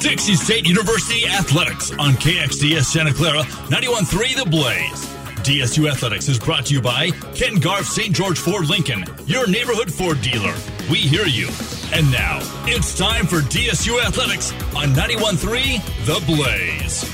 Dixie 0.00 0.36
State 0.36 0.64
University 0.64 1.26
Athletics 1.26 1.90
on 1.98 2.12
KXDS 2.12 2.84
Santa 2.84 3.12
Clara 3.12 3.42
91.3 3.42 4.44
The 4.44 4.48
Blaze. 4.48 5.06
DSU 5.44 5.90
Athletics 5.90 6.28
is 6.28 6.38
brought 6.38 6.66
to 6.66 6.74
you 6.74 6.80
by 6.80 7.10
Ken 7.34 7.56
Garff 7.56 7.84
St. 7.84 8.14
George 8.14 8.38
Ford 8.38 8.70
Lincoln, 8.70 9.04
your 9.26 9.48
neighborhood 9.48 9.92
Ford 9.92 10.20
dealer. 10.20 10.54
We 10.88 10.98
hear 10.98 11.26
you. 11.26 11.48
And 11.92 12.10
now, 12.12 12.38
it's 12.66 12.96
time 12.96 13.26
for 13.26 13.40
DSU 13.40 14.00
Athletics 14.00 14.52
on 14.76 14.94
91.3 14.94 16.06
The 16.06 16.24
Blaze. 16.26 17.04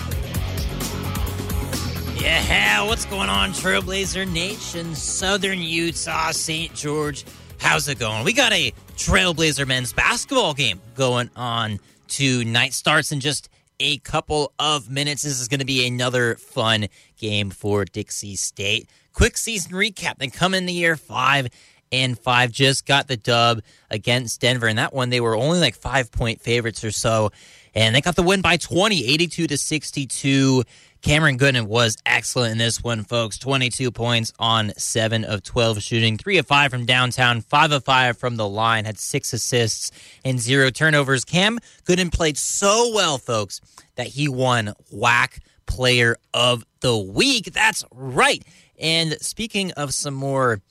Yeah, 2.22 2.82
what's 2.82 3.06
going 3.06 3.30
on, 3.30 3.52
Trailblazer 3.52 4.30
Nation, 4.30 4.94
Southern 4.94 5.60
Utah, 5.60 6.32
St. 6.32 6.74
George? 6.74 7.24
How's 7.58 7.88
it 7.88 7.98
going? 7.98 8.24
We 8.24 8.34
got 8.34 8.52
a 8.52 8.74
Trailblazer 8.96 9.66
men's 9.66 9.94
basketball 9.94 10.52
game 10.52 10.80
going 10.94 11.30
on 11.34 11.80
tonight. 12.08 12.72
Starts 12.72 13.12
in 13.12 13.20
just 13.20 13.48
a 13.80 13.98
couple 13.98 14.52
of 14.58 14.90
minutes. 14.90 15.22
This 15.22 15.40
is 15.40 15.48
going 15.48 15.60
to 15.60 15.66
be 15.66 15.86
another 15.86 16.36
fun 16.36 16.88
game 17.18 17.50
for 17.50 17.84
Dixie 17.84 18.36
State. 18.36 18.88
Quick 19.12 19.36
season 19.36 19.72
recap. 19.72 20.18
They 20.18 20.28
come 20.28 20.54
in 20.54 20.66
the 20.66 20.72
year 20.72 20.96
five 20.96 21.48
and 21.92 22.18
five. 22.18 22.50
Just 22.50 22.86
got 22.86 23.08
the 23.08 23.16
dub 23.16 23.60
against 23.90 24.40
Denver. 24.40 24.66
And 24.66 24.78
that 24.78 24.92
one, 24.92 25.10
they 25.10 25.20
were 25.20 25.36
only 25.36 25.60
like 25.60 25.74
five 25.74 26.10
point 26.10 26.40
favorites 26.40 26.84
or 26.84 26.90
so. 26.90 27.30
And 27.74 27.94
they 27.94 28.00
got 28.00 28.16
the 28.16 28.22
win 28.22 28.40
by 28.40 28.56
20, 28.56 29.04
82 29.06 29.46
to 29.48 29.56
62. 29.56 30.64
Cameron 31.04 31.36
Gooden 31.36 31.66
was 31.66 31.98
excellent 32.06 32.52
in 32.52 32.56
this 32.56 32.82
one, 32.82 33.04
folks. 33.04 33.36
22 33.36 33.90
points 33.90 34.32
on 34.38 34.72
7 34.78 35.22
of 35.26 35.42
12 35.42 35.82
shooting, 35.82 36.16
3 36.16 36.38
of 36.38 36.46
5 36.46 36.70
from 36.70 36.86
downtown, 36.86 37.42
5 37.42 37.72
of 37.72 37.84
5 37.84 38.16
from 38.16 38.36
the 38.36 38.48
line, 38.48 38.86
had 38.86 38.98
6 38.98 39.34
assists 39.34 39.90
and 40.24 40.40
0 40.40 40.70
turnovers. 40.70 41.26
Cam 41.26 41.58
Gooden 41.84 42.10
played 42.10 42.38
so 42.38 42.90
well, 42.94 43.18
folks, 43.18 43.60
that 43.96 44.06
he 44.06 44.28
won 44.28 44.72
WAC 44.90 45.40
Player 45.66 46.16
of 46.32 46.64
the 46.80 46.96
Week. 46.96 47.52
That's 47.52 47.84
right. 47.92 48.42
And 48.78 49.12
speaking 49.20 49.72
of 49.72 49.92
some 49.92 50.14
more 50.14 50.62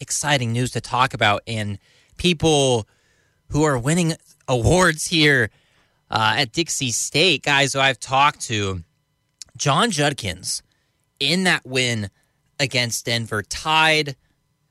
exciting 0.00 0.52
news 0.52 0.70
to 0.70 0.80
talk 0.80 1.12
about 1.12 1.42
and 1.46 1.78
people 2.16 2.88
who 3.50 3.64
are 3.64 3.78
winning 3.78 4.14
awards 4.48 5.06
here 5.06 5.50
uh, 6.10 6.36
at 6.38 6.52
Dixie 6.52 6.92
State, 6.92 7.42
guys 7.42 7.74
who 7.74 7.80
I've 7.80 8.00
talked 8.00 8.40
to, 8.46 8.82
Jon 9.56 9.90
Judkins 9.90 10.62
in 11.18 11.44
that 11.44 11.66
win 11.66 12.10
against 12.60 13.06
Denver 13.06 13.42
tied 13.42 14.16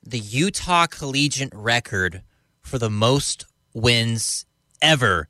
the 0.04 0.20
Utah 0.20 0.86
collegiate 0.88 1.54
record 1.54 2.22
for 2.62 2.78
the 2.78 2.90
most 2.90 3.46
wins 3.74 4.46
ever 4.82 5.28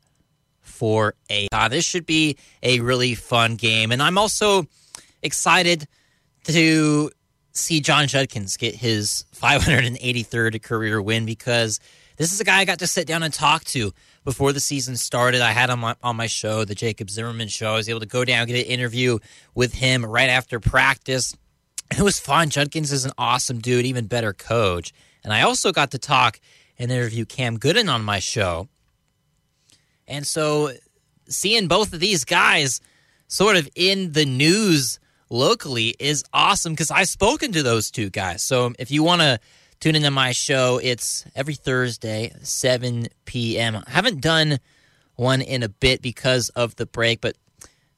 for 0.62 1.16
a. 1.30 1.48
Uh, 1.52 1.68
this 1.68 1.86
should 1.86 2.06
be 2.06 2.38
a 2.62 2.80
really 2.82 3.16
fun 3.16 3.56
game, 3.56 3.92
and 3.92 4.02
I'm 4.02 4.18
also 4.18 4.68
excited 5.22 5.88
to 6.46 7.12
see 7.52 7.80
Jon 7.80 8.08
Judkins 8.08 8.58
get 8.58 8.76
his 8.76 9.26
583rd 9.36 10.62
career 10.62 11.02
win 11.02 11.26
because 11.26 11.80
this 12.18 12.34
is 12.34 12.40
a 12.40 12.44
guy 12.44 12.60
I 12.60 12.66
got 12.66 12.80
to 12.80 12.88
sit 12.88 13.08
down 13.08 13.24
and 13.24 13.34
talk 13.34 13.64
to 13.66 13.94
before 14.26 14.52
the 14.52 14.60
season 14.60 14.98
started. 14.98 15.40
I 15.40 15.52
had 15.52 15.70
him 15.70 15.84
on 15.84 15.96
my, 16.02 16.10
on 16.10 16.16
my 16.18 16.28
show, 16.28 16.66
the 16.66 16.76
Jacob 16.76 17.10
Zimmerman 17.10 17.48
show. 17.48 17.74
I 17.74 17.76
was 17.78 17.88
able 17.88 18.02
to 18.02 18.06
go 18.06 18.26
down, 18.26 18.48
get 18.48 18.66
an 18.66 18.70
interview 18.72 19.20
with 19.54 19.74
him 19.74 20.06
right 20.06 20.30
after 20.30 20.60
practice. 20.60 21.38
It 21.98 22.02
was 22.02 22.20
fun. 22.20 22.50
Judkins 22.50 22.92
is 22.92 23.06
an 23.06 23.12
awesome 23.18 23.60
dude, 23.60 23.86
even 23.86 24.08
better 24.08 24.34
coach. 24.34 24.92
And 25.24 25.32
I 25.32 25.44
also 25.44 25.72
got 25.72 25.92
to 25.92 26.00
talk 26.00 26.42
and 26.78 26.92
interview 26.92 27.24
Cam 27.26 27.58
Gooden 27.58 27.92
on 27.92 28.04
my 28.04 28.20
show. 28.20 28.68
And 30.08 30.28
so 30.28 30.72
seeing 31.28 31.68
both 31.68 31.94
of 31.94 32.00
these 32.00 32.26
guys 32.26 32.82
sort 33.28 33.56
of 33.56 33.70
in 33.76 34.12
the 34.12 34.26
news 34.26 35.00
locally 35.30 35.96
is 36.00 36.24
awesome 36.34 36.74
because 36.74 36.92
I've 36.92 37.08
spoken 37.08 37.52
to 37.54 37.64
those 37.64 37.92
two 37.92 38.10
guys. 38.10 38.44
So 38.44 38.74
if 38.78 38.92
you 38.92 39.04
want 39.04 39.22
to 39.22 39.40
tune 39.80 39.96
into 39.96 40.12
my 40.12 40.32
show, 40.32 40.80
it's 40.82 41.26
every 41.36 41.56
Thursday, 41.56 42.32
7 42.42 43.08
p.m. 43.26 43.76
I 43.76 43.90
haven't 43.90 44.22
done 44.22 44.60
one 45.16 45.42
in 45.42 45.64
a 45.64 45.70
bit 45.70 46.02
because 46.02 46.50
of 46.50 46.76
the 46.76 46.86
break, 46.86 47.22
but 47.22 47.36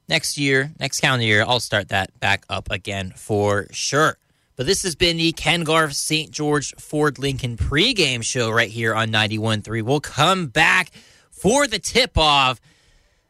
next 0.08 0.38
year, 0.38 0.72
next 0.78 1.00
calendar 1.00 1.26
year, 1.26 1.44
I'll 1.46 1.60
start 1.60 1.88
that 1.88 2.18
back 2.20 2.44
up 2.48 2.70
again 2.70 3.12
for 3.16 3.66
sure. 3.70 4.18
But 4.56 4.66
this 4.66 4.82
has 4.82 4.96
been 4.96 5.18
the 5.18 5.32
Ken 5.32 5.62
Garff 5.62 5.92
St. 5.92 6.30
George 6.32 6.74
Ford 6.76 7.18
Lincoln 7.18 7.56
pregame 7.56 8.24
show 8.24 8.50
right 8.50 8.70
here 8.70 8.94
on 8.94 9.08
91.3. 9.08 9.82
We'll 9.82 10.00
come 10.00 10.48
back 10.48 10.90
for 11.30 11.66
the 11.68 11.78
tip 11.78 12.18
off. 12.18 12.60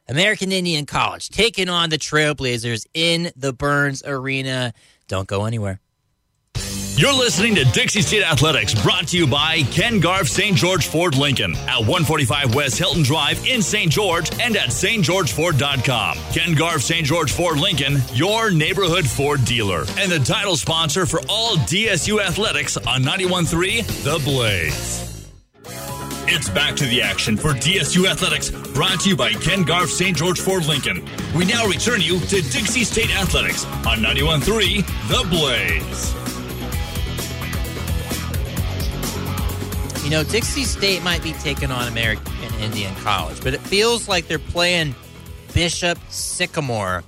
American 0.09 0.53
Indian 0.53 0.87
College 0.87 1.29
taking 1.29 1.69
on 1.69 1.91
the 1.91 1.99
Trailblazers 1.99 2.87
in 2.95 3.31
the 3.37 3.53
Burns 3.53 4.03
Arena. 4.07 4.73
Don't 5.07 5.29
go 5.29 5.45
anywhere. 5.45 5.81
You're 6.99 7.15
listening 7.15 7.55
to 7.55 7.65
Dixie 7.67 8.03
State 8.03 8.25
Athletics, 8.25 8.75
brought 8.75 9.07
to 9.07 9.17
you 9.17 9.29
by 9.29 9.63
Ken 9.71 10.01
Garff 10.01 10.27
St. 10.27 10.57
George 10.57 10.89
Ford 10.89 11.17
Lincoln 11.17 11.55
at 11.69 11.79
145 11.79 12.57
West 12.57 12.77
Hilton 12.77 13.05
Drive 13.05 13.47
in 13.47 13.63
St. 13.63 13.89
George 13.89 14.33
and 14.41 14.57
at 14.57 14.71
stgeorgeford.com. 14.71 16.19
Ken 16.33 16.55
Garff 16.57 16.83
St. 16.83 17.07
George 17.07 17.31
Ford 17.31 17.61
Lincoln, 17.61 17.99
your 18.15 18.51
neighborhood 18.51 19.07
Ford 19.07 19.45
dealer, 19.45 19.85
and 19.97 20.11
the 20.11 20.19
title 20.19 20.57
sponsor 20.57 21.07
for 21.07 21.21
all 21.29 21.55
DSU 21.59 22.21
athletics 22.21 22.77
on 22.77 23.05
91.3 23.05 23.87
The 24.03 24.19
Blaze. 24.25 25.31
It's 26.27 26.49
back 26.49 26.75
to 26.75 26.85
the 26.85 27.01
action 27.01 27.37
for 27.37 27.53
DSU 27.53 28.11
Athletics, 28.11 28.51
brought 28.51 28.99
to 29.03 29.11
you 29.11 29.17
by 29.17 29.35
Ken 29.35 29.63
Garff 29.63 29.89
St. 29.89 30.17
George 30.17 30.41
Ford 30.41 30.67
Lincoln. 30.67 31.09
We 31.37 31.45
now 31.45 31.65
return 31.65 32.01
you 32.01 32.19
to 32.19 32.43
Dixie 32.43 32.83
State 32.83 33.17
Athletics 33.17 33.65
on 33.87 33.99
91.3 33.99 34.85
The 35.07 35.29
Blaze. 35.31 36.38
You 40.09 40.15
know, 40.15 40.25
Dixie 40.25 40.65
State 40.65 41.03
might 41.03 41.23
be 41.23 41.33
taking 41.35 41.71
on 41.71 41.87
American 41.87 42.33
Indian 42.63 42.95
College, 42.95 43.43
but 43.43 43.53
it 43.53 43.61
feels 43.61 44.09
like 44.09 44.27
they're 44.27 44.39
playing 44.39 44.95
Bishop 45.53 45.99
Sycamore. 46.09 47.05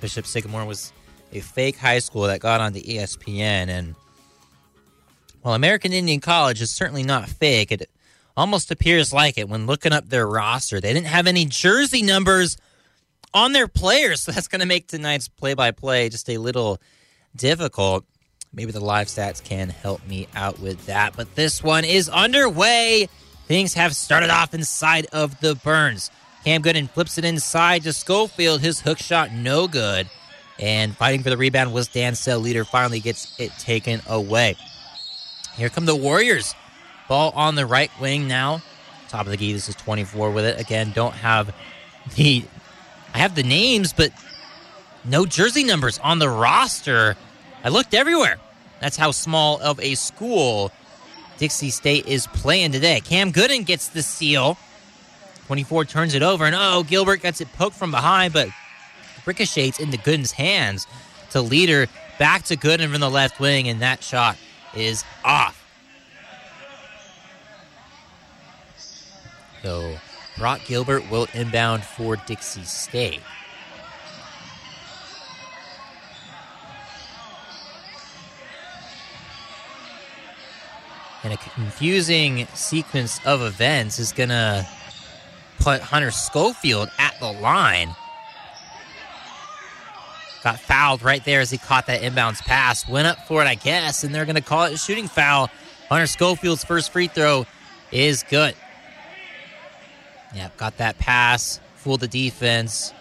Bishop 0.00 0.24
Sycamore 0.26 0.64
was 0.64 0.92
a 1.32 1.40
fake 1.40 1.76
high 1.76 1.98
school 1.98 2.22
that 2.22 2.38
got 2.38 2.60
onto 2.60 2.80
ESPN, 2.80 3.66
and 3.66 3.96
well, 5.42 5.54
American 5.54 5.92
Indian 5.92 6.20
College 6.20 6.62
is 6.62 6.70
certainly 6.70 7.02
not 7.02 7.28
fake. 7.28 7.72
It 7.72 7.90
almost 8.36 8.70
appears 8.70 9.12
like 9.12 9.36
it 9.36 9.48
when 9.48 9.66
looking 9.66 9.92
up 9.92 10.08
their 10.08 10.24
roster. 10.24 10.80
They 10.80 10.92
didn't 10.92 11.08
have 11.08 11.26
any 11.26 11.46
jersey 11.46 12.02
numbers 12.02 12.56
on 13.34 13.54
their 13.54 13.66
players, 13.66 14.20
so 14.22 14.30
that's 14.30 14.46
going 14.46 14.60
to 14.60 14.68
make 14.68 14.86
tonight's 14.86 15.26
play-by-play 15.26 16.10
just 16.10 16.30
a 16.30 16.38
little 16.38 16.78
difficult. 17.34 18.04
Maybe 18.52 18.72
the 18.72 18.80
live 18.80 19.06
stats 19.06 19.42
can 19.42 19.68
help 19.68 20.04
me 20.08 20.26
out 20.34 20.58
with 20.58 20.86
that. 20.86 21.16
But 21.16 21.36
this 21.36 21.62
one 21.62 21.84
is 21.84 22.08
underway. 22.08 23.08
Things 23.46 23.74
have 23.74 23.94
started 23.94 24.28
off 24.28 24.54
inside 24.54 25.06
of 25.12 25.38
the 25.40 25.54
Burns. 25.54 26.10
Cam 26.44 26.62
Gooden 26.62 26.90
flips 26.90 27.16
it 27.16 27.24
inside 27.24 27.84
to 27.84 27.92
Schofield. 27.92 28.60
His 28.60 28.80
hook 28.80 28.98
shot 28.98 29.32
no 29.32 29.68
good. 29.68 30.10
And 30.58 30.96
fighting 30.96 31.22
for 31.22 31.30
the 31.30 31.36
rebound 31.36 31.72
was 31.72 31.86
Dan 31.86 32.16
Sell. 32.16 32.40
Leter 32.40 32.64
finally 32.64 32.98
gets 32.98 33.38
it 33.38 33.52
taken 33.58 34.00
away. 34.08 34.56
Here 35.56 35.68
come 35.68 35.86
the 35.86 35.94
Warriors. 35.94 36.54
Ball 37.08 37.30
on 37.36 37.54
the 37.54 37.66
right 37.66 37.90
wing 38.00 38.26
now. 38.26 38.62
Top 39.08 39.26
of 39.26 39.30
the 39.30 39.36
key. 39.36 39.52
This 39.52 39.68
is 39.68 39.76
24 39.76 40.32
with 40.32 40.44
it. 40.44 40.60
Again, 40.60 40.90
don't 40.92 41.14
have 41.14 41.54
the. 42.16 42.44
I 43.14 43.18
have 43.18 43.34
the 43.34 43.42
names, 43.42 43.92
but 43.92 44.12
no 45.04 45.24
jersey 45.24 45.64
numbers 45.64 45.98
on 45.98 46.18
the 46.18 46.28
roster. 46.28 47.16
I 47.62 47.68
looked 47.68 47.94
everywhere. 47.94 48.38
That's 48.80 48.96
how 48.96 49.10
small 49.10 49.60
of 49.60 49.78
a 49.80 49.94
school 49.94 50.72
Dixie 51.38 51.70
State 51.70 52.06
is 52.06 52.26
playing 52.28 52.72
today. 52.72 53.00
Cam 53.00 53.32
Gooden 53.32 53.64
gets 53.64 53.88
the 53.88 54.02
seal. 54.02 54.58
24 55.46 55.84
turns 55.84 56.14
it 56.14 56.22
over, 56.22 56.44
and 56.44 56.54
oh, 56.56 56.84
Gilbert 56.84 57.22
gets 57.22 57.40
it 57.40 57.52
poked 57.54 57.76
from 57.76 57.90
behind, 57.90 58.32
but 58.32 58.48
ricochets 59.26 59.80
into 59.80 59.98
Gooden's 59.98 60.32
hands 60.32 60.86
to 61.30 61.40
Leter 61.40 61.88
back 62.18 62.44
to 62.44 62.56
Gooden 62.56 62.92
from 62.92 63.00
the 63.00 63.10
left 63.10 63.40
wing, 63.40 63.68
and 63.68 63.80
that 63.80 64.02
shot 64.02 64.36
is 64.74 65.04
off. 65.24 65.56
So 69.62 69.96
Brock 70.38 70.60
Gilbert 70.66 71.10
will 71.10 71.26
inbound 71.34 71.84
for 71.84 72.16
Dixie 72.16 72.64
State. 72.64 73.20
And 81.22 81.32
a 81.32 81.36
confusing 81.36 82.46
sequence 82.54 83.20
of 83.26 83.42
events 83.42 83.98
is 83.98 84.12
going 84.12 84.30
to 84.30 84.66
put 85.58 85.80
Hunter 85.80 86.10
Schofield 86.10 86.90
at 86.98 87.14
the 87.20 87.30
line. 87.30 87.94
Got 90.42 90.58
fouled 90.58 91.02
right 91.02 91.22
there 91.24 91.40
as 91.40 91.50
he 91.50 91.58
caught 91.58 91.86
that 91.86 92.00
inbounds 92.00 92.40
pass. 92.40 92.88
Went 92.88 93.06
up 93.06 93.26
for 93.26 93.42
it, 93.42 93.46
I 93.46 93.56
guess, 93.56 94.04
and 94.04 94.14
they're 94.14 94.24
going 94.24 94.36
to 94.36 94.42
call 94.42 94.64
it 94.64 94.72
a 94.72 94.78
shooting 94.78 95.06
foul. 95.06 95.50
Hunter 95.88 96.06
Schofield's 96.06 96.64
first 96.64 96.92
free 96.92 97.08
throw 97.08 97.46
is 97.92 98.22
good. 98.22 98.54
Yep, 100.34 100.56
got 100.56 100.76
that 100.78 100.98
pass 100.98 101.60
fool 101.80 101.96
the 101.96 102.08
defense. 102.08 102.92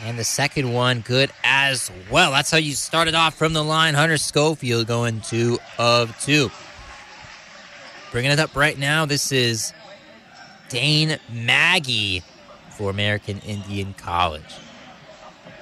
And 0.00 0.18
the 0.18 0.24
second 0.24 0.72
one, 0.72 1.00
good 1.00 1.30
as 1.42 1.90
well. 2.10 2.30
That's 2.30 2.50
how 2.50 2.58
you 2.58 2.74
started 2.74 3.14
off 3.14 3.34
from 3.34 3.52
the 3.52 3.64
line. 3.64 3.94
Hunter 3.94 4.16
Schofield 4.16 4.86
going 4.86 5.20
two 5.20 5.58
of 5.76 6.18
two. 6.20 6.50
Bringing 8.12 8.30
it 8.30 8.38
up 8.38 8.54
right 8.54 8.78
now, 8.78 9.06
this 9.06 9.32
is 9.32 9.72
Dane 10.68 11.18
Maggie 11.32 12.22
for 12.70 12.90
American 12.90 13.38
Indian 13.40 13.92
College. 13.94 14.54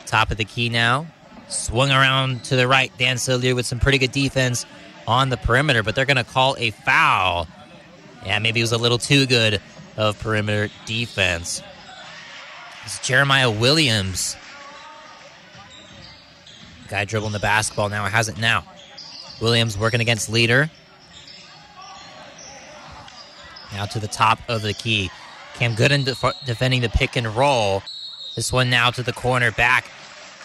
Top 0.04 0.30
of 0.30 0.36
the 0.36 0.44
key 0.44 0.68
now. 0.68 1.06
Swung 1.48 1.90
around 1.90 2.44
to 2.44 2.56
the 2.56 2.68
right. 2.68 2.92
Dancell 2.98 3.40
Leter 3.40 3.54
with 3.54 3.66
some 3.66 3.80
pretty 3.80 3.98
good 3.98 4.12
defense 4.12 4.66
on 5.06 5.30
the 5.30 5.36
perimeter, 5.36 5.82
but 5.82 5.94
they're 5.94 6.04
going 6.04 6.16
to 6.16 6.24
call 6.24 6.56
a 6.58 6.70
foul. 6.70 7.48
Yeah, 8.24 8.38
maybe 8.38 8.60
it 8.60 8.64
was 8.64 8.72
a 8.72 8.78
little 8.78 8.98
too 8.98 9.26
good 9.26 9.62
of 9.96 10.18
perimeter 10.18 10.68
defense. 10.84 11.62
It's 12.86 13.00
Jeremiah 13.00 13.50
Williams. 13.50 14.36
Guy 16.86 17.04
dribbling 17.04 17.32
the 17.32 17.40
basketball 17.40 17.88
now 17.88 18.04
has 18.04 18.28
it 18.28 18.38
now. 18.38 18.64
Williams 19.40 19.76
working 19.76 20.00
against 20.00 20.30
Leter. 20.30 20.70
Now 23.72 23.86
to 23.86 23.98
the 23.98 24.06
top 24.06 24.38
of 24.46 24.62
the 24.62 24.72
key. 24.72 25.10
Cam 25.54 25.74
Gooden 25.74 26.04
def- 26.04 26.46
defending 26.46 26.80
the 26.80 26.88
pick 26.88 27.16
and 27.16 27.26
roll. 27.26 27.82
This 28.36 28.52
one 28.52 28.70
now 28.70 28.92
to 28.92 29.02
the 29.02 29.12
corner 29.12 29.50
back 29.50 29.90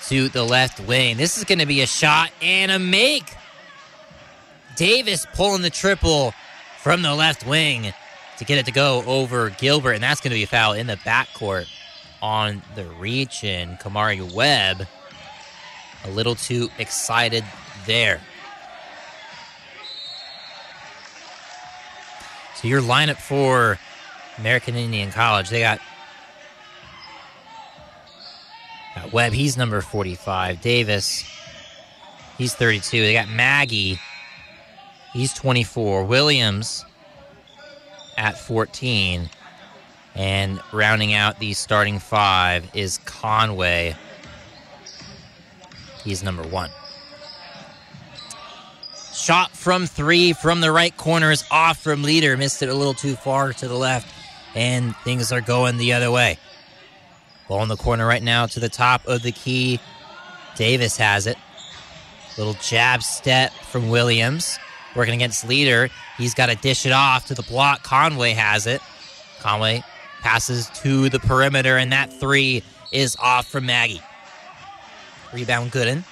to 0.08 0.28
the 0.28 0.44
left 0.44 0.80
wing. 0.80 1.18
This 1.18 1.38
is 1.38 1.44
going 1.44 1.60
to 1.60 1.68
be 1.68 1.82
a 1.82 1.88
shot 1.88 2.32
and 2.42 2.72
a 2.72 2.80
make. 2.80 3.36
Davis 4.76 5.28
pulling 5.36 5.62
the 5.62 5.70
triple 5.70 6.34
from 6.80 7.04
the 7.04 7.14
left 7.14 7.46
wing 7.46 7.94
to 8.40 8.46
get 8.46 8.58
it 8.58 8.66
to 8.66 8.72
go 8.72 9.04
over 9.06 9.52
Gilbert, 9.52 9.92
and 9.92 10.02
that's 10.02 10.22
going 10.22 10.32
to 10.32 10.36
be 10.36 10.44
a 10.44 10.48
foul 10.48 10.74
in 10.74 10.88
the 10.88 10.96
backcourt 10.98 11.68
on 12.22 12.62
the 12.76 12.86
reach. 12.86 13.44
And 13.44 13.78
Kamari 13.80 14.34
Webb 14.34 14.88
a 16.06 16.10
little 16.10 16.36
too 16.36 16.70
excited 16.78 17.44
there. 17.86 18.22
So 22.56 22.68
your 22.68 22.82
lineup 22.82 23.18
for 23.18 23.80
American 24.38 24.76
Indian 24.76 25.12
College, 25.12 25.50
they 25.50 25.62
got, 25.62 25.80
got 28.96 29.12
Webb, 29.12 29.34
he's 29.34 29.58
number 29.58 29.82
45. 29.82 30.62
Davis, 30.62 31.24
he's 32.38 32.54
32. 32.54 33.02
They 33.02 33.14
got 33.14 33.30
Maggie, 33.30 34.00
he's 35.12 35.34
24. 35.34 36.04
Williams 36.04 36.86
at 38.18 38.38
14. 38.38 39.30
And 40.16 40.60
rounding 40.74 41.14
out 41.14 41.40
the 41.40 41.54
starting 41.54 42.00
five 42.00 42.70
is 42.76 42.98
Conway. 43.00 43.96
He's 46.04 46.24
number 46.24 46.44
one. 46.44 46.70
Shot 49.14 49.52
from 49.52 49.86
three 49.86 50.34
from 50.34 50.62
the 50.62 50.72
right 50.72 50.96
corner 50.98 51.32
is 51.32 51.46
off 51.52 51.82
from 51.82 52.02
Leter. 52.04 52.38
Missed 52.38 52.64
it 52.64 52.70
a 52.70 52.74
little 52.74 52.94
too 52.94 53.16
far 53.16 53.54
to 53.54 53.68
the 53.68 53.76
left, 53.76 54.12
and 54.56 54.96
things 54.98 55.32
are 55.32 55.42
going 55.42 55.78
the 55.78 55.94
other 55.94 56.10
way. 56.10 56.38
Ball 57.48 57.64
in 57.64 57.70
the 57.70 57.78
corner 57.78 58.08
right 58.08 58.24
now 58.24 58.48
to 58.48 58.60
the 58.60 58.70
top 58.70 59.06
of 59.08 59.22
the 59.22 59.32
key. 59.32 59.80
Davis 60.56 60.98
has 60.98 61.28
it. 61.28 61.38
Little 62.38 62.56
jab 62.56 63.04
step 63.04 63.52
from 63.54 63.90
Williams. 63.90 64.58
Working 64.96 65.16
against 65.16 65.48
Leter. 65.48 65.90
He's 66.18 66.34
got 66.34 66.48
to 66.48 66.56
dish 66.56 66.86
it 66.86 66.92
off 66.92 67.28
to 67.28 67.36
the 67.36 67.44
block. 67.44 67.84
Conway 67.84 68.32
has 68.32 68.68
it. 68.68 68.82
Conway 69.40 69.84
passes 70.22 70.70
to 70.76 71.10
the 71.10 71.20
perimeter, 71.20 71.78
and 71.78 71.92
that 71.92 72.12
three 72.14 72.64
is 72.92 73.16
off 73.20 73.48
from 73.48 73.66
Maggie. 73.66 74.02
Rebound 75.34 75.72
Gooden. 75.72 76.04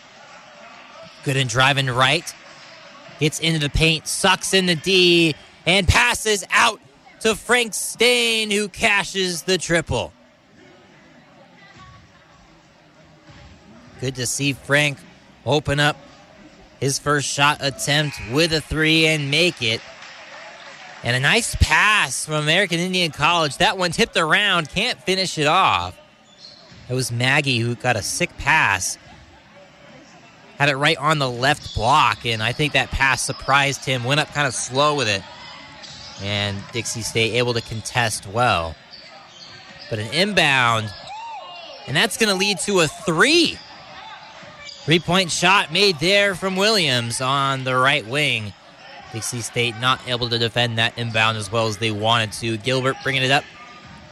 Gooden 1.24 1.50
driving 1.50 1.88
right. 1.88 2.34
Gets 3.20 3.40
into 3.40 3.60
the 3.60 3.70
paint, 3.70 4.08
sucks 4.08 4.54
in 4.54 4.66
the 4.66 4.76
D, 4.76 5.36
and 5.66 5.88
passes 5.88 6.44
out 6.52 6.80
to 7.22 7.36
Frank 7.36 7.74
Staine, 7.74 8.50
who 8.50 8.70
cashes 8.70 9.44
the 9.44 9.58
triple. 9.58 10.14
Good 14.00 14.16
to 14.16 14.26
see 14.26 14.54
Frank 14.54 14.98
open 15.46 15.80
up 15.80 15.98
his 16.80 16.98
first 16.98 17.28
shot 17.28 17.58
attempt 17.60 18.18
with 18.32 18.54
a 18.54 18.62
three 18.62 19.06
and 19.08 19.30
make 19.30 19.62
it. 19.62 19.82
And 21.04 21.16
a 21.16 21.20
nice 21.20 21.56
pass 21.56 22.26
from 22.26 22.36
American 22.36 22.80
Indian 22.80 23.12
College. 23.12 23.58
That 23.58 23.78
one 23.78 23.92
tipped 23.92 24.18
around, 24.18 24.70
can't 24.70 25.02
finish 25.02 25.38
it 25.38 25.48
off. 25.48 25.98
It 26.90 26.94
was 26.94 27.12
Maggie 27.12 27.60
who 27.60 27.76
got 27.76 27.96
a 27.96 28.02
sick 28.02 28.36
pass 28.38 28.98
had 30.60 30.68
it 30.68 30.76
right 30.76 30.98
on 30.98 31.20
the 31.20 31.30
left 31.30 31.74
block, 31.74 32.26
and 32.26 32.44
I 32.44 32.52
think 32.52 32.74
that 32.74 32.92
pass 32.92 33.22
surprised 33.22 33.86
him. 33.86 34.04
Went 34.04 34.20
up 34.20 34.28
kind 34.34 34.46
of 34.46 34.54
slow 34.54 34.94
with 34.96 35.08
it, 35.08 35.24
and 36.22 36.62
Dixie 36.74 37.02
State 37.02 37.36
able 37.36 37.54
to 37.54 37.62
contest 37.62 38.28
well. 38.28 38.76
But 39.90 40.00
an 40.00 40.14
inbound, 40.14 40.94
and 41.88 41.96
that's 41.96 42.18
going 42.18 42.30
to 42.30 42.36
lead 42.36 42.60
to 42.66 42.82
a 42.82 42.88
three. 42.90 43.58
Three 44.84 45.00
point 45.00 45.32
shot 45.32 45.72
made 45.72 46.00
there 46.00 46.36
from 46.36 46.58
Williams 46.58 47.22
on 47.22 47.64
the 47.64 47.76
right 47.78 48.06
wing. 48.06 48.54
Dixie 49.12 49.42
State 49.42 49.76
not 49.80 50.08
able 50.08 50.30
to 50.30 50.38
defend 50.38 50.78
that 50.78 50.98
inbound 50.98 51.38
as 51.38 51.52
well 51.52 51.68
as 51.68 51.78
they 51.78 51.92
wanted 51.92 52.32
to. 52.34 52.58
Gilbert 52.58 52.98
bringing 53.04 53.24
it 53.24 53.32
up 53.32 53.44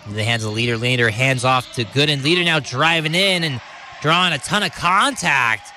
into 0.05 0.15
the 0.15 0.23
hands 0.23 0.43
of 0.43 0.53
Leter. 0.53 0.77
Leter 0.77 1.09
hands 1.09 1.45
off 1.45 1.71
to 1.73 1.83
Gooden. 1.83 2.23
Leter 2.23 2.43
now 2.43 2.59
driving 2.59 3.15
in 3.15 3.43
and 3.43 3.61
drawing 4.01 4.33
a 4.33 4.37
ton 4.39 4.63
of 4.63 4.71
contact. 4.73 5.71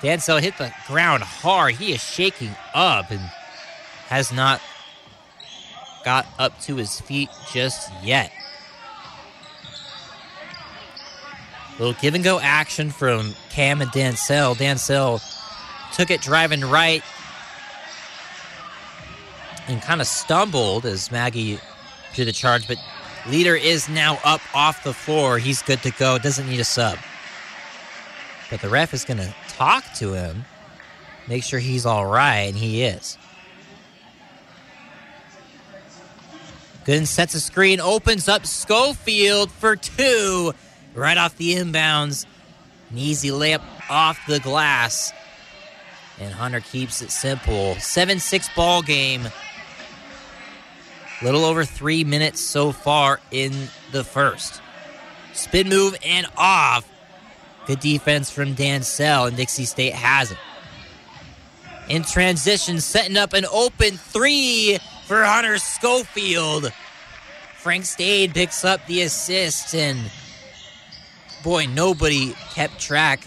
Dancell 0.00 0.40
hit 0.40 0.56
the 0.58 0.72
ground 0.86 1.22
hard. 1.22 1.74
He 1.74 1.92
is 1.92 2.02
shaking 2.02 2.54
up 2.74 3.10
and 3.10 3.20
has 4.08 4.32
not 4.32 4.60
got 6.04 6.26
up 6.38 6.58
to 6.62 6.76
his 6.76 7.00
feet 7.00 7.28
just 7.52 7.90
yet. 8.02 8.32
Little 11.78 11.94
give 11.94 12.14
and 12.14 12.24
go 12.24 12.38
action 12.40 12.90
from 12.90 13.34
Cam 13.50 13.80
and 13.80 13.90
Dancell. 13.90 14.54
Dancell 14.54 15.22
took 15.94 16.10
it 16.10 16.20
driving 16.20 16.62
right 16.62 17.02
and 19.68 19.80
kind 19.82 20.00
of 20.00 20.06
stumbled 20.06 20.86
as 20.86 21.10
Maggie 21.10 21.58
drew 22.14 22.24
the 22.24 22.32
charge, 22.32 22.66
but 22.66 22.78
Leter 23.28 23.54
is 23.54 23.88
now 23.88 24.18
up 24.24 24.40
off 24.54 24.82
the 24.82 24.94
floor. 24.94 25.38
He's 25.38 25.62
good 25.62 25.82
to 25.82 25.90
go. 25.92 26.18
Doesn't 26.18 26.48
need 26.48 26.60
a 26.60 26.64
sub. 26.64 26.98
But 28.50 28.60
the 28.60 28.68
ref 28.68 28.92
is 28.94 29.04
going 29.04 29.18
to 29.18 29.34
talk 29.48 29.84
to 29.96 30.12
him, 30.14 30.44
make 31.28 31.44
sure 31.44 31.60
he's 31.60 31.86
all 31.86 32.06
right, 32.06 32.48
and 32.48 32.56
he 32.56 32.82
is. 32.82 33.16
Gooden 36.84 37.06
sets 37.06 37.34
a 37.34 37.40
screen, 37.40 37.78
opens 37.78 38.28
up 38.28 38.46
Schofield 38.46 39.52
for 39.52 39.76
two, 39.76 40.52
right 40.94 41.16
off 41.16 41.36
the 41.36 41.54
inbounds. 41.54 42.26
An 42.90 42.98
easy 42.98 43.28
layup 43.28 43.62
off 43.88 44.18
the 44.26 44.40
glass. 44.40 45.12
And 46.18 46.34
Hunter 46.34 46.60
keeps 46.60 47.00
it 47.02 47.10
simple. 47.10 47.76
7 47.76 48.18
6 48.18 48.48
ball 48.56 48.82
game. 48.82 49.28
Little 51.22 51.44
over 51.44 51.64
three 51.64 52.02
minutes 52.04 52.40
so 52.40 52.72
far 52.72 53.20
in 53.30 53.52
the 53.92 54.04
first. 54.04 54.62
Spin 55.34 55.68
move 55.68 55.96
and 56.04 56.26
off. 56.36 56.88
Good 57.66 57.80
defense 57.80 58.30
from 58.30 58.54
Dancell, 58.54 59.28
and 59.28 59.36
Dixie 59.36 59.66
State 59.66 59.92
has 59.92 60.30
it. 60.30 60.38
In 61.88 62.02
transition, 62.02 62.80
setting 62.80 63.16
up 63.16 63.32
an 63.32 63.44
open 63.52 63.96
three 63.96 64.78
for 65.06 65.22
Hunter 65.24 65.58
Schofield. 65.58 66.72
Frank 67.56 67.84
Staine 67.84 68.32
picks 68.32 68.64
up 68.64 68.86
the 68.86 69.02
assist, 69.02 69.74
and 69.74 70.10
boy, 71.44 71.66
nobody 71.66 72.32
kept 72.54 72.80
track 72.80 73.20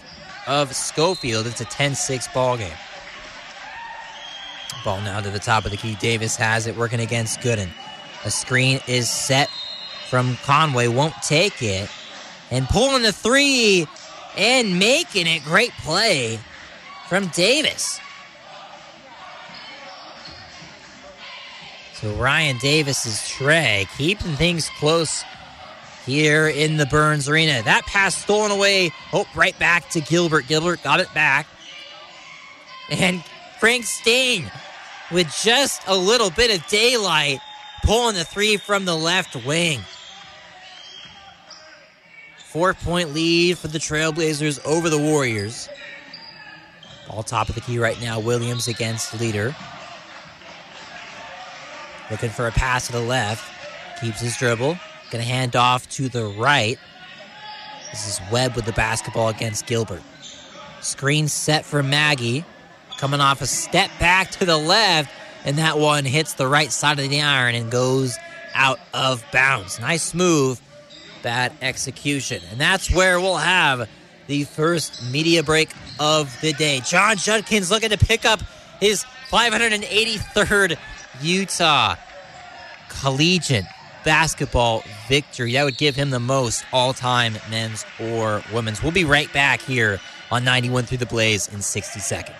of 0.48 0.74
Schofield. 0.74 1.46
It's 1.46 1.60
a 1.60 1.66
10 1.66 1.94
6 1.94 2.28
ball 2.28 2.56
game. 2.56 2.76
Ball 4.84 5.00
now 5.02 5.20
to 5.20 5.30
the 5.30 5.38
top 5.38 5.64
of 5.64 5.70
the 5.70 5.76
key. 5.76 5.94
Davis 5.94 6.36
has 6.36 6.66
it 6.66 6.76
working 6.76 7.00
against 7.00 7.40
Gooden. 7.40 7.70
A 8.24 8.30
screen 8.30 8.80
is 8.86 9.08
set 9.10 9.48
from 10.08 10.36
Conway, 10.44 10.88
won't 10.88 11.14
take 11.22 11.62
it. 11.62 11.90
And 12.50 12.68
pulling 12.68 13.02
the 13.02 13.12
three 13.12 13.86
and 14.36 14.78
making 14.78 15.26
it. 15.26 15.44
Great 15.44 15.72
play 15.82 16.38
from 17.08 17.28
Davis. 17.28 18.00
So 21.94 22.12
Ryan 22.14 22.58
Davis's 22.58 23.28
Trey, 23.28 23.86
keeping 23.96 24.32
things 24.32 24.68
close 24.78 25.24
here 26.04 26.48
in 26.48 26.76
the 26.76 26.86
Burns 26.86 27.28
Arena. 27.28 27.62
That 27.62 27.86
pass 27.86 28.14
stolen 28.14 28.50
away. 28.50 28.90
Oh, 29.12 29.26
right 29.34 29.58
back 29.58 29.88
to 29.90 30.00
Gilbert. 30.00 30.46
Gilbert 30.46 30.82
got 30.82 31.00
it 31.00 31.12
back. 31.14 31.46
And 32.90 33.24
Frank 33.58 33.84
Staine 33.84 34.50
with 35.10 35.34
just 35.42 35.82
a 35.86 35.96
little 35.96 36.30
bit 36.30 36.54
of 36.54 36.66
daylight 36.66 37.40
pulling 37.84 38.16
the 38.16 38.24
three 38.24 38.56
from 38.56 38.84
the 38.84 38.96
left 38.96 39.36
wing. 39.44 39.80
Four 42.38 42.74
point 42.74 43.12
lead 43.12 43.58
for 43.58 43.68
the 43.68 43.78
Trailblazers 43.78 44.64
over 44.64 44.88
the 44.88 44.98
Warriors. 44.98 45.68
All 47.10 47.22
top 47.22 47.48
of 47.48 47.54
the 47.54 47.60
key 47.60 47.78
right 47.78 48.00
now. 48.00 48.18
Williams 48.18 48.68
against 48.68 49.18
Leter. 49.20 49.54
Looking 52.10 52.30
for 52.30 52.46
a 52.46 52.52
pass 52.52 52.86
to 52.86 52.92
the 52.92 53.00
left. 53.00 53.44
Keeps 54.00 54.20
his 54.20 54.36
dribble. 54.36 54.78
Gonna 55.10 55.24
hand 55.24 55.56
off 55.56 55.88
to 55.90 56.08
the 56.08 56.26
right. 56.26 56.78
This 57.90 58.08
is 58.08 58.20
Webb 58.32 58.56
with 58.56 58.64
the 58.64 58.72
basketball 58.72 59.28
against 59.28 59.66
Gilbert. 59.66 60.02
Screen 60.80 61.28
set 61.28 61.64
for 61.64 61.82
Maggie. 61.82 62.44
Coming 62.98 63.20
off 63.20 63.42
a 63.42 63.46
step 63.46 63.90
back 63.98 64.30
to 64.32 64.44
the 64.44 64.56
left. 64.56 65.10
And 65.44 65.58
that 65.58 65.78
one 65.78 66.04
hits 66.04 66.34
the 66.34 66.46
right 66.46 66.72
side 66.72 66.98
of 66.98 67.08
the 67.08 67.20
iron 67.20 67.54
and 67.54 67.70
goes 67.70 68.16
out 68.54 68.80
of 68.94 69.24
bounds. 69.32 69.78
Nice 69.78 70.14
move. 70.14 70.60
Bad 71.22 71.52
execution. 71.60 72.42
And 72.50 72.60
that's 72.60 72.90
where 72.90 73.20
we'll 73.20 73.36
have 73.36 73.88
the 74.26 74.44
first 74.44 75.02
media 75.10 75.42
break 75.42 75.70
of 76.00 76.34
the 76.40 76.52
day. 76.54 76.80
Jon 76.80 77.16
Judkins 77.16 77.70
looking 77.70 77.90
to 77.90 77.98
pick 77.98 78.24
up 78.24 78.40
his 78.80 79.04
583rd 79.30 80.78
Utah 81.20 81.96
collegiate 83.00 83.64
basketball 84.04 84.84
victory. 85.08 85.52
That 85.52 85.64
would 85.64 85.78
give 85.78 85.96
him 85.96 86.10
the 86.10 86.20
most 86.20 86.64
all 86.72 86.92
time 86.92 87.36
men's 87.50 87.84
or 88.00 88.42
women's. 88.52 88.82
We'll 88.82 88.92
be 88.92 89.04
right 89.04 89.32
back 89.32 89.60
here 89.60 90.00
on 90.30 90.44
91 90.44 90.84
Through 90.84 90.98
the 90.98 91.06
Blaze 91.06 91.48
in 91.52 91.62
60 91.62 92.00
seconds. 92.00 92.36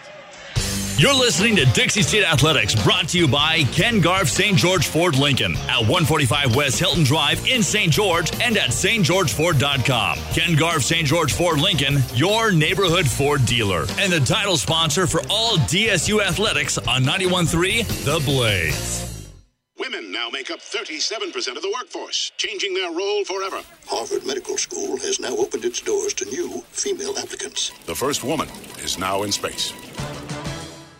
You're 0.96 1.12
listening 1.12 1.56
to 1.56 1.64
Dixie 1.64 2.02
State 2.02 2.22
Athletics, 2.22 2.72
brought 2.84 3.08
to 3.08 3.18
you 3.18 3.26
by 3.26 3.64
Ken 3.72 4.00
Garff 4.00 4.28
St. 4.28 4.56
George 4.56 4.86
Ford 4.86 5.18
Lincoln 5.18 5.56
at 5.68 5.80
145 5.80 6.54
West 6.54 6.78
Hilton 6.78 7.02
Drive 7.02 7.44
in 7.48 7.64
St. 7.64 7.92
George 7.92 8.30
and 8.40 8.56
at 8.56 8.70
stgeorgeford.com. 8.70 10.18
Ken 10.32 10.54
Garff 10.54 10.84
St. 10.84 11.04
George 11.04 11.32
Ford 11.32 11.58
Lincoln, 11.58 11.98
your 12.14 12.52
neighborhood 12.52 13.08
Ford 13.08 13.44
dealer, 13.44 13.86
and 13.98 14.12
the 14.12 14.20
title 14.20 14.56
sponsor 14.56 15.08
for 15.08 15.20
all 15.28 15.56
DSU 15.56 16.24
athletics 16.24 16.78
on 16.78 17.02
91.3 17.02 18.04
The 18.04 18.24
Blaze. 18.24 19.28
Women 19.76 20.12
now 20.12 20.30
make 20.30 20.52
up 20.52 20.60
37% 20.60 21.56
of 21.56 21.62
the 21.62 21.74
workforce, 21.76 22.30
changing 22.36 22.72
their 22.72 22.92
role 22.92 23.24
forever. 23.24 23.62
Harvard 23.88 24.24
Medical 24.24 24.56
School 24.56 24.96
has 24.98 25.18
now 25.18 25.34
opened 25.36 25.64
its 25.64 25.80
doors 25.80 26.14
to 26.14 26.24
new 26.26 26.62
female 26.70 27.18
applicants. 27.18 27.72
The 27.86 27.96
first 27.96 28.22
woman 28.22 28.48
is 28.78 28.96
now 28.96 29.24
in 29.24 29.32
space. 29.32 29.72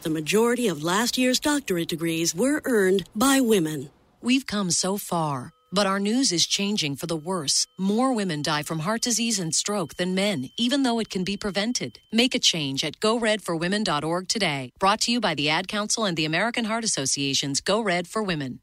The 0.04 0.10
majority 0.10 0.68
of 0.68 0.82
last 0.82 1.16
year's 1.16 1.40
doctorate 1.40 1.88
degrees 1.88 2.34
were 2.34 2.60
earned 2.66 3.08
by 3.16 3.40
women. 3.40 3.88
We've 4.20 4.46
come 4.46 4.70
so 4.70 4.98
far, 4.98 5.50
but 5.72 5.86
our 5.86 5.98
news 5.98 6.30
is 6.30 6.46
changing 6.46 6.96
for 6.96 7.06
the 7.06 7.16
worse. 7.16 7.66
More 7.78 8.12
women 8.12 8.42
die 8.42 8.64
from 8.64 8.80
heart 8.80 9.00
disease 9.00 9.38
and 9.38 9.54
stroke 9.54 9.94
than 9.94 10.14
men, 10.14 10.50
even 10.58 10.82
though 10.82 10.98
it 10.98 11.08
can 11.08 11.24
be 11.24 11.38
prevented. 11.38 12.00
Make 12.12 12.34
a 12.34 12.38
change 12.38 12.84
at 12.84 13.00
goredforwomen.org 13.00 14.28
today. 14.28 14.72
Brought 14.78 15.00
to 15.00 15.10
you 15.10 15.22
by 15.22 15.34
the 15.34 15.48
Ad 15.48 15.68
Council 15.68 16.04
and 16.04 16.18
the 16.18 16.26
American 16.26 16.66
Heart 16.66 16.84
Association's 16.84 17.62
Go 17.62 17.80
Red 17.80 18.06
for 18.06 18.22
Women. 18.22 18.60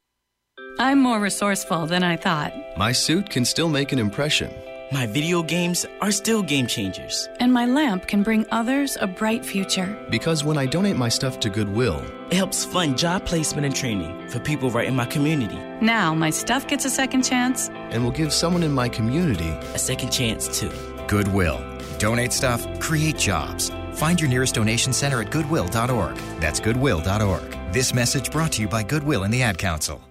I'm 0.78 1.00
more 1.00 1.20
resourceful 1.20 1.88
than 1.88 2.04
I 2.04 2.18
thought. 2.18 2.54
My 2.78 2.92
suit 2.92 3.32
can 3.32 3.46
still 3.46 3.68
make 3.68 3.92
an 3.92 3.98
impression. 3.98 4.54
My 4.92 5.06
video 5.06 5.42
games 5.42 5.86
are 6.02 6.12
still 6.12 6.44
game 6.44 6.68
changers. 6.68 7.30
And 7.40 7.54
my 7.54 7.66
lamp 7.66 8.08
can 8.08 8.24
bring 8.24 8.46
others 8.52 8.98
a 9.00 9.08
bright 9.08 9.46
future. 9.46 9.98
Because 10.10 10.44
when 10.44 10.58
I 10.58 10.66
donate 10.66 10.98
my 10.98 11.08
stuff 11.08 11.40
to 11.42 11.50
Goodwill, 11.50 12.04
it 12.30 12.34
helps 12.34 12.66
fund 12.66 12.98
job 12.98 13.26
placement 13.26 13.66
and 13.66 13.74
training 13.74 14.28
for 14.28 14.40
people 14.40 14.70
right 14.70 14.86
in 14.86 14.94
my 14.94 15.06
community. 15.06 15.58
Now 15.80 16.14
my 16.14 16.30
stuff 16.30 16.68
gets 16.68 16.84
a 16.84 16.90
second 16.90 17.24
chance. 17.24 17.70
And 17.70 18.04
will 18.04 18.12
give 18.12 18.34
someone 18.34 18.64
in 18.64 18.74
my 18.74 18.90
community 18.90 19.48
a 19.74 19.80
second 19.80 20.12
chance 20.12 20.60
too. 20.60 20.72
Goodwill. 21.08 21.62
Donate 21.98 22.34
stuff, 22.34 22.68
create 22.82 23.18
jobs. 23.18 23.72
Find 23.94 24.20
your 24.20 24.30
nearest 24.30 24.56
donation 24.56 24.92
center 24.92 25.22
at 25.22 25.32
goodwill.org. 25.32 26.18
That's 26.42 26.60
goodwill.org. 26.60 27.58
This 27.74 27.94
message 27.94 28.30
brought 28.30 28.52
to 28.54 28.62
you 28.62 28.68
by 28.68 28.84
Goodwill 28.84 29.24
and 29.24 29.34
the 29.34 29.42
Ad 29.42 29.58
Council. 29.58 30.02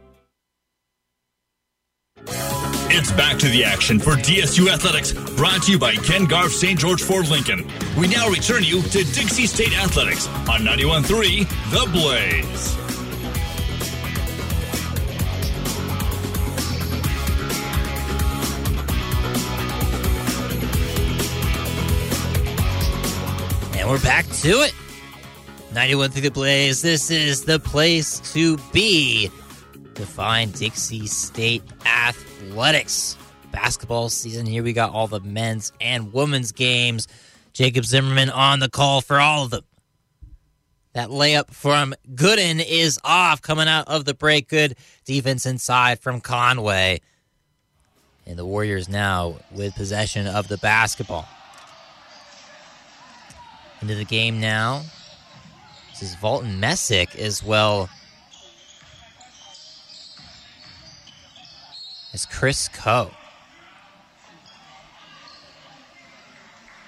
It's 2.93 3.13
back 3.13 3.39
to 3.39 3.49
the 3.49 3.63
action 3.63 4.01
for 4.01 4.15
DSU 4.15 4.69
Athletics, 4.69 5.13
brought 5.13 5.63
to 5.63 5.71
you 5.71 5.79
by 5.79 5.95
Ken 5.95 6.25
Garff 6.25 6.51
St. 6.51 6.77
George 6.77 7.01
Ford 7.01 7.29
Lincoln. 7.29 7.65
We 7.97 8.09
now 8.09 8.29
return 8.29 8.65
you 8.65 8.83
to 8.83 9.05
Dixie 9.05 9.47
State 9.47 9.79
Athletics 9.79 10.27
on 10.49 10.63
91.3 10.63 11.49
The 11.71 11.89
Blaze. 11.93 12.77
And 23.79 23.89
we're 23.89 24.03
back 24.03 24.27
to 24.41 24.63
it. 24.63 24.75
91 25.73 26.11
through 26.11 26.23
the 26.23 26.31
Blaze. 26.33 26.83
This 26.83 27.13
is 27.13 27.45
the 27.45 27.61
place 27.61 28.19
to 28.33 28.59
be 28.73 29.31
to 30.01 30.07
find 30.07 30.53
Dixie 30.55 31.07
State 31.07 31.63
athletics. 31.85 33.17
Basketball 33.53 34.09
season 34.09 34.47
here. 34.47 34.63
We 34.63 34.73
got 34.73 34.93
all 34.93 35.09
the 35.09 35.21
men's 35.21 35.73
and 35.81 36.13
women's 36.13 36.53
games. 36.53 37.07
Jacob 37.53 37.85
Zimmerman 37.85 38.31
on 38.31 38.61
the 38.61 38.71
call 38.71 39.01
for 39.01 39.19
all 39.19 39.45
of 39.45 39.51
them. 39.51 39.65
That 40.95 41.11
layup 41.11 41.51
from 41.51 41.95
Gooden 42.15 42.65
is 42.67 42.99
off 43.05 43.43
coming 43.43 43.69
out 43.69 43.89
of 43.89 44.05
the 44.05 44.15
break. 44.15 44.49
Good 44.49 44.77
defense 45.05 45.47
inside 45.47 46.01
from 46.01 46.21
Conway. 46.21 47.01
And 48.27 48.39
the 48.39 48.47
Warriors 48.47 48.89
now 48.89 49.37
with 49.51 49.75
possession 49.75 50.27
of 50.27 50.49
the 50.49 50.59
basketball. 50.59 51.29
Into 53.83 53.97
the 53.97 54.05
game 54.05 54.41
now. 54.41 54.83
This 55.91 56.03
is 56.03 56.17
Volton 56.17 56.59
Messick 56.59 57.17
as 57.17 57.45
well 57.45 57.91
as 62.13 62.27
Chris 62.27 62.69
Coe. 62.69 63.11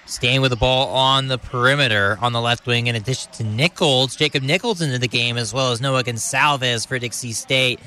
Staying 0.05 0.41
with 0.41 0.51
the 0.51 0.57
ball 0.57 0.89
on 0.89 1.27
the 1.27 1.37
perimeter 1.37 2.17
on 2.21 2.33
the 2.33 2.41
left 2.41 2.67
wing, 2.67 2.87
in 2.87 2.95
addition 2.95 3.31
to 3.33 3.43
Nichols, 3.43 4.15
Jacob 4.15 4.43
Nichols 4.43 4.81
into 4.81 4.99
the 4.99 5.07
game, 5.07 5.37
as 5.37 5.53
well 5.53 5.71
as 5.71 5.81
Noah 5.81 6.03
Gonsalves 6.03 6.85
for 6.85 6.99
Dixie 6.99 7.31
State. 7.31 7.79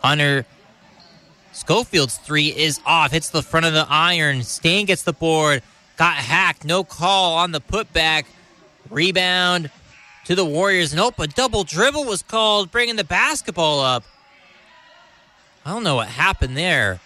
Hunter 0.00 0.44
Schofield's 1.52 2.18
three 2.18 2.48
is 2.48 2.80
off, 2.86 3.12
hits 3.12 3.30
the 3.30 3.42
front 3.42 3.66
of 3.66 3.72
the 3.72 3.86
iron. 3.88 4.42
Staine 4.42 4.86
gets 4.86 5.02
the 5.02 5.12
board, 5.12 5.62
got 5.96 6.14
hacked, 6.16 6.64
no 6.64 6.84
call 6.84 7.34
on 7.34 7.52
the 7.52 7.60
putback. 7.60 8.26
Rebound 8.90 9.70
to 10.24 10.34
the 10.34 10.44
Warriors. 10.44 10.94
Nope, 10.94 11.18
a 11.18 11.26
double 11.26 11.64
dribble 11.64 12.04
was 12.04 12.22
called, 12.22 12.70
bringing 12.70 12.96
the 12.96 13.04
basketball 13.04 13.80
up. 13.80 14.04
I 15.64 15.70
don't 15.70 15.84
know 15.84 15.94
what 15.94 16.08
happened 16.08 16.56
there. 16.56 17.00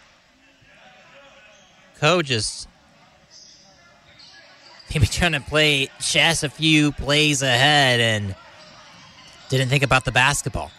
Coe 1.99 2.23
just 2.23 2.69
maybe 4.93 5.07
trying 5.07 5.33
to 5.33 5.41
play 5.41 5.91
chess 6.01 6.43
a 6.43 6.49
few 6.49 6.93
plays 6.93 7.43
ahead 7.43 8.01
and 8.01 8.35
didn't 9.49 9.69
think 9.69 9.83
about 9.83 10.05
the 10.05 10.13
basketball. 10.13 10.71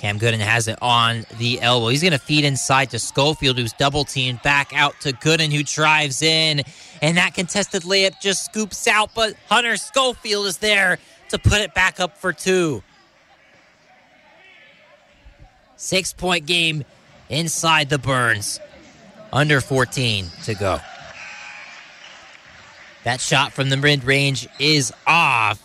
Cam 0.00 0.18
Gooden 0.18 0.38
has 0.38 0.66
it 0.66 0.78
on 0.80 1.26
the 1.36 1.60
elbow. 1.60 1.88
He's 1.88 2.00
going 2.00 2.14
to 2.14 2.18
feed 2.18 2.46
inside 2.46 2.88
to 2.90 2.98
Schofield, 2.98 3.58
who's 3.58 3.74
double 3.74 4.04
teamed 4.04 4.40
back 4.40 4.72
out 4.74 4.98
to 5.02 5.12
Gooden, 5.12 5.52
who 5.52 5.62
drives 5.62 6.22
in. 6.22 6.62
And 7.02 7.18
that 7.18 7.34
contested 7.34 7.82
layup 7.82 8.18
just 8.18 8.46
scoops 8.46 8.88
out, 8.88 9.10
but 9.14 9.34
Hunter 9.50 9.76
Schofield 9.76 10.46
is 10.46 10.56
there 10.56 10.98
to 11.28 11.38
put 11.38 11.60
it 11.60 11.74
back 11.74 12.00
up 12.00 12.16
for 12.16 12.32
two. 12.32 12.82
Six 15.76 16.14
point 16.14 16.46
game 16.46 16.84
inside 17.28 17.90
the 17.90 17.98
Burns. 17.98 18.58
Under 19.34 19.60
14 19.60 20.26
to 20.44 20.54
go. 20.54 20.80
That 23.04 23.20
shot 23.20 23.52
from 23.52 23.68
the 23.68 23.76
mid 23.76 24.04
range 24.04 24.48
is 24.58 24.94
off. 25.06 25.62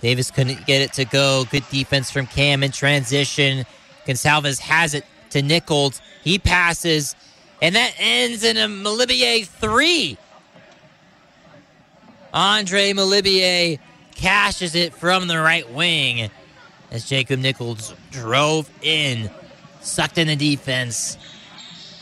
Davis 0.00 0.30
couldn't 0.30 0.66
get 0.66 0.82
it 0.82 0.92
to 0.94 1.04
go. 1.04 1.44
Good 1.50 1.68
defense 1.70 2.10
from 2.10 2.26
Cam 2.26 2.62
in 2.62 2.72
transition. 2.72 3.64
Gonsalves 4.06 4.58
has 4.60 4.94
it 4.94 5.04
to 5.30 5.42
Nichols. 5.42 6.00
He 6.24 6.38
passes, 6.38 7.14
and 7.60 7.74
that 7.74 7.94
ends 7.98 8.42
in 8.44 8.56
a 8.56 8.66
Malibier 8.66 9.46
three. 9.46 10.18
Andre 12.32 12.92
Malibier 12.92 13.78
cashes 14.14 14.74
it 14.74 14.94
from 14.94 15.26
the 15.28 15.38
right 15.38 15.70
wing 15.72 16.30
as 16.90 17.08
Jacob 17.08 17.40
Nichols 17.40 17.94
drove 18.10 18.70
in, 18.82 19.30
sucked 19.80 20.18
in 20.18 20.28
the 20.28 20.36
defense, 20.36 21.16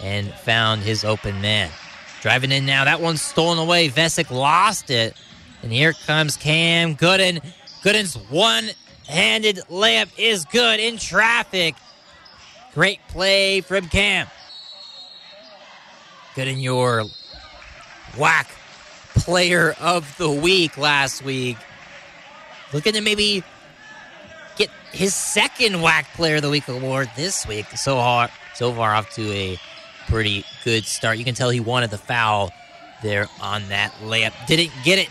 and 0.03 0.33
found 0.33 0.83
his 0.83 1.05
open 1.05 1.41
man. 1.41 1.71
Driving 2.21 2.53
in 2.53 2.67
now. 2.67 2.85
That 2.85 3.01
one's 3.01 3.23
stolen 3.23 3.59
away. 3.59 3.89
Vesic 3.89 4.31
lost 4.31 4.91
it. 4.91 5.17
And 5.63 5.73
here 5.73 5.93
comes 5.93 6.37
Cam 6.37 6.97
Gooden. 6.97 7.41
Gooden's 7.89 8.17
one 8.29 8.69
handed 9.09 9.57
layup 9.71 10.11
is 10.19 10.45
good 10.45 10.79
in 10.79 10.99
traffic. 10.99 11.75
Great 12.75 13.01
play 13.09 13.63
from 13.63 13.89
Cam. 13.89 14.27
Gooden, 16.35 16.63
your 16.63 17.05
WAC 18.13 18.47
player 19.15 19.75
of 19.81 20.15
the 20.19 20.31
week 20.31 20.77
last 20.77 21.25
week. 21.25 21.57
Looking 22.75 22.93
to 22.93 23.01
maybe 23.01 23.43
get 24.59 24.69
his 24.93 25.15
second 25.15 25.77
WAC 25.77 26.05
player 26.13 26.37
of 26.37 26.43
the 26.43 26.51
week 26.51 26.69
award 26.69 27.09
this 27.17 27.47
week. 27.47 27.71
So 27.71 27.97
hard, 27.97 28.29
so 28.55 28.71
far 28.71 28.95
off 28.95 29.15
to 29.15 29.33
a 29.33 29.59
pretty 30.09 30.45
good 30.63 30.85
start. 30.85 31.17
You 31.17 31.25
can 31.25 31.35
tell 31.35 31.49
he 31.49 31.61
wanted 31.61 31.89
the 31.89 31.97
foul 31.97 32.53
there 33.03 33.29
on 33.41 33.67
that 33.71 33.95
layup. 34.03 34.35
Didn't 34.47 34.73
get 34.85 34.99
it. 34.99 35.09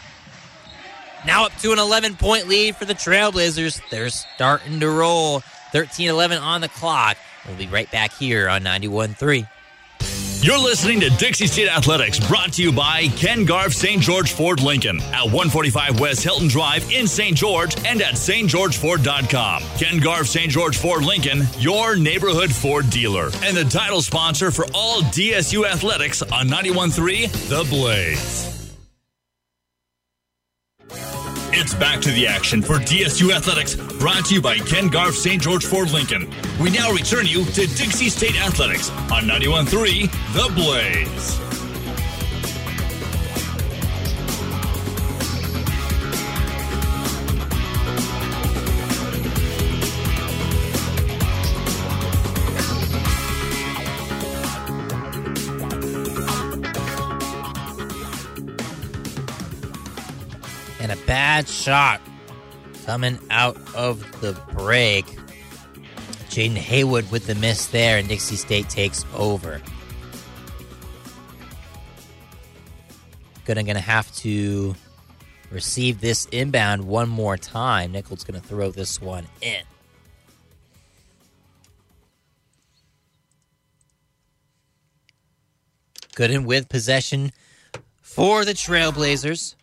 Now 1.27 1.45
up 1.45 1.55
to 1.57 1.73
an 1.73 1.79
11 1.79 2.15
point 2.15 2.47
lead 2.47 2.77
for 2.77 2.85
the 2.85 2.95
Trailblazers. 2.95 3.81
They're 3.91 4.09
starting 4.09 4.79
to 4.79 4.89
roll. 4.89 5.41
13 5.73 6.07
11 6.07 6.37
on 6.37 6.61
the 6.61 6.69
clock. 6.69 7.17
We'll 7.45 7.57
be 7.57 7.67
right 7.67 7.91
back 7.91 8.13
here 8.13 8.47
on 8.47 8.63
91 8.63 9.13
3. 9.13 9.45
You're 10.39 10.57
listening 10.57 11.01
to 11.01 11.09
Dixie 11.09 11.47
State 11.47 11.67
Athletics, 11.67 12.19
brought 12.27 12.53
to 12.53 12.61
you 12.61 12.71
by 12.71 13.07
Ken 13.17 13.43
Garff 13.43 13.73
St. 13.73 14.01
George 14.01 14.31
Ford 14.31 14.61
Lincoln 14.61 15.01
at 15.01 15.25
145 15.25 15.99
West 15.99 16.23
Hilton 16.23 16.47
Drive 16.47 16.89
in 16.91 17.07
St. 17.07 17.35
George 17.35 17.75
and 17.85 18.01
at 18.01 18.13
stgeorgeford.com. 18.13 19.63
Ken 19.77 19.99
Garff 19.99 20.27
St. 20.27 20.49
George 20.49 20.77
Ford 20.77 21.03
Lincoln, 21.03 21.41
your 21.57 21.97
neighborhood 21.97 22.51
Ford 22.51 22.89
dealer, 22.89 23.31
and 23.43 23.57
the 23.57 23.65
title 23.65 24.01
sponsor 24.01 24.51
for 24.51 24.65
all 24.73 25.01
DSU 25.01 25.65
athletics 25.65 26.21
on 26.21 26.47
91.3 26.47 27.49
The 27.49 27.67
Blaze. 27.69 28.47
It's 31.53 31.73
back 31.73 32.01
to 32.01 32.11
the 32.11 32.27
action 32.27 32.61
for 32.61 32.75
DSU 32.75 33.33
Athletics, 33.33 33.75
brought 33.99 34.25
to 34.25 34.33
you 34.33 34.41
by 34.41 34.57
Ken 34.57 34.89
Garff 34.89 35.15
St. 35.15 35.41
George 35.41 35.65
Ford 35.65 35.91
Lincoln. 35.91 36.29
We 36.59 36.69
now 36.69 36.91
return 36.91 37.25
you 37.25 37.45
to 37.45 37.67
Dixie 37.67 38.09
State 38.09 38.35
Athletics 38.35 38.89
on 39.11 39.23
91.3 39.23 40.11
The 40.33 40.53
Blaze. 40.53 41.46
Bad 61.07 61.47
shot 61.47 61.99
coming 62.85 63.17
out 63.31 63.57
of 63.73 64.21
the 64.21 64.33
break. 64.53 65.05
Jaden 66.29 66.55
Haywood 66.55 67.09
with 67.09 67.25
the 67.25 67.33
miss 67.35 67.67
there, 67.67 67.97
and 67.97 68.07
Dixie 68.07 68.35
State 68.35 68.69
takes 68.69 69.03
over. 69.15 69.59
Gonna 73.45 73.63
gonna 73.63 73.79
have 73.79 74.13
to 74.17 74.75
receive 75.49 76.01
this 76.01 76.25
inbound 76.27 76.85
one 76.85 77.09
more 77.09 77.37
time. 77.37 77.93
Nichols 77.93 78.23
gonna 78.23 78.39
throw 78.39 78.69
this 78.69 79.01
one 79.01 79.25
in. 79.41 79.63
Gooden 86.15 86.45
with 86.45 86.67
possession 86.67 87.31
for 88.01 88.43
the 88.43 88.53
Trailblazers. 88.53 89.56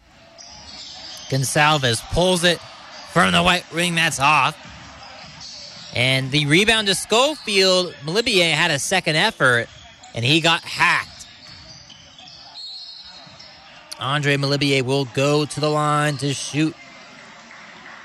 Gonsalves 1.31 2.01
pulls 2.13 2.45
it 2.45 2.59
from 3.13 3.33
the 3.33 3.43
white 3.43 3.65
ring. 3.73 3.95
That's 3.95 4.21
off. 4.21 4.57
And 5.95 6.31
the 6.31 6.47
rebound 6.47 6.89
to 6.89 6.95
Schofield. 6.95 7.95
Malibier 8.05 8.53
had 8.53 8.71
a 8.71 8.79
second 8.79 9.17
effort, 9.17 9.69
and 10.15 10.25
he 10.25 10.41
got 10.41 10.63
hacked. 10.63 11.27
Andre 14.01 14.37
Malibier 14.37 14.83
will 14.83 15.05
go 15.07 15.45
to 15.45 15.61
the 15.61 15.71
line 15.71 16.17
to 16.19 16.35
shoot 16.35 16.75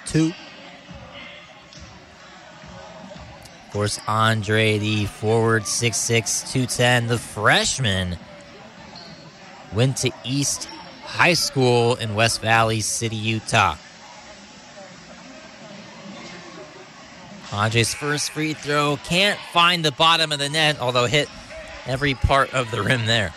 two. 0.06 0.34
Of 3.66 3.74
course, 3.74 4.00
Andre, 4.08 4.78
the 4.80 5.06
forward, 5.06 5.64
6'6, 5.64 6.52
210, 6.52 7.08
the 7.08 7.18
freshman, 7.18 8.18
went 9.74 9.98
to 9.98 10.12
East 10.24 10.68
High 11.10 11.34
School 11.34 11.96
in 11.96 12.16
West 12.16 12.40
Valley 12.40 12.82
City, 12.82 13.16
Utah. 13.16 13.76
Andre's 17.52 17.94
first 17.94 18.32
free 18.32 18.54
throw 18.54 18.98
can't 19.04 19.40
find 19.52 19.84
the 19.84 19.92
bottom 19.92 20.32
of 20.32 20.40
the 20.40 20.50
net, 20.50 20.80
although 20.80 21.08
hit 21.08 21.28
every 21.88 22.14
part 22.14 22.54
of 22.54 22.70
the 22.72 22.82
rim 22.84 23.06
there. 23.06 23.34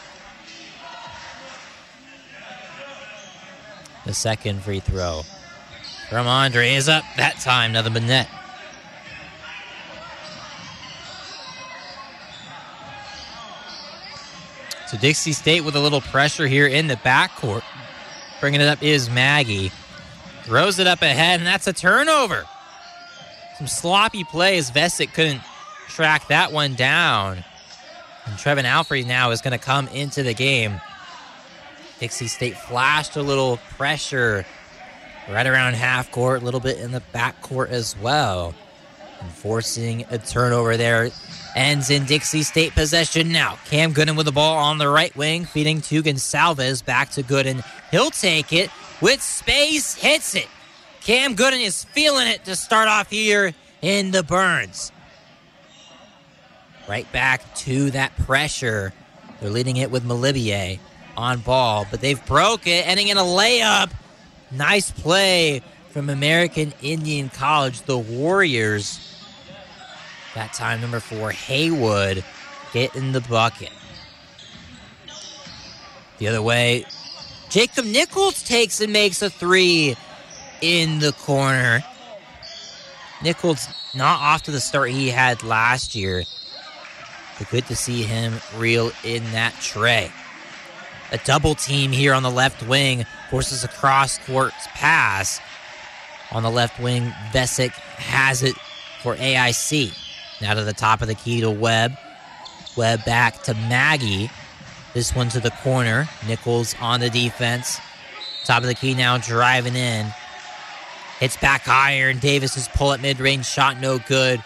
The 4.05 4.15
second 4.15 4.63
free 4.63 4.81
throw 4.81 5.23
from 6.11 6.27
Andre 6.27 6.75
is 6.75 6.89
up 6.89 7.05
that 7.17 7.41
time, 7.41 7.73
nothing 7.73 7.95
but 7.95 8.03
net. 8.03 8.29
So 14.93 14.99
Dixie 14.99 15.33
State 15.33 15.65
with 15.65 15.75
a 15.75 15.81
little 15.81 16.03
pressure 16.03 16.47
here 16.47 16.67
in 16.67 16.87
the 16.87 16.97
backcourt. 16.97 17.63
Bringing 18.41 18.61
it 18.61 18.69
up 18.69 18.83
is 18.83 19.09
Maggie. 19.09 19.73
Throws 20.43 20.79
it 20.79 20.87
up 20.87 21.01
ahead, 21.01 21.41
and 21.41 21.47
that's 21.47 21.67
a 21.67 21.73
turnover. 21.73 22.45
Some 23.57 23.69
sloppy 23.69 24.23
plays. 24.25 24.71
Vesic 24.71 25.15
couldn't 25.15 25.41
track 25.89 26.29
that 26.29 26.53
one 26.53 26.75
down. 26.75 27.43
And 28.27 28.37
Trevin 28.37 28.65
Alfrey 28.65 29.07
now 29.07 29.31
is 29.31 29.41
going 29.41 29.59
to 29.59 29.65
come 29.65 29.89
into 29.89 30.23
the 30.23 30.35
game. 30.35 30.79
Dixie 31.99 32.29
State 32.29 32.59
flashed 32.59 33.17
a 33.17 33.23
little 33.23 33.57
pressure 33.79 34.45
right 35.27 35.47
around 35.47 35.73
half 35.73 36.11
court, 36.11 36.43
a 36.43 36.45
little 36.45 36.61
bit 36.61 36.79
in 36.79 36.91
the 36.91 37.03
back 37.13 37.41
court 37.41 37.71
as 37.71 37.97
well. 37.97 38.53
And 39.23 39.31
forcing 39.31 40.05
a 40.11 40.19
turnover 40.19 40.77
there 40.77 41.09
ends 41.55 41.91
in 41.91 42.05
Dixie 42.05 42.43
State 42.43 42.75
possession 42.75 43.33
now. 43.33 43.59
Cam 43.67 43.93
Gooden 43.93 44.17
with 44.17 44.27
the 44.27 44.33
ball 44.33 44.59
on 44.59 44.79
the 44.79 44.89
right 44.89 45.15
wing, 45.17 45.45
feeding 45.45 45.81
to 45.83 46.03
Gonsalves. 46.03 46.85
Back 46.85 47.11
to 47.13 47.23
Gooden. 47.23 47.65
He'll 47.91 48.11
take 48.11 48.53
it 48.53 48.71
with 49.01 49.23
space, 49.23 49.95
hits 49.95 50.35
it. 50.35 50.49
Cam 51.03 51.35
Gooden 51.35 51.65
is 51.65 51.85
feeling 51.85 52.29
it 52.29 52.45
to 52.45 52.57
start 52.57 52.89
off 52.89 53.11
here 53.11 53.53
in 53.81 54.13
the 54.13 54.23
Burns. 54.23 54.93
Right 56.89 57.11
back 57.13 57.55
to 57.57 57.91
that 57.91 58.17
pressure. 58.19 58.93
They're 59.41 59.51
leading 59.51 59.77
it 59.77 59.91
with 59.91 60.05
Malibier 60.05 60.79
on 61.17 61.41
ball, 61.41 61.87
but 61.91 62.01
they've 62.01 62.25
broke 62.27 62.67
it, 62.67 62.87
ending 62.87 63.09
in 63.09 63.19
a 63.19 63.23
layup. 63.23 63.91
Nice 64.51 64.91
play 64.91 65.63
from 65.91 66.09
American 66.09 66.73
Indian 66.83 67.29
College, 67.29 67.83
the 67.83 67.99
Warriors. 67.99 69.12
That 70.35 70.53
time, 70.55 70.81
number 70.81 71.01
four, 71.01 71.31
Haywood, 71.31 72.25
get 72.73 72.97
in 72.97 73.13
the 73.13 73.21
bucket. 73.21 73.71
The 76.19 76.29
other 76.29 76.43
way, 76.43 76.85
Jacob 77.51 77.85
Nichols 77.85 78.43
takes 78.43 78.81
and 78.81 78.93
makes 78.93 79.21
a 79.21 79.29
three 79.29 79.97
in 80.63 81.01
the 81.01 81.13
corner. 81.13 81.85
Nichols 83.23 83.69
not 83.95 84.21
off 84.21 84.43
to 84.45 84.51
the 84.51 84.61
start 84.61 84.91
he 84.91 85.09
had 85.09 85.43
last 85.43 85.95
year, 85.95 86.25
but 87.39 87.51
good 87.51 87.67
to 87.67 87.77
see 87.77 88.03
him 88.03 88.35
reel 88.57 88.91
in 89.05 89.23
that 89.33 89.55
tray. 89.61 90.11
A 91.13 91.19
double 91.19 91.55
team 91.55 91.93
here 91.93 92.15
on 92.15 92.23
the 92.23 92.31
left 92.31 92.63
wing 92.67 93.05
forces 93.31 93.65
a 93.65 93.69
cross 93.69 94.19
court 94.19 94.55
pass. 94.75 95.41
On 96.31 96.43
the 96.43 96.51
left 96.51 96.81
wing, 96.81 97.13
Vesic 97.33 97.73
has 97.73 98.43
it 98.43 98.57
for 99.03 99.15
AIC. 99.17 99.93
Now 100.43 100.55
to 100.55 100.65
the 100.65 100.73
top 100.73 101.03
of 101.03 101.09
the 101.09 101.15
key 101.15 101.41
to 101.41 101.51
Webb. 101.51 101.97
Webb 102.77 103.05
back 103.05 103.45
to 103.45 103.55
Maggie. 103.55 104.29
This 104.93 105.15
one 105.15 105.29
to 105.29 105.41
the 105.41 105.53
corner. 105.63 106.09
Nichols 106.27 106.75
on 106.81 106.99
the 106.99 107.09
defense. 107.09 107.79
Top 108.45 108.63
of 108.63 108.69
the 108.69 108.75
key 108.75 108.95
now 108.95 109.19
driving 109.19 109.77
in. 109.77 110.13
Hits 111.21 111.37
back 111.37 111.63
higher, 111.63 112.09
and 112.09 112.21
Davis's 112.21 112.67
pull 112.75 112.89
up 112.89 113.01
mid 113.01 113.21
range 113.21 113.47
shot 113.47 113.79
no 113.81 114.01
good. 114.01 114.43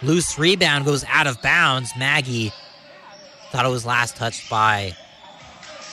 Loose 0.00 0.38
rebound 0.38 0.84
goes 0.84 1.04
out 1.08 1.26
of 1.26 1.42
bounds. 1.42 1.90
Maggie 1.98 2.52
thought 3.50 3.66
it 3.66 3.70
was 3.70 3.84
last 3.84 4.14
touched 4.14 4.48
by 4.48 4.94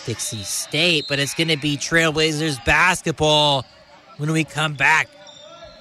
Dixie 0.05 0.43
State, 0.43 1.05
but 1.09 1.17
it's 1.17 1.33
going 1.33 1.47
to 1.47 1.57
be 1.57 1.75
Trailblazers 1.75 2.63
basketball 2.65 3.65
when 4.17 4.31
we 4.31 4.43
come 4.43 4.75
back. 4.75 5.09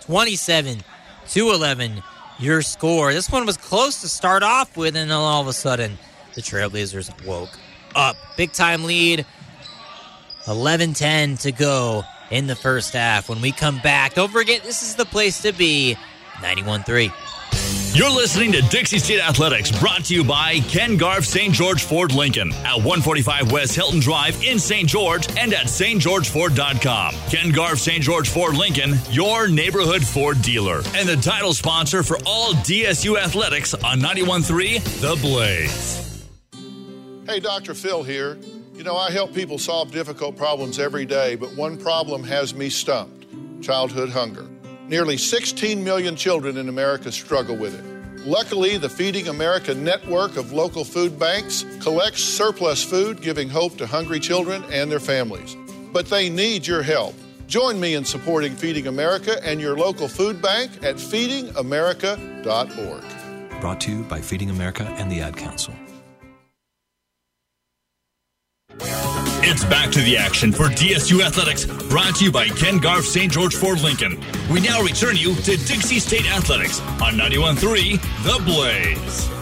27 0.00 0.82
to 1.28 1.50
11, 1.50 2.02
your 2.42 2.62
score. 2.62 3.12
This 3.12 3.30
one 3.30 3.46
was 3.46 3.56
close 3.56 4.00
to 4.00 4.08
start 4.08 4.42
off 4.42 4.76
with, 4.76 4.96
and 4.96 5.10
then 5.10 5.16
all 5.16 5.40
of 5.40 5.48
a 5.48 5.52
sudden, 5.52 5.98
the 6.34 6.40
Trailblazers 6.40 7.24
woke 7.24 7.58
up. 7.94 8.16
Big 8.36 8.52
time 8.52 8.84
lead. 8.84 9.24
11 10.48 10.94
10 10.94 11.36
to 11.38 11.52
go 11.52 12.02
in 12.30 12.48
the 12.48 12.56
first 12.56 12.94
half. 12.94 13.28
When 13.28 13.40
we 13.40 13.52
come 13.52 13.78
back, 13.78 14.14
don't 14.14 14.32
forget 14.32 14.62
this 14.64 14.82
is 14.82 14.96
the 14.96 15.04
place 15.04 15.42
to 15.42 15.52
be 15.52 15.96
91 16.42 16.82
3. 16.82 17.12
You're 17.94 18.08
listening 18.08 18.52
to 18.52 18.62
Dixie 18.62 18.98
State 18.98 19.20
Athletics, 19.20 19.70
brought 19.70 20.06
to 20.06 20.14
you 20.14 20.24
by 20.24 20.60
Ken 20.60 20.96
Garff 20.96 21.26
St. 21.26 21.52
George 21.52 21.84
Ford 21.84 22.14
Lincoln 22.14 22.50
at 22.64 22.76
145 22.76 23.52
West 23.52 23.74
Hilton 23.74 24.00
Drive 24.00 24.42
in 24.42 24.58
St. 24.58 24.88
George 24.88 25.28
and 25.36 25.52
at 25.52 25.66
stgeorgeford.com. 25.66 27.14
Ken 27.28 27.50
Garff 27.50 27.78
St. 27.78 28.02
George 28.02 28.30
Ford 28.30 28.56
Lincoln, 28.56 28.94
your 29.10 29.46
neighborhood 29.46 30.02
Ford 30.02 30.40
dealer, 30.40 30.80
and 30.94 31.06
the 31.06 31.16
title 31.16 31.52
sponsor 31.52 32.02
for 32.02 32.16
all 32.24 32.54
DSU 32.54 33.18
athletics 33.18 33.74
on 33.74 34.00
91.3 34.00 34.82
The 35.02 35.14
Blaze. 35.20 36.24
Hey, 37.26 37.40
Dr. 37.40 37.74
Phil 37.74 38.02
here. 38.02 38.38
You 38.72 38.84
know, 38.84 38.96
I 38.96 39.10
help 39.10 39.34
people 39.34 39.58
solve 39.58 39.92
difficult 39.92 40.34
problems 40.38 40.78
every 40.78 41.04
day, 41.04 41.34
but 41.34 41.54
one 41.56 41.76
problem 41.76 42.24
has 42.24 42.54
me 42.54 42.70
stumped 42.70 43.26
childhood 43.62 44.08
hunger. 44.08 44.48
Nearly 44.92 45.16
16 45.16 45.82
million 45.82 46.14
children 46.16 46.58
in 46.58 46.68
America 46.68 47.10
struggle 47.10 47.56
with 47.56 47.74
it. 47.74 47.82
Luckily, 48.26 48.76
the 48.76 48.90
Feeding 48.90 49.28
America 49.28 49.74
network 49.74 50.36
of 50.36 50.52
local 50.52 50.84
food 50.84 51.18
banks 51.18 51.64
collects 51.80 52.22
surplus 52.22 52.84
food, 52.84 53.22
giving 53.22 53.48
hope 53.48 53.78
to 53.78 53.86
hungry 53.86 54.20
children 54.20 54.62
and 54.70 54.92
their 54.92 55.00
families. 55.00 55.56
But 55.94 56.10
they 56.10 56.28
need 56.28 56.66
your 56.66 56.82
help. 56.82 57.14
Join 57.46 57.80
me 57.80 57.94
in 57.94 58.04
supporting 58.04 58.54
Feeding 58.54 58.86
America 58.86 59.42
and 59.42 59.62
your 59.62 59.78
local 59.78 60.08
food 60.08 60.42
bank 60.42 60.84
at 60.84 60.96
feedingamerica.org. 60.96 63.60
Brought 63.62 63.80
to 63.80 63.90
you 63.90 64.02
by 64.02 64.20
Feeding 64.20 64.50
America 64.50 64.84
and 64.98 65.10
the 65.10 65.22
Ad 65.22 65.38
Council. 65.38 65.72
It's 68.80 69.64
back 69.64 69.90
to 69.92 70.00
the 70.00 70.16
action 70.16 70.52
for 70.52 70.64
DSU 70.64 71.24
Athletics, 71.24 71.66
brought 71.88 72.16
to 72.16 72.24
you 72.24 72.32
by 72.32 72.48
Ken 72.48 72.78
Garff 72.78 73.04
St. 73.04 73.30
George 73.30 73.54
Ford 73.54 73.80
Lincoln. 73.80 74.22
We 74.50 74.60
now 74.60 74.82
return 74.82 75.16
you 75.16 75.34
to 75.34 75.56
Dixie 75.56 75.98
State 76.00 76.26
Athletics 76.26 76.80
on 77.00 77.14
91.3 77.14 78.00
The 78.24 78.44
Blaze. 78.44 79.41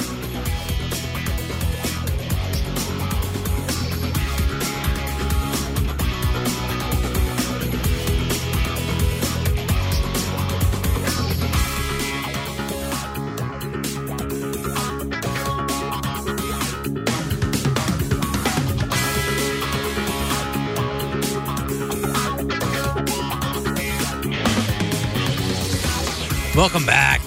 Welcome 26.60 26.84
back. 26.84 27.22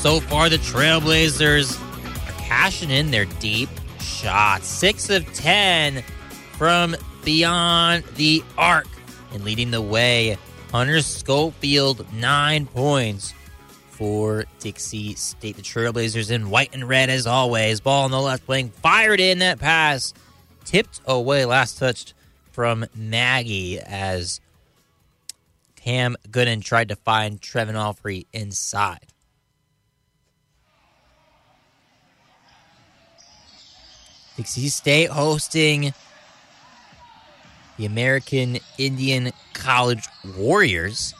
So 0.00 0.20
far, 0.20 0.50
the 0.50 0.58
Trailblazers 0.58 1.80
are 2.28 2.42
cashing 2.42 2.90
in 2.90 3.10
their 3.10 3.24
deep 3.24 3.70
shots. 4.00 4.68
Six 4.68 5.08
of 5.08 5.24
10 5.32 6.02
from 6.58 6.94
beyond 7.24 8.04
the 8.16 8.44
arc 8.58 8.86
and 9.32 9.44
leading 9.44 9.70
the 9.70 9.80
way. 9.80 10.36
Hunter 10.72 11.00
Schofield, 11.00 12.04
nine 12.12 12.66
points 12.66 13.32
for 13.92 14.44
Dixie 14.60 15.14
State. 15.14 15.56
The 15.56 15.62
Trailblazers 15.62 16.30
in 16.30 16.50
white 16.50 16.74
and 16.74 16.86
red 16.86 17.08
as 17.08 17.26
always. 17.26 17.80
Ball 17.80 18.04
on 18.04 18.10
the 18.10 18.20
left 18.20 18.46
wing, 18.46 18.68
fired 18.68 19.20
in 19.20 19.38
that 19.38 19.58
pass, 19.58 20.12
tipped 20.66 21.00
away. 21.06 21.46
Last 21.46 21.78
touched 21.78 22.12
from 22.52 22.84
Maggie 22.94 23.80
as 23.80 24.42
Cam 25.86 26.16
Gooden 26.30 26.64
tried 26.64 26.88
to 26.88 26.96
find 26.96 27.40
Trevin 27.40 27.74
Alfrey 27.74 28.26
inside. 28.32 29.06
Dixie 34.36 34.66
State 34.66 35.10
hosting 35.10 35.94
the 37.76 37.86
American 37.86 38.58
Indian 38.78 39.30
College 39.54 40.08
Warriors. 40.36 41.14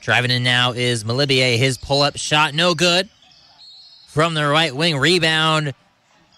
Driving 0.00 0.32
in 0.32 0.42
now 0.42 0.72
is 0.72 1.04
Malibier. 1.04 1.56
His 1.56 1.78
pull 1.78 2.02
up 2.02 2.16
shot, 2.16 2.52
no 2.52 2.74
good. 2.74 3.08
From 4.08 4.34
the 4.34 4.44
right 4.48 4.74
wing, 4.74 4.98
rebound. 4.98 5.72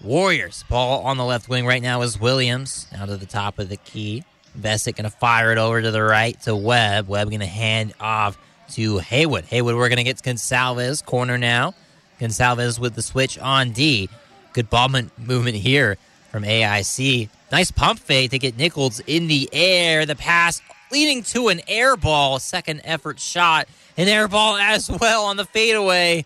Warriors. 0.02 0.62
Ball 0.68 1.04
on 1.04 1.16
the 1.16 1.24
left 1.24 1.48
wing 1.48 1.64
right 1.64 1.82
now 1.82 2.02
is 2.02 2.20
Williams. 2.20 2.86
Now 2.92 3.06
to 3.06 3.16
the 3.16 3.24
top 3.24 3.58
of 3.58 3.70
the 3.70 3.78
key. 3.78 4.24
Vesic 4.58 4.96
going 4.96 5.04
to 5.04 5.16
fire 5.16 5.52
it 5.52 5.58
over 5.58 5.80
to 5.80 5.90
the 5.90 6.02
right 6.02 6.40
to 6.42 6.54
Webb. 6.54 7.08
Webb 7.08 7.28
going 7.28 7.40
to 7.40 7.46
hand 7.46 7.94
off 8.00 8.38
to 8.72 8.98
Haywood. 8.98 9.44
Haywood, 9.46 9.76
we're 9.76 9.88
going 9.88 9.98
to 9.98 10.04
get 10.04 10.18
Gonsalves. 10.18 11.04
Corner 11.04 11.38
now. 11.38 11.74
Gonsalves 12.20 12.78
with 12.78 12.94
the 12.94 13.02
switch 13.02 13.38
on 13.38 13.72
D. 13.72 14.08
Good 14.52 14.70
ball 14.70 14.88
movement 14.88 15.56
here 15.56 15.96
from 16.30 16.44
AIC. 16.44 17.28
Nice 17.50 17.70
pump 17.70 17.98
fake 17.98 18.30
to 18.30 18.38
get 18.38 18.56
Nichols 18.56 19.00
in 19.06 19.28
the 19.28 19.48
air. 19.52 20.06
The 20.06 20.16
pass 20.16 20.60
leading 20.90 21.22
to 21.24 21.48
an 21.48 21.60
air 21.68 21.96
ball. 21.96 22.38
Second 22.38 22.82
effort 22.84 23.18
shot. 23.20 23.68
An 23.96 24.08
air 24.08 24.28
ball 24.28 24.56
as 24.56 24.90
well 24.90 25.24
on 25.24 25.36
the 25.36 25.44
fadeaway. 25.44 26.24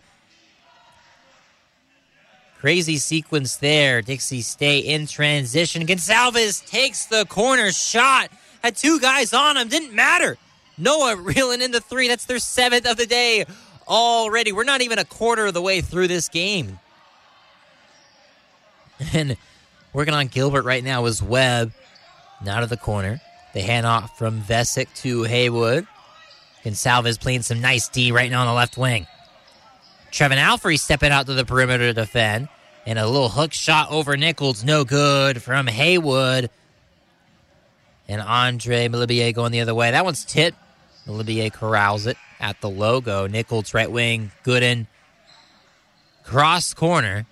Crazy 2.67 2.97
sequence 2.97 3.55
there. 3.55 4.01
Dixie 4.01 4.41
stay 4.41 4.79
in 4.79 5.07
transition. 5.07 5.87
Gonsalves 5.87 6.69
takes 6.69 7.05
the 7.05 7.25
corner 7.29 7.71
shot. 7.71 8.29
Had 8.61 8.75
two 8.75 8.99
guys 8.99 9.33
on 9.33 9.55
him. 9.55 9.69
Didn't 9.69 9.93
matter. 9.93 10.37
Noah 10.77 11.15
reeling 11.15 11.61
in 11.61 11.71
the 11.71 11.79
three. 11.79 12.09
That's 12.09 12.25
their 12.25 12.39
seventh 12.39 12.85
of 12.85 12.97
the 12.97 13.05
day 13.05 13.45
already. 13.87 14.51
We're 14.51 14.65
not 14.65 14.81
even 14.81 14.99
a 14.99 15.05
quarter 15.05 15.45
of 15.45 15.53
the 15.53 15.61
way 15.61 15.79
through 15.79 16.09
this 16.09 16.27
game. 16.27 16.77
And 19.13 19.37
working 19.93 20.13
on 20.13 20.27
Gilbert 20.27 20.65
right 20.65 20.83
now 20.83 21.05
is 21.05 21.23
Webb. 21.23 21.71
Not 22.43 22.63
of 22.63 22.69
the 22.69 22.75
corner. 22.75 23.21
They 23.53 23.61
hand 23.61 23.85
off 23.85 24.17
from 24.17 24.41
Vesic 24.41 24.93
to 25.03 25.23
Haywood. 25.23 25.87
Gonsalves 26.65 27.17
playing 27.17 27.43
some 27.43 27.61
nice 27.61 27.87
D 27.87 28.11
right 28.11 28.29
now 28.29 28.41
on 28.41 28.47
the 28.47 28.53
left 28.53 28.77
wing. 28.77 29.07
Trevin 30.11 30.35
Alfrey 30.35 30.77
stepping 30.77 31.11
out 31.11 31.27
to 31.27 31.33
the 31.33 31.45
perimeter 31.45 31.85
to 31.85 31.93
defend. 31.93 32.49
And 32.87 32.97
a 32.97 33.05
little 33.05 33.27
hook 33.27 33.51
shot 33.51 33.91
over 33.91 34.15
Nichols, 34.15 34.63
no 34.63 34.85
good 34.85 35.43
from 35.43 35.67
Haywood. 35.67 36.49
And 38.07 38.21
Andre 38.21 38.87
Malibier 38.87 39.33
going 39.33 39.51
the 39.51 39.59
other 39.59 39.75
way. 39.75 39.91
That 39.91 40.05
one's 40.05 40.23
tit. 40.23 40.55
Malibier 41.05 41.51
corrals 41.51 42.07
it 42.07 42.15
at 42.39 42.61
the 42.61 42.69
logo. 42.69 43.27
Nichols 43.27 43.73
right 43.73 43.91
wing, 43.91 44.31
Gooden. 44.45 44.87
Cross 46.23 46.75
corner. 46.75 47.25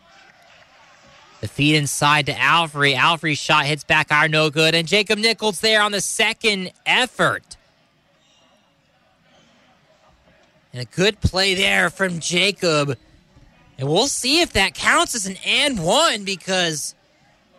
The 1.39 1.47
feed 1.47 1.77
inside 1.77 2.25
to 2.25 2.33
Alfrey. 2.33 2.93
Alfrey 2.93 3.37
shot 3.37 3.65
hits 3.65 3.85
back 3.85 4.11
iron, 4.11 4.31
no 4.31 4.49
good. 4.49 4.75
And 4.75 4.85
Jacob 4.85 5.19
Nichols 5.19 5.61
there 5.61 5.81
on 5.81 5.93
the 5.93 6.01
second 6.01 6.73
effort. 6.85 7.55
And 10.73 10.81
a 10.81 10.85
good 10.85 11.21
play 11.21 11.55
there 11.55 11.89
from 11.89 12.19
Jacob. 12.19 12.97
And 13.77 13.89
we'll 13.89 14.07
see 14.07 14.41
if 14.41 14.53
that 14.53 14.73
counts 14.73 15.15
as 15.15 15.25
an 15.25 15.37
and 15.45 15.83
one 15.83 16.23
because 16.23 16.95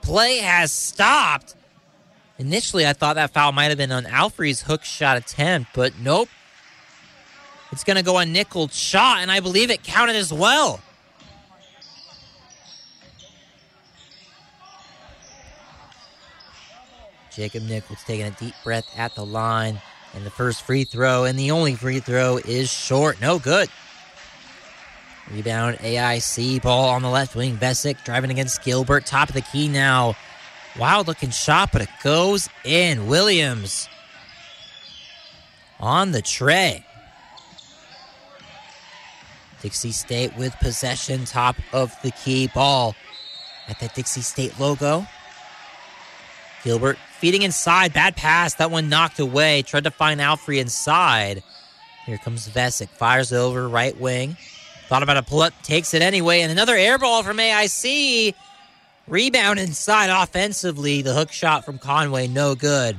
play 0.00 0.38
has 0.38 0.72
stopped. 0.72 1.54
Initially, 2.38 2.86
I 2.86 2.92
thought 2.92 3.16
that 3.16 3.32
foul 3.32 3.52
might 3.52 3.66
have 3.66 3.78
been 3.78 3.92
on 3.92 4.06
Alfrey's 4.06 4.62
hook 4.62 4.84
shot 4.84 5.16
attempt, 5.16 5.70
but 5.74 5.98
nope. 5.98 6.28
It's 7.72 7.84
going 7.84 7.96
to 7.96 8.02
go 8.02 8.16
on 8.16 8.32
Nichols' 8.32 8.76
shot, 8.76 9.18
and 9.18 9.30
I 9.30 9.40
believe 9.40 9.70
it 9.70 9.82
counted 9.82 10.16
as 10.16 10.32
well. 10.32 10.80
Jacob 17.36 17.64
Nichols 17.64 18.02
taking 18.04 18.26
a 18.26 18.30
deep 18.30 18.54
breath 18.64 18.86
at 18.96 19.14
the 19.14 19.24
line. 19.24 19.80
And 20.14 20.24
the 20.24 20.30
first 20.30 20.62
free 20.62 20.84
throw, 20.84 21.24
and 21.24 21.38
the 21.38 21.50
only 21.50 21.74
free 21.74 22.00
throw 22.00 22.38
is 22.38 22.72
short. 22.72 23.20
No 23.20 23.38
good. 23.38 23.68
Rebound 25.30 25.78
AIC. 25.78 26.62
Ball 26.62 26.88
on 26.88 27.02
the 27.02 27.10
left 27.10 27.34
wing. 27.34 27.56
Vesic 27.56 28.04
driving 28.04 28.30
against 28.30 28.62
Gilbert. 28.62 29.06
Top 29.06 29.28
of 29.28 29.34
the 29.34 29.40
key 29.40 29.68
now. 29.68 30.14
Wild 30.78 31.08
looking 31.08 31.30
shot, 31.30 31.70
but 31.72 31.82
it 31.82 31.88
goes 32.02 32.48
in. 32.64 33.06
Williams 33.06 33.88
on 35.80 36.12
the 36.12 36.22
tray. 36.22 36.84
Dixie 39.62 39.92
State 39.92 40.36
with 40.36 40.54
possession. 40.60 41.24
Top 41.24 41.56
of 41.72 41.94
the 42.02 42.12
key. 42.12 42.48
Ball 42.48 42.94
at 43.68 43.80
the 43.80 43.88
Dixie 43.88 44.20
State 44.20 44.58
logo. 44.60 45.06
Gilbert 46.62 46.98
feeding 47.18 47.42
inside. 47.42 47.92
Bad 47.92 48.16
pass. 48.16 48.54
That 48.54 48.70
one 48.70 48.88
knocked 48.88 49.18
away. 49.18 49.62
Tried 49.62 49.84
to 49.84 49.90
find 49.90 50.20
Alfrey 50.20 50.58
inside. 50.58 51.42
Here 52.04 52.18
comes 52.18 52.48
Vesic. 52.48 52.88
Fires 52.88 53.32
over 53.32 53.68
right 53.68 53.98
wing. 53.98 54.36
Thought 54.88 55.02
about 55.02 55.16
a 55.16 55.22
pull 55.22 55.40
up. 55.40 55.52
Takes 55.62 55.94
it 55.94 56.02
anyway. 56.02 56.40
And 56.40 56.52
another 56.52 56.76
air 56.76 56.98
ball 56.98 57.22
from 57.22 57.38
AIC. 57.38 58.34
Rebound 59.08 59.58
inside 59.58 60.10
offensively. 60.10 61.02
The 61.02 61.14
hook 61.14 61.32
shot 61.32 61.64
from 61.64 61.78
Conway. 61.78 62.28
No 62.28 62.54
good. 62.54 62.96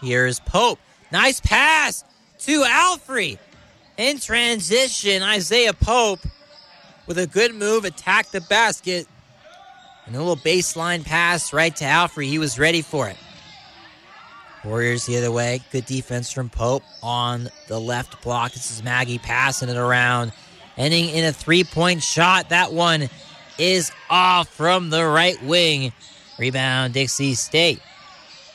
Here's 0.00 0.40
Pope. 0.40 0.78
Nice 1.10 1.40
pass 1.40 2.04
to 2.40 2.62
Alfrey. 2.62 3.38
In 3.96 4.18
transition, 4.18 5.22
Isaiah 5.22 5.72
Pope 5.72 6.20
with 7.06 7.18
a 7.18 7.26
good 7.26 7.54
move, 7.54 7.84
attacked 7.84 8.32
the 8.32 8.40
basket. 8.42 9.06
And 10.06 10.14
a 10.14 10.18
little 10.18 10.36
baseline 10.36 11.04
pass 11.04 11.52
right 11.52 11.74
to 11.76 11.84
Alfrey. 11.84 12.26
He 12.26 12.38
was 12.38 12.58
ready 12.58 12.82
for 12.82 13.08
it. 13.08 13.16
Warriors 14.64 15.06
the 15.06 15.16
other 15.16 15.32
way. 15.32 15.60
Good 15.72 15.86
defense 15.86 16.30
from 16.30 16.48
Pope 16.48 16.82
on 17.02 17.48
the 17.68 17.80
left 17.80 18.22
block. 18.22 18.52
This 18.52 18.70
is 18.70 18.82
Maggie 18.82 19.18
passing 19.18 19.68
it 19.68 19.76
around, 19.76 20.32
ending 20.76 21.10
in 21.10 21.24
a 21.24 21.32
three 21.32 21.64
point 21.64 22.02
shot. 22.02 22.50
That 22.50 22.72
one 22.72 23.08
is 23.58 23.90
off 24.10 24.48
from 24.48 24.90
the 24.90 25.04
right 25.04 25.40
wing. 25.42 25.92
Rebound, 26.38 26.94
Dixie 26.94 27.34
State. 27.34 27.80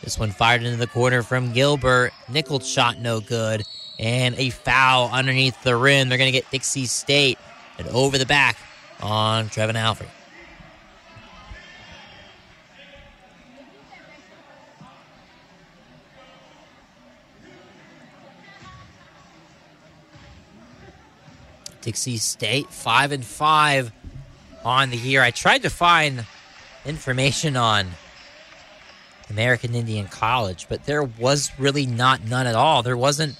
This 0.03 0.17
one 0.17 0.31
fired 0.31 0.63
into 0.63 0.77
the 0.77 0.87
corner 0.87 1.23
from 1.23 1.53
Gilbert. 1.53 2.11
Nickel 2.29 2.59
shot 2.59 2.99
no 2.99 3.19
good. 3.19 3.63
And 3.99 4.35
a 4.35 4.49
foul 4.49 5.09
underneath 5.11 5.61
the 5.63 5.75
rim. 5.75 6.09
They're 6.09 6.17
going 6.17 6.31
to 6.31 6.37
get 6.37 6.49
Dixie 6.49 6.85
State 6.85 7.37
and 7.77 7.87
over 7.89 8.17
the 8.17 8.25
back 8.25 8.57
on 8.99 9.49
Trevin 9.49 9.73
Alfrey. 9.73 10.07
Dixie 21.81 22.17
State 22.17 22.71
five 22.71 23.11
and 23.11 23.25
five 23.25 23.91
on 24.63 24.89
the 24.89 24.97
year. 24.97 25.21
I 25.21 25.31
tried 25.31 25.63
to 25.63 25.69
find 25.69 26.25
information 26.85 27.57
on 27.57 27.87
American 29.29 29.75
Indian 29.75 30.07
College, 30.07 30.67
but 30.69 30.85
there 30.85 31.03
was 31.03 31.51
really 31.57 31.85
not 31.85 32.23
none 32.23 32.47
at 32.47 32.55
all. 32.55 32.83
There 32.83 32.97
wasn't 32.97 33.35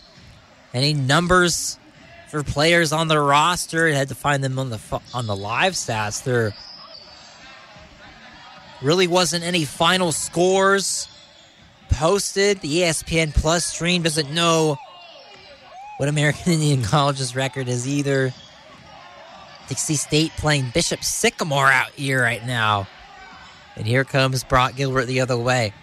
any 0.74 0.94
numbers 0.94 1.78
for 2.30 2.44
players 2.44 2.94
on 2.94 3.08
the 3.08 3.20
roster. 3.20 3.88
I 3.88 3.92
had 3.92 4.08
to 4.10 4.16
find 4.16 4.44
them 4.44 4.58
on 4.58 4.70
the 4.70 4.80
on 5.14 5.28
the 5.28 5.36
live 5.36 5.74
stats. 5.74 6.24
There 6.24 6.54
really 8.82 9.08
wasn't 9.08 9.44
any 9.44 9.66
final 9.66 10.12
scores 10.12 11.08
posted. 11.90 12.62
The 12.62 12.80
ESPN 12.80 13.34
Plus 13.34 13.66
stream 13.66 14.02
doesn't 14.02 14.32
know 14.32 14.78
what 16.02 16.10
American 16.10 16.52
Indian 16.54 16.82
College's 16.82 17.36
record 17.36 17.68
is 17.68 17.88
either. 17.88 18.34
Dixie 19.68 19.94
State 19.94 20.32
playing 20.32 20.72
Bishop 20.74 21.04
Sycamore 21.04 21.72
out 21.72 21.92
here 21.92 22.24
right 22.24 22.44
now. 22.44 22.88
And 23.76 23.86
here 23.86 24.04
comes 24.04 24.44
Brock 24.44 24.76
Gilbert 24.76 25.06
the 25.06 25.22
other 25.22 25.38
way. 25.38 25.74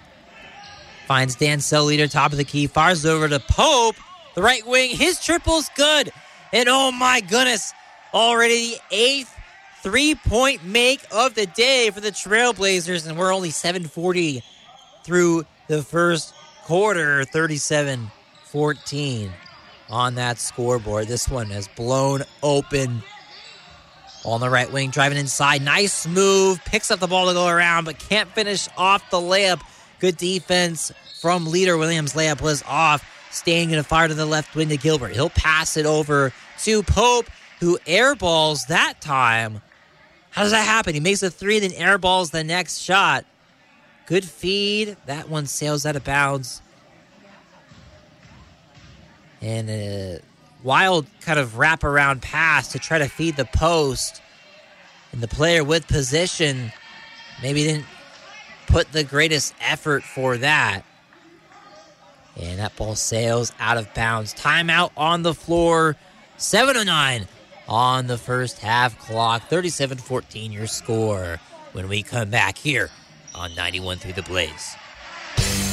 Finds 1.06 1.36
Dan 1.36 1.60
Leter 1.70 2.08
top 2.08 2.32
of 2.32 2.36
the 2.36 2.42
key, 2.42 2.66
fires 2.66 3.06
over 3.06 3.28
to 3.28 3.38
Pope, 3.38 3.94
the 4.34 4.42
right 4.42 4.66
wing. 4.66 4.90
His 4.90 5.24
triple's 5.24 5.70
good. 5.76 6.10
And 6.52 6.68
oh 6.68 6.90
my 6.90 7.20
goodness, 7.20 7.72
already 8.12 8.72
the 8.72 8.80
eighth 8.90 9.32
three 9.84 10.16
point 10.16 10.64
make 10.64 11.00
of 11.12 11.36
the 11.36 11.46
day 11.46 11.90
for 11.90 12.00
the 12.00 12.10
Trailblazers. 12.10 13.08
And 13.08 13.16
we're 13.16 13.32
only 13.32 13.50
740 13.50 14.42
through 15.04 15.46
the 15.68 15.84
first 15.84 16.34
quarter, 16.64 17.24
37 17.24 18.10
14 18.46 19.32
on 19.90 20.16
that 20.16 20.38
scoreboard. 20.38 21.08
This 21.08 21.28
one 21.28 21.46
has 21.50 21.68
blown 21.68 22.22
open. 22.42 23.02
On 24.24 24.40
the 24.40 24.50
right 24.50 24.70
wing, 24.70 24.90
driving 24.90 25.16
inside. 25.16 25.62
Nice 25.62 26.06
move. 26.06 26.60
Picks 26.64 26.90
up 26.90 26.98
the 26.98 27.06
ball 27.06 27.28
to 27.28 27.34
go 27.34 27.46
around, 27.46 27.84
but 27.84 27.98
can't 27.98 28.28
finish 28.30 28.68
off 28.76 29.08
the 29.10 29.16
layup. 29.18 29.62
Good 30.00 30.16
defense 30.16 30.92
from 31.20 31.46
Leter 31.46 31.76
Williams. 31.78 32.14
Layup 32.14 32.40
was 32.40 32.62
off. 32.66 33.04
Staying 33.30 33.70
in 33.70 33.78
a 33.78 33.84
fire 33.84 34.08
to 34.08 34.14
the 34.14 34.26
left 34.26 34.56
wing 34.56 34.70
to 34.70 34.76
Gilbert. 34.76 35.12
He'll 35.12 35.30
pass 35.30 35.76
it 35.76 35.86
over 35.86 36.32
to 36.60 36.82
Pope, 36.82 37.26
who 37.60 37.78
airballs 37.86 38.66
that 38.66 39.00
time. 39.00 39.60
How 40.30 40.42
does 40.42 40.52
that 40.52 40.66
happen? 40.66 40.94
He 40.94 41.00
makes 41.00 41.22
a 41.22 41.30
three, 41.30 41.58
then 41.60 41.70
airballs 41.70 42.30
the 42.30 42.42
next 42.42 42.78
shot. 42.78 43.24
Good 44.06 44.24
feed. 44.24 44.96
That 45.06 45.28
one 45.28 45.46
sails 45.46 45.84
out 45.84 45.94
of 45.94 46.04
bounds. 46.04 46.62
And 49.40 49.70
a 49.70 50.20
wild 50.62 51.06
kind 51.20 51.38
of 51.38 51.52
wraparound 51.52 52.22
pass 52.22 52.72
to 52.72 52.78
try 52.78 52.98
to 52.98 53.08
feed 53.08 53.36
the 53.36 53.44
post. 53.44 54.20
And 55.12 55.20
the 55.20 55.28
player 55.28 55.64
with 55.64 55.86
position 55.86 56.72
maybe 57.42 57.64
didn't 57.64 57.86
put 58.66 58.92
the 58.92 59.04
greatest 59.04 59.54
effort 59.60 60.02
for 60.02 60.36
that. 60.38 60.82
And 62.36 62.58
that 62.58 62.76
ball 62.76 62.94
sails 62.94 63.52
out 63.58 63.78
of 63.78 63.92
bounds. 63.94 64.34
Timeout 64.34 64.90
on 64.96 65.22
the 65.22 65.34
floor. 65.34 65.96
709 66.36 67.26
on 67.68 68.06
the 68.06 68.18
first 68.18 68.58
half 68.58 68.98
clock. 68.98 69.48
37 69.48 69.98
14 69.98 70.52
your 70.52 70.66
score 70.66 71.40
when 71.72 71.88
we 71.88 72.02
come 72.02 72.30
back 72.30 72.56
here 72.56 72.90
on 73.34 73.54
91 73.54 73.98
through 73.98 74.12
the 74.12 74.22
Blaze. 74.22 74.76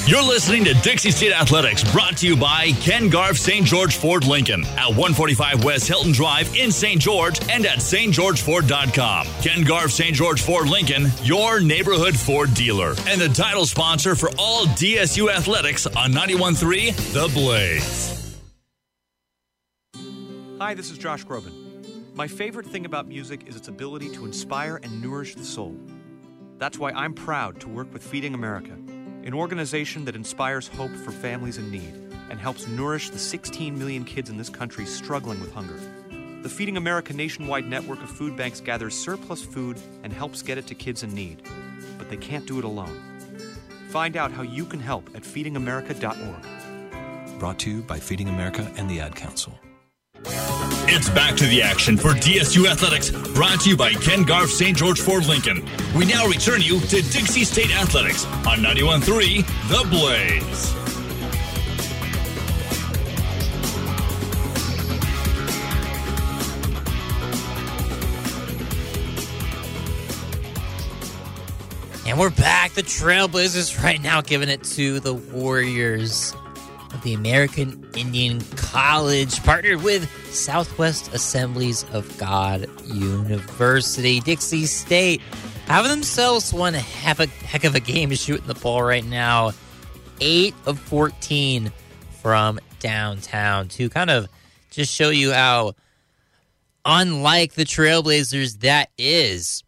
You're 0.08 0.22
listening 0.22 0.64
to 0.66 0.76
Dixie 0.76 1.10
State 1.10 1.32
Athletics, 1.32 1.84
brought 1.92 2.18
to 2.18 2.28
you 2.28 2.38
by 2.38 2.74
Ken 2.74 3.10
Garff 3.10 3.40
St. 3.40 3.66
George 3.66 3.98
Ford 3.98 4.24
Lincoln 4.24 4.64
at 4.78 4.90
145 4.90 5.64
West 5.64 5.88
Hilton 5.88 6.12
Drive 6.12 6.56
in 6.56 6.72
St. 6.72 7.02
George 7.02 7.40
and 7.50 7.66
at 7.66 7.80
stgeorgeford.com. 7.80 9.28
Ken 9.42 9.64
Garff 9.64 9.90
St. 9.92 10.16
George 10.16 10.44
Ford 10.44 10.70
Lincoln, 10.70 11.08
your 11.24 11.60
neighborhood 11.60 12.16
Ford 12.16 12.54
dealer, 12.54 12.94
and 13.08 13.20
the 13.20 13.30
title 13.30 13.66
sponsor 13.66 14.14
for 14.14 14.30
all 14.38 14.66
DSU 14.68 15.34
athletics 15.34 15.88
on 15.88 16.12
91.3 16.12 17.14
The 17.14 17.28
Blaze. 17.34 18.38
Hi, 20.60 20.76
this 20.76 20.92
is 20.92 21.00
Josh 21.00 21.26
Groban. 21.26 22.14
My 22.14 22.28
favorite 22.28 22.68
thing 22.68 22.86
about 22.86 23.08
music 23.08 23.48
is 23.48 23.56
its 23.56 23.70
ability 23.70 24.10
to 24.10 24.26
inspire 24.26 24.80
and 24.84 25.02
nourish 25.02 25.34
the 25.34 25.44
soul. 25.44 25.76
That's 26.60 26.78
why 26.78 26.92
I'm 26.92 27.16
proud 27.16 27.60
to 27.62 27.68
work 27.68 27.92
with 27.92 28.04
Feeding 28.04 28.36
America 28.36 28.78
an 29.26 29.34
organization 29.34 30.06
that 30.06 30.16
inspires 30.16 30.68
hope 30.68 30.92
for 30.92 31.12
families 31.12 31.58
in 31.58 31.72
need 31.72 31.94
and 32.30 32.40
helps 32.40 32.68
nourish 32.68 33.10
the 33.10 33.18
16 33.18 33.78
million 33.78 34.06
kids 34.06 34.30
in 34.30 34.38
this 34.38 34.50
country 34.50 34.86
struggling 34.86 35.42
with 35.42 35.52
hunger. 35.52 35.80
The 36.44 36.50
Feeding 36.50 36.78
America 36.78 37.12
nationwide 37.12 37.66
network 37.66 38.04
of 38.04 38.10
food 38.10 38.38
banks 38.38 38.62
gathers 38.62 38.96
surplus 38.96 39.44
food 39.44 39.82
and 40.04 40.14
helps 40.14 40.44
get 40.44 40.60
it 40.60 40.68
to 40.68 40.76
kids 40.76 41.02
in 41.02 41.14
need, 41.14 41.42
but 41.98 42.08
they 42.08 42.18
can't 42.18 42.46
do 42.46 42.60
it 42.60 42.66
alone. 42.66 43.02
Find 43.90 44.16
out 44.16 44.32
how 44.32 44.44
you 44.44 44.64
can 44.64 44.80
help 44.80 45.10
at 45.16 45.24
feedingamerica.org. 45.24 47.40
Brought 47.40 47.60
to 47.60 47.72
you 47.72 47.82
by 47.82 48.00
Feeding 48.00 48.30
America 48.30 48.72
and 48.78 48.90
the 48.90 49.00
Ad 49.00 49.16
Council. 49.16 49.58
It's 50.24 51.10
back 51.10 51.36
to 51.38 51.46
the 51.48 51.62
action 51.62 51.98
for 51.98 52.10
DSU 52.10 52.68
Athletics, 52.68 53.10
brought 53.34 53.62
to 53.62 53.70
you 53.70 53.78
by 53.78 53.94
Ken 53.94 54.24
Garff 54.24 54.50
St. 54.50 54.78
George 54.78 55.02
Ford 55.02 55.26
Lincoln. 55.26 55.68
We 55.96 56.06
now 56.06 56.26
return 56.28 56.62
you 56.62 56.80
to 56.80 57.02
Dixie 57.02 57.44
State 57.44 57.76
Athletics 57.76 58.26
on 58.48 58.60
91.3 58.60 59.46
The 59.70 59.90
Blaze. 59.90 60.76
And 72.08 72.20
we're 72.20 72.30
back. 72.30 72.74
The 72.74 72.84
Trailblazers 72.84 73.82
right 73.84 74.02
now 74.02 74.22
giving 74.22 74.50
it 74.50 74.64
to 74.64 75.00
the 75.00 75.14
Warriors 75.14 76.34
the 77.06 77.14
American 77.14 77.88
Indian 77.96 78.42
College, 78.56 79.42
partnered 79.44 79.84
with 79.84 80.10
Southwest 80.34 81.14
Assemblies 81.14 81.86
of 81.94 82.18
God 82.18 82.68
University. 82.88 84.20
Dixie 84.20 84.66
State 84.66 85.22
having 85.68 85.92
themselves 85.92 86.52
one 86.52 86.74
half 86.74 87.20
a 87.20 87.28
heck 87.28 87.64
of 87.64 87.76
a 87.76 87.80
game 87.80 88.12
shooting 88.16 88.48
the 88.48 88.56
ball 88.56 88.82
right 88.82 89.06
now. 89.06 89.52
8 90.20 90.56
of 90.66 90.80
14 90.80 91.72
from 92.24 92.60
downtown 92.80 93.68
to 93.68 93.88
kind 93.90 94.10
of 94.10 94.28
just 94.72 94.92
show 94.92 95.12
you 95.12 95.32
how 95.32 95.76
unlike 96.86 97.54
the 97.54 97.66
Trailblazers 97.66 98.62
that 98.62 98.90
is. 98.98 99.64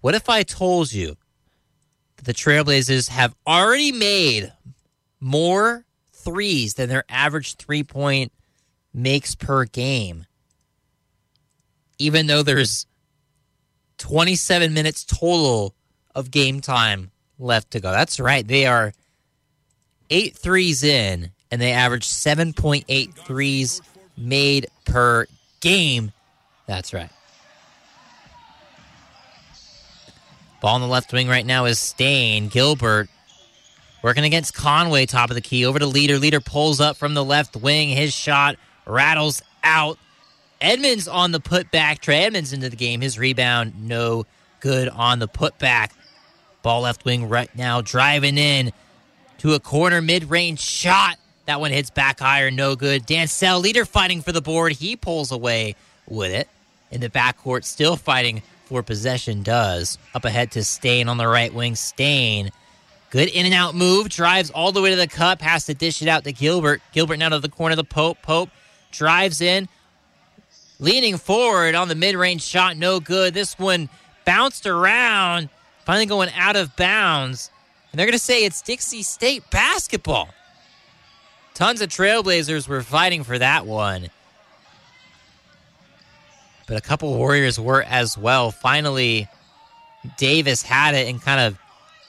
What 0.00 0.16
if 0.16 0.28
I 0.28 0.42
told 0.42 0.92
you 0.92 1.16
that 2.16 2.24
the 2.24 2.34
Trailblazers 2.34 3.08
have 3.10 3.36
already 3.46 3.92
made 3.92 4.52
more 5.20 5.84
threes 6.28 6.74
than 6.74 6.88
their 6.88 7.04
average 7.08 7.56
three 7.56 7.82
point 7.82 8.32
makes 8.92 9.34
per 9.34 9.64
game, 9.64 10.26
even 11.98 12.26
though 12.26 12.42
there's 12.42 12.86
27 13.98 14.72
minutes 14.74 15.04
total 15.04 15.74
of 16.14 16.30
game 16.30 16.60
time 16.60 17.10
left 17.38 17.70
to 17.72 17.80
go. 17.80 17.90
That's 17.90 18.20
right. 18.20 18.46
They 18.46 18.66
are 18.66 18.92
eight 20.10 20.36
threes 20.36 20.84
in, 20.84 21.30
and 21.50 21.60
they 21.60 21.72
average 21.72 22.06
7.8 22.08 23.14
threes 23.14 23.80
made 24.16 24.66
per 24.84 25.26
game. 25.60 26.12
That's 26.66 26.92
right. 26.92 27.10
Ball 30.60 30.74
on 30.74 30.80
the 30.80 30.88
left 30.88 31.12
wing 31.12 31.28
right 31.28 31.46
now 31.46 31.66
is 31.66 31.78
Staine. 31.78 32.48
Gilbert 32.48 33.08
Working 34.02 34.24
against 34.24 34.54
Conway, 34.54 35.06
top 35.06 35.30
of 35.30 35.34
the 35.34 35.40
key. 35.40 35.66
Over 35.66 35.78
to 35.78 35.86
Leter. 35.86 36.18
Leter 36.18 36.40
pulls 36.40 36.80
up 36.80 36.96
from 36.96 37.14
the 37.14 37.24
left 37.24 37.56
wing. 37.56 37.88
His 37.88 38.14
shot 38.14 38.56
rattles 38.86 39.42
out. 39.64 39.98
Edmonds 40.60 41.08
on 41.08 41.32
the 41.32 41.40
putback. 41.40 41.98
Trey 41.98 42.24
Edmonds 42.24 42.52
into 42.52 42.68
the 42.68 42.76
game. 42.76 43.00
His 43.00 43.18
rebound, 43.18 43.88
no 43.88 44.24
good 44.60 44.88
on 44.88 45.18
the 45.18 45.28
putback. 45.28 45.90
Ball 46.62 46.82
left 46.82 47.04
wing 47.04 47.28
right 47.28 47.54
now, 47.56 47.80
driving 47.80 48.38
in 48.38 48.72
to 49.38 49.54
a 49.54 49.60
corner 49.60 50.00
mid 50.00 50.30
range 50.30 50.60
shot. 50.60 51.16
That 51.46 51.60
one 51.60 51.70
hits 51.70 51.90
back 51.90 52.20
higher, 52.20 52.50
no 52.50 52.76
good. 52.76 53.06
Dancell, 53.06 53.62
Leter 53.62 53.84
fighting 53.84 54.22
for 54.22 54.32
the 54.32 54.42
board. 54.42 54.72
He 54.72 54.96
pulls 54.96 55.32
away 55.32 55.76
with 56.06 56.30
it. 56.30 56.48
In 56.90 57.00
the 57.00 57.08
backcourt, 57.08 57.64
still 57.64 57.96
fighting 57.96 58.42
for 58.66 58.82
possession, 58.82 59.42
does. 59.42 59.98
Up 60.14 60.24
ahead 60.24 60.50
to 60.52 60.64
Staine 60.64 61.08
on 61.08 61.16
the 61.16 61.28
right 61.28 61.52
wing. 61.52 61.74
Staine 61.74 62.50
Good 63.10 63.28
in 63.28 63.46
and 63.46 63.54
out 63.54 63.74
move. 63.74 64.08
Drives 64.08 64.50
all 64.50 64.72
the 64.72 64.82
way 64.82 64.90
to 64.90 64.96
the 64.96 65.06
cup. 65.06 65.40
Has 65.40 65.66
to 65.66 65.74
dish 65.74 66.02
it 66.02 66.08
out 66.08 66.24
to 66.24 66.32
Gilbert. 66.32 66.82
Gilbert 66.92 67.18
now 67.18 67.30
to 67.30 67.38
the 67.38 67.48
corner 67.48 67.72
of 67.72 67.78
the 67.78 67.84
Pope. 67.84 68.18
Pope 68.22 68.50
drives 68.92 69.40
in. 69.40 69.68
Leaning 70.78 71.16
forward 71.16 71.74
on 71.74 71.88
the 71.88 71.94
mid 71.94 72.14
range 72.14 72.42
shot. 72.42 72.76
No 72.76 73.00
good. 73.00 73.34
This 73.34 73.58
one 73.58 73.88
bounced 74.24 74.66
around. 74.66 75.48
Finally 75.84 76.06
going 76.06 76.30
out 76.36 76.54
of 76.54 76.76
bounds. 76.76 77.50
And 77.90 77.98
they're 77.98 78.06
going 78.06 78.12
to 78.12 78.18
say 78.18 78.44
it's 78.44 78.60
Dixie 78.60 79.02
State 79.02 79.48
basketball. 79.50 80.28
Tons 81.54 81.80
of 81.80 81.88
Trailblazers 81.88 82.68
were 82.68 82.82
fighting 82.82 83.24
for 83.24 83.38
that 83.38 83.66
one. 83.66 84.10
But 86.66 86.76
a 86.76 86.80
couple 86.82 87.16
Warriors 87.16 87.58
were 87.58 87.82
as 87.82 88.18
well. 88.18 88.50
Finally, 88.50 89.26
Davis 90.18 90.62
had 90.62 90.94
it 90.94 91.08
and 91.08 91.20
kind 91.20 91.40
of 91.40 91.58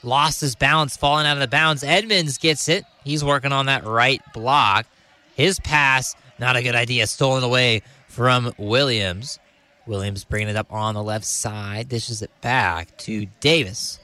lost 0.03 0.41
his 0.41 0.55
balance, 0.55 0.97
falling 0.97 1.25
out 1.25 1.37
of 1.37 1.41
the 1.41 1.47
bounds. 1.47 1.83
Edmonds 1.83 2.37
gets 2.37 2.69
it. 2.69 2.85
He's 3.03 3.23
working 3.23 3.51
on 3.51 3.67
that 3.67 3.85
right 3.85 4.21
block. 4.33 4.85
His 5.35 5.59
pass, 5.59 6.15
not 6.37 6.55
a 6.55 6.63
good 6.63 6.75
idea, 6.75 7.07
stolen 7.07 7.43
away 7.43 7.81
from 8.07 8.53
Williams. 8.57 9.39
Williams 9.87 10.23
bringing 10.23 10.49
it 10.49 10.55
up 10.55 10.71
on 10.71 10.93
the 10.93 11.03
left 11.03 11.25
side, 11.25 11.89
dishes 11.89 12.21
it 12.21 12.31
back 12.41 12.95
to 12.99 13.25
Davis. 13.39 13.99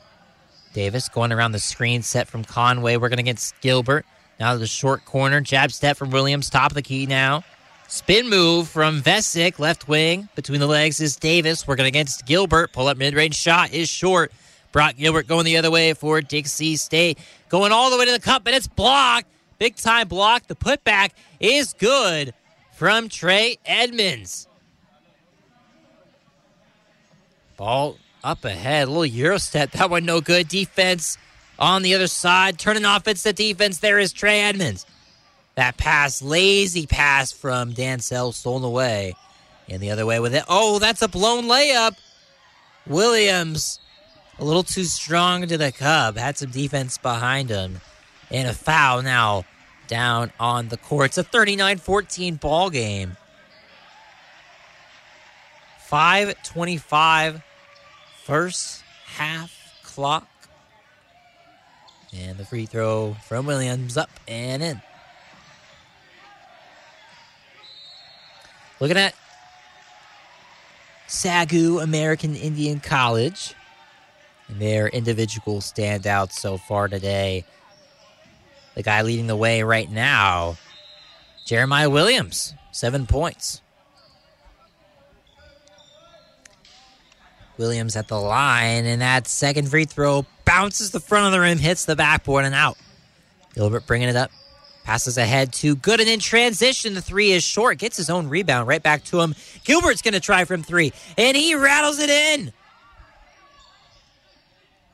Davis 0.73 1.07
going 1.09 1.31
around 1.31 1.51
the 1.51 1.59
screen 1.59 2.01
set 2.01 2.27
from 2.27 2.43
Conway, 2.43 2.97
We're 2.97 3.01
working 3.01 3.19
against 3.19 3.59
Gilbert. 3.61 4.05
Now 4.39 4.53
to 4.53 4.59
the 4.59 4.67
short 4.67 5.05
corner, 5.05 5.39
jab 5.39 5.71
step 5.71 5.95
from 5.95 6.11
Williams, 6.11 6.49
top 6.49 6.71
of 6.71 6.75
the 6.75 6.81
key 6.81 7.05
now. 7.05 7.43
Spin 7.87 8.29
move 8.29 8.67
from 8.67 9.01
Vesic, 9.01 9.59
left 9.59 9.87
wing. 9.87 10.27
Between 10.35 10.59
the 10.59 10.67
legs 10.67 10.99
is 10.99 11.15
Davis, 11.15 11.67
working 11.67 11.85
against 11.85 12.25
Gilbert. 12.25 12.73
Pull 12.73 12.87
up 12.87 12.97
mid 12.97 13.13
range 13.13 13.35
shot 13.35 13.71
is 13.71 13.87
short. 13.87 14.31
Brock 14.75 14.97
Gilbert 14.97 15.25
going 15.25 15.45
the 15.45 15.55
other 15.55 15.71
way 15.71 15.93
for 15.93 16.19
Dixie 16.19 16.75
State. 16.75 17.17
Going 17.47 17.71
all 17.71 17.89
the 17.89 17.97
way 17.97 18.03
to 18.03 18.11
the 18.11 18.19
cup, 18.19 18.45
and 18.45 18.53
it's 18.53 18.67
blocked. 18.67 19.25
Big 19.57 19.77
time 19.77 20.09
block. 20.09 20.47
The 20.47 20.55
putback 20.55 21.11
is 21.39 21.71
good 21.71 22.33
from 22.73 23.07
Trey 23.07 23.57
Edmonds. 23.65 24.49
Ball 27.55 27.97
up 28.21 28.43
ahead. 28.43 28.89
A 28.89 28.91
little 28.91 29.05
Euro 29.05 29.37
step. 29.37 29.71
That 29.71 29.89
one 29.89 30.03
no 30.03 30.19
good. 30.19 30.49
Defense 30.49 31.17
on 31.57 31.81
the 31.81 31.95
other 31.95 32.07
side. 32.07 32.59
Turning 32.59 32.83
offense 32.83 33.23
to 33.23 33.31
defense. 33.31 33.77
There 33.77 33.97
is 33.97 34.11
Trey 34.11 34.41
Edmonds. 34.41 34.85
That 35.55 35.77
pass, 35.77 36.21
lazy 36.21 36.85
pass 36.85 37.31
from 37.31 37.71
Dancell, 37.71 38.33
stolen 38.33 38.65
away. 38.65 39.15
And 39.69 39.81
the 39.81 39.91
other 39.91 40.05
way 40.05 40.19
with 40.19 40.35
it. 40.35 40.43
Oh, 40.49 40.79
that's 40.79 41.01
a 41.01 41.07
blown 41.07 41.45
layup. 41.45 41.95
Williams 42.85 43.79
a 44.39 44.43
little 44.43 44.63
too 44.63 44.83
strong 44.83 45.47
to 45.47 45.57
the 45.57 45.71
Cub. 45.71 46.17
Had 46.17 46.37
some 46.37 46.51
defense 46.51 46.97
behind 46.97 47.49
him. 47.49 47.81
And 48.31 48.47
a 48.47 48.53
foul 48.53 49.01
now 49.01 49.45
down 49.87 50.31
on 50.39 50.69
the 50.69 50.77
court. 50.77 51.11
It's 51.11 51.17
a 51.17 51.23
39 51.23 51.77
14 51.77 52.35
ball 52.35 52.69
game. 52.69 53.17
525 55.79 57.43
first 58.23 58.83
half 59.05 59.79
clock. 59.83 60.27
And 62.13 62.37
the 62.37 62.45
free 62.45 62.65
throw 62.65 63.15
from 63.25 63.45
Williams 63.45 63.97
up 63.97 64.09
and 64.27 64.63
in. 64.63 64.81
Looking 68.79 68.97
at 68.97 69.15
Sagu 71.07 71.81
American 71.81 72.35
Indian 72.35 72.79
College 72.79 73.53
their 74.49 74.87
individual 74.87 75.59
standouts 75.59 76.33
so 76.33 76.57
far 76.57 76.87
today. 76.87 77.45
The 78.75 78.83
guy 78.83 79.01
leading 79.01 79.27
the 79.27 79.35
way 79.35 79.63
right 79.63 79.89
now, 79.89 80.57
Jeremiah 81.45 81.89
Williams, 81.89 82.53
seven 82.71 83.07
points. 83.07 83.61
Williams 87.57 87.95
at 87.95 88.07
the 88.07 88.19
line, 88.19 88.85
and 88.85 89.01
that 89.01 89.27
second 89.27 89.69
free 89.69 89.85
throw 89.85 90.25
bounces 90.43 90.91
the 90.91 90.99
front 90.99 91.27
of 91.27 91.31
the 91.31 91.39
rim, 91.39 91.57
hits 91.57 91.85
the 91.85 91.95
backboard, 91.95 92.45
and 92.45 92.53
out. 92.53 92.77
Gilbert 93.53 93.87
bringing 93.87 94.09
it 94.09 94.15
up, 94.17 94.29
passes 94.83 95.17
ahead 95.17 95.53
to 95.53 95.77
Gooden 95.77 96.07
in 96.07 96.19
transition. 96.19 96.93
The 96.93 97.01
three 97.01 97.31
is 97.31 97.43
short, 97.43 97.77
gets 97.77 97.95
his 97.95 98.09
own 98.09 98.27
rebound 98.27 98.67
right 98.67 98.83
back 98.83 99.05
to 99.05 99.21
him. 99.21 99.35
Gilbert's 99.63 100.01
going 100.01 100.13
to 100.15 100.19
try 100.19 100.43
from 100.43 100.63
three, 100.63 100.91
and 101.17 101.37
he 101.37 101.55
rattles 101.55 101.99
it 101.99 102.09
in. 102.09 102.51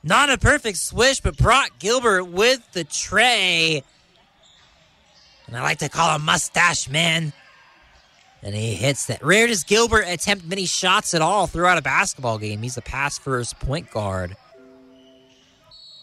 Not 0.03 0.29
a 0.31 0.37
perfect 0.37 0.77
swish, 0.77 1.19
but 1.19 1.37
Brock 1.37 1.71
Gilbert 1.79 2.25
with 2.25 2.71
the 2.71 2.83
trey. 2.83 3.83
And 5.47 5.55
I 5.55 5.61
like 5.61 5.79
to 5.79 5.89
call 5.89 6.15
him 6.15 6.25
Mustache 6.25 6.89
Man. 6.89 7.33
And 8.43 8.55
he 8.55 8.73
hits 8.73 9.05
that. 9.05 9.23
Rare 9.23 9.45
does 9.45 9.63
Gilbert 9.63 10.05
attempt 10.07 10.45
many 10.45 10.65
shots 10.65 11.13
at 11.13 11.21
all 11.21 11.45
throughout 11.45 11.77
a 11.77 11.81
basketball 11.81 12.39
game. 12.39 12.63
He's 12.63 12.77
a 12.77 12.81
pass 12.81 13.19
first 13.19 13.59
point 13.59 13.91
guard. 13.91 14.35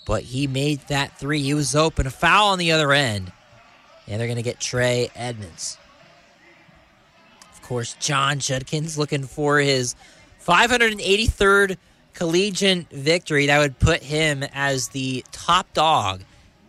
But 0.06 0.22
he 0.22 0.46
made 0.46 0.80
that 0.88 1.18
three. 1.18 1.42
He 1.42 1.54
was 1.54 1.74
open. 1.74 2.06
A 2.06 2.10
foul 2.10 2.48
on 2.48 2.58
the 2.58 2.70
other 2.70 2.92
end. 2.92 3.32
And 4.06 4.20
they're 4.20 4.28
going 4.28 4.36
to 4.36 4.42
get 4.42 4.60
Trey 4.60 5.10
Edmonds. 5.16 5.76
Of 7.52 7.62
course, 7.62 7.94
Jon 7.94 8.38
Judkins 8.38 8.96
looking 8.96 9.24
for 9.24 9.58
his 9.58 9.96
583rd 10.46 11.76
collegiate 12.18 12.90
victory, 12.90 13.46
that 13.46 13.58
would 13.60 13.78
put 13.78 14.02
him 14.02 14.42
as 14.52 14.88
the 14.88 15.24
top 15.30 15.72
dog 15.72 16.22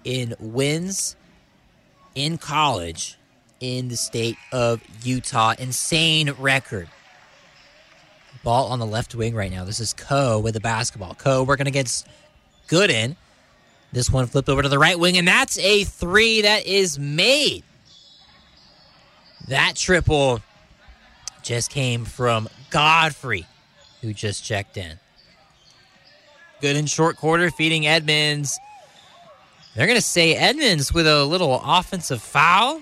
in 0.04 0.36
wins 0.40 1.16
in 2.14 2.38
college 2.38 3.18
in 3.60 3.88
the 3.88 3.98
state 3.98 4.38
of 4.52 4.80
Utah. 5.04 5.56
Insane 5.58 6.34
record. 6.38 6.88
Ball 8.44 8.68
on 8.68 8.78
the 8.78 8.86
left 8.86 9.16
wing 9.16 9.34
right 9.34 9.52
now. 9.52 9.66
This 9.66 9.80
is 9.80 9.92
Coe 9.92 10.38
with 10.38 10.54
the 10.54 10.60
basketball. 10.60 11.16
Coe 11.16 11.42
working 11.42 11.66
against 11.66 12.08
Gooden. 12.68 13.16
This 13.92 14.12
one 14.12 14.28
flipped 14.28 14.50
over 14.50 14.62
to 14.62 14.70
the 14.70 14.78
right 14.78 15.00
wing, 15.00 15.18
and 15.18 15.28
that's 15.28 15.58
a 15.58 15.84
three 15.84 16.44
that 16.44 16.68
is 16.68 17.00
made. 17.00 17.64
That 19.48 19.76
triple 19.76 20.42
just 21.42 21.72
came 21.72 22.06
from 22.06 22.48
Godfrey, 22.70 23.48
who 24.02 24.14
just 24.14 24.44
checked 24.44 24.78
in. 24.78 25.00
Gooden 26.62 26.90
short 26.90 27.18
quarter, 27.18 27.50
feeding 27.52 27.88
Edmonds. 27.88 28.60
They're 29.76 29.88
going 29.88 29.98
to 29.98 30.02
say 30.02 30.36
Edmonds 30.36 30.94
with 30.94 31.08
a 31.08 31.24
little 31.24 31.62
offensive 31.64 32.22
foul. 32.22 32.82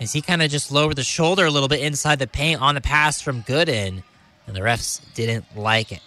As 0.00 0.12
he 0.12 0.20
kind 0.20 0.42
of 0.42 0.50
just 0.50 0.72
lowered 0.72 0.96
the 0.96 1.04
shoulder 1.04 1.44
a 1.44 1.50
little 1.50 1.68
bit 1.68 1.80
inside 1.80 2.18
the 2.18 2.26
paint 2.26 2.60
on 2.60 2.74
the 2.74 2.80
pass 2.80 3.20
from 3.20 3.42
Gooden, 3.42 4.02
and 4.46 4.56
the 4.56 4.60
refs 4.60 5.00
didn't 5.14 5.44
like 5.56 5.92
it. 5.92 6.00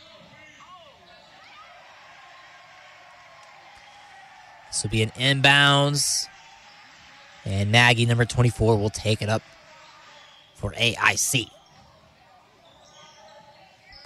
This 4.67 4.83
will 4.83 4.89
be 4.89 5.01
an 5.01 5.11
inbounds. 5.11 6.27
And 7.45 7.71
Nagy, 7.71 8.05
number 8.05 8.25
24, 8.25 8.77
will 8.77 8.89
take 8.89 9.21
it 9.21 9.29
up 9.29 9.41
for 10.55 10.71
AIC. 10.73 11.49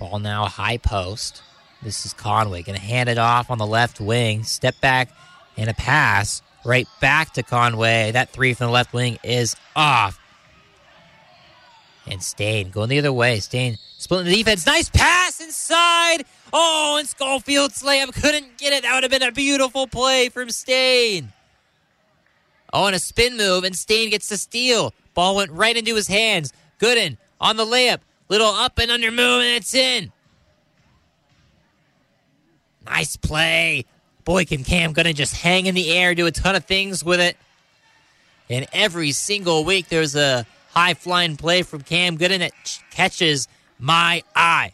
Ball 0.02 0.18
now 0.18 0.48
high 0.48 0.78
post. 0.78 1.44
This 1.84 2.08
is 2.08 2.14
Conway 2.14 2.64
going 2.64 2.76
to 2.76 2.84
hand 2.84 3.08
it 3.08 3.20
off 3.20 3.52
on 3.52 3.60
the 3.60 3.68
left 3.68 4.02
wing. 4.02 4.44
Step 4.44 4.82
back 4.82 5.10
and 5.56 5.70
a 5.70 5.76
pass 5.76 6.42
right 6.66 6.88
back 7.00 7.34
to 7.34 7.44
Conway. 7.44 8.10
That 8.10 8.32
three 8.32 8.56
from 8.56 8.68
the 8.68 8.74
left 8.74 8.94
wing 8.94 9.20
is 9.24 9.56
off. 9.76 10.20
And 12.08 12.24
Staine 12.24 12.72
going 12.72 12.90
the 12.90 12.98
other 12.98 13.14
way. 13.14 13.40
Staine 13.42 13.78
splitting 14.00 14.32
the 14.32 14.38
defense. 14.38 14.66
Nice 14.66 14.90
pass 14.90 15.40
inside. 15.40 16.26
Oh, 16.52 16.96
and 16.98 17.08
Schofield's 17.08 17.84
layup 17.84 18.20
couldn't 18.20 18.58
get 18.58 18.74
it. 18.74 18.82
That 18.82 18.96
would 18.96 19.04
have 19.04 19.12
been 19.12 19.22
a 19.22 19.32
beautiful 19.32 19.86
play 19.86 20.30
from 20.30 20.50
Staine. 20.50 21.32
Oh, 22.74 22.88
and 22.88 22.96
a 22.96 23.00
spin 23.00 23.38
move, 23.38 23.66
and 23.66 23.76
Staine 23.76 24.10
gets 24.10 24.30
the 24.30 24.38
steal. 24.38 24.96
Ball 25.14 25.36
went 25.36 25.52
right 25.52 25.78
into 25.78 25.94
his 25.94 26.08
hands. 26.08 26.54
Gooden 26.80 27.18
on 27.40 27.58
the 27.58 27.66
layup. 27.66 28.00
Little 28.32 28.48
up 28.48 28.80
and 28.80 28.90
under 28.90 29.12
move, 29.12 29.42
and 29.42 29.56
it's 29.58 29.76
in. 29.76 30.12
Nice 32.86 33.18
play 33.18 33.86
Boy, 34.24 34.46
can 34.46 34.64
Cam 34.64 34.94
Gooden 34.94 35.16
just 35.16 35.36
hang 35.36 35.66
in 35.66 35.76
the 35.76 35.92
air, 35.92 36.14
do 36.14 36.28
a 36.28 36.32
ton 36.32 36.56
of 36.56 36.66
things 36.66 37.04
with 37.04 37.20
it. 37.20 37.38
And 38.50 38.68
every 38.72 39.12
single 39.12 39.64
week, 39.64 39.88
there's 39.88 40.16
a 40.16 40.46
high 40.70 40.94
flying 40.94 41.38
play 41.38 41.64
from 41.64 41.82
Cam 41.82 42.18
Gooden 42.18 42.40
that 42.40 42.54
catches 42.92 43.48
my 43.80 44.24
eye. 44.36 44.74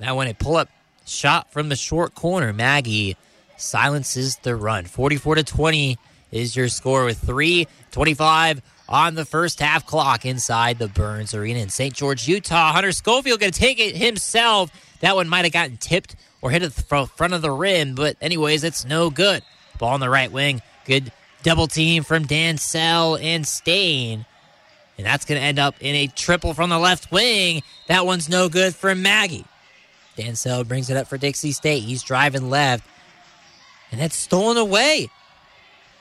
Now, 0.00 0.16
when 0.16 0.28
a 0.28 0.34
pull 0.34 0.56
up 0.56 0.68
shot 1.06 1.52
from 1.52 1.68
the 1.68 1.76
short 1.76 2.14
corner, 2.14 2.52
Maggie 2.52 3.16
silences 3.56 4.36
the 4.36 4.56
run. 4.56 4.84
44 4.84 5.36
to 5.36 5.44
20 5.44 5.98
is 6.32 6.54
your 6.54 6.68
score 6.68 7.04
with 7.04 7.18
325 7.18 8.60
on 8.88 9.14
the 9.14 9.24
first 9.24 9.60
half 9.60 9.86
clock 9.86 10.24
inside 10.24 10.78
the 10.78 10.88
Burns 10.88 11.34
Arena 11.34 11.60
in 11.60 11.68
St. 11.68 11.94
George, 11.94 12.28
Utah. 12.28 12.72
Hunter 12.72 12.92
Schofield 12.92 13.40
going 13.40 13.52
to 13.52 13.58
take 13.58 13.80
it 13.80 13.96
himself. 13.96 14.70
That 15.00 15.16
one 15.16 15.28
might 15.28 15.44
have 15.44 15.52
gotten 15.52 15.76
tipped 15.76 16.16
or 16.42 16.50
hit 16.50 16.60
the 16.60 16.70
front 16.70 17.32
of 17.32 17.42
the 17.42 17.50
rim, 17.50 17.94
but 17.94 18.16
anyways, 18.20 18.64
it's 18.64 18.84
no 18.84 19.10
good. 19.10 19.42
Ball 19.78 19.94
on 19.94 20.00
the 20.00 20.10
right 20.10 20.30
wing. 20.30 20.60
Good 20.84 21.10
double 21.42 21.66
team 21.66 22.02
from 22.02 22.26
Dancell 22.26 23.22
and 23.22 23.46
Staine. 23.46 24.26
And 24.96 25.06
that's 25.06 25.24
going 25.24 25.40
to 25.40 25.46
end 25.46 25.58
up 25.58 25.74
in 25.80 25.94
a 25.94 26.06
triple 26.06 26.54
from 26.54 26.70
the 26.70 26.78
left 26.78 27.10
wing. 27.10 27.62
That 27.88 28.06
one's 28.06 28.28
no 28.28 28.48
good 28.48 28.74
for 28.74 28.94
Maggie. 28.94 29.44
Dancell 30.16 30.66
brings 30.66 30.90
it 30.90 30.96
up 30.96 31.08
for 31.08 31.18
Dixie 31.18 31.52
State. 31.52 31.82
He's 31.82 32.02
driving 32.02 32.50
left. 32.50 32.86
And 33.90 34.00
that's 34.00 34.16
stolen 34.16 34.56
away. 34.56 35.08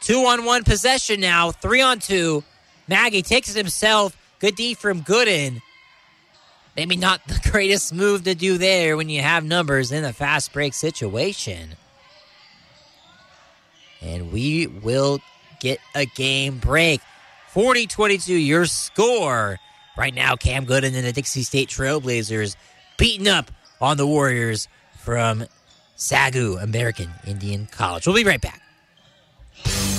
Two 0.02 0.26
on 0.26 0.46
one 0.46 0.64
possession 0.64 1.20
now. 1.20 1.52
Three 1.52 1.82
on 1.82 2.00
two. 2.00 2.44
Maggie 2.88 3.22
takes 3.22 3.50
it 3.50 3.58
himself. 3.58 4.18
Good 4.40 4.56
D 4.56 4.74
from 4.74 5.02
Gooden. 5.02 5.62
Maybe 6.76 6.96
not 6.96 7.26
the 7.28 7.40
greatest 7.52 7.94
move 7.94 8.24
to 8.24 8.36
do 8.36 8.58
there 8.58 8.98
when 8.98 9.10
you 9.10 9.22
have 9.22 9.44
numbers 9.44 9.92
in 9.92 10.04
a 10.04 10.14
fast 10.14 10.52
break 10.54 10.74
situation. 10.74 11.76
And 14.02 14.32
we 14.32 14.68
will 14.68 15.20
get 15.60 15.80
a 15.96 16.06
game 16.06 16.58
break. 16.58 17.02
40 17.50 17.88
22, 17.88 18.34
your 18.34 18.66
score. 18.66 19.60
Right 19.96 20.14
now, 20.14 20.36
Cam 20.36 20.66
Gooden 20.66 20.96
and 20.96 21.06
the 21.06 21.12
Dixie 21.14 21.44
State 21.44 21.70
Trailblazers 21.70 22.56
beating 22.98 23.28
up 23.28 23.52
on 23.80 23.98
the 23.98 24.08
Warriors 24.08 24.68
from 24.98 25.46
Sagu 25.96 26.62
American 26.62 27.12
Indian 27.28 27.68
College. 27.68 28.08
We'll 28.08 28.16
be 28.16 28.24
right 28.24 28.42
back. 28.42 28.63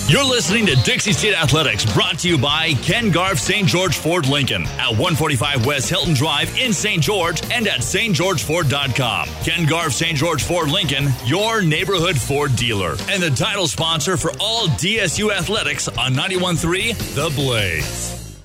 You're 0.07 0.22
listening 0.22 0.66
to 0.66 0.76
Dixie 0.76 1.14
State 1.14 1.32
Athletics, 1.32 1.90
brought 1.94 2.18
to 2.18 2.28
you 2.28 2.36
by 2.36 2.74
Ken 2.82 3.11
Garff 3.11 3.38
St. 3.38 3.66
George 3.66 3.96
Ford 3.96 4.28
Lincoln 4.28 4.64
at 4.78 4.90
145 4.90 5.64
West 5.64 5.88
Hilton 5.88 6.12
Drive 6.12 6.59
in 6.59 6.74
St. 6.74 7.02
George 7.02 7.40
and 7.50 7.66
at 7.66 7.80
stgeorgeford.com. 7.80 9.28
Ken 9.42 9.64
Garff 9.64 9.94
St. 9.94 10.14
George 10.14 10.42
Ford 10.42 10.70
Lincoln, 10.70 11.09
your 11.24 11.62
neighborhood 11.62 12.18
Ford 12.18 12.55
dealer, 12.55 12.96
and 13.09 13.22
the 13.22 13.30
title 13.30 13.66
sponsor 13.66 14.18
for 14.18 14.30
all 14.40 14.66
DSU 14.66 15.32
athletics 15.34 15.88
on 15.88 16.12
91.3 16.12 17.14
The 17.14 17.30
Blaze. 17.34 18.38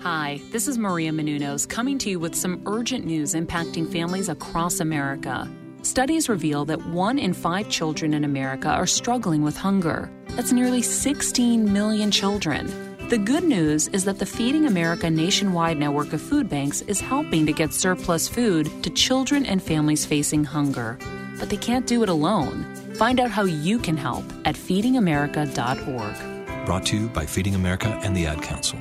Hi, 0.00 0.40
this 0.50 0.66
is 0.66 0.78
Maria 0.78 1.12
Menounos 1.12 1.68
coming 1.68 1.96
to 1.98 2.10
you 2.10 2.18
with 2.18 2.34
some 2.34 2.60
urgent 2.66 3.04
news 3.04 3.34
impacting 3.34 3.88
families 3.88 4.28
across 4.28 4.80
America. 4.80 5.48
Studies 5.82 6.28
reveal 6.28 6.64
that 6.66 6.86
one 6.86 7.18
in 7.18 7.32
five 7.32 7.68
children 7.68 8.14
in 8.14 8.22
America 8.24 8.68
are 8.68 8.86
struggling 8.86 9.42
with 9.42 9.56
hunger. 9.56 10.08
That's 10.36 10.52
nearly 10.52 10.80
16 10.80 11.72
million 11.72 12.12
children. 12.12 12.72
The 13.08 13.18
good 13.18 13.42
news 13.42 13.88
is 13.88 14.04
that 14.04 14.20
the 14.20 14.26
Feeding 14.26 14.66
America 14.66 15.10
nationwide 15.10 15.78
network 15.78 16.12
of 16.12 16.22
food 16.22 16.48
banks 16.48 16.82
is 16.82 17.00
helping 17.00 17.46
to 17.46 17.52
get 17.52 17.74
surplus 17.74 18.28
food 18.28 18.70
to 18.84 18.90
children 18.90 19.44
and 19.44 19.60
families 19.60 20.06
facing 20.06 20.44
hunger. 20.44 21.00
But 21.40 21.50
they 21.50 21.56
can't 21.56 21.86
do 21.86 22.04
it 22.04 22.08
alone. 22.08 22.62
Find 22.94 23.18
out 23.18 23.32
how 23.32 23.42
you 23.42 23.80
can 23.80 23.96
help 23.96 24.24
at 24.44 24.54
feedingamerica.org. 24.54 26.64
Brought 26.64 26.86
to 26.86 26.96
you 26.96 27.08
by 27.08 27.26
Feeding 27.26 27.56
America 27.56 27.88
and 28.04 28.16
the 28.16 28.26
Ad 28.26 28.40
Council. 28.40 28.78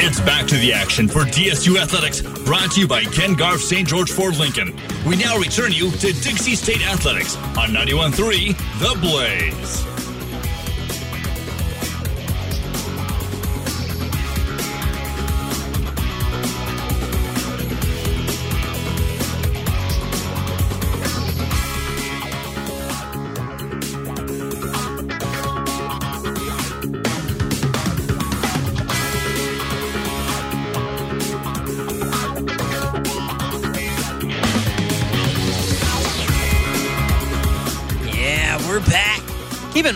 It's 0.00 0.20
back 0.20 0.46
to 0.46 0.56
the 0.56 0.72
action 0.72 1.08
for 1.08 1.24
DSU 1.24 1.76
Athletics, 1.76 2.20
brought 2.44 2.70
to 2.72 2.80
you 2.80 2.86
by 2.86 3.02
Ken 3.02 3.34
Garff 3.34 3.60
St. 3.60 3.86
George 3.86 4.12
Ford 4.12 4.36
Lincoln. 4.36 4.72
We 5.04 5.16
now 5.16 5.36
return 5.36 5.72
you 5.72 5.90
to 5.90 6.12
Dixie 6.12 6.54
State 6.54 6.86
Athletics 6.86 7.36
on 7.58 7.70
91.3 7.70 8.56
The 8.78 9.00
Blaze. 9.00 9.97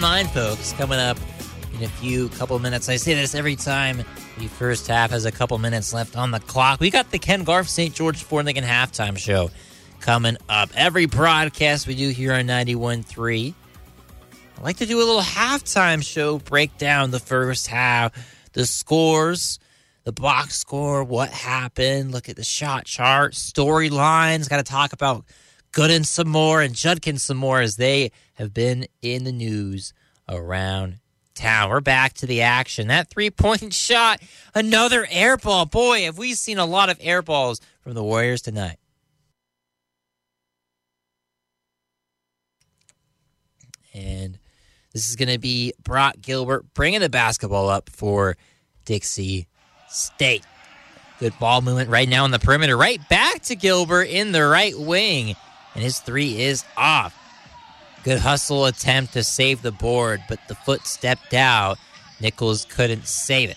Mind, 0.03 0.29
folks, 0.31 0.73
coming 0.73 0.99
up 0.99 1.17
in 1.75 1.85
a 1.85 1.89
few 1.89 2.29
couple 2.31 2.59
minutes, 2.59 2.89
I 2.89 2.97
say 2.97 3.15
this 3.15 3.37
every 3.37 3.55
time 3.55 3.99
the 4.37 4.49
first 4.49 4.89
half 4.89 5.13
has 5.13 5.27
a 5.27 5.31
couple 5.31 5.57
minutes 5.59 5.95
left 5.95 6.17
on 6.17 6.33
the 6.33 6.41
clock. 6.41 6.81
We 6.81 6.91
got 6.91 7.13
the 7.13 7.21
Ken 7.21 7.45
Garff 7.45 7.69
St. 7.69 7.95
George 7.95 8.29
Lincoln 8.33 8.65
halftime 8.65 9.17
show 9.17 9.53
coming 10.01 10.39
up. 10.49 10.71
Every 10.75 11.07
broadcast 11.07 11.87
we 11.87 11.95
do 11.95 12.09
here 12.09 12.33
on 12.33 12.49
91.3. 12.49 13.55
I 14.59 14.61
like 14.61 14.79
to 14.79 14.87
do 14.87 14.99
a 14.99 15.05
little 15.05 15.21
halftime 15.21 16.05
show, 16.05 16.41
break 16.41 16.77
down 16.79 17.13
the 17.13 17.21
first 17.21 17.69
half, 17.69 18.13
the 18.55 18.67
scores, 18.67 19.61
the 20.03 20.13
box 20.13 20.57
score, 20.57 21.05
what 21.05 21.31
happened, 21.31 22.11
look 22.11 22.29
at 22.29 22.35
the 22.35 22.43
shot 22.43 22.87
chart, 22.87 23.35
storylines, 23.35 24.51
got 24.51 24.57
to 24.57 24.65
talk 24.65 24.93
about 24.93 25.25
Gooden 25.73 26.05
some 26.05 26.29
more 26.29 26.61
and 26.61 26.75
Judkins 26.75 27.23
some 27.23 27.37
more 27.37 27.61
as 27.61 27.77
they 27.77 28.11
have 28.43 28.53
been 28.53 28.86
in 29.01 29.22
the 29.22 29.32
news 29.32 29.95
around 30.28 30.99
town. 31.34 31.70
We're 31.70 31.80
back 31.80 32.14
to 32.14 32.26
the 32.26 32.43
action. 32.43 32.88
That 32.88 33.09
three 33.09 33.30
point 33.30 33.72
shot, 33.74 34.20
another 34.55 35.07
air 35.11 35.36
ball. 35.36 35.64
Boy, 35.64 36.03
have 36.03 36.18
we 36.18 36.34
seen 36.34 36.59
a 36.59 36.66
lot 36.66 36.90
of 36.90 36.99
air 37.01 37.22
balls 37.22 37.61
from 37.80 37.95
the 37.95 38.03
Warriors 38.03 38.43
tonight. 38.43 38.78
And 43.95 44.38
this 44.93 45.09
is 45.09 45.16
going 45.16 45.28
to 45.28 45.38
be 45.38 45.72
Brock 45.82 46.16
Gilbert 46.20 46.74
bringing 46.74 47.01
the 47.01 47.11
basketball 47.11 47.68
up 47.68 47.90
for 47.90 48.36
Dixie 48.84 49.47
State. 49.88 50.45
Good 51.20 51.38
ball 51.38 51.61
movement 51.61 51.90
right 51.90 52.09
now 52.09 52.24
on 52.24 52.30
the 52.32 52.38
perimeter. 52.38 52.76
Right 52.76 53.01
back 53.09 53.43
to 53.43 53.55
Gilbert 53.55 54.05
in 54.05 54.32
the 54.32 54.45
right 54.45 54.76
wing 54.76 55.36
and 55.74 55.84
his 55.84 56.01
three 56.01 56.40
is 56.40 56.64
off. 56.76 57.22
Good 58.05 58.19
hustle 58.19 58.67
attempt 58.67 59.13
to 59.13 59.23
save 59.23 59.63
the 59.63 59.71
board, 59.71 60.23
but 60.29 60.41
the 60.49 60.55
foot 60.55 60.87
stepped 60.87 61.35
out. 61.35 61.79
Nichols 62.21 62.65
couldn't 62.65 63.07
save 63.07 63.51
it. 63.51 63.57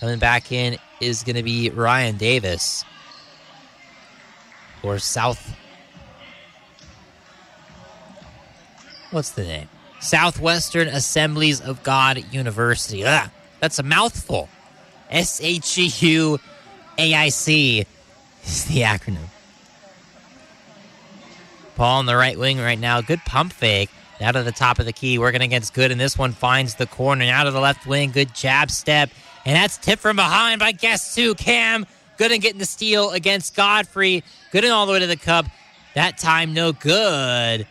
Coming 0.00 0.18
back 0.18 0.50
in 0.50 0.78
is 1.00 1.22
going 1.22 1.36
to 1.36 1.42
be 1.42 1.70
Ryan 1.70 2.16
Davis 2.16 2.84
or 4.82 4.98
South. 4.98 5.56
What's 9.10 9.30
the 9.30 9.44
name? 9.44 9.68
Southwestern 10.00 10.88
Assemblies 10.88 11.60
of 11.60 11.82
God 11.82 12.24
University. 12.32 13.04
Ugh, 13.04 13.30
that's 13.60 13.78
a 13.78 13.82
mouthful. 13.82 14.48
S 15.10 15.40
H 15.42 15.78
E 15.78 15.86
U 16.06 16.38
A 16.98 17.14
I 17.14 17.28
C 17.28 17.84
is 18.44 18.64
the 18.64 18.80
acronym. 18.80 19.28
Paul 21.80 22.00
on 22.00 22.04
the 22.04 22.14
right 22.14 22.38
wing 22.38 22.58
right 22.58 22.78
now. 22.78 23.00
Good 23.00 23.20
pump 23.24 23.54
fake. 23.54 23.88
Out 24.20 24.36
of 24.36 24.44
the 24.44 24.52
top 24.52 24.80
of 24.80 24.84
the 24.84 24.92
key, 24.92 25.18
working 25.18 25.40
against 25.40 25.72
Good, 25.72 25.90
and 25.90 25.98
this 25.98 26.18
one 26.18 26.32
finds 26.32 26.74
the 26.74 26.86
corner. 26.86 27.24
Out 27.24 27.46
of 27.46 27.54
the 27.54 27.60
left 27.60 27.86
wing, 27.86 28.10
good 28.10 28.34
jab 28.34 28.70
step, 28.70 29.08
and 29.46 29.56
that's 29.56 29.78
tipped 29.78 30.02
from 30.02 30.16
behind 30.16 30.58
by 30.58 30.72
guess 30.72 31.16
who? 31.16 31.34
Cam 31.34 31.86
Gooden 32.18 32.42
getting 32.42 32.58
the 32.58 32.66
steal 32.66 33.12
against 33.12 33.56
Godfrey. 33.56 34.22
Gooden 34.52 34.70
all 34.70 34.84
the 34.84 34.92
way 34.92 34.98
to 34.98 35.06
the 35.06 35.16
cup. 35.16 35.46
That 35.94 36.18
time, 36.18 36.52
no 36.52 36.72
good. 36.72 37.66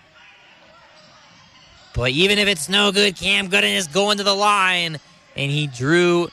But 1.94 2.10
even 2.10 2.40
if 2.40 2.48
it's 2.48 2.68
no 2.68 2.92
good, 2.92 3.16
Cam 3.16 3.48
Gooden 3.48 3.76
is 3.76 3.86
going 3.86 4.18
to 4.18 4.24
the 4.24 4.34
line, 4.34 4.98
and 5.36 5.52
he 5.52 5.68
drew 5.68 6.30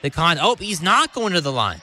the 0.00 0.08
con. 0.08 0.38
Oh, 0.40 0.54
he's 0.54 0.80
not 0.80 1.12
going 1.12 1.34
to 1.34 1.42
the 1.42 1.52
line. 1.52 1.82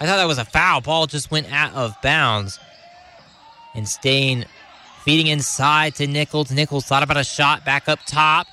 I 0.00 0.06
thought 0.06 0.18
that 0.18 0.28
was 0.28 0.38
a 0.38 0.44
foul. 0.44 0.80
Ball 0.80 1.08
just 1.08 1.32
went 1.32 1.52
out 1.52 1.74
of 1.74 2.00
bounds. 2.02 2.60
And 3.74 3.88
Staine 3.88 4.46
feeding 5.04 5.28
inside 5.28 5.94
to 5.96 6.06
Nichols. 6.06 6.50
Nichols 6.50 6.84
thought 6.84 7.02
about 7.02 7.16
a 7.16 7.24
shot 7.24 7.64
back 7.64 7.88
up 7.88 8.00
top. 8.06 8.46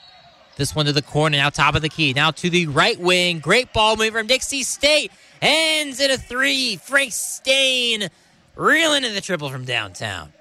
This 0.55 0.73
one 0.73 0.85
to 0.85 0.93
the 0.93 1.01
corner, 1.01 1.37
now 1.37 1.49
top 1.49 1.75
of 1.75 1.81
the 1.81 1.89
key. 1.89 2.13
Now 2.13 2.31
to 2.31 2.49
the 2.49 2.67
right 2.67 2.99
wing. 2.99 3.39
Great 3.39 3.73
ball 3.73 3.97
move 3.97 4.13
from 4.13 4.27
Dixie 4.27 4.63
State. 4.63 5.11
Ends 5.41 5.99
in 5.99 6.11
a 6.11 6.17
three. 6.17 6.77
Frank 6.77 7.11
Staine 7.11 8.09
reeling 8.55 9.03
in 9.03 9.13
the 9.13 9.21
triple 9.21 9.49
from 9.49 9.65
downtown. 9.65 10.31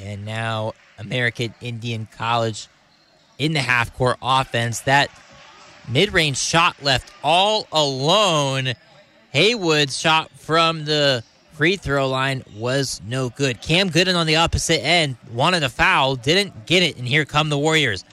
And 0.00 0.24
now 0.26 0.74
American 0.98 1.54
Indian 1.60 2.08
College 2.16 2.68
in 3.38 3.52
the 3.52 3.60
half 3.60 3.94
court 3.96 4.18
offense. 4.20 4.80
That 4.82 5.10
mid 5.88 6.12
range 6.12 6.36
shot 6.36 6.82
left 6.82 7.10
all 7.22 7.66
alone. 7.72 8.74
Haywood's 9.34 9.98
shot 9.98 10.30
from 10.30 10.84
the 10.84 11.24
free 11.54 11.74
throw 11.74 12.08
line 12.08 12.44
was 12.56 13.00
no 13.04 13.30
good. 13.30 13.60
Cam 13.60 13.90
Gooden 13.90 14.14
on 14.14 14.28
the 14.28 14.36
opposite 14.36 14.80
end 14.80 15.16
wanted 15.32 15.64
a 15.64 15.68
foul, 15.68 16.14
didn't 16.14 16.66
get 16.66 16.84
it, 16.84 16.96
and 16.98 17.06
here 17.06 17.24
come 17.24 17.48
the 17.48 17.58
Warriors. 17.58 18.04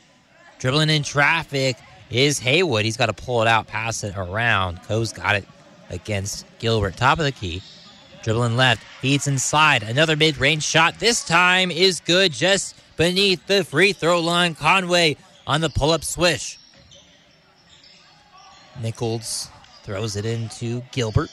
Dribbling 0.58 0.90
in 0.90 1.04
traffic 1.04 1.78
is 2.10 2.40
Haywood. 2.40 2.86
He's 2.86 2.98
got 2.98 3.06
to 3.06 3.14
pull 3.14 3.44
it 3.44 3.48
out, 3.48 3.68
pass 3.68 4.04
it 4.04 4.18
around. 4.18 4.82
Coe's 4.82 5.14
got 5.14 5.36
it 5.36 5.46
against 5.92 6.44
Gilbert. 6.58 6.98
Top 6.98 7.20
of 7.20 7.26
the 7.26 7.32
key. 7.32 7.62
Dribbling 8.24 8.58
left, 8.58 8.84
feeds 9.00 9.28
inside. 9.28 9.84
Another 9.84 10.16
mid 10.16 10.40
range 10.40 10.64
shot. 10.64 10.98
This 10.98 11.24
time 11.24 11.70
is 11.70 12.00
good 12.00 12.32
just 12.32 12.76
beneath 12.98 13.46
the 13.46 13.64
free 13.64 13.94
throw 13.94 14.20
line. 14.20 14.56
Conway 14.56 15.18
on 15.46 15.62
the 15.62 15.70
pull 15.70 15.92
up 15.92 16.04
swish. 16.04 16.58
Nichols 18.82 19.51
throws 19.84 20.16
it 20.16 20.26
into 20.26 20.82
Gilbert. 20.92 21.30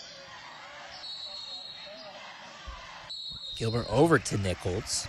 Gilbert 3.57 3.86
over 3.90 4.18
to 4.18 4.38
Nichols. 4.38 5.09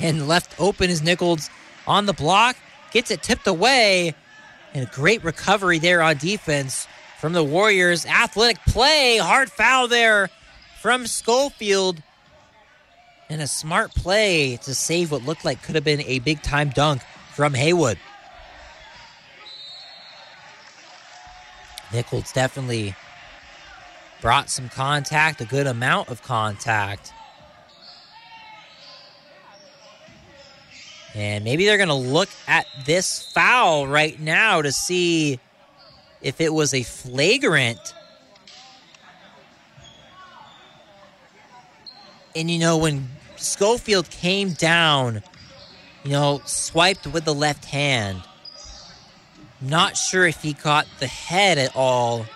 And 0.00 0.26
left 0.26 0.58
open 0.58 0.90
is 0.90 1.02
Nichols 1.02 1.50
on 1.86 2.06
the 2.06 2.12
block. 2.12 2.56
Gets 2.92 3.10
it 3.10 3.22
tipped 3.22 3.46
away. 3.46 4.14
And 4.74 4.88
a 4.88 4.90
great 4.90 5.22
recovery 5.22 5.78
there 5.78 6.02
on 6.02 6.16
defense 6.16 6.88
from 7.18 7.34
the 7.34 7.44
Warriors. 7.44 8.06
Athletic 8.06 8.58
play. 8.66 9.18
Hard 9.18 9.50
foul 9.50 9.86
there 9.86 10.30
from 10.80 11.06
Schofield. 11.06 12.02
And 13.28 13.40
a 13.40 13.46
smart 13.46 13.94
play 13.94 14.56
to 14.62 14.74
save 14.74 15.12
what 15.12 15.24
looked 15.24 15.44
like 15.44 15.62
could 15.62 15.74
have 15.74 15.84
been 15.84 16.02
a 16.02 16.18
big 16.20 16.42
time 16.42 16.70
dunk 16.70 17.02
from 17.34 17.54
Haywood. 17.54 17.98
Nichols 21.92 22.32
definitely 22.32 22.94
brought 24.20 24.48
some 24.48 24.68
contact, 24.68 25.40
a 25.40 25.44
good 25.44 25.66
amount 25.66 26.08
of 26.08 26.22
contact. 26.22 27.12
And 31.14 31.44
maybe 31.44 31.66
they're 31.66 31.76
going 31.76 31.88
to 31.88 31.94
look 31.94 32.30
at 32.48 32.66
this 32.86 33.22
foul 33.32 33.86
right 33.86 34.18
now 34.18 34.62
to 34.62 34.72
see 34.72 35.38
if 36.22 36.40
it 36.40 36.54
was 36.54 36.72
a 36.72 36.82
flagrant. 36.82 37.94
And 42.34 42.50
you 42.50 42.58
know, 42.58 42.78
when 42.78 43.10
Schofield 43.36 44.08
came 44.08 44.52
down, 44.52 45.22
you 46.04 46.12
know, 46.12 46.40
swiped 46.46 47.06
with 47.06 47.24
the 47.24 47.34
left 47.34 47.66
hand, 47.66 48.22
not 49.62 49.96
sure 49.96 50.26
if 50.26 50.42
he 50.42 50.54
caught 50.54 50.86
the 50.98 51.06
head 51.06 51.58
at 51.58 51.74
all 51.74 52.26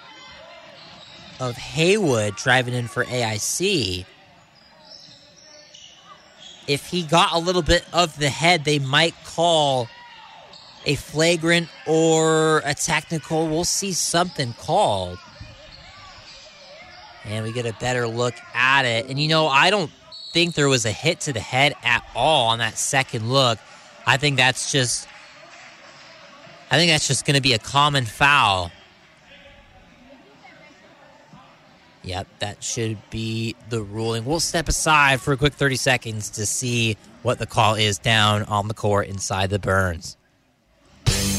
of 1.39 1.57
Haywood 1.57 2.37
driving 2.37 2.75
in 2.75 2.89
for 2.89 3.05
AIC 3.05 4.07
if 6.67 6.87
he 6.87 7.03
got 7.03 7.33
a 7.33 7.39
little 7.39 7.63
bit 7.63 7.85
of 7.93 8.19
the 8.19 8.29
head, 8.29 8.65
they 8.65 8.79
might 8.79 9.15
call 9.25 9.89
a 10.85 10.95
flagrant 10.95 11.69
or 11.87 12.63
a 12.65 12.75
technical. 12.75 13.49
We'll 13.49 13.65
see 13.65 13.93
something 13.93 14.55
called. 14.55 15.19
And 17.25 17.45
we 17.45 17.53
get 17.53 17.67
a 17.67 17.73
better 17.75 18.07
look 18.07 18.35
at 18.55 18.85
it. 18.85 19.09
And 19.09 19.19
you 19.19 19.29
know, 19.29 19.49
I 19.49 19.71
don't 19.71 19.91
think 20.33 20.55
there 20.55 20.69
was 20.69 20.85
a 20.85 20.93
hit 20.93 21.21
to 21.21 21.33
the 21.33 21.41
head 21.41 21.75
at 21.83 22.05
all 22.15 22.49
on 22.49 22.59
that 22.59 22.79
second 22.79 23.31
look. 23.31 23.59
I 24.07 24.17
think 24.17 24.37
that's 24.37 24.71
just 24.71 25.09
I 26.71 26.77
think 26.77 26.91
that's 26.91 27.07
just 27.07 27.25
going 27.25 27.37
to 27.37 27.43
be 27.43 27.53
a 27.53 27.59
common 27.59 28.05
foul. 28.05 28.73
Yep, 32.03 32.27
that 32.39 32.63
should 32.63 32.99
be 33.11 33.57
the 33.69 33.83
ruling. 33.83 34.25
We'll 34.25 34.39
step 34.39 34.69
aside 34.69 35.21
for 35.21 35.33
a 35.33 35.37
quick 35.37 35.55
30 35.55 35.77
seconds 35.77 36.31
to 36.31 36.47
see 36.47 36.97
what 37.23 37.39
the 37.41 37.47
call 37.47 37.75
is 37.75 37.99
down 37.99 38.45
on 38.45 38.69
the 38.69 38.75
court 38.75 39.09
inside 39.09 39.51
the 39.51 39.59
Burns. 39.59 40.17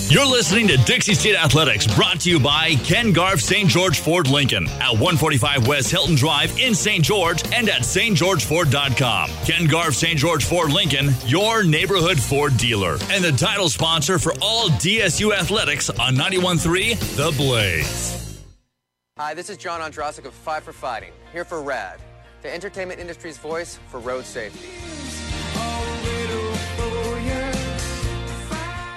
You're 0.10 0.26
listening 0.26 0.70
to 0.70 0.78
Dixie 0.78 1.14
State 1.14 1.36
Athletics, 1.36 1.86
brought 1.86 2.22
to 2.22 2.30
you 2.30 2.40
by 2.40 2.76
Ken 2.76 3.12
Garff 3.12 3.42
St. 3.42 3.70
George 3.70 4.00
Ford 4.00 4.30
Lincoln 4.30 4.66
at 4.80 4.94
145 4.94 5.68
West 5.68 5.92
Hilton 5.92 6.16
Drive 6.16 6.58
in 6.58 6.74
St. 6.74 7.04
George 7.04 7.44
and 7.54 7.68
at 7.68 7.82
stgeorgeford.com. 7.82 9.30
Ken 9.46 9.68
Garff 9.68 9.96
St. 9.96 10.18
George 10.18 10.46
Ford 10.46 10.72
Lincoln, 10.72 11.10
your 11.26 11.62
neighborhood 11.62 12.18
Ford 12.18 12.56
dealer, 12.56 12.98
and 13.12 13.22
the 13.22 13.34
title 13.34 13.68
sponsor 13.68 14.18
for 14.18 14.32
all 14.42 14.70
DSU 14.70 15.34
athletics 15.34 15.90
on 15.90 16.16
91.3 16.16 16.98
The 17.18 17.36
Blaze. 17.36 18.42
Hi, 19.18 19.34
this 19.34 19.50
is 19.50 19.58
John 19.58 19.82
Ondrasik 19.82 20.24
of 20.26 20.34
Five 20.34 20.64
for 20.64 20.72
Fighting, 20.72 21.12
here 21.34 21.44
for 21.44 21.62
RAD, 21.62 22.00
the 22.44 22.54
entertainment 22.54 23.02
industry's 23.02 23.38
voice 23.38 23.78
for 23.90 24.00
road 24.00 24.24
safety. 24.24 24.70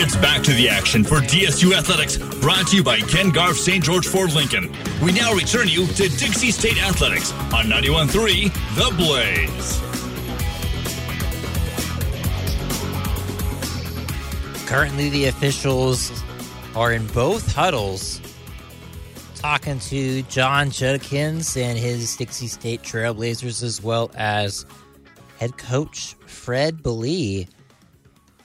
It's 0.00 0.14
back 0.14 0.44
to 0.44 0.52
the 0.52 0.68
action 0.68 1.02
for 1.02 1.16
DSU 1.16 1.76
Athletics, 1.76 2.18
brought 2.40 2.68
to 2.68 2.76
you 2.76 2.84
by 2.84 3.00
Ken 3.00 3.30
Garff 3.30 3.56
St. 3.56 3.82
George 3.82 4.06
Ford 4.06 4.32
Lincoln. 4.32 4.72
We 5.02 5.10
now 5.10 5.34
return 5.34 5.66
you 5.66 5.88
to 5.88 6.08
Dixie 6.08 6.52
State 6.52 6.80
Athletics 6.80 7.32
on 7.52 7.64
91.3 7.64 8.44
The 8.76 8.94
Blaze. 8.96 9.80
Currently, 14.68 15.10
the 15.10 15.24
officials 15.24 16.12
are 16.76 16.92
in 16.92 17.04
both 17.08 17.52
huddles 17.52 18.20
talking 19.34 19.80
to 19.80 20.22
Jon 20.22 20.70
Judkins 20.70 21.56
and 21.56 21.76
his 21.76 22.14
Dixie 22.14 22.46
State 22.46 22.82
Trailblazers, 22.82 23.64
as 23.64 23.82
well 23.82 24.12
as 24.14 24.64
head 25.40 25.58
coach 25.58 26.14
Fred 26.26 26.84
Belee 26.84 27.48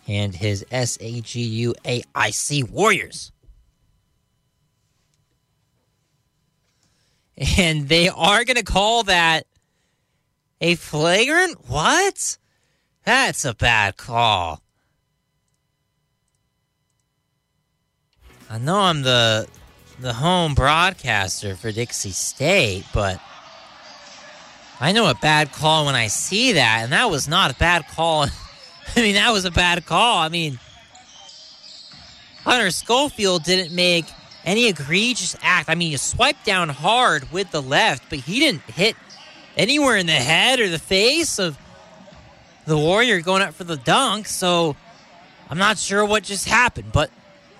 and 0.07 0.35
his 0.35 0.65
SAGUAIC 0.71 2.69
Warriors. 2.69 3.31
And 7.57 7.89
they 7.89 8.09
are 8.09 8.45
going 8.45 8.57
to 8.57 8.63
call 8.63 9.03
that 9.03 9.47
a 10.61 10.75
flagrant? 10.75 11.67
What? 11.67 12.37
That's 13.05 13.43
a 13.43 13.53
bad 13.53 13.97
call. 13.97 14.61
I 18.49 18.59
know 18.59 18.79
I'm 18.79 19.01
the 19.01 19.47
the 19.99 20.13
home 20.13 20.53
broadcaster 20.53 21.55
for 21.55 21.71
Dixie 21.71 22.11
State, 22.11 22.85
but 22.93 23.19
I 24.79 24.91
know 24.91 25.09
a 25.09 25.15
bad 25.15 25.51
call 25.51 25.85
when 25.85 25.95
I 25.95 26.07
see 26.07 26.53
that, 26.53 26.81
and 26.83 26.91
that 26.91 27.09
was 27.09 27.27
not 27.27 27.51
a 27.51 27.55
bad 27.55 27.87
call 27.87 28.27
I 28.95 29.01
mean, 29.01 29.15
that 29.15 29.31
was 29.31 29.45
a 29.45 29.51
bad 29.51 29.85
call. 29.85 30.19
I 30.19 30.29
mean, 30.29 30.59
Hunter 32.43 32.71
Schofield 32.71 33.43
didn't 33.43 33.73
make 33.73 34.05
any 34.45 34.67
egregious 34.67 35.35
act. 35.41 35.69
I 35.69 35.75
mean, 35.75 35.91
he 35.91 35.97
swiped 35.97 36.45
down 36.45 36.69
hard 36.69 37.31
with 37.31 37.51
the 37.51 37.61
left, 37.61 38.09
but 38.09 38.19
he 38.19 38.39
didn't 38.39 38.61
hit 38.63 38.95
anywhere 39.55 39.97
in 39.97 40.05
the 40.05 40.11
head 40.11 40.59
or 40.59 40.69
the 40.69 40.79
face 40.79 41.39
of 41.39 41.57
the 42.65 42.77
Warrior 42.77 43.21
going 43.21 43.41
up 43.41 43.53
for 43.53 43.63
the 43.63 43.77
dunk. 43.77 44.27
So 44.27 44.75
I'm 45.49 45.57
not 45.57 45.77
sure 45.77 46.05
what 46.05 46.23
just 46.23 46.47
happened, 46.47 46.91
but 46.91 47.09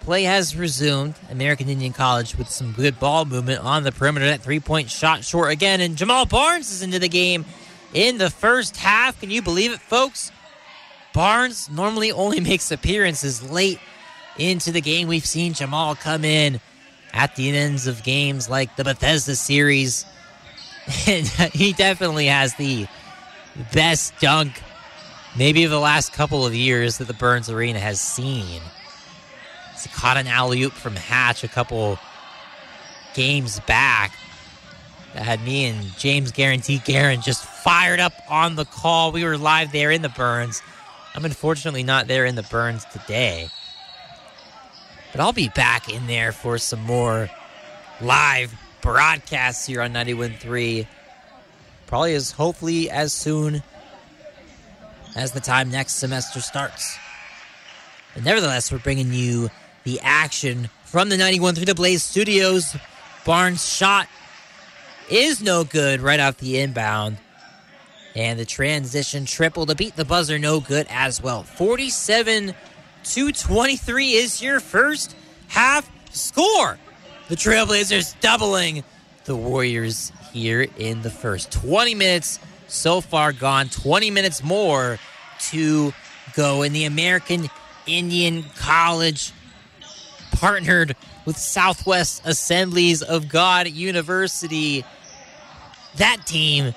play 0.01 0.23
has 0.23 0.55
resumed. 0.55 1.15
American 1.29 1.69
Indian 1.69 1.93
College 1.93 2.37
with 2.37 2.49
some 2.49 2.73
good 2.73 2.99
ball 2.99 3.25
movement 3.25 3.61
on 3.61 3.83
the 3.83 3.91
perimeter. 3.91 4.25
That 4.25 4.41
three 4.41 4.59
point 4.59 4.89
shot 4.89 5.23
short 5.23 5.51
again, 5.51 5.81
and 5.81 5.95
Jamal 5.95 6.25
Barnes 6.25 6.71
is 6.71 6.81
into 6.81 6.99
the 6.99 7.09
game 7.09 7.45
in 7.93 8.17
the 8.17 8.29
first 8.29 8.77
half. 8.77 9.19
Can 9.19 9.31
you 9.31 9.41
believe 9.41 9.71
it, 9.71 9.79
folks? 9.79 10.31
Barnes 11.13 11.69
normally 11.69 12.11
only 12.11 12.39
makes 12.41 12.71
appearances 12.71 13.49
late 13.49 13.79
into 14.37 14.71
the 14.71 14.81
game. 14.81 15.07
We've 15.07 15.25
seen 15.25 15.53
Jamal 15.53 15.95
come 15.95 16.25
in 16.25 16.59
at 17.13 17.35
the 17.35 17.55
ends 17.55 17.87
of 17.87 18.03
games 18.03 18.49
like 18.49 18.75
the 18.75 18.83
Bethesda 18.83 19.35
series. 19.35 20.05
And 21.07 21.27
he 21.53 21.73
definitely 21.73 22.27
has 22.27 22.55
the 22.55 22.87
best 23.71 24.13
dunk 24.19 24.61
maybe 25.37 25.63
of 25.63 25.71
the 25.71 25.79
last 25.79 26.13
couple 26.13 26.45
of 26.45 26.53
years 26.53 26.97
that 26.97 27.05
the 27.05 27.13
Burns 27.13 27.49
Arena 27.49 27.79
has 27.79 28.01
seen. 28.01 28.61
He 29.81 29.89
caught 29.89 30.17
an 30.17 30.27
alley 30.27 30.63
oop 30.63 30.73
from 30.73 30.95
Hatch 30.95 31.43
a 31.43 31.47
couple 31.47 31.99
games 33.13 33.59
back 33.61 34.13
that 35.13 35.23
had 35.23 35.43
me 35.43 35.65
and 35.65 35.97
James 35.97 36.31
Guarantee 36.31 36.79
Garen 36.79 37.21
just 37.21 37.43
fired 37.45 37.99
up 37.99 38.13
on 38.29 38.55
the 38.55 38.65
call. 38.65 39.11
We 39.11 39.23
were 39.23 39.37
live 39.37 39.71
there 39.71 39.91
in 39.91 40.01
the 40.01 40.09
Burns. 40.09 40.61
I'm 41.15 41.25
unfortunately 41.25 41.83
not 41.83 42.07
there 42.07 42.25
in 42.25 42.35
the 42.35 42.43
Burns 42.43 42.85
today. 42.85 43.49
But 45.11 45.21
I'll 45.21 45.33
be 45.33 45.49
back 45.49 45.89
in 45.93 46.07
there 46.07 46.31
for 46.31 46.57
some 46.57 46.81
more 46.81 47.29
live 48.01 48.53
broadcasts 48.81 49.65
here 49.65 49.81
on 49.81 49.93
91.3. 49.93 50.87
Probably 51.85 52.15
as 52.15 52.31
hopefully 52.31 52.89
as 52.89 53.13
soon 53.13 53.61
as 55.15 55.31
the 55.31 55.39
time 55.39 55.69
next 55.69 55.95
semester 55.95 56.41
starts. 56.41 56.97
But 58.15 58.23
nevertheless, 58.23 58.71
we're 58.71 58.79
bringing 58.79 59.13
you 59.13 59.49
the 59.83 59.99
action 60.01 60.69
from 60.85 61.09
the 61.09 61.15
91.3 61.17 61.65
The 61.65 61.75
Blaze 61.75 62.01
Studios. 62.01 62.75
Barnes' 63.25 63.67
shot 63.67 64.07
is 65.09 65.41
no 65.41 65.63
good 65.63 66.01
right 66.01 66.19
off 66.19 66.37
the 66.37 66.59
inbound. 66.59 67.17
And 68.15 68.39
the 68.39 68.45
transition 68.45 69.25
triple 69.25 69.65
to 69.65 69.75
beat 69.75 69.95
the 69.95 70.05
buzzer 70.05 70.37
no 70.37 70.59
good 70.59 70.87
as 70.89 71.21
well. 71.21 71.43
47 71.43 72.53
to 73.05 73.31
23 73.31 74.11
is 74.13 74.41
your 74.41 74.59
first 74.59 75.15
half 75.47 75.89
score. 76.11 76.77
The 77.27 77.35
Trailblazers 77.35 78.19
doubling 78.19 78.83
the 79.25 79.35
Warriors 79.35 80.11
here 80.31 80.67
in 80.77 81.01
the 81.01 81.09
first 81.09 81.51
20 81.51 81.95
minutes 81.95 82.39
so 82.67 83.01
far 83.01 83.31
gone. 83.31 83.69
20 83.69 84.11
minutes 84.11 84.43
more 84.43 84.99
to 85.49 85.93
go 86.35 86.61
in 86.61 86.73
the 86.73 86.85
American 86.85 87.49
Indian 87.87 88.43
College 88.57 89.31
partnered 90.33 90.95
with 91.25 91.37
Southwest 91.37 92.21
Assemblies 92.25 93.01
of 93.01 93.29
God 93.29 93.67
University. 93.67 94.83
That 95.97 96.25
team 96.25 96.73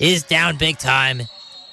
is 0.00 0.22
down 0.22 0.56
big 0.56 0.78
time 0.78 1.22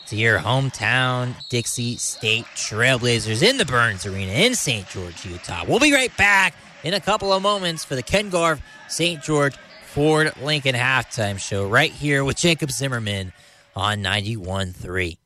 to 0.07 0.15
your 0.15 0.39
hometown 0.39 1.33
Dixie 1.49 1.95
State 1.95 2.45
Trailblazers 2.55 3.41
in 3.41 3.57
the 3.57 3.65
Burns 3.65 4.05
Arena 4.05 4.31
in 4.31 4.55
St. 4.55 4.87
George, 4.89 5.25
Utah. 5.25 5.63
We'll 5.67 5.79
be 5.79 5.93
right 5.93 6.15
back 6.17 6.53
in 6.83 6.93
a 6.93 6.99
couple 6.99 7.31
of 7.33 7.41
moments 7.41 7.83
for 7.85 7.95
the 7.95 8.03
Ken 8.03 8.29
Garff 8.29 8.61
St. 8.89 9.23
George 9.23 9.55
Ford 9.85 10.31
Lincoln 10.41 10.75
halftime 10.75 11.39
show 11.39 11.67
right 11.67 11.91
here 11.91 12.23
with 12.23 12.37
Jacob 12.37 12.71
Zimmerman 12.71 13.33
on 13.75 13.99
91.3. 13.99 15.17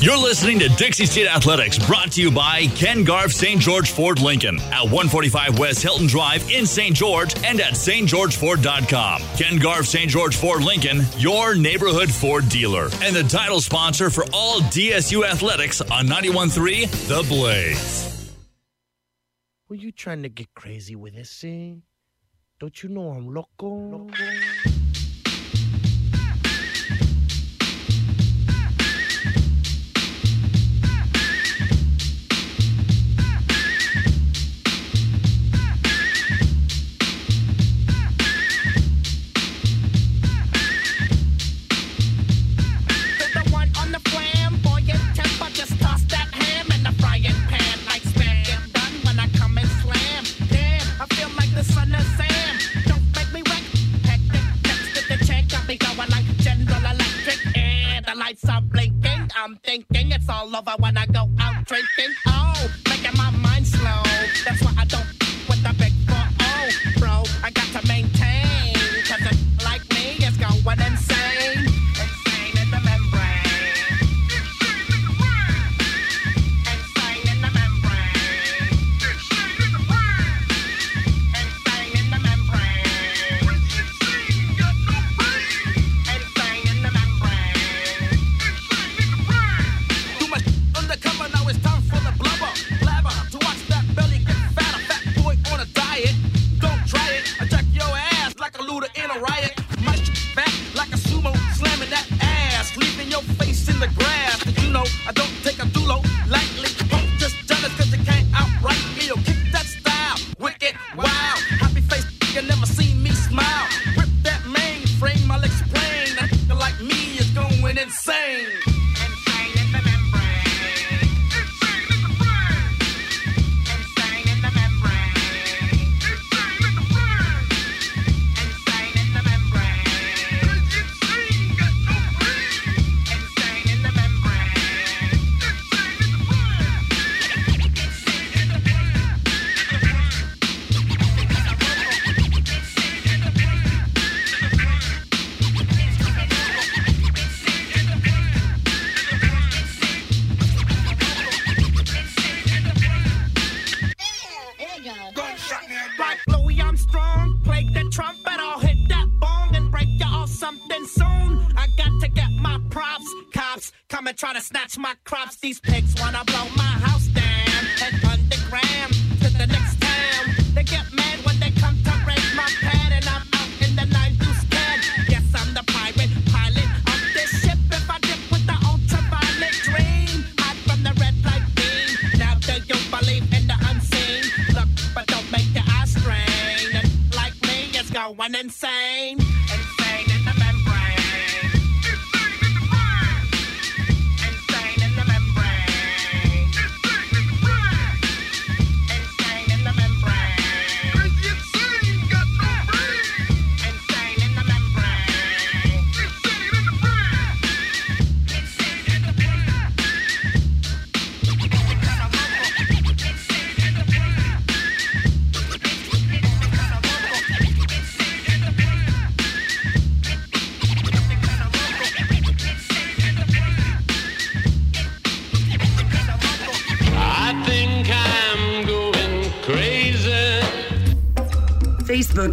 You're 0.00 0.16
listening 0.16 0.60
to 0.60 0.68
Dixie 0.68 1.06
State 1.06 1.26
Athletics, 1.26 1.76
brought 1.76 2.12
to 2.12 2.22
you 2.22 2.30
by 2.30 2.66
Ken 2.68 3.02
Garff 3.02 3.32
St. 3.32 3.60
George 3.60 3.90
Ford 3.90 4.20
Lincoln 4.20 4.60
at 4.60 4.84
145 4.84 5.58
West 5.58 5.82
Hilton 5.82 6.06
Drive 6.06 6.48
in 6.52 6.66
St. 6.66 6.94
George 6.94 7.34
and 7.42 7.60
at 7.60 7.72
stgeorgeford.com. 7.72 9.22
Ken 9.36 9.58
Garff 9.58 9.86
St. 9.86 10.08
George 10.08 10.36
Ford 10.36 10.62
Lincoln, 10.62 11.00
your 11.16 11.56
neighborhood 11.56 12.12
Ford 12.12 12.48
dealer, 12.48 12.90
and 13.02 13.16
the 13.16 13.24
title 13.24 13.60
sponsor 13.60 14.08
for 14.08 14.24
all 14.32 14.60
DSU 14.60 15.28
athletics 15.28 15.80
on 15.80 16.06
91.3 16.06 16.88
The 17.08 17.28
Blaze. 17.28 18.32
Were 19.68 19.74
you 19.74 19.90
trying 19.90 20.22
to 20.22 20.28
get 20.28 20.54
crazy 20.54 20.94
with 20.94 21.14
eh? 21.14 21.18
this 21.18 21.40
thing? 21.40 21.82
Don't 22.60 22.80
you 22.84 22.88
know 22.88 23.10
I'm 23.10 23.34
loco? 23.34 23.66
loco? 23.66 24.67
I'm 59.40 59.54
thinking 59.62 60.10
it's 60.10 60.28
all 60.28 60.54
over 60.56 60.74
when 60.80 60.96
I 60.98 61.06
go 61.06 61.30
out 61.38 61.64
drinking. 61.64 62.12
Oh, 62.26 62.57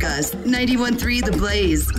Us, 0.03 0.33
913 0.33 1.23
The 1.25 1.31
Blaze. 1.31 1.94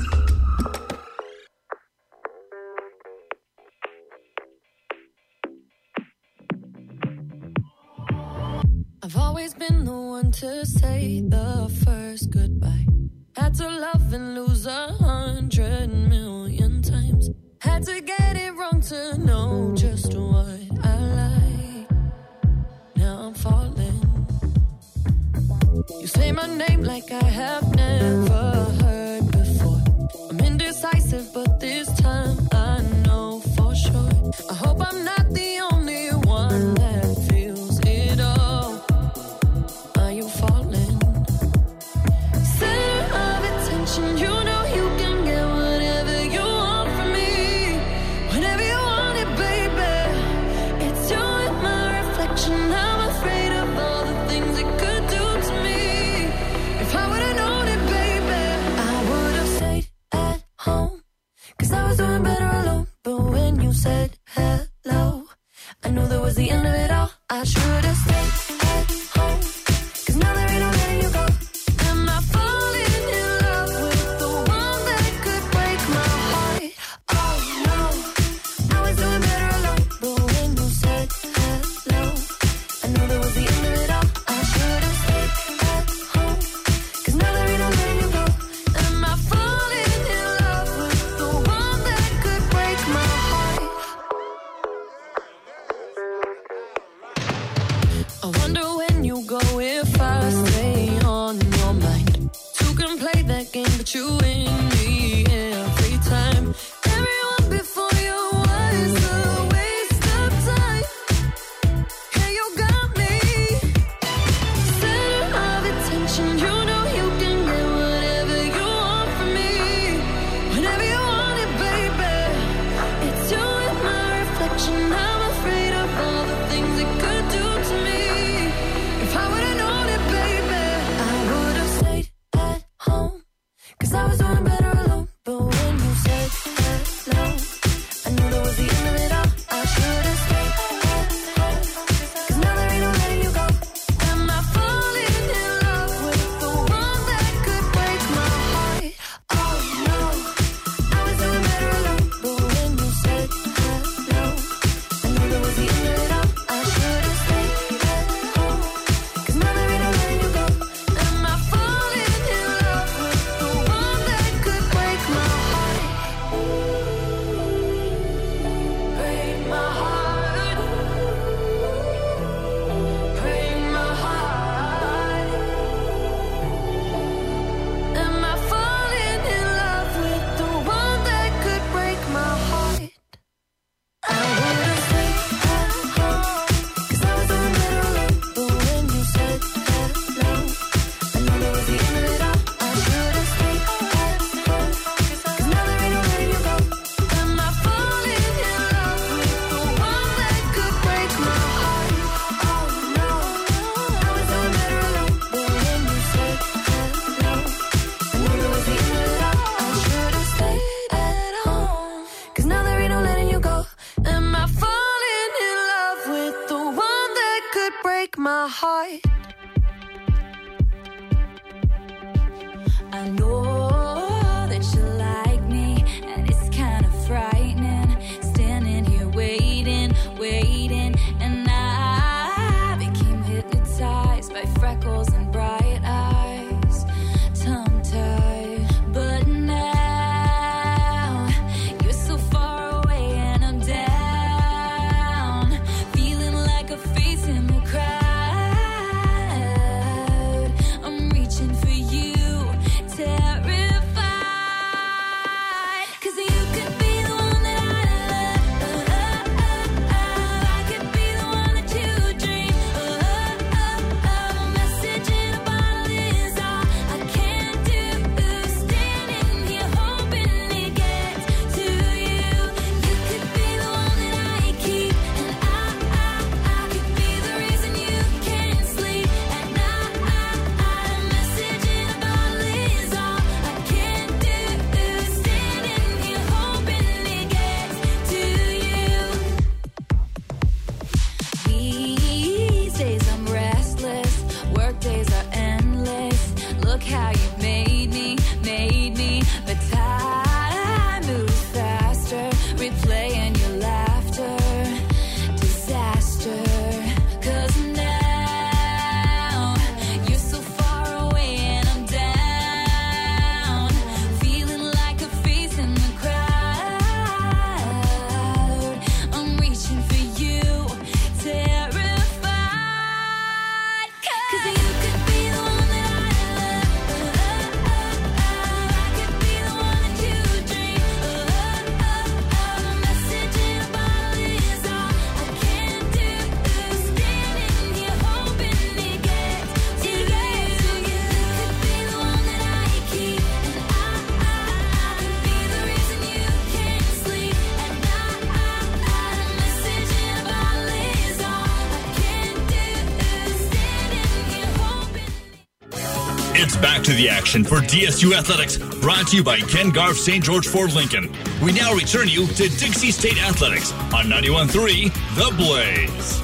Back 356.62 356.82
to 356.84 356.92
the 356.92 357.10
action 357.10 357.44
for 357.44 357.56
DSU 357.56 358.16
Athletics, 358.16 358.56
brought 358.56 359.08
to 359.08 359.16
you 359.16 359.22
by 359.22 359.40
Ken 359.40 359.68
Garff 359.68 359.98
St. 359.98 360.24
George 360.24 360.48
Ford 360.48 360.72
Lincoln. 360.72 361.14
We 361.42 361.52
now 361.52 361.74
return 361.74 362.08
you 362.08 362.26
to 362.26 362.48
Dixie 362.48 362.90
State 362.90 363.22
Athletics 363.22 363.72
on 363.72 364.06
91.3 364.06 364.92
The 365.16 365.36
Blaze. 365.36 366.20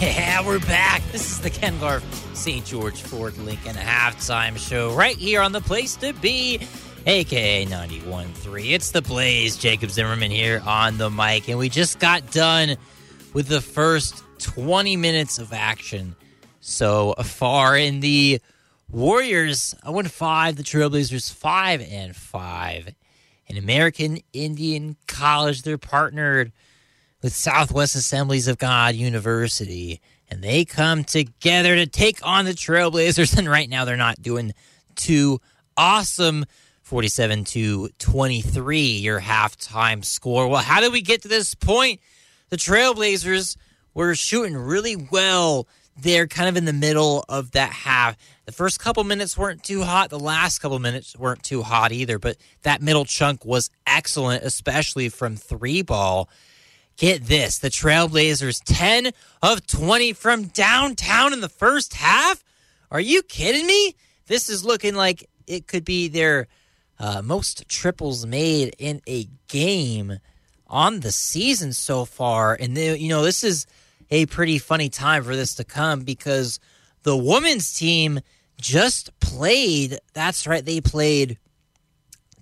Yeah, 0.00 0.46
we're 0.46 0.60
back. 0.60 1.02
This 1.10 1.32
is 1.32 1.40
the 1.40 1.50
Ken 1.50 1.76
Garff 1.80 2.04
St. 2.36 2.64
George 2.64 3.02
Ford 3.02 3.36
Lincoln 3.38 3.74
halftime 3.74 4.56
show 4.56 4.94
right 4.94 5.16
here 5.16 5.42
on 5.42 5.50
the 5.50 5.60
place 5.60 5.96
to 5.96 6.12
be, 6.12 6.60
aka 7.06 7.66
91.3. 7.66 8.72
It's 8.72 8.92
the 8.92 9.02
Blaze. 9.02 9.56
Jacob 9.56 9.90
Zimmerman 9.90 10.30
here 10.30 10.62
on 10.66 10.98
the 10.98 11.10
mic, 11.10 11.48
and 11.48 11.58
we 11.58 11.68
just 11.68 11.98
got 11.98 12.30
done 12.30 12.76
with 13.32 13.48
the 13.48 13.60
first 13.60 14.22
20 14.38 14.96
minutes 14.96 15.40
of 15.40 15.52
action 15.52 16.14
so 16.60 17.14
far 17.14 17.76
in 17.76 17.98
the 17.98 18.40
Warriors. 18.90 19.74
Oh 19.84 19.88
I 19.88 19.90
went 19.90 20.10
five, 20.10 20.56
the 20.56 20.62
Trailblazers 20.62 21.32
five 21.32 21.86
and 21.90 22.16
five. 22.16 22.94
In 23.46 23.56
American 23.56 24.18
Indian 24.32 24.96
College, 25.06 25.62
they're 25.62 25.78
partnered 25.78 26.52
with 27.22 27.34
Southwest 27.34 27.94
Assemblies 27.94 28.48
of 28.48 28.58
God 28.58 28.94
University, 28.94 30.00
and 30.30 30.42
they 30.42 30.64
come 30.64 31.04
together 31.04 31.74
to 31.76 31.86
take 31.86 32.24
on 32.26 32.44
the 32.44 32.52
Trailblazers. 32.52 33.36
And 33.38 33.48
right 33.48 33.68
now, 33.68 33.84
they're 33.84 33.96
not 33.96 34.22
doing 34.22 34.52
too 34.94 35.40
awesome. 35.76 36.44
47 36.82 37.44
to 37.44 37.90
23, 37.98 38.80
your 38.80 39.20
halftime 39.20 40.02
score. 40.02 40.48
Well, 40.48 40.62
how 40.62 40.80
did 40.80 40.92
we 40.92 41.02
get 41.02 41.20
to 41.22 41.28
this 41.28 41.54
point? 41.54 42.00
The 42.48 42.56
Trailblazers 42.56 43.58
were 43.92 44.14
shooting 44.14 44.56
really 44.56 44.96
well. 44.96 45.68
They're 46.00 46.26
kind 46.26 46.48
of 46.48 46.56
in 46.56 46.64
the 46.64 46.72
middle 46.72 47.26
of 47.28 47.50
that 47.50 47.72
half. 47.72 48.16
The 48.48 48.52
first 48.52 48.80
couple 48.80 49.04
minutes 49.04 49.36
weren't 49.36 49.62
too 49.62 49.82
hot. 49.82 50.08
The 50.08 50.18
last 50.18 50.60
couple 50.60 50.78
minutes 50.78 51.14
weren't 51.14 51.42
too 51.42 51.60
hot 51.62 51.92
either, 51.92 52.18
but 52.18 52.38
that 52.62 52.80
middle 52.80 53.04
chunk 53.04 53.44
was 53.44 53.68
excellent, 53.86 54.42
especially 54.42 55.10
from 55.10 55.36
three 55.36 55.82
ball. 55.82 56.30
Get 56.96 57.26
this 57.26 57.58
the 57.58 57.68
Trailblazers 57.68 58.62
10 58.64 59.10
of 59.42 59.66
20 59.66 60.14
from 60.14 60.44
downtown 60.44 61.34
in 61.34 61.42
the 61.42 61.50
first 61.50 61.92
half? 61.92 62.42
Are 62.90 63.02
you 63.02 63.22
kidding 63.22 63.66
me? 63.66 63.94
This 64.28 64.48
is 64.48 64.64
looking 64.64 64.94
like 64.94 65.28
it 65.46 65.66
could 65.66 65.84
be 65.84 66.08
their 66.08 66.48
uh, 66.98 67.20
most 67.20 67.68
triples 67.68 68.24
made 68.24 68.74
in 68.78 69.02
a 69.06 69.28
game 69.48 70.20
on 70.68 71.00
the 71.00 71.12
season 71.12 71.74
so 71.74 72.06
far. 72.06 72.54
And, 72.58 72.74
the, 72.74 72.98
you 72.98 73.10
know, 73.10 73.20
this 73.20 73.44
is 73.44 73.66
a 74.10 74.24
pretty 74.24 74.56
funny 74.56 74.88
time 74.88 75.22
for 75.22 75.36
this 75.36 75.54
to 75.56 75.64
come 75.64 76.00
because 76.00 76.58
the 77.02 77.14
women's 77.14 77.74
team 77.74 78.20
just 78.60 79.18
played. 79.20 79.98
That's 80.14 80.46
right, 80.46 80.64
they 80.64 80.80
played 80.80 81.38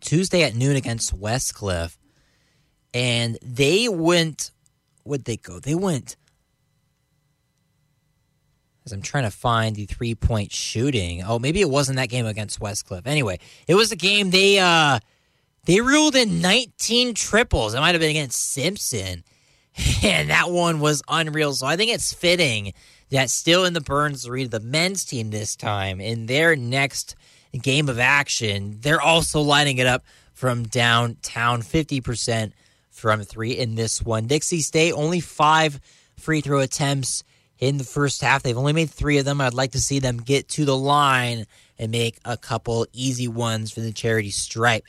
Tuesday 0.00 0.42
at 0.42 0.54
noon 0.54 0.76
against 0.76 1.18
Westcliff. 1.18 1.96
And 2.94 3.38
they 3.42 3.88
went 3.88 4.50
would 5.06 5.24
they 5.24 5.36
go? 5.36 5.60
They 5.60 5.74
went 5.74 6.16
as 8.84 8.92
i'm 8.92 9.02
trying 9.02 9.24
to 9.24 9.30
find 9.30 9.74
the 9.74 9.86
three 9.86 10.14
point 10.14 10.52
shooting. 10.52 11.22
Oh 11.22 11.38
maybe 11.38 11.60
it 11.60 11.70
wasn't 11.70 11.96
that 11.96 12.08
game 12.08 12.26
against 12.26 12.60
westcliff. 12.60 13.06
Anyway 13.06 13.38
it 13.66 13.74
was 13.74 13.92
a 13.92 13.96
game 13.96 14.30
they 14.30 14.58
uh 14.58 14.98
they 15.64 15.80
ruled 15.80 16.14
in 16.14 16.40
19 16.40 17.14
triples. 17.14 17.74
It 17.74 17.80
might 17.80 17.94
have 17.94 18.00
been 18.00 18.10
against 18.10 18.52
simpson. 18.52 19.24
And 20.02 20.30
that 20.30 20.50
one 20.50 20.80
was 20.80 21.02
unreal. 21.08 21.52
So 21.52 21.66
i 21.66 21.76
think 21.76 21.92
it's 21.92 22.12
fitting 22.12 22.72
that 23.10 23.30
still 23.30 23.64
in 23.64 23.72
the 23.72 23.80
burns 23.80 24.26
arena 24.26 24.48
the 24.48 24.60
men's 24.60 25.04
team 25.04 25.30
this 25.30 25.56
time 25.56 26.00
in 26.00 26.26
their 26.26 26.56
next 26.56 27.14
game 27.62 27.88
of 27.88 27.98
action 27.98 28.78
they're 28.80 29.00
also 29.00 29.40
lining 29.40 29.78
it 29.78 29.86
up 29.86 30.04
from 30.36 30.64
downtown 30.64 31.62
50% 31.62 32.52
from 32.90 33.22
three 33.22 33.52
in 33.52 33.74
this 33.74 34.02
one. 34.02 34.26
Dixie 34.26 34.60
State 34.60 34.92
only 34.92 35.20
five 35.20 35.80
free 36.18 36.42
throw 36.42 36.60
attempts 36.60 37.24
in 37.58 37.78
the 37.78 37.84
first 37.84 38.20
half. 38.20 38.42
They've 38.42 38.56
only 38.56 38.74
made 38.74 38.90
three 38.90 39.16
of 39.18 39.24
them. 39.24 39.40
I'd 39.40 39.54
like 39.54 39.72
to 39.72 39.80
see 39.80 39.98
them 39.98 40.18
get 40.18 40.48
to 40.50 40.66
the 40.66 40.76
line 40.76 41.46
and 41.78 41.90
make 41.90 42.18
a 42.24 42.36
couple 42.36 42.86
easy 42.92 43.28
ones 43.28 43.70
for 43.70 43.80
the 43.80 43.92
charity 43.92 44.30
stripe. 44.30 44.84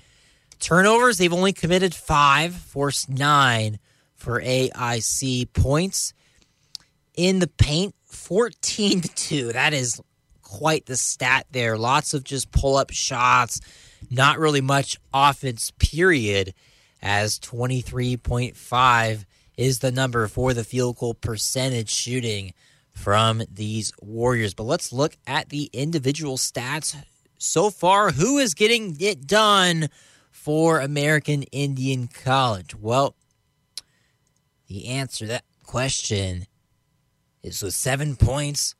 Turnovers, 0.59 1.17
they've 1.17 1.33
only 1.33 1.53
committed 1.53 1.95
five, 1.95 2.53
forced 2.53 3.09
nine 3.09 3.79
for 4.15 4.41
AIC 4.41 5.53
points. 5.53 6.13
In 7.15 7.39
the 7.39 7.47
paint, 7.47 7.95
14 8.17 9.01
to 9.01 9.07
2. 9.07 9.53
That 9.53 9.73
is 9.73 10.01
quite 10.41 10.85
the 10.85 10.97
stat 10.97 11.45
there. 11.51 11.77
Lots 11.77 12.13
of 12.13 12.23
just 12.23 12.51
pull 12.51 12.75
up 12.75 12.91
shots, 12.91 13.59
not 14.09 14.39
really 14.39 14.61
much 14.61 14.97
offense, 15.13 15.71
period 15.79 16.53
as 17.01 17.39
23.5 17.39 19.25
is 19.55 19.79
the 19.79 19.91
number 19.91 20.27
for 20.27 20.53
the 20.53 20.63
field 20.63 20.97
goal 20.97 21.13
percentage 21.13 21.89
shooting 21.89 22.53
from 22.91 23.43
these 23.51 23.91
Warriors. 24.01 24.53
But 24.53 24.63
let's 24.63 24.91
look 24.91 25.17
at 25.25 25.49
the 25.49 25.69
individual 25.73 26.37
stats 26.37 26.95
so 27.37 27.69
far. 27.69 28.11
Who 28.11 28.37
is 28.37 28.53
getting 28.53 28.97
it 28.99 29.27
done 29.27 29.89
for 30.31 30.79
American 30.79 31.43
Indian 31.43 32.07
College? 32.07 32.75
Well, 32.75 33.15
the 34.67 34.87
answer 34.87 35.25
to 35.25 35.31
that 35.31 35.45
question 35.63 36.47
is 37.43 37.61
with 37.61 37.73
seven 37.73 38.15
points. 38.15 38.75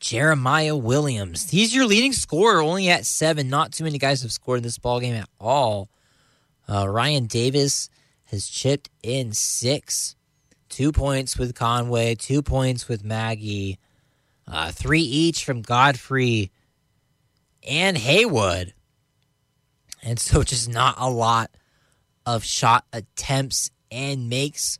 Jeremiah 0.00 0.76
Williams. 0.76 1.50
He's 1.50 1.74
your 1.74 1.86
leading 1.86 2.14
scorer, 2.14 2.62
only 2.62 2.88
at 2.88 3.04
seven. 3.04 3.50
Not 3.50 3.72
too 3.72 3.84
many 3.84 3.98
guys 3.98 4.22
have 4.22 4.32
scored 4.32 4.58
in 4.58 4.62
this 4.62 4.78
ball 4.78 4.98
game 4.98 5.14
at 5.14 5.28
all. 5.38 5.90
Uh, 6.66 6.88
Ryan 6.88 7.26
Davis 7.26 7.90
has 8.30 8.48
chipped 8.48 8.88
in 9.02 9.32
six, 9.32 10.16
two 10.68 10.90
points 10.90 11.36
with 11.36 11.54
Conway, 11.54 12.14
two 12.14 12.42
points 12.42 12.88
with 12.88 13.04
Maggie, 13.04 13.78
uh, 14.46 14.70
three 14.72 15.02
each 15.02 15.44
from 15.44 15.62
Godfrey 15.62 16.50
and 17.68 17.98
Haywood. 17.98 18.72
And 20.02 20.18
so 20.18 20.42
just 20.44 20.68
not 20.68 20.94
a 20.98 21.10
lot 21.10 21.50
of 22.24 22.44
shot 22.44 22.84
attempts 22.92 23.70
and 23.90 24.28
makes. 24.28 24.78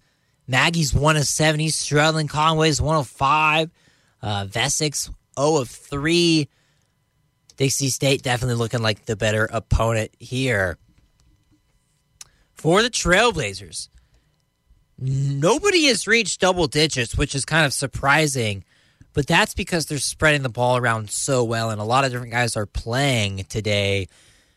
Maggie's 0.50 0.92
one 0.92 1.16
of 1.16 1.24
seven. 1.24 1.60
He's 1.60 1.76
struggling. 1.76 2.26
Conway's 2.26 2.82
one 2.82 2.96
of 2.96 3.06
five. 3.06 3.70
Uh, 4.20 4.46
Vesick's 4.46 5.08
0 5.38 5.58
of 5.58 5.68
3. 5.68 6.48
Dixie 7.56 7.88
State 7.88 8.22
definitely 8.22 8.56
looking 8.56 8.82
like 8.82 9.04
the 9.06 9.14
better 9.14 9.48
opponent 9.52 10.10
here 10.18 10.76
for 12.54 12.82
the 12.82 12.90
Trailblazers. 12.90 13.90
Nobody 14.98 15.86
has 15.86 16.08
reached 16.08 16.40
double 16.40 16.66
digits, 16.66 17.16
which 17.16 17.34
is 17.34 17.44
kind 17.44 17.64
of 17.64 17.72
surprising, 17.72 18.64
but 19.12 19.28
that's 19.28 19.54
because 19.54 19.86
they're 19.86 19.98
spreading 19.98 20.42
the 20.42 20.48
ball 20.48 20.76
around 20.76 21.10
so 21.10 21.44
well, 21.44 21.70
and 21.70 21.80
a 21.80 21.84
lot 21.84 22.04
of 22.04 22.10
different 22.10 22.32
guys 22.32 22.56
are 22.56 22.66
playing 22.66 23.44
today. 23.48 24.08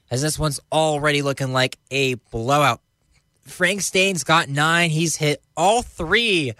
As 0.10 0.22
this 0.22 0.40
one's 0.40 0.60
already 0.72 1.22
looking 1.22 1.54
like 1.54 1.78
a 1.92 2.16
blowout. 2.16 2.82
Frank 3.44 3.82
Staine's 3.82 4.24
got 4.24 4.50
nine. 4.50 4.90
He's 4.90 5.16
hit 5.16 5.42
all 5.56 5.82
three 5.82 6.54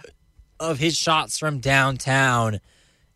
of 0.60 0.78
his 0.78 0.96
shots 0.96 1.38
from 1.38 1.58
downtown. 1.58 2.60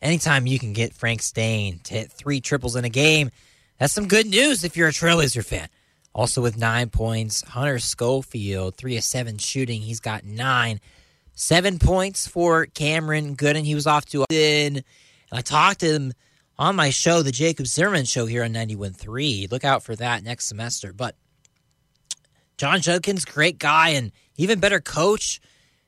Anytime 0.01 0.47
you 0.47 0.59
can 0.59 0.73
get 0.73 0.95
Frank 0.95 1.23
Staine 1.23 1.81
to 1.85 1.95
hit 1.95 2.13
three 2.13 2.41
triples 2.41 2.77
in 2.77 2.85
a 2.85 2.89
game, 2.89 3.31
that's 3.79 3.93
some 3.93 4.09
good 4.09 4.27
news 4.27 4.65
if 4.65 4.77
you're 4.77 4.89
a 4.89 4.93
Trailblazer 4.93 5.45
fan. 5.45 5.69
Also 6.15 6.41
with 6.43 6.57
nine 6.57 6.91
points, 6.91 7.43
Hunter 7.43 7.79
Schofield, 7.79 8.77
three 8.77 8.97
of 8.97 9.05
seven 9.05 9.39
shooting. 9.39 9.83
He's 9.83 10.01
got 10.01 10.25
nine. 10.25 10.81
Seven 11.35 11.79
points 11.79 12.27
for 12.27 12.67
Cameron 12.67 13.37
Gooden. 13.37 13.65
He 13.65 13.75
was 13.75 13.87
off 13.87 14.05
to 14.07 14.25
a 14.31 14.67
and 14.67 14.83
I 15.31 15.43
talked 15.43 15.81
to 15.81 15.93
him 15.93 16.13
on 16.59 16.75
my 16.75 16.91
show, 16.91 17.23
the 17.23 17.31
Jacob 17.31 17.67
Zimmerman 17.67 18.05
show 18.05 18.27
here 18.27 18.43
on 18.43 18.53
91.3. 18.53 19.51
Look 19.51 19.65
out 19.65 19.85
for 19.85 19.95
that 19.97 20.25
next 20.25 20.47
semester. 20.47 20.93
But 20.93 21.15
Jon 22.59 22.81
Judkins, 22.81 23.25
great 23.25 23.59
guy 23.59 23.91
and 23.91 24.13
even 24.37 24.61
better 24.61 24.81
coach. 24.81 25.41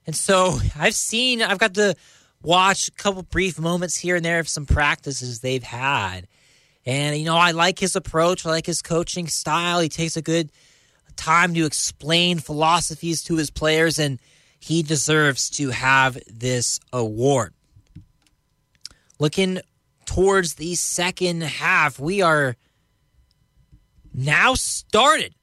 And 0.07 0.17
so 0.17 0.59
I've 0.79 0.95
seen, 0.95 1.43
I've 1.43 1.59
got 1.59 1.75
to 1.75 1.95
watch 2.43 2.89
a 2.89 2.93
couple 2.93 3.23
brief 3.23 3.59
moments 3.59 3.97
here 3.97 4.17
and 4.17 4.25
there 4.25 4.39
of 4.39 4.49
some 4.49 4.65
practices 4.65 5.41
they've 5.41 5.63
had. 5.63 6.27
And, 6.87 7.19
you 7.19 7.27
know, 7.27 7.37
I 7.37 7.51
like 7.51 7.79
his 7.79 7.95
approach. 7.95 8.47
I 8.47 8.51
like 8.51 8.67
his 8.67 8.81
coaching 8.81 9.27
style. 9.27 9.81
He 9.81 9.91
takes 9.91 10.17
a 10.17 10.23
good 10.23 10.51
time 11.17 11.53
to 11.55 11.67
explain 11.67 12.39
philosophies 12.39 13.23
to 13.25 13.37
his 13.37 13.51
players, 13.51 13.99
and 13.99 14.19
he 14.59 14.83
deserves 14.83 15.51
to 15.51 15.71
have 15.71 16.19
this 16.27 16.81
award. 16.93 17.53
Looking 19.19 19.61
towards 20.07 20.55
the 20.55 20.75
second 20.75 21.43
half, 21.43 22.01
we 22.01 22.23
are 22.23 22.57
now 24.15 24.55
started. 24.55 25.35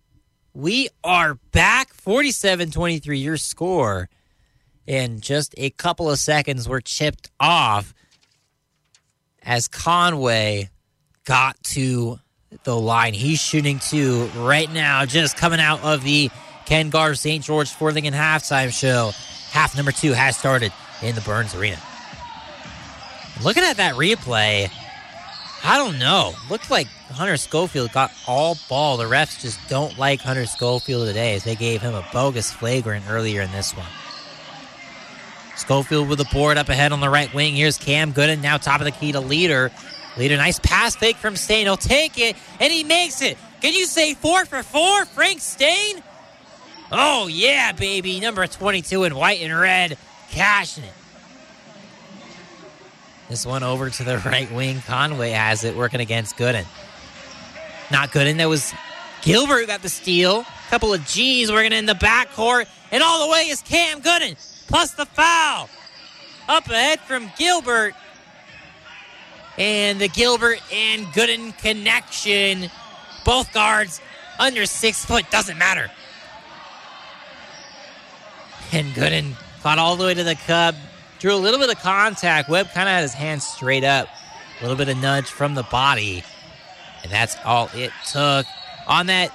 We 0.58 0.90
are 1.04 1.36
back 1.52 1.94
47 1.94 2.72
23, 2.72 3.20
your 3.20 3.38
score. 3.38 4.10
In 4.88 5.20
just 5.20 5.54
a 5.56 5.70
couple 5.70 6.10
of 6.10 6.18
seconds 6.18 6.68
we're 6.68 6.82
chipped 6.82 7.30
off 7.40 7.94
as 9.44 9.68
Conway 9.68 10.72
got 11.26 11.64
to 11.64 12.18
the 12.64 12.76
line. 12.76 13.14
He's 13.14 13.40
shooting 13.40 13.78
two 13.78 14.26
right 14.36 14.68
now, 14.74 15.06
just 15.06 15.38
coming 15.38 15.60
out 15.60 15.84
of 15.84 16.04
the 16.04 16.32
Ken 16.66 16.90
Garff 16.90 17.18
St. 17.18 17.44
George 17.44 17.70
Ford 17.70 17.94
Lincoln 17.94 18.16
halftime 18.16 18.74
show. 18.74 19.12
Half 19.52 19.78
number 19.78 19.92
two 19.92 20.14
has 20.14 20.38
started 20.38 20.74
in 21.04 21.14
the 21.14 21.22
Burns 21.22 21.54
Arena. 21.54 21.80
Looking 23.44 23.62
at 23.62 23.78
that 23.78 23.94
replay, 23.94 24.72
I 25.64 25.78
don't 25.78 26.00
know. 26.00 26.34
Looked 26.50 26.72
like 26.72 26.88
Hunter 27.12 27.38
Schofield 27.38 27.92
got 27.94 28.12
all 28.28 28.58
ball. 28.68 28.98
The 28.98 29.06
refs 29.06 29.40
just 29.42 29.60
don't 29.70 29.98
like 29.98 30.22
Hunter 30.22 30.46
Schofield 30.46 31.08
today 31.08 31.36
as 31.36 31.44
they 31.44 31.56
gave 31.56 31.82
him 31.82 31.96
a 31.96 32.06
bogus 32.12 32.52
flagrant 32.52 33.06
earlier 33.10 33.42
in 33.42 33.52
this 33.52 33.76
one. 33.76 33.88
Schofield 35.56 36.10
with 36.10 36.20
the 36.20 36.26
board 36.26 36.58
up 36.58 36.70
ahead 36.70 36.92
on 36.92 37.00
the 37.00 37.10
right 37.10 37.34
wing. 37.34 37.56
Here's 37.56 37.78
Cam 37.78 38.14
Gooden, 38.14 38.42
now 38.42 38.58
top 38.58 38.82
of 38.82 38.86
the 38.86 38.92
key 38.92 39.14
to 39.14 39.20
Leter. 39.20 39.72
Leter, 40.18 40.38
nice 40.38 40.60
pass 40.60 40.96
fake 40.96 41.16
from 41.18 41.36
Staine. 41.36 41.66
He'll 41.66 41.78
take 41.78 42.20
it, 42.20 42.36
and 42.60 42.72
he 42.72 42.84
makes 42.84 43.22
it. 43.22 43.38
Can 43.62 43.74
you 43.74 43.86
say 43.86 44.14
four 44.14 44.46
for 44.46 44.62
four, 44.62 45.06
Frank 45.06 45.42
Staine? 45.42 46.04
Oh, 46.92 47.28
yeah, 47.28 47.72
baby. 47.72 48.20
Number 48.20 48.46
22 48.46 49.04
in 49.06 49.16
white 49.16 49.42
and 49.42 49.58
red, 49.58 49.98
cashing 50.30 50.84
it. 50.84 50.94
This 53.30 53.46
one 53.46 53.64
over 53.64 53.90
to 53.90 54.04
the 54.04 54.18
right 54.26 54.52
wing. 54.52 54.82
Conway 54.82 55.32
has 55.32 55.64
it 55.64 55.76
working 55.76 56.00
against 56.00 56.38
Gooden. 56.38 56.66
Not 57.92 58.12
good. 58.12 58.28
And 58.28 58.40
That 58.40 58.50
was 58.50 58.74
Gilbert 59.22 59.62
who 59.62 59.68
got 59.68 59.82
the 59.82 59.90
steal. 59.90 60.42
A 60.42 60.70
Couple 60.70 60.94
of 60.94 61.06
G's 61.06 61.52
working 61.52 61.74
in 61.74 61.86
the 61.86 61.94
backcourt. 61.94 62.68
And 62.92 63.04
all 63.04 63.26
the 63.26 63.32
way 63.32 63.44
is 63.44 63.62
Cam 63.62 64.02
Gooden. 64.02 64.36
Plus 64.68 64.92
the 64.92 65.06
foul. 65.06 65.70
Up 66.48 66.68
ahead 66.68 67.00
from 67.02 67.32
Gilbert. 67.38 67.94
And 69.58 70.00
the 70.00 70.08
Gilbert 70.08 70.60
and 70.72 71.06
Gooden 71.08 71.58
connection. 71.58 72.70
Both 73.26 73.54
guards 73.54 74.02
under 74.40 74.66
six 74.66 75.04
foot. 75.04 75.30
Doesn't 75.32 75.58
matter. 75.58 75.90
And 78.72 78.94
Gooden 78.94 79.34
fought 79.60 79.80
all 79.80 79.96
the 79.96 80.06
way 80.06 80.14
to 80.14 80.24
the 80.24 80.36
cup. 80.36 80.76
Drew 81.20 81.34
a 81.34 81.36
little 81.36 81.60
bit 81.60 81.70
of 81.70 81.82
contact. 81.82 82.50
Webb 82.50 82.68
kind 82.74 82.88
of 82.88 82.94
had 82.94 83.02
his 83.02 83.14
hands 83.14 83.46
straight 83.46 83.84
up. 83.84 84.08
A 84.60 84.64
little 84.64 84.78
bit 84.78 84.90
of 84.90 84.98
nudge 84.98 85.26
from 85.26 85.56
the 85.56 85.64
body. 85.64 86.24
And 87.08 87.14
that's 87.14 87.38
all 87.46 87.70
it 87.74 87.92
took. 88.06 88.46
On 88.86 89.06
that 89.06 89.32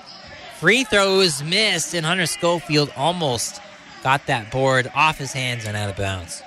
free 0.58 0.84
throw 0.84 1.16
was 1.16 1.42
missed, 1.42 1.94
and 1.94 2.04
Hunter 2.04 2.26
Schofield 2.26 2.92
almost 2.98 3.62
got 4.02 4.26
that 4.26 4.52
board 4.52 4.92
off 4.94 5.16
his 5.16 5.32
hands 5.32 5.64
and 5.64 5.74
out 5.74 5.88
of 5.88 5.96
bounds. 5.96 6.42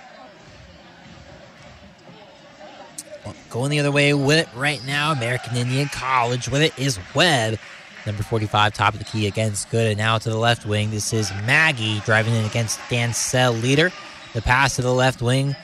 Going 3.49 3.71
the 3.71 3.80
other 3.80 3.91
way 3.91 4.13
with 4.13 4.38
it 4.38 4.49
right 4.55 4.86
now, 4.86 5.13
American 5.13 5.57
Indian 5.57 5.88
College 5.88 6.47
with 6.47 6.61
it 6.61 6.78
is 6.78 6.99
Webb. 7.15 7.57
Number 8.05 8.21
45, 8.21 8.73
top 8.73 8.93
of 8.93 8.99
the 8.99 9.05
key 9.05 9.26
against 9.26 9.71
Good. 9.71 9.88
And 9.88 9.97
now 9.97 10.19
to 10.19 10.30
the 10.30 10.38
left 10.38 10.67
wing, 10.67 10.91
this 10.91 11.11
is 11.11 11.32
Maggie 11.47 12.01
driving 12.01 12.36
in 12.36 12.45
against 12.45 12.78
Dancell 12.82 13.59
Leter. 13.59 13.91
The 14.34 14.43
pass 14.43 14.76
to 14.76 14.84
the 14.84 14.93
left 14.93 15.23
wing. 15.23 15.55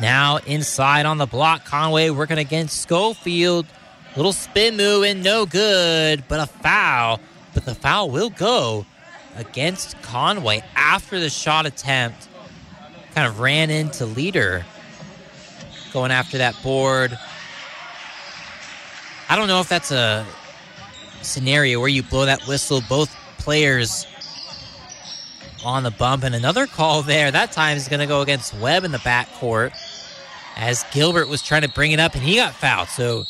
Now 0.00 0.38
inside 0.46 1.04
on 1.04 1.18
the 1.18 1.26
block, 1.26 1.66
Conway 1.66 2.08
working 2.08 2.38
against 2.38 2.80
Schofield. 2.80 3.66
Little 4.16 4.32
spin 4.32 4.76
move 4.76 5.04
and 5.04 5.22
no 5.22 5.44
good, 5.44 6.24
but 6.26 6.40
a 6.40 6.46
foul. 6.46 7.20
But 7.52 7.66
the 7.66 7.74
foul 7.74 8.10
will 8.10 8.30
go 8.30 8.86
against 9.36 10.00
Conway 10.02 10.64
after 10.74 11.20
the 11.20 11.28
shot 11.28 11.66
attempt. 11.66 12.28
Kind 13.14 13.26
of 13.26 13.40
ran 13.40 13.70
into 13.70 14.06
Leter 14.06 14.64
going 15.92 16.10
after 16.10 16.38
that 16.38 16.60
board. 16.62 17.18
I 19.28 19.36
don't 19.36 19.48
know 19.48 19.60
if 19.60 19.68
that's 19.68 19.90
a 19.90 20.26
scenario 21.22 21.80
where 21.80 21.88
you 21.88 22.02
blow 22.02 22.24
that 22.24 22.46
whistle, 22.46 22.80
both 22.88 23.14
players 23.38 24.06
on 25.64 25.82
the 25.82 25.90
bump, 25.90 26.22
and 26.24 26.34
another 26.34 26.66
call 26.66 27.02
there. 27.02 27.30
That 27.30 27.52
time 27.52 27.76
is 27.76 27.88
going 27.88 28.00
to 28.00 28.06
go 28.06 28.22
against 28.22 28.54
Webb 28.54 28.84
in 28.84 28.92
the 28.92 28.98
backcourt 28.98 29.72
as 30.56 30.84
Gilbert 30.92 31.28
was 31.28 31.42
trying 31.42 31.62
to 31.62 31.68
bring 31.68 31.92
it 31.92 32.00
up 32.00 32.14
and 32.14 32.22
he 32.22 32.36
got 32.36 32.54
fouled. 32.54 32.88
So 32.88 33.24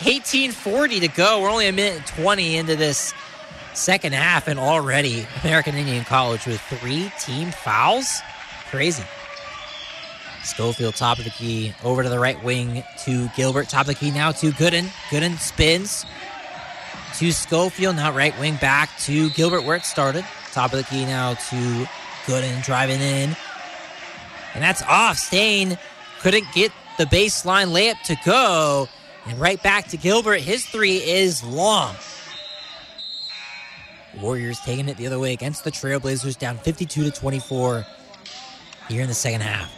1840 0.00 1.00
to 1.00 1.08
go. 1.08 1.42
We're 1.42 1.50
only 1.50 1.66
a 1.66 1.72
minute 1.72 1.96
and 1.96 2.06
20 2.06 2.56
into 2.56 2.76
this 2.76 3.12
second 3.74 4.14
half, 4.14 4.46
and 4.46 4.58
already 4.58 5.26
American 5.42 5.74
Indian 5.74 6.04
College 6.04 6.46
with 6.46 6.60
three 6.60 7.12
team 7.20 7.50
fouls. 7.50 8.20
Crazy. 8.70 9.02
Schofield, 10.44 10.94
top 10.94 11.18
of 11.18 11.24
the 11.24 11.30
key, 11.30 11.74
over 11.82 12.02
to 12.02 12.08
the 12.08 12.18
right 12.18 12.42
wing 12.44 12.84
to 13.04 13.28
Gilbert, 13.36 13.68
top 13.68 13.82
of 13.82 13.86
the 13.88 13.94
key 13.94 14.10
now 14.10 14.30
to 14.32 14.50
Gooden. 14.52 14.86
Gooden 15.10 15.36
spins 15.38 16.06
to 17.16 17.32
Schofield, 17.32 17.96
now 17.96 18.12
right 18.12 18.38
wing 18.38 18.56
back 18.56 18.90
to 19.00 19.30
Gilbert 19.30 19.64
where 19.64 19.76
it 19.76 19.84
started. 19.84 20.24
Top 20.52 20.72
of 20.72 20.78
the 20.78 20.84
key 20.84 21.04
now 21.04 21.34
to 21.34 21.88
Gooden 22.26 22.64
driving 22.64 23.00
in. 23.00 23.36
And 24.54 24.62
that's 24.62 24.82
off. 24.82 25.18
Staine 25.18 25.76
couldn't 26.20 26.46
get 26.54 26.72
the 26.98 27.04
baseline 27.04 27.72
layup 27.72 28.00
to 28.02 28.16
go. 28.24 28.88
And 29.28 29.38
right 29.38 29.62
back 29.62 29.88
to 29.88 29.98
Gilbert. 29.98 30.40
His 30.40 30.64
three 30.64 30.96
is 30.96 31.44
long. 31.44 31.94
Warriors 34.20 34.58
taking 34.60 34.88
it 34.88 34.96
the 34.96 35.06
other 35.06 35.18
way 35.18 35.34
against 35.34 35.64
the 35.64 35.70
Trailblazers, 35.70 36.38
down 36.38 36.56
52 36.56 37.04
to 37.04 37.10
24 37.10 37.84
here 38.88 39.02
in 39.02 39.08
the 39.08 39.14
second 39.14 39.42
half. 39.42 39.70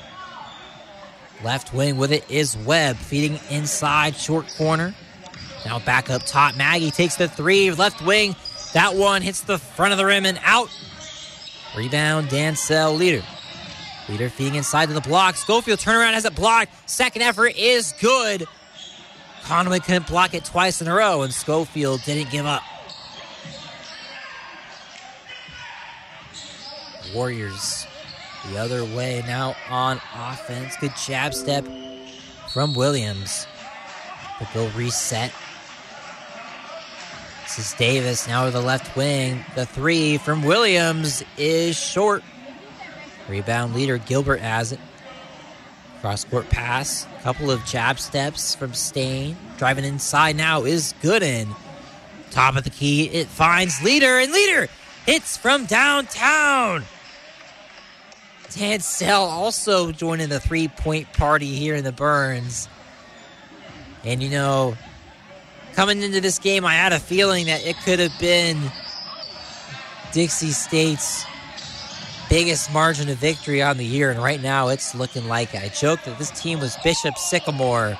Left 1.43 1.75
wing 1.75 1.97
with 1.97 2.13
it 2.13 2.31
is 2.31 2.57
Webb, 2.59 2.97
feeding 2.97 3.41
inside 3.51 4.15
short 4.15 4.47
corner. 4.57 4.95
Now 5.67 5.81
back 5.81 6.11
up 6.11 6.23
top. 6.25 6.57
Maggie 6.57 6.93
takes 6.93 7.17
the 7.17 7.29
three. 7.29 7.73
Left 7.73 8.01
wing. 8.03 8.37
That 8.73 8.95
one 8.95 9.21
hits 9.21 9.41
the 9.41 9.59
front 9.59 9.93
of 9.93 9.99
the 9.99 10.07
rim 10.07 10.27
and 10.27 10.39
out. 10.45 10.69
Rebound, 11.77 12.29
Dancell 12.29 12.97
Leter. 12.97 13.25
Leter 14.09 14.29
feeding 14.29 14.55
inside 14.55 14.87
to 14.87 14.95
the 14.95 15.01
block. 15.01 15.37
Schofield 15.37 15.81
turnaround 15.81 16.15
has 16.15 16.25
it 16.25 16.35
blocked. 16.35 16.89
Second 16.89 17.23
effort 17.23 17.57
is 17.57 17.95
good. 18.01 18.47
Conway 19.45 19.81
couldn't 19.81 20.07
block 20.07 20.35
it 20.35 20.45
twice 20.45 20.81
in 20.81 20.89
a 20.89 20.95
row, 20.95 21.23
and 21.23 21.33
Schofield 21.33 22.03
didn't 22.05 22.31
give 22.31 22.47
up. 22.47 22.63
Warriors 27.15 27.87
the 28.49 28.59
other 28.59 28.85
way 28.85 29.23
now 29.27 29.55
on 29.69 30.01
offense. 30.15 30.77
Good 30.81 30.93
jab 30.97 31.35
step 31.35 31.67
from 32.49 32.75
Williams. 32.75 33.47
But 34.39 34.49
they'll 34.55 34.71
reset. 34.71 35.33
This 37.43 37.59
is 37.59 37.75
Davis 37.75 38.27
now 38.27 38.47
to 38.47 38.51
the 38.51 38.61
left 38.61 38.97
wing. 38.97 39.45
The 39.55 39.67
three 39.67 40.19
from 40.19 40.43
Williams 40.43 41.23
is 41.37 41.77
short. 41.77 42.23
Rebound 43.29 43.75
Leter 43.75 43.99
Gilbert 43.99 44.41
has 44.41 44.73
it. 44.73 44.81
Cross 46.01 46.25
court 46.25 46.49
pass. 46.49 47.07
Couple 47.23 47.51
of 47.51 47.65
jab 47.67 47.99
steps 47.99 48.55
from 48.55 48.73
Staine. 48.73 49.37
Driving 49.59 49.85
inside 49.85 50.37
now 50.37 50.65
is 50.65 50.95
Gooden. 51.03 51.55
Top 52.31 52.57
of 52.57 52.65
the 52.65 52.71
key. 52.71 53.05
It 53.09 53.27
finds 53.27 53.83
Leter, 53.83 54.19
and 54.19 54.33
Leter 54.33 54.69
hits 55.05 55.37
from 55.37 55.67
downtown. 55.67 56.85
Dancell 58.49 59.29
also 59.29 59.93
joining 59.93 60.29
the 60.29 60.41
three 60.41 60.69
point 60.69 61.13
party 61.13 61.55
here 61.55 61.75
in 61.75 61.85
the 61.85 61.93
Burns. 61.93 62.69
And 64.05 64.23
you 64.23 64.31
know, 64.31 64.77
coming 65.75 66.03
into 66.03 66.21
this 66.21 66.39
game, 66.39 66.65
I 66.65 66.75
had 66.75 66.93
a 66.93 66.99
feeling 66.99 67.47
that 67.47 67.65
it 67.65 67.77
could 67.85 67.99
have 67.99 68.19
been 68.19 68.59
Dixie 70.13 70.51
State's 70.51 71.25
biggest 72.31 72.73
margin 72.73 73.11
of 73.11 73.19
victory 73.19 73.61
on 73.61 73.77
the 73.77 73.85
year. 73.85 74.11
And 74.11 74.23
right 74.23 74.41
now, 74.41 74.69
it's 74.69 74.95
looking 74.95 75.29
like 75.29 75.55
it. 75.55 75.63
I 75.63 75.69
joked 75.69 76.07
that 76.07 76.19
this 76.19 76.31
team 76.31 76.61
was 76.61 76.77
Bishop 76.83 77.19
Sycamore. 77.19 77.99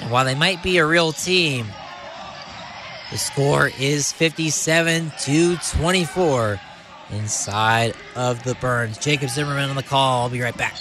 And 0.00 0.10
while 0.10 0.24
they 0.24 0.34
might 0.34 0.62
be 0.62 0.78
a 0.78 0.86
real 0.86 1.12
team, 1.12 1.66
the 3.12 3.18
score 3.18 3.70
is 3.78 4.10
57 4.12 5.12
to 5.20 5.56
24 5.56 6.60
inside 7.10 7.94
of 8.16 8.42
the 8.42 8.54
Burns. 8.56 8.98
Jacob 8.98 9.30
Zimmerman 9.30 9.70
on 9.70 9.76
the 9.76 9.82
call. 9.82 10.22
I'll 10.22 10.30
be 10.30 10.40
right 10.40 10.56
back. 10.56 10.76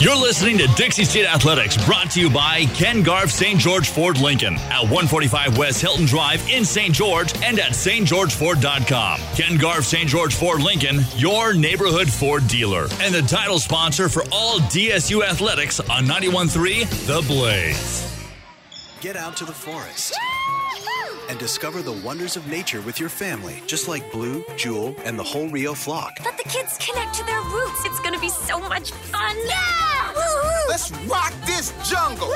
You're 0.00 0.16
listening 0.16 0.56
to 0.56 0.66
Dixie 0.76 1.04
State 1.04 1.26
Athletics, 1.26 1.76
brought 1.84 2.10
to 2.12 2.20
you 2.22 2.30
by 2.30 2.64
Ken 2.74 3.02
Garff 3.02 3.30
St. 3.30 3.60
George 3.60 3.90
Ford 3.90 4.18
Lincoln 4.18 4.54
at 4.54 4.80
145 4.84 5.58
West 5.58 5.82
Hilton 5.82 6.06
Drive 6.06 6.48
in 6.48 6.64
St. 6.64 6.94
George 6.94 7.34
and 7.42 7.60
at 7.60 7.72
stgeorgeford.com. 7.72 9.20
Ken 9.36 9.58
Garff 9.58 9.84
St. 9.84 10.08
George 10.08 10.34
Ford 10.34 10.62
Lincoln, 10.62 11.00
your 11.16 11.52
neighborhood 11.52 12.08
Ford 12.08 12.48
dealer, 12.48 12.86
and 13.02 13.14
the 13.14 13.20
title 13.20 13.58
sponsor 13.58 14.08
for 14.08 14.22
all 14.32 14.58
DSU 14.58 15.22
athletics 15.22 15.80
on 15.80 16.06
91.3 16.06 17.06
The 17.06 17.20
Blaze. 17.28 18.30
Get 19.02 19.16
out 19.16 19.36
to 19.36 19.44
the 19.44 19.52
forest 19.52 20.14
and 21.28 21.38
discover 21.38 21.82
the 21.82 22.00
wonders 22.04 22.36
of 22.36 22.46
nature 22.48 22.80
with 22.82 22.98
your 23.00 23.08
family, 23.08 23.62
just 23.66 23.88
like 23.88 24.10
Blue, 24.12 24.44
Jewel, 24.56 24.94
and 25.04 25.18
the 25.18 25.24
whole 25.24 25.48
Rio 25.48 25.74
flock. 25.74 26.12
Let 26.24 26.36
the 26.36 26.48
kids 26.48 26.78
connect 26.78 27.14
to 27.14 27.24
their 27.24 27.40
roots. 27.42 27.84
It's 27.84 28.00
gonna 28.00 28.20
be 28.20 28.30
so 28.30 28.58
much 28.60 28.92
fun. 28.92 29.36
Yeah 29.46 29.90
let's 30.70 30.92
rock 31.08 31.32
this 31.46 31.70
this 31.70 31.90
jungle. 31.90 32.32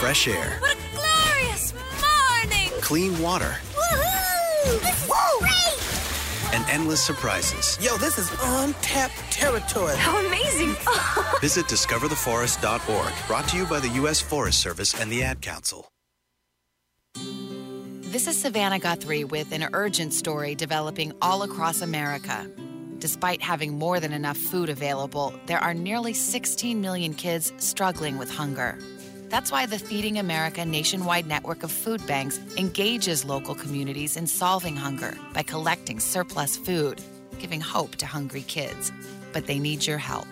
fresh 0.00 0.26
air, 0.26 0.58
What 0.60 0.76
a 0.76 0.96
glorious 0.96 1.72
morning! 2.02 2.70
clean 2.80 3.16
water, 3.22 3.54
Woohoo! 3.74 4.80
This 4.82 5.04
is 5.04 5.10
great! 5.38 6.54
and 6.54 6.68
endless 6.68 7.00
surprises. 7.00 7.78
Yo, 7.80 7.96
this 7.96 8.18
is 8.18 8.28
untapped 8.42 9.14
territory. 9.30 9.94
How 9.96 10.18
amazing! 10.26 10.70
Visit 11.40 11.66
discovertheforest.org. 11.66 13.12
Brought 13.28 13.48
to 13.48 13.56
you 13.56 13.64
by 13.66 13.78
the 13.78 13.88
U.S. 14.00 14.20
Forest 14.20 14.58
Service 14.60 15.00
and 15.00 15.12
the 15.12 15.22
Ad 15.22 15.40
Council. 15.40 15.88
This 18.10 18.26
is 18.26 18.36
Savannah 18.36 18.80
Guthrie 18.80 19.22
with 19.22 19.52
an 19.52 19.68
urgent 19.72 20.12
story 20.12 20.56
developing 20.56 21.12
all 21.22 21.44
across 21.44 21.80
America. 21.80 22.44
Despite 22.98 23.40
having 23.40 23.78
more 23.78 24.00
than 24.00 24.12
enough 24.12 24.36
food 24.36 24.68
available, 24.68 25.32
there 25.46 25.60
are 25.60 25.74
nearly 25.74 26.12
16 26.12 26.80
million 26.80 27.14
kids 27.14 27.52
struggling 27.58 28.18
with 28.18 28.28
hunger. 28.28 28.76
That's 29.28 29.52
why 29.52 29.66
the 29.66 29.78
Feeding 29.78 30.18
America 30.18 30.64
nationwide 30.64 31.28
network 31.28 31.62
of 31.62 31.70
food 31.70 32.04
banks 32.08 32.40
engages 32.56 33.24
local 33.24 33.54
communities 33.54 34.16
in 34.16 34.26
solving 34.26 34.74
hunger 34.74 35.16
by 35.32 35.44
collecting 35.44 36.00
surplus 36.00 36.56
food, 36.56 37.00
giving 37.38 37.60
hope 37.60 37.94
to 37.94 38.06
hungry 38.06 38.42
kids. 38.42 38.90
But 39.32 39.46
they 39.46 39.60
need 39.60 39.86
your 39.86 39.98
help. 39.98 40.26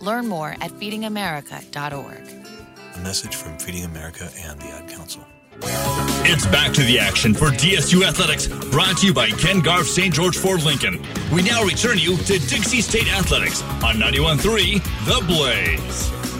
Learn 0.00 0.26
more 0.26 0.56
at 0.60 0.72
feedingamerica.org. 0.72 2.96
A 2.96 2.98
message 2.98 3.36
from 3.36 3.60
Feeding 3.60 3.84
America 3.84 4.28
and 4.38 4.60
the 4.60 4.66
Ad 4.66 4.88
Council. 4.88 5.24
It's 5.60 6.46
back 6.46 6.72
to 6.74 6.82
the 6.82 6.98
action 6.98 7.34
for 7.34 7.48
DSU 7.48 8.06
Athletics, 8.06 8.46
brought 8.70 8.98
to 8.98 9.06
you 9.06 9.14
by 9.14 9.30
Ken 9.30 9.60
Garff 9.60 9.86
St. 9.86 10.12
George 10.12 10.36
Ford 10.36 10.62
Lincoln. 10.62 11.04
We 11.32 11.42
now 11.42 11.62
return 11.64 11.98
you 11.98 12.16
to 12.16 12.38
Dixie 12.38 12.80
State 12.80 13.12
Athletics 13.12 13.62
on 13.82 13.96
91.3 13.96 14.82
The 15.04 15.24
Blaze. 15.26 16.31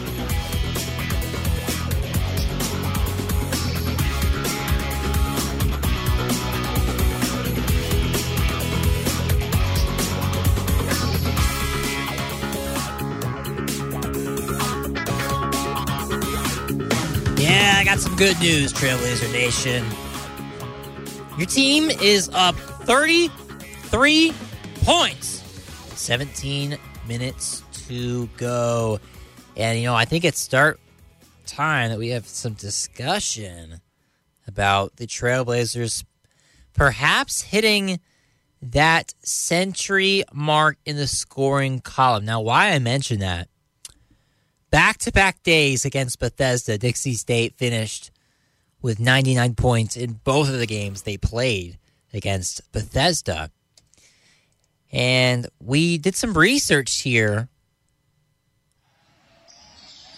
Good 18.23 18.39
news, 18.39 18.73
Trailblazer 18.73 19.33
Nation. 19.33 19.85
Your 21.37 21.49
team 21.49 21.91
is 21.91 22.31
up 22.33 22.55
33 22.55 24.33
points. 24.83 25.43
17 25.97 26.79
minutes 27.09 27.65
to 27.89 28.29
go. 28.37 29.01
And, 29.57 29.77
you 29.77 29.87
know, 29.87 29.97
I 29.97 30.05
think 30.05 30.25
it's 30.25 30.39
start 30.39 30.79
time 31.47 31.91
that 31.91 31.99
we 31.99 32.11
have 32.11 32.29
some 32.29 32.53
discussion 32.53 33.81
about 34.47 34.95
the 34.99 35.09
Trailblazers 35.09 36.05
perhaps 36.75 37.43
hitting 37.43 37.99
that 38.63 39.15
century 39.25 40.23
mark 40.33 40.77
in 40.87 40.95
the 40.95 41.09
scoring 41.09 41.81
column. 41.81 42.25
Now, 42.25 42.41
why 42.41 42.69
I 42.69 42.79
mention 42.79 43.19
that 43.19 43.49
back 44.71 44.99
to 44.99 45.11
back 45.11 45.43
days 45.43 45.85
against 45.85 46.21
Bethesda, 46.21 46.79
Dixie 46.79 47.15
State 47.15 47.57
finished 47.57 48.12
with 48.83 49.01
99 49.01 49.55
points 49.55 49.97
in 49.97 50.21
both 50.25 50.49
of 50.49 50.59
the 50.59 50.67
games 50.67 51.03
they 51.03 51.17
played 51.17 51.79
against 52.13 52.71
Bethesda. 52.73 53.51
And 54.91 55.49
we 55.61 55.97
did 55.97 56.17
some 56.17 56.35
research 56.35 57.01
here. 57.01 57.49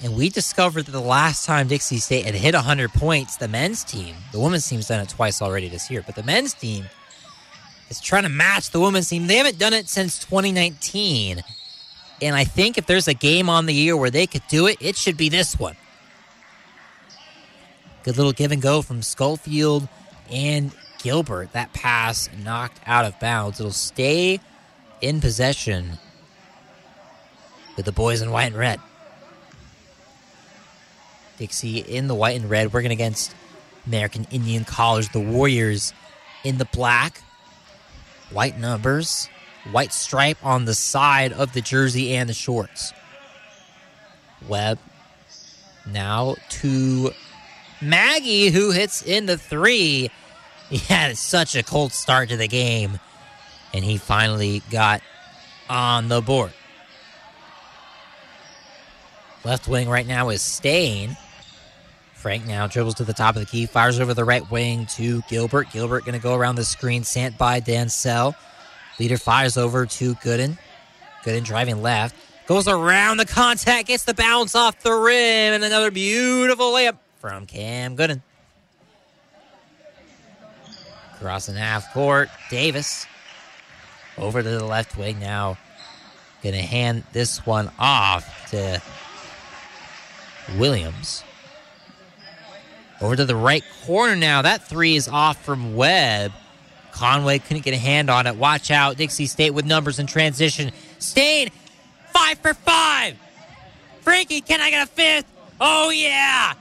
And 0.03 0.17
we 0.17 0.29
discovered 0.29 0.87
that 0.87 0.93
the 0.93 1.01
last 1.01 1.47
time 1.47 1.69
Dixie 1.69 1.99
State 1.99 2.27
had 2.27 2.35
hit 2.35 2.55
100 2.55 2.93
points, 2.93 3.37
the 3.37 3.49
men's 3.49 3.85
team, 3.85 4.17
the 4.33 4.41
women's 4.41 4.69
team's 4.69 4.89
done 4.89 5.01
it 5.01 5.09
twice 5.09 5.41
already 5.41 5.69
this 5.69 5.91
year, 5.91 6.03
but 6.05 6.15
the 6.15 6.23
men's 6.25 6.53
team 6.53 6.85
is 7.89 8.01
trying 8.01 8.25
to 8.25 8.29
match 8.29 8.71
the 8.71 8.81
women's 8.81 9.09
team. 9.09 9.27
They 9.29 9.37
haven't 9.37 9.59
done 9.59 9.73
it 9.73 9.89
since 9.89 10.19
2019. 10.19 11.43
And 12.21 12.37
I 12.37 12.45
think 12.45 12.77
if 12.77 12.87
there's 12.87 13.09
a 13.09 13.15
game 13.15 13.49
on 13.49 13.67
the 13.67 13.75
year 13.75 13.97
where 13.97 14.11
they 14.11 14.27
could 14.27 14.43
do 14.49 14.67
it, 14.67 14.77
it 14.81 14.97
should 14.97 15.17
be 15.17 15.29
this 15.29 15.59
one. 15.59 15.77
Good 18.05 18.19
little 18.19 18.33
give 18.33 18.53
and 18.53 18.61
go 18.61 18.83
from 18.83 19.01
Schofield 19.01 19.89
and 20.31 20.73
Gilbert. 21.03 21.53
That 21.53 21.73
pass 21.73 22.29
knocked 22.45 22.79
out 22.87 23.07
of 23.07 23.19
bounds. 23.19 23.59
It'll 23.59 23.73
stay 23.73 24.41
in 25.01 25.23
possession 25.23 25.99
with 27.77 27.87
the 27.87 27.93
boys 27.93 28.21
in 28.21 28.31
white 28.31 28.49
and 28.49 28.57
red. 28.57 28.79
Dixie 31.39 31.79
in 31.79 32.07
the 32.07 32.15
white 32.15 32.39
and 32.39 32.49
red, 32.49 32.75
working 32.75 32.93
against 32.93 33.35
American 33.87 34.27
Indian 34.31 34.65
College. 34.65 35.11
The 35.11 35.21
Warriors 35.21 35.95
in 36.45 36.59
the 36.59 36.67
black, 36.67 37.23
white 38.31 38.59
numbers, 38.59 39.31
white 39.71 39.95
stripe 39.95 40.39
on 40.45 40.67
the 40.67 40.75
side 40.75 41.33
of 41.33 41.55
the 41.55 41.63
jersey 41.63 42.15
and 42.15 42.29
the 42.29 42.35
shorts. 42.35 42.93
Webb 44.47 44.79
now 45.87 46.37
to 46.51 47.13
Maggie, 47.85 48.51
who 48.51 48.71
hits 48.71 49.03
in 49.03 49.27
the 49.27 49.39
three. 49.39 50.11
He 50.71 50.79
had 50.79 51.17
such 51.17 51.55
a 51.55 51.63
cold 51.63 51.93
start 51.93 52.31
to 52.31 52.37
the 52.37 52.49
game, 52.49 52.99
and 53.73 53.85
he 53.85 53.99
finally 53.99 54.63
got 54.71 55.03
on 55.69 56.09
the 56.09 56.21
board. 56.21 56.53
Left 59.45 59.69
wing 59.69 59.89
right 59.89 60.07
now 60.07 60.31
is 60.31 60.41
Staine. 60.41 61.17
Frank 62.15 62.47
now 62.47 62.67
dribbles 62.67 62.95
to 62.95 63.05
the 63.05 63.13
top 63.13 63.37
of 63.37 63.41
the 63.41 63.47
key, 63.47 63.67
fires 63.67 64.01
over 64.01 64.15
the 64.15 64.25
right 64.25 64.51
wing 64.51 64.87
to 64.87 65.21
Gilbert. 65.29 65.71
Gilbert 65.71 66.07
going 66.07 66.15
to 66.15 66.23
go 66.23 66.35
around 66.35 66.57
the 66.57 66.65
screen, 66.65 67.05
sent 67.05 67.37
by 67.37 67.61
Dancell. 67.61 68.35
Leter 68.99 69.19
fires 69.19 69.59
over 69.59 69.85
to 69.85 70.15
Gooden. 70.17 70.57
Gooden 71.23 71.45
driving 71.45 71.83
left. 71.83 72.17
Goes 72.47 72.69
around 72.69 73.19
the 73.19 73.27
contact, 73.27 73.89
gets 73.89 74.05
the 74.05 74.15
bounce 74.15 74.55
off 74.55 74.81
the 74.81 74.93
rim, 74.93 75.55
and 75.55 75.65
another 75.65 75.91
beautiful 75.91 76.73
layup 76.73 76.97
from 77.25 77.47
Cam 77.47 77.97
Gooden. 77.97 78.21
Crossing 81.19 81.55
half 81.55 81.91
court, 81.95 82.29
Davis 82.51 83.07
over 84.19 84.43
to 84.43 84.49
the 84.51 84.63
left 84.63 84.99
wing 84.99 85.21
now. 85.21 85.57
Gonna 86.43 86.59
hand 86.59 87.03
this 87.15 87.47
one 87.47 87.71
off 87.79 88.51
to 88.51 88.79
Williams. 90.59 91.25
Over 93.01 93.17
to 93.17 93.25
the 93.25 93.37
right 93.37 93.65
corner 93.87 94.17
now. 94.17 94.43
That 94.43 94.69
three 94.69 94.95
is 94.95 95.09
off 95.09 95.43
from 95.43 95.75
Webb. 95.75 96.31
Conway 96.93 97.39
couldn't 97.39 97.65
get 97.65 97.73
a 97.73 97.79
hand 97.79 98.11
on 98.11 98.27
it. 98.27 98.37
Watch 98.37 98.71
out. 98.71 98.99
Dixie 98.99 99.25
State 99.25 99.53
with 99.53 99.65
numbers 99.65 99.99
in 99.99 100.07
transition. 100.07 100.73
Staine, 100.99 101.49
five 102.13 102.37
for 102.41 102.53
five. 102.53 103.17
Frankie, 104.03 104.43
can 104.43 104.61
I 104.61 104.69
get 104.69 104.87
a 104.87 104.91
fifth? 104.91 105.25
Oh, 105.59 105.89
yeah. 105.89 106.53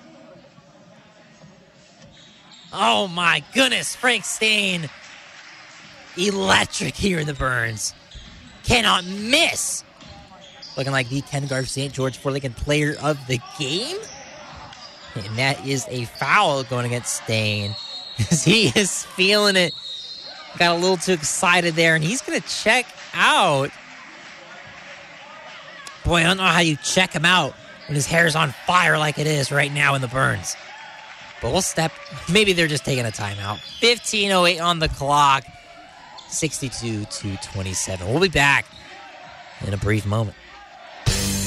Oh, 2.73 3.07
my 3.07 3.43
goodness. 3.53 3.95
Frank 3.95 4.25
Staine, 4.25 4.89
electric 6.17 6.95
here 6.95 7.19
in 7.19 7.27
the 7.27 7.33
Burns. 7.33 7.93
Cannot 8.63 9.05
miss. 9.05 9.83
Looking 10.75 10.91
like 10.91 11.09
the 11.09 11.21
Ken 11.21 11.45
Garff 11.45 11.67
St. 11.67 11.93
George 11.93 12.17
Ford 12.17 12.33
Lincoln 12.33 12.53
player 12.53 12.95
of 13.01 13.27
the 13.27 13.39
game. 13.59 13.97
And 15.15 15.37
that 15.37 15.65
is 15.67 15.85
a 15.89 16.05
foul 16.05 16.63
going 16.63 16.85
against 16.85 17.23
Staine. 17.23 17.75
He 18.43 18.67
is 18.67 19.05
feeling 19.05 19.55
it. 19.55 19.73
Got 20.59 20.75
a 20.75 20.79
little 20.79 20.97
too 20.97 21.13
excited 21.13 21.73
there, 21.73 21.95
and 21.95 22.03
he's 22.03 22.21
going 22.21 22.39
to 22.39 22.47
check 22.47 22.85
out. 23.13 23.71
Boy, 26.05 26.17
I 26.17 26.23
don't 26.23 26.37
know 26.37 26.43
how 26.43 26.59
you 26.59 26.77
check 26.77 27.13
him 27.13 27.25
out 27.25 27.53
when 27.87 27.95
his 27.95 28.05
hair 28.05 28.27
is 28.27 28.35
on 28.35 28.51
fire 28.67 28.99
like 28.99 29.17
it 29.17 29.25
is 29.25 29.51
right 29.51 29.71
now 29.71 29.95
in 29.95 30.01
the 30.01 30.07
Burns. 30.07 30.55
But 31.43 31.51
we'll 31.51 31.61
step. 31.61 31.91
Maybe 32.31 32.53
they're 32.53 32.67
just 32.67 32.85
taking 32.85 33.05
a 33.05 33.09
timeout. 33.09 33.57
15.08 33.81 34.63
on 34.63 34.79
the 34.79 34.87
clock. 34.87 35.43
62 36.29 37.05
to 37.05 37.37
27. 37.37 38.07
We'll 38.07 38.21
be 38.21 38.29
back 38.29 38.65
in 39.67 39.73
a 39.73 39.77
brief 39.77 40.05
moment. 40.05 40.35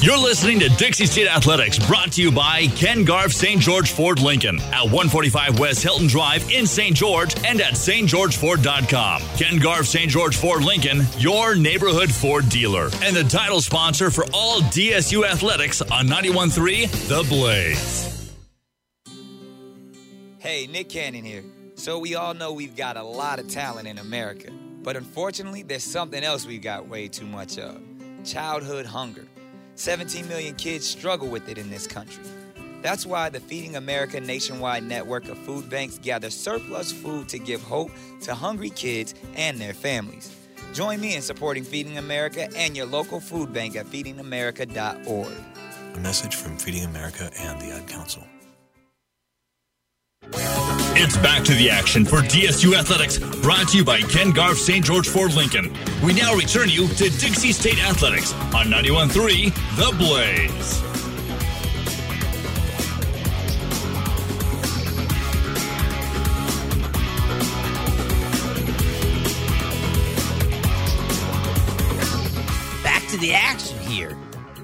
You're 0.00 0.18
listening 0.18 0.60
to 0.60 0.68
Dixie 0.68 1.06
State 1.06 1.26
Athletics, 1.26 1.78
brought 1.88 2.12
to 2.12 2.22
you 2.22 2.30
by 2.30 2.66
Ken 2.76 3.04
Garff 3.04 3.32
St. 3.32 3.60
George 3.60 3.90
Ford 3.90 4.20
Lincoln 4.20 4.60
at 4.60 4.84
145 4.84 5.58
West 5.58 5.82
Hilton 5.82 6.06
Drive 6.06 6.48
in 6.50 6.66
St. 6.66 6.94
George 6.94 7.34
and 7.44 7.60
at 7.62 7.72
stgeorgeford.com. 7.72 9.22
Ken 9.38 9.58
Garff 9.58 9.86
St. 9.86 10.10
George 10.10 10.36
Ford 10.36 10.62
Lincoln, 10.62 11.02
your 11.16 11.56
neighborhood 11.56 12.12
Ford 12.12 12.48
dealer, 12.50 12.90
and 13.02 13.16
the 13.16 13.24
title 13.24 13.62
sponsor 13.62 14.10
for 14.10 14.26
all 14.34 14.60
DSU 14.60 15.26
athletics 15.26 15.80
on 15.80 16.06
91.3 16.06 17.08
The 17.08 17.26
Blaze. 17.28 18.15
Hey, 20.46 20.68
Nick 20.68 20.90
Cannon 20.90 21.24
here. 21.24 21.42
So, 21.74 21.98
we 21.98 22.14
all 22.14 22.32
know 22.32 22.52
we've 22.52 22.76
got 22.76 22.96
a 22.96 23.02
lot 23.02 23.40
of 23.40 23.48
talent 23.48 23.88
in 23.88 23.98
America, 23.98 24.52
but 24.80 24.96
unfortunately, 24.96 25.64
there's 25.64 25.82
something 25.82 26.22
else 26.22 26.46
we've 26.46 26.62
got 26.62 26.86
way 26.86 27.08
too 27.08 27.26
much 27.26 27.58
of 27.58 27.82
childhood 28.24 28.86
hunger. 28.86 29.26
17 29.74 30.28
million 30.28 30.54
kids 30.54 30.86
struggle 30.86 31.26
with 31.26 31.48
it 31.48 31.58
in 31.58 31.68
this 31.68 31.88
country. 31.88 32.22
That's 32.80 33.04
why 33.04 33.28
the 33.28 33.40
Feeding 33.40 33.74
America 33.74 34.20
nationwide 34.20 34.84
network 34.84 35.28
of 35.28 35.36
food 35.38 35.68
banks 35.68 35.98
gather 35.98 36.30
surplus 36.30 36.92
food 36.92 37.28
to 37.30 37.40
give 37.40 37.60
hope 37.60 37.90
to 38.20 38.32
hungry 38.32 38.70
kids 38.70 39.16
and 39.34 39.58
their 39.58 39.74
families. 39.74 40.32
Join 40.72 41.00
me 41.00 41.16
in 41.16 41.22
supporting 41.22 41.64
Feeding 41.64 41.98
America 41.98 42.48
and 42.56 42.76
your 42.76 42.86
local 42.86 43.18
food 43.18 43.52
bank 43.52 43.74
at 43.74 43.86
feedingamerica.org. 43.86 45.32
A 45.96 45.98
message 45.98 46.36
from 46.36 46.56
Feeding 46.56 46.84
America 46.84 47.32
and 47.36 47.60
the 47.60 47.72
Ad 47.72 47.88
Council. 47.88 48.22
It's 50.32 51.16
back 51.18 51.44
to 51.44 51.54
the 51.54 51.70
action 51.70 52.04
for 52.04 52.16
DSU 52.16 52.76
Athletics, 52.76 53.18
brought 53.18 53.68
to 53.68 53.78
you 53.78 53.84
by 53.84 54.00
Ken 54.00 54.30
Garff 54.32 54.58
St. 54.58 54.84
George 54.84 55.08
Ford 55.08 55.34
Lincoln. 55.34 55.72
We 56.02 56.12
now 56.14 56.34
return 56.34 56.68
you 56.68 56.88
to 56.88 57.10
Dixie 57.10 57.52
State 57.52 57.78
Athletics 57.84 58.32
on 58.54 58.66
91.3 58.66 59.54
The 59.76 59.96
Blaze. 59.98 60.82
Back 72.82 73.06
to 73.08 73.16
the 73.18 73.32
action 73.32 73.78
here 73.80 74.16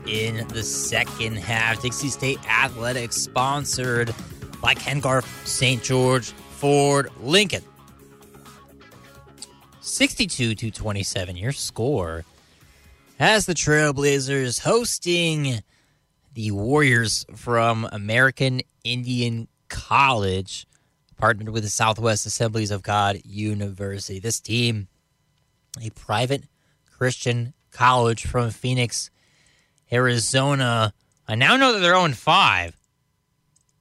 in 0.07 0.49
the 0.49 0.63
second 0.63 1.37
half. 1.37 1.81
Dixie 1.83 2.09
State 2.09 2.41
Athletics 2.49 3.17
sponsored 3.17 4.15
by 4.63 4.75
Ken 4.75 5.01
Garff 5.01 5.47
St. 5.47 5.83
George 5.83 6.31
Ford 6.31 7.11
Lincoln. 7.21 7.65
62 9.81 10.55
to 10.55 10.71
27, 10.71 11.37
your 11.37 11.53
score. 11.53 12.25
As 13.19 13.45
the 13.45 13.53
Trailblazers 13.53 14.61
hosting 14.61 15.63
the 16.33 16.53
Warriors 16.53 17.27
from 17.35 17.87
American 17.93 18.63
Indian 18.85 19.49
College, 19.69 20.67
partnered 21.19 21.51
with 21.51 21.65
the 21.65 21.69
Southwest 21.69 22.25
Assemblies 22.25 22.71
of 22.71 22.83
God 22.83 23.21
University. 23.25 24.19
This 24.19 24.41
team, 24.41 24.89
a 25.81 25.91
private 25.91 26.45
Christian 26.91 27.53
college 27.73 28.27
from 28.27 28.51
Phoenix, 28.51 29.11
Arizona. 29.93 30.95
I 31.27 31.35
now 31.35 31.57
know 31.57 31.73
that 31.73 31.81
they're 31.81 31.95
0 31.95 32.13
5. 32.13 32.77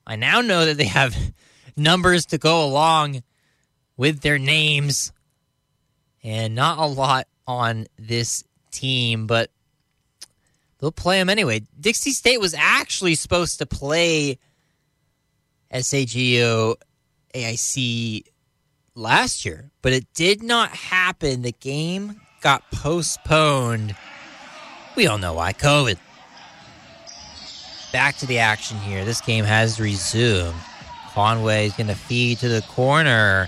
I 0.06 0.16
now 0.16 0.42
know 0.42 0.66
that 0.66 0.78
they 0.78 0.86
have 0.86 1.16
numbers 1.78 2.26
to 2.28 2.38
go 2.38 2.66
along 2.66 3.24
with 3.98 4.22
their 4.22 4.40
names, 4.40 5.12
and 6.24 6.56
not 6.56 6.78
a 6.80 6.86
lot 6.86 7.28
on 7.48 7.88
this 7.98 8.44
team, 8.72 9.28
but 9.28 9.52
they'll 10.80 10.92
play 10.92 11.20
them 11.20 11.30
anyway. 11.30 11.62
Dixie 11.80 12.12
State 12.12 12.40
was 12.40 12.54
actually 12.54 13.16
supposed 13.16 13.60
to 13.60 13.66
play 13.66 14.40
SAGU 15.72 16.76
AIC 17.34 18.24
last 18.96 19.46
year, 19.46 19.72
but 19.82 19.94
it 19.94 20.06
did 20.14 20.44
not 20.44 20.72
happen. 20.72 21.42
The 21.42 21.54
game 21.54 22.22
got 22.42 22.70
postponed. 22.72 23.96
We 24.96 25.08
all 25.08 25.18
know 25.18 25.34
why 25.34 25.54
COVID. 25.54 25.98
Back 27.92 28.18
to 28.18 28.26
the 28.26 28.40
action 28.40 28.78
here. 28.78 29.04
This 29.04 29.22
game 29.22 29.44
has 29.44 29.80
resumed. 29.80 30.56
Conway 31.14 31.68
is 31.68 31.74
going 31.74 31.88
to 31.88 31.96
feed 31.96 32.40
to 32.40 32.48
the 32.48 32.62
corner. 32.62 33.48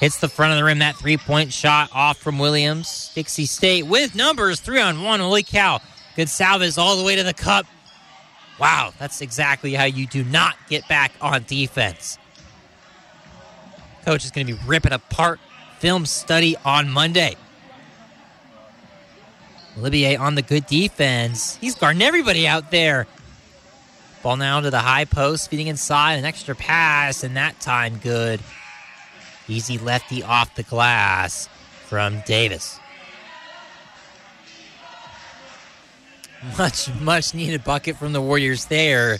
Hits 0.00 0.18
the 0.18 0.28
front 0.28 0.52
of 0.52 0.58
the 0.58 0.64
rim. 0.64 0.78
That 0.80 0.96
three 0.96 1.16
point 1.16 1.52
shot 1.52 1.90
off 1.92 2.18
from 2.18 2.38
Williams. 2.38 3.10
Dixie 3.14 3.46
State 3.46 3.86
with 3.86 4.14
numbers 4.14 4.60
three 4.60 4.80
on 4.80 5.02
one. 5.02 5.20
Holy 5.20 5.42
cow. 5.42 5.80
Gonsalves 6.16 6.78
all 6.78 6.96
the 6.96 7.04
way 7.04 7.16
to 7.16 7.22
the 7.22 7.34
cup. 7.34 7.66
Wow, 8.58 8.92
that's 8.98 9.22
exactly 9.22 9.72
how 9.72 9.84
you 9.84 10.06
do 10.06 10.22
not 10.24 10.56
get 10.68 10.86
back 10.86 11.12
on 11.22 11.44
defense. 11.44 12.18
Coach 14.04 14.24
is 14.24 14.30
going 14.30 14.46
to 14.46 14.52
be 14.52 14.58
ripping 14.66 14.92
apart 14.92 15.40
film 15.78 16.04
study 16.04 16.56
on 16.64 16.90
Monday. 16.90 17.36
Olivier 19.78 20.16
on 20.16 20.34
the 20.34 20.42
good 20.42 20.66
defense. 20.66 21.56
He's 21.56 21.74
guarding 21.74 22.02
everybody 22.02 22.46
out 22.46 22.70
there. 22.70 23.06
Ball 24.22 24.36
now 24.36 24.60
to 24.60 24.70
the 24.70 24.80
high 24.80 25.06
post, 25.06 25.48
feeding 25.48 25.68
inside, 25.68 26.14
an 26.14 26.24
extra 26.24 26.54
pass, 26.54 27.24
and 27.24 27.36
that 27.36 27.58
time 27.60 27.98
good. 27.98 28.40
Easy 29.48 29.78
lefty 29.78 30.22
off 30.22 30.54
the 30.54 30.62
glass 30.62 31.48
from 31.86 32.22
Davis. 32.26 32.78
Much, 36.56 36.88
much 37.00 37.34
needed 37.34 37.62
bucket 37.64 37.96
from 37.96 38.14
the 38.14 38.20
Warriors 38.20 38.64
there. 38.66 39.18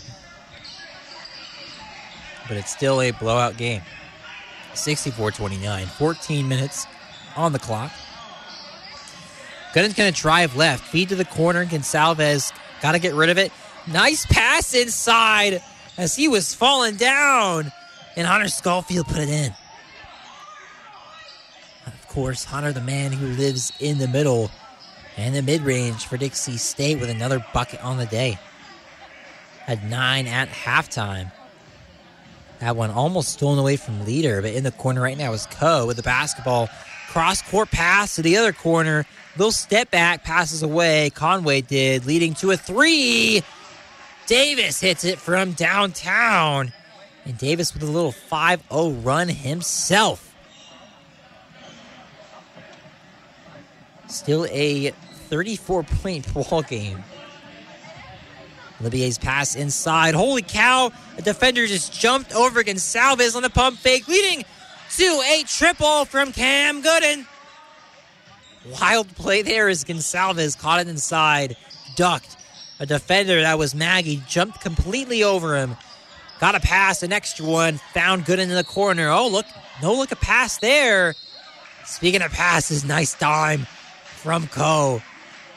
But 2.47 2.57
it's 2.57 2.71
still 2.71 2.99
a 2.99 3.11
blowout 3.11 3.57
game. 3.57 3.83
64 4.73 5.31
29, 5.31 5.85
14 5.85 6.47
minutes 6.47 6.87
on 7.35 7.53
the 7.53 7.59
clock. 7.59 7.91
Gooden's 9.73 9.93
going 9.93 10.11
to 10.11 10.19
drive 10.19 10.55
left, 10.55 10.83
feed 10.83 11.09
to 11.09 11.15
the 11.15 11.25
corner. 11.25 11.61
And 11.61 11.69
Gonsalves 11.69 12.51
got 12.81 12.93
to 12.93 12.99
get 12.99 13.13
rid 13.13 13.29
of 13.29 13.37
it. 13.37 13.51
Nice 13.87 14.25
pass 14.25 14.73
inside 14.73 15.61
as 15.97 16.15
he 16.15 16.27
was 16.27 16.53
falling 16.53 16.95
down, 16.95 17.71
and 18.15 18.27
Hunter 18.27 18.47
Schofield 18.47 19.07
put 19.07 19.17
it 19.17 19.29
in. 19.29 19.53
Of 21.87 22.07
course, 22.07 22.43
Hunter, 22.43 22.71
the 22.71 22.81
man 22.81 23.11
who 23.11 23.27
lives 23.27 23.71
in 23.79 23.97
the 23.97 24.07
middle 24.07 24.51
and 25.17 25.35
the 25.35 25.41
mid 25.41 25.61
range 25.61 26.05
for 26.05 26.17
Dixie 26.17 26.57
State 26.57 26.99
with 26.99 27.09
another 27.09 27.43
bucket 27.53 27.83
on 27.83 27.97
the 27.97 28.05
day. 28.05 28.37
Had 29.65 29.89
nine 29.89 30.27
at 30.27 30.49
halftime. 30.49 31.31
That 32.59 32.75
one 32.75 32.91
almost 32.91 33.29
stolen 33.29 33.57
away 33.57 33.75
from 33.75 34.05
Leter, 34.05 34.41
but 34.41 34.53
in 34.53 34.63
the 34.63 34.71
corner 34.71 35.01
right 35.01 35.17
now 35.17 35.33
is 35.33 35.47
Coe 35.47 35.87
with 35.87 35.97
the 35.97 36.03
basketball. 36.03 36.69
Cross 37.09 37.41
court 37.43 37.71
pass 37.71 38.15
to 38.15 38.21
the 38.21 38.37
other 38.37 38.53
corner. 38.53 39.05
Little 39.35 39.51
step 39.51 39.89
back, 39.89 40.23
passes 40.23 40.61
away. 40.61 41.09
Conway 41.09 41.61
did, 41.61 42.05
leading 42.05 42.33
to 42.35 42.51
a 42.51 42.57
three. 42.57 43.41
Davis 44.27 44.79
hits 44.79 45.03
it 45.03 45.19
from 45.19 45.53
downtown. 45.53 46.73
And 47.25 47.37
Davis 47.37 47.73
with 47.73 47.83
a 47.83 47.87
little 47.87 48.11
5 48.11 48.63
0 48.71 48.89
run 48.89 49.29
himself. 49.29 50.35
Still 54.07 54.45
a 54.49 54.89
34 55.29 55.83
point 55.83 56.33
ball 56.49 56.61
game. 56.63 57.03
Olivier's 58.81 59.17
pass 59.19 59.55
inside. 59.55 60.15
Holy 60.15 60.41
cow! 60.41 60.91
The 61.15 61.21
defender 61.21 61.67
just 61.67 61.93
jumped 61.93 62.33
over 62.33 62.63
Gonsalves 62.63 63.35
on 63.35 63.43
the 63.43 63.49
pump 63.49 63.77
fake, 63.77 64.07
leading 64.07 64.43
to 64.97 65.03
a 65.03 65.43
triple 65.47 66.05
from 66.05 66.31
Cam 66.31 66.81
Gooden. 66.81 67.27
Wild 68.79 69.07
play 69.15 69.41
there 69.43 69.69
as 69.69 69.83
Gonsalves 69.83 70.57
caught 70.57 70.81
it 70.81 70.87
inside, 70.87 71.55
ducked. 71.95 72.37
A 72.81 72.85
defender 72.87 73.39
that 73.43 73.59
was 73.59 73.75
Maggie 73.75 74.23
jumped 74.27 74.59
completely 74.59 75.23
over 75.23 75.55
him. 75.55 75.77
Got 76.39 76.55
a 76.55 76.59
pass, 76.59 77.03
an 77.03 77.13
extra 77.13 77.45
one, 77.45 77.77
found 77.93 78.25
Gooden 78.25 78.39
in 78.39 78.49
the 78.49 78.63
corner. 78.63 79.07
Oh, 79.09 79.27
look, 79.27 79.45
no 79.83 79.93
look 79.93 80.11
a 80.11 80.15
pass 80.15 80.57
there. 80.57 81.13
Speaking 81.85 82.23
of 82.23 82.31
passes, 82.31 82.83
nice 82.83 83.13
dime 83.13 83.67
from 84.03 84.47
Coe. 84.47 84.99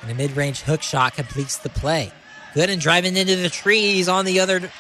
And 0.02 0.10
a 0.10 0.14
mid 0.14 0.36
range 0.36 0.60
hook 0.60 0.82
shot 0.82 1.14
completes 1.14 1.56
the 1.56 1.70
play. 1.70 2.12
Gooden 2.52 2.78
driving 2.78 3.16
into 3.16 3.36
the 3.36 3.48
trees 3.48 4.06
on 4.06 4.26
the 4.26 4.40
other 4.40 4.70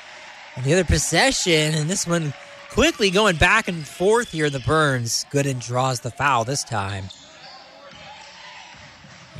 on 0.58 0.64
the 0.64 0.74
other 0.74 0.84
possession, 0.84 1.74
and 1.74 1.88
this 1.88 2.06
one 2.06 2.34
quickly 2.68 3.10
going 3.10 3.36
back 3.36 3.68
and 3.68 3.86
forth 3.86 4.32
here. 4.32 4.50
The 4.50 4.60
Burns. 4.60 5.24
Gooden 5.32 5.66
draws 5.66 6.00
the 6.00 6.10
foul 6.10 6.44
this 6.44 6.62
time. 6.62 7.04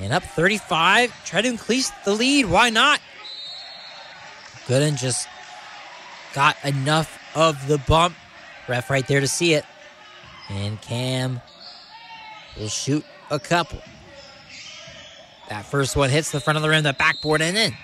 And 0.01 0.13
up 0.13 0.23
35. 0.23 1.25
Try 1.25 1.43
to 1.43 1.49
increase 1.49 1.91
the 2.05 2.13
lead. 2.13 2.47
Why 2.47 2.71
not? 2.71 3.01
Gooden 4.67 4.97
just 4.97 5.29
got 6.35 6.57
enough 6.65 7.19
of 7.35 7.69
the 7.69 7.79
bump. 7.79 8.17
Ref 8.69 8.91
right 8.91 9.07
there 9.07 9.21
to 9.21 9.29
see 9.29 9.55
it. 9.55 9.65
And 10.49 10.81
Cam 10.81 11.41
will 12.59 12.69
shoot 12.69 13.05
a 13.31 13.39
couple. 13.39 13.81
That 15.49 15.65
first 15.65 15.97
one 15.97 16.11
hits 16.11 16.31
the 16.31 16.41
front 16.41 16.57
of 16.57 16.63
the 16.63 16.69
rim, 16.69 16.83
the 16.83 16.93
backboard, 16.93 17.43
and 17.43 17.57
in. 17.57 17.75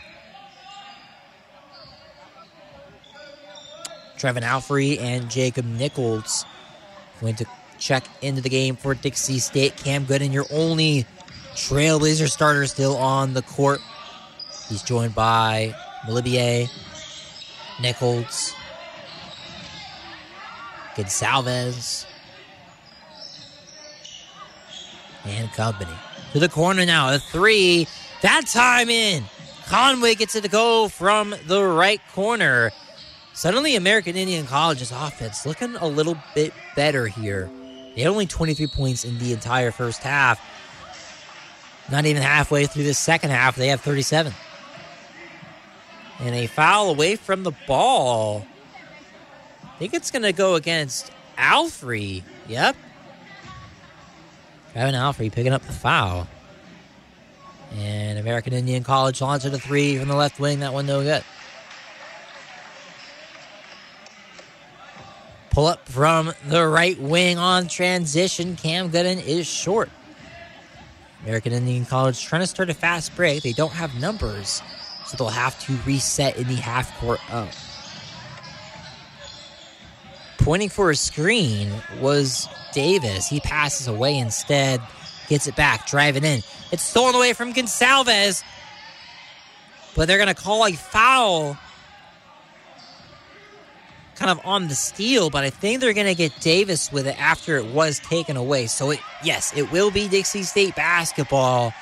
Trevin 4.16 4.42
Alfrey 4.42 5.00
and 5.00 5.30
Jacob 5.30 5.64
Nichols 5.64 6.44
going 7.20 7.36
to 7.36 7.46
check 7.78 8.04
into 8.20 8.42
the 8.42 8.48
game 8.48 8.76
for 8.76 8.94
Dixie 8.94 9.38
State. 9.38 9.76
Cam 9.76 10.04
Gooden, 10.06 10.32
your 10.32 10.46
only 10.50 11.06
Trailblazer 11.54 12.30
starter 12.30 12.66
still 12.66 12.96
on 12.96 13.34
the 13.34 13.42
court. 13.42 13.80
He's 14.68 14.82
joined 14.82 15.14
by 15.14 15.74
Malibier, 16.06 16.68
Nichols, 17.80 18.54
Gonsalves, 20.94 22.06
and 25.24 25.52
company. 25.52 25.92
To 26.32 26.38
the 26.38 26.48
corner 26.48 26.86
now, 26.86 27.12
a 27.12 27.18
three. 27.18 27.86
That 28.22 28.46
time 28.46 28.90
in. 28.90 29.24
Conway 29.66 30.14
gets 30.14 30.34
it 30.34 30.42
to 30.42 30.48
go 30.48 30.88
from 30.88 31.34
the 31.46 31.62
right 31.64 32.00
corner. 32.12 32.70
Suddenly, 33.32 33.76
American 33.76 34.16
Indian 34.16 34.46
College's 34.46 34.92
offense 34.92 35.46
looking 35.46 35.76
a 35.76 35.86
little 35.86 36.16
bit 36.34 36.52
better 36.76 37.06
here. 37.06 37.50
They 37.94 38.02
had 38.02 38.10
only 38.10 38.26
23 38.26 38.66
points 38.68 39.04
in 39.04 39.18
the 39.18 39.32
entire 39.32 39.70
first 39.70 40.02
half. 40.02 40.40
Not 41.90 42.06
even 42.06 42.22
halfway 42.22 42.66
through 42.66 42.84
the 42.84 42.94
second 42.94 43.30
half, 43.30 43.56
they 43.56 43.68
have 43.68 43.80
37. 43.80 44.32
And 46.20 46.34
a 46.34 46.46
foul 46.46 46.90
away 46.90 47.16
from 47.16 47.42
the 47.42 47.52
ball. 47.66 48.46
I 49.64 49.78
think 49.78 49.94
it's 49.94 50.10
going 50.10 50.22
to 50.22 50.32
go 50.32 50.54
against 50.54 51.10
Alfrey. 51.36 52.22
Yep. 52.48 52.76
Kevin 54.74 54.94
Alfrey 54.94 55.32
picking 55.32 55.52
up 55.52 55.62
the 55.62 55.72
foul. 55.72 56.28
And 57.76 58.18
American 58.18 58.52
Indian 58.52 58.84
College 58.84 59.20
launches 59.20 59.52
a 59.52 59.58
three 59.58 59.98
from 59.98 60.08
the 60.08 60.16
left 60.16 60.38
wing. 60.38 60.60
That 60.60 60.72
one 60.72 60.86
no 60.86 61.02
good. 61.02 61.24
Pull 65.50 65.66
up 65.66 65.88
from 65.88 66.32
the 66.46 66.66
right 66.66 66.98
wing 67.00 67.38
on 67.38 67.66
transition. 67.66 68.54
Cam 68.56 68.90
Gooden 68.90 69.24
is 69.24 69.46
short. 69.48 69.90
American 71.24 71.52
Indian 71.52 71.84
College 71.84 72.24
trying 72.24 72.42
to 72.42 72.46
start 72.46 72.70
a 72.70 72.74
fast 72.74 73.14
break. 73.14 73.42
They 73.42 73.52
don't 73.52 73.72
have 73.72 73.94
numbers, 74.00 74.62
so 75.06 75.16
they'll 75.16 75.28
have 75.28 75.58
to 75.66 75.76
reset 75.86 76.36
in 76.36 76.48
the 76.48 76.54
half 76.54 76.96
court 76.98 77.20
up. 77.32 77.50
Pointing 80.38 80.70
for 80.70 80.90
a 80.90 80.96
screen 80.96 81.70
was 82.00 82.48
Davis. 82.72 83.26
He 83.26 83.40
passes 83.40 83.86
away 83.88 84.16
instead, 84.16 84.80
gets 85.28 85.46
it 85.46 85.54
back, 85.56 85.86
driving 85.86 86.24
in. 86.24 86.42
It's 86.72 86.82
stolen 86.82 87.14
away 87.14 87.34
from 87.34 87.52
Gonsalves, 87.52 88.42
but 89.94 90.08
they're 90.08 90.16
going 90.16 90.34
to 90.34 90.34
call 90.34 90.64
a 90.64 90.72
foul 90.72 91.58
kind 94.20 94.30
of 94.30 94.44
on 94.44 94.68
the 94.68 94.74
steal, 94.74 95.30
but 95.30 95.44
I 95.44 95.50
think 95.50 95.80
they're 95.80 95.94
going 95.94 96.06
to 96.06 96.14
get 96.14 96.38
Davis 96.40 96.92
with 96.92 97.06
it 97.06 97.18
after 97.18 97.56
it 97.56 97.64
was 97.66 97.98
taken 98.00 98.36
away. 98.36 98.66
So, 98.66 98.90
it, 98.90 99.00
yes, 99.24 99.56
it 99.56 99.72
will 99.72 99.90
be 99.90 100.08
Dixie 100.08 100.42
State 100.42 100.76
basketball 100.76 101.72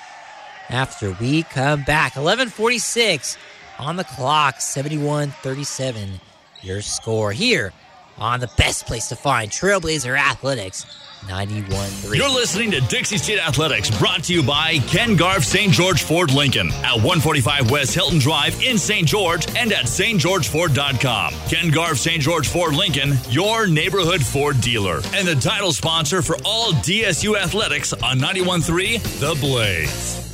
after 0.70 1.16
we 1.20 1.42
come 1.42 1.82
back. 1.82 2.14
11:46 2.14 3.36
on 3.78 3.96
the 3.96 4.04
clock, 4.04 4.56
71-37 4.56 6.20
your 6.62 6.80
score 6.80 7.32
here 7.32 7.72
on 8.18 8.40
the 8.40 8.50
best 8.56 8.86
place 8.86 9.08
to 9.08 9.16
find 9.16 9.50
Trailblazer 9.50 10.18
Athletics 10.18 10.86
91.3. 11.26 12.16
You're 12.16 12.28
listening 12.28 12.70
to 12.70 12.80
Dixie 12.82 13.18
State 13.18 13.38
Athletics, 13.38 13.90
brought 13.98 14.24
to 14.24 14.32
you 14.32 14.42
by 14.42 14.78
Ken 14.86 15.16
Garff 15.16 15.44
St. 15.44 15.72
George 15.72 16.02
Ford 16.02 16.32
Lincoln 16.32 16.68
at 16.68 16.94
145 16.94 17.70
West 17.70 17.94
Hilton 17.94 18.18
Drive 18.18 18.62
in 18.62 18.78
St. 18.78 19.06
George 19.06 19.46
and 19.56 19.72
at 19.72 19.84
stgeorgeford.com. 19.84 21.34
Ken 21.48 21.70
Garff 21.70 21.98
St. 21.98 22.22
George 22.22 22.48
Ford 22.48 22.74
Lincoln, 22.74 23.14
your 23.28 23.66
neighborhood 23.66 24.22
Ford 24.22 24.60
dealer, 24.60 25.00
and 25.14 25.26
the 25.26 25.36
title 25.36 25.72
sponsor 25.72 26.22
for 26.22 26.36
all 26.44 26.72
DSU 26.72 27.36
athletics 27.36 27.92
on 27.92 28.18
91.3 28.18 29.02
The 29.20 29.34
Blaze. 29.40 30.27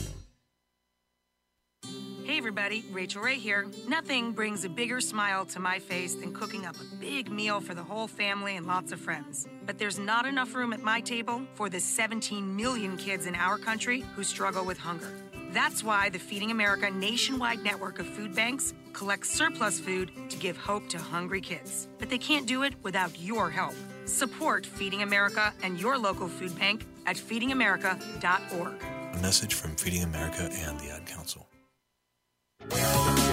Everybody, 2.45 2.85
Rachael 2.93 3.23
Ray 3.23 3.37
here. 3.37 3.67
Nothing 3.89 4.33
brings 4.33 4.67
a 4.67 4.69
bigger 4.69 5.01
smile 5.01 5.47
to 5.47 5.59
my 5.59 5.79
face 5.79 6.15
than 6.15 6.35
cooking 6.35 6.67
up 6.67 6.77
a 6.79 6.97
big 6.97 7.31
meal 7.31 7.59
for 7.59 7.73
the 7.73 7.83
whole 7.83 8.07
family 8.07 8.59
and 8.59 8.67
lots 8.67 8.93
of 8.93 9.01
friends. 9.01 9.49
But 9.65 9.79
there's 9.79 9.99
not 9.99 10.27
enough 10.27 10.55
room 10.55 10.75
at 10.75 10.83
my 10.83 11.01
table 11.01 11.41
for 11.55 11.71
the 11.71 11.81
17 11.81 12.55
million 12.55 12.99
kids 12.99 13.25
in 13.25 13.35
our 13.35 13.57
country 13.57 14.05
who 14.15 14.23
struggle 14.23 14.63
with 14.63 14.77
hunger. 14.77 15.11
That's 15.53 15.83
why 15.83 16.11
the 16.11 16.19
Feeding 16.19 16.51
America 16.51 16.91
nationwide 16.91 17.65
network 17.65 17.99
of 17.99 18.07
food 18.07 18.35
banks 18.35 18.75
collects 18.93 19.31
surplus 19.31 19.81
food 19.81 20.13
to 20.29 20.37
give 20.37 20.59
hope 20.59 20.87
to 20.91 20.99
hungry 20.99 21.41
kids. 21.41 21.89
But 21.99 22.11
they 22.11 22.19
can't 22.19 22.47
do 22.47 22.63
it 22.63 22.75
without 22.83 23.19
your 23.19 23.49
help. 23.49 23.75
Support 24.05 24.67
Feeding 24.67 25.01
America 25.01 25.55
and 25.63 25.81
your 25.81 25.97
local 25.97 26.29
food 26.29 26.59
bank 26.59 26.85
at 27.07 27.17
feedingamerica.org. 27.17 28.75
A 29.15 29.23
message 29.23 29.55
from 29.55 29.75
Feeding 29.77 30.03
America 30.03 30.43
and 30.43 30.79
the 30.79 30.91
Ad 30.91 31.07
Council. 31.07 31.47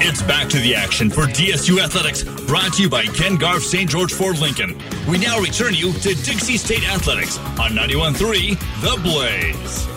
It's 0.04 0.24
back 0.24 0.50
to 0.50 0.58
the 0.58 0.74
action 0.74 1.12
for 1.12 1.26
DSU 1.26 1.80
Athletics, 1.80 2.24
brought 2.24 2.74
to 2.74 2.82
you 2.82 2.90
by 2.90 3.06
Ken 3.06 3.36
Garff 3.36 3.62
St. 3.62 3.88
George 3.88 4.12
Ford 4.12 4.40
Lincoln. 4.40 4.76
We 5.08 5.20
now 5.20 5.40
return 5.40 5.76
you 5.76 5.94
to 5.94 6.16
Dixie 6.16 6.58
State 6.58 6.90
Athletics 6.90 7.38
on 7.38 7.74
91.3 7.74 8.58
The 8.82 9.00
Blaze. 9.04 9.91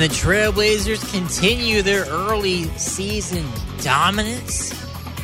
And 0.00 0.10
the 0.10 0.14
Trailblazers 0.14 1.12
continue 1.12 1.82
their 1.82 2.06
early 2.06 2.64
season 2.78 3.44
dominance. 3.82 4.72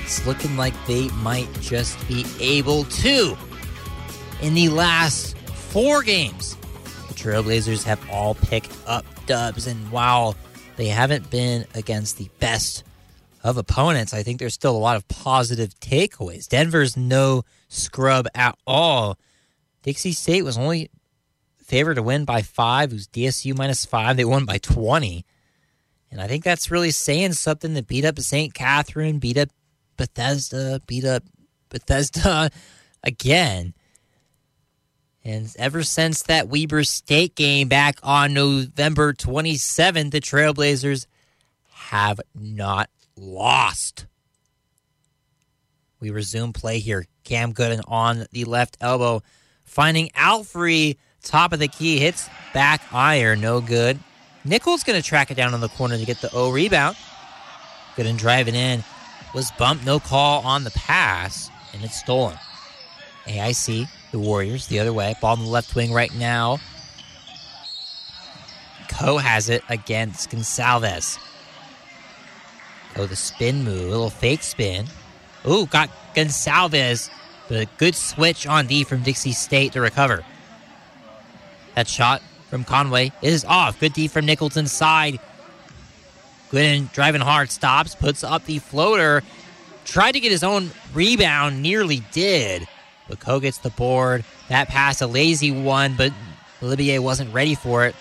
It's 0.03 0.27
looking 0.27 0.55
like 0.59 0.75
they 0.87 1.09
might 1.23 1.51
just 1.63 1.97
be 2.07 2.27
able 2.41 2.85
to. 2.85 3.39
In 4.43 4.53
the 4.53 4.69
last 4.69 5.35
four 5.39 6.03
games, 6.03 6.57
the 7.09 7.15
Trailblazers 7.15 7.85
have 7.85 8.07
all 8.11 8.35
picked 8.35 8.77
up 8.87 9.07
dubs. 9.25 9.67
And 9.67 9.91
while 9.91 10.37
they 10.77 10.89
haven't 10.89 11.31
been 11.31 11.65
against 11.75 12.19
the 12.19 12.29
best 12.39 12.85
of 13.43 13.57
opponents, 13.57 14.13
I 14.13 14.23
think 14.23 14.41
there's 14.41 14.53
still 14.53 14.77
a 14.77 14.79
lot 14.79 14.97
of 14.97 15.09
positive 15.09 15.71
takeaways. 15.81 16.49
Denver's 16.49 16.99
no 16.99 17.45
scrub 17.69 18.29
at 18.35 18.59
all. 18.67 19.17
Dixie 19.85 20.13
State 20.13 20.43
was 20.43 20.59
only 20.59 20.91
favored 21.67 21.95
to 21.95 22.03
win 22.03 22.25
by 22.25 22.43
five. 22.43 22.93
Was 22.93 23.09
DSU 23.09 23.57
minus 23.57 23.85
five. 23.85 24.17
They 24.17 24.25
won 24.25 24.45
by 24.45 24.59
20. 24.59 25.25
And 26.11 26.21
I 26.21 26.29
think 26.29 26.45
that's 26.45 26.71
really 26.71 26.93
saying 26.93 27.33
something 27.33 27.75
that 27.75 27.87
beat 27.87 28.05
up 28.05 28.19
St. 28.19 28.55
Katherine, 28.55 29.19
beat 29.19 29.37
up 29.37 29.49
Bethesda, 29.97 30.81
beat 30.87 31.05
up 31.05 31.25
Bethesda 31.69 32.51
again. 33.03 33.75
And 35.25 35.53
ever 35.59 35.83
since 35.83 36.23
that 36.25 36.49
Weber 36.49 36.85
State 36.85 37.35
game 37.35 37.67
back 37.67 37.99
on 38.05 38.33
November 38.33 39.13
27th, 39.13 40.13
the 40.13 40.21
Trailblazers 40.21 41.07
have 41.71 42.21
not 42.33 42.89
lost. 43.17 44.07
We 45.99 46.11
resume 46.11 46.53
play 46.53 46.79
here. 46.79 47.07
Cam 47.25 47.53
Gooden 47.53 47.81
on 47.89 48.27
the 48.31 48.45
left 48.45 48.77
elbow, 48.81 49.23
finding 49.65 50.11
Alfrey 50.11 50.97
top 51.29 51.53
of 51.53 51.59
the 51.59 51.69
key, 51.69 51.99
hits 51.99 52.29
back 52.55 52.83
iron, 52.93 53.41
no 53.41 53.61
good. 53.61 53.99
Nichols 54.45 54.85
going 54.85 55.01
to 55.01 55.07
track 55.07 55.31
it 55.31 55.35
down 55.35 55.55
on 55.55 55.61
the 55.61 55.69
corner 55.69 55.99
to 55.99 56.05
get 56.05 56.21
the 56.21 56.31
O 56.33 56.51
rebound. 56.51 56.97
Gooden 57.97 58.17
driving 58.17 58.55
in, 58.55 58.85
was 59.35 59.51
bumped, 59.53 59.85
no 59.85 59.99
call 59.99 60.43
on 60.43 60.65
the 60.65 60.71
pass, 60.71 61.51
and 61.73 61.83
it's 61.83 61.97
stolen. 61.97 62.37
AIC, 63.27 63.89
the 64.13 64.19
Warriors, 64.19 64.67
the 64.69 64.79
other 64.79 64.93
way. 64.93 65.15
Ball 65.21 65.35
in 65.35 65.41
the 65.41 65.49
left 65.49 65.75
wing 65.75 65.93
right 65.93 66.15
now. 66.15 66.59
Co 68.89 69.19
has 69.19 69.49
it 69.49 69.63
against 69.69 70.31
Gonsalves. 70.31 71.19
Coe 72.95 73.07
the 73.07 73.17
spin 73.17 73.65
move, 73.65 73.89
a 73.89 73.91
little 73.91 74.11
fake 74.11 74.43
spin. 74.43 74.87
Ooh, 75.47 75.67
got 75.67 75.91
Gonsalves, 76.15 77.11
but 77.49 77.59
a 77.59 77.67
good 77.79 77.95
switch 77.95 78.47
on 78.47 78.67
D 78.67 78.85
from 78.85 79.03
Dixie 79.03 79.33
State 79.33 79.73
to 79.73 79.81
recover. 79.81 80.25
That 81.77 81.87
shot 81.87 82.23
from 82.49 82.65
Conway 82.65 83.13
is 83.23 83.45
off. 83.45 83.79
Good 83.79 83.93
D 83.93 84.09
from 84.09 84.25
Nicholson's 84.25 84.73
side. 84.73 85.21
Gooden 86.51 86.91
driving 86.93 87.21
hard, 87.21 87.51
stops, 87.51 87.95
puts 87.95 88.25
up 88.25 88.47
the 88.47 88.59
floater. 88.59 89.23
Tried 89.85 90.13
to 90.13 90.21
get 90.21 90.33
his 90.33 90.43
own 90.43 90.71
rebound, 90.95 91.63
nearly 91.63 92.03
did. 92.13 92.67
But 93.09 93.21
Coe 93.21 93.41
gets 93.41 93.59
the 93.59 93.71
board. 93.71 94.25
That 94.49 94.69
pass, 94.69 95.03
a 95.03 95.07
lazy 95.07 95.51
one, 95.51 95.97
but 95.97 96.13
Olivier 96.63 96.99
wasn't 96.99 97.33
ready 97.35 97.55
for 97.55 97.85
it. 97.85 97.95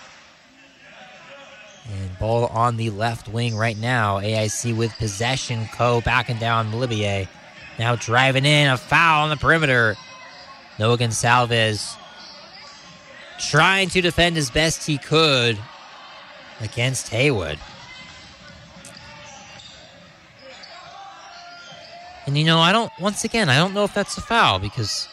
And 1.92 2.18
ball 2.18 2.46
on 2.46 2.78
the 2.78 2.90
left 2.90 3.28
wing 3.28 3.56
right 3.56 3.76
now. 3.76 4.20
AIC 4.20 4.74
with 4.74 4.96
possession. 4.96 5.68
Coe 5.74 6.00
backing 6.00 6.38
down 6.38 6.72
Olivier. 6.72 7.28
Now 7.78 7.94
driving 7.94 8.46
in, 8.46 8.70
a 8.70 8.78
foul 8.78 9.24
on 9.24 9.30
the 9.30 9.36
perimeter. 9.36 9.96
Noah 10.78 10.96
Gonsalves 10.96 11.96
trying 13.38 13.88
to 13.90 14.00
defend 14.00 14.36
as 14.36 14.50
best 14.50 14.86
he 14.86 14.98
could 14.98 15.58
against 16.60 17.08
Haywood. 17.08 17.58
And 22.26 22.36
you 22.36 22.44
know, 22.44 22.58
I 22.58 22.72
don't, 22.72 22.90
once 23.00 23.24
again, 23.24 23.48
I 23.48 23.56
don't 23.56 23.72
know 23.72 23.84
if 23.84 23.94
that's 23.94 24.18
a 24.18 24.20
foul 24.20 24.58
because 24.58 25.08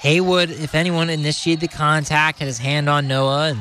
Haywood, 0.00 0.50
if 0.50 0.74
anyone, 0.74 1.08
initiated 1.08 1.60
the 1.60 1.74
contact, 1.74 2.38
had 2.38 2.48
his 2.48 2.58
hand 2.58 2.88
on 2.88 3.08
Noah, 3.08 3.50
and 3.50 3.60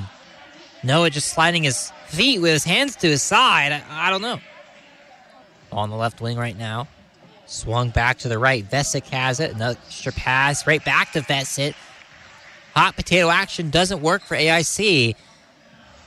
Noah 0.83 1.09
just 1.09 1.29
sliding 1.29 1.63
his 1.63 1.91
feet 2.07 2.41
with 2.41 2.51
his 2.51 2.63
hands 2.65 2.95
to 2.97 3.07
his 3.07 3.21
side. 3.21 3.71
I, 3.71 4.07
I 4.07 4.09
don't 4.09 4.21
know. 4.21 4.39
On 5.71 5.89
the 5.89 5.95
left 5.95 6.19
wing 6.19 6.37
right 6.37 6.57
now. 6.57 6.87
Swung 7.45 7.89
back 7.89 8.17
to 8.19 8.29
the 8.29 8.37
right. 8.37 8.69
Vesic 8.69 9.05
has 9.07 9.39
it. 9.39 9.53
Another 9.53 9.77
extra 9.85 10.11
pass 10.11 10.65
right 10.67 10.83
back 10.83 11.11
to 11.13 11.21
Vesic. 11.21 11.75
Hot 12.75 12.95
potato 12.95 13.29
action 13.29 13.69
doesn't 13.69 14.01
work 14.01 14.23
for 14.23 14.35
AIC. 14.35 15.15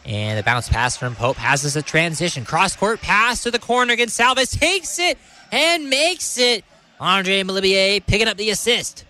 And 0.06 0.38
the 0.38 0.42
bounce 0.42 0.68
pass 0.68 0.96
from 0.96 1.14
Pope 1.14 1.36
has 1.36 1.76
a 1.76 1.82
transition. 1.82 2.44
Cross 2.44 2.76
court 2.76 3.00
pass 3.00 3.42
to 3.42 3.50
the 3.50 3.58
corner. 3.58 3.96
Gonsalves 3.96 4.58
takes 4.58 4.98
it 4.98 5.18
and 5.50 5.88
makes 5.88 6.38
it. 6.38 6.64
Andre 7.00 7.42
Malibier 7.42 8.04
picking 8.06 8.28
up 8.28 8.36
the 8.36 8.50
assist. 8.50 9.04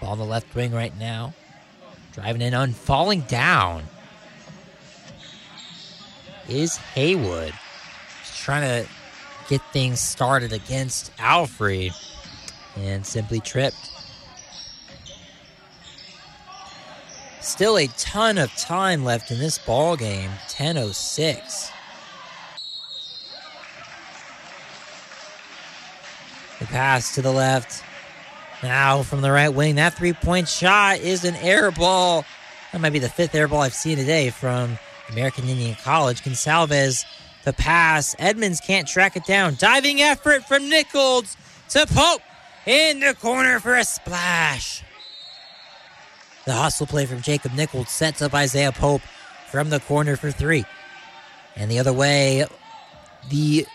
Ball 0.00 0.12
on 0.12 0.18
the 0.18 0.24
left 0.24 0.54
wing 0.54 0.72
right 0.72 0.96
now. 0.98 1.34
Driving 2.12 2.42
in 2.42 2.54
on 2.54 2.72
falling 2.72 3.22
down 3.22 3.84
is 6.48 6.76
Haywood. 6.76 7.52
Trying 8.36 8.84
to 8.84 8.88
get 9.48 9.60
things 9.72 10.00
started 10.00 10.52
against 10.52 11.12
Alfred 11.18 11.92
and 12.76 13.06
simply 13.06 13.40
tripped. 13.40 13.90
Still 17.40 17.76
a 17.76 17.86
ton 17.88 18.38
of 18.38 18.54
time 18.56 19.04
left 19.04 19.30
in 19.30 19.38
this 19.38 19.58
ball 19.58 19.96
game. 19.96 20.30
10:06. 20.48 21.70
The 26.58 26.66
pass 26.66 27.14
to 27.14 27.22
the 27.22 27.32
left. 27.32 27.82
Now 28.62 29.02
from 29.02 29.20
the 29.20 29.30
right 29.30 29.50
wing, 29.50 29.74
that 29.74 29.94
three-point 29.94 30.48
shot 30.48 31.00
is 31.00 31.24
an 31.24 31.36
air 31.36 31.70
ball. 31.70 32.24
That 32.72 32.80
might 32.80 32.94
be 32.94 32.98
the 32.98 33.10
fifth 33.10 33.34
air 33.34 33.46
ball 33.46 33.60
I've 33.60 33.74
seen 33.74 33.98
today 33.98 34.30
from 34.30 34.78
American 35.10 35.46
Indian 35.48 35.76
College. 35.84 36.22
Gonsalves, 36.22 37.04
the 37.44 37.52
pass. 37.52 38.16
Edmonds 38.18 38.60
can't 38.60 38.88
track 38.88 39.16
it 39.16 39.24
down. 39.24 39.56
Diving 39.58 40.00
effort 40.00 40.44
from 40.44 40.68
Nichols 40.68 41.36
to 41.70 41.86
Pope 41.86 42.22
in 42.66 43.00
the 43.00 43.14
corner 43.14 43.60
for 43.60 43.74
a 43.74 43.84
splash. 43.84 44.82
The 46.46 46.52
hustle 46.52 46.86
play 46.86 47.06
from 47.06 47.22
Jacob 47.22 47.52
Nichols 47.54 47.88
sets 47.88 48.20
up 48.20 48.34
Isaiah 48.34 48.72
Pope 48.72 49.02
from 49.50 49.70
the 49.70 49.80
corner 49.80 50.16
for 50.16 50.30
three. 50.30 50.64
And 51.56 51.70
the 51.70 51.78
other 51.78 51.92
way, 51.92 52.44
the 53.30 53.66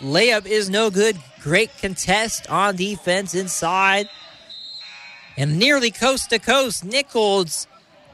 layup 0.00 0.46
is 0.46 0.68
no 0.68 0.90
good. 0.90 1.16
Great 1.40 1.70
contest 1.78 2.48
on 2.50 2.76
defense 2.76 3.34
inside. 3.34 4.08
And 5.36 5.58
nearly 5.58 5.90
coast 5.90 6.30
to 6.30 6.38
coast, 6.38 6.84
Nichols 6.84 7.66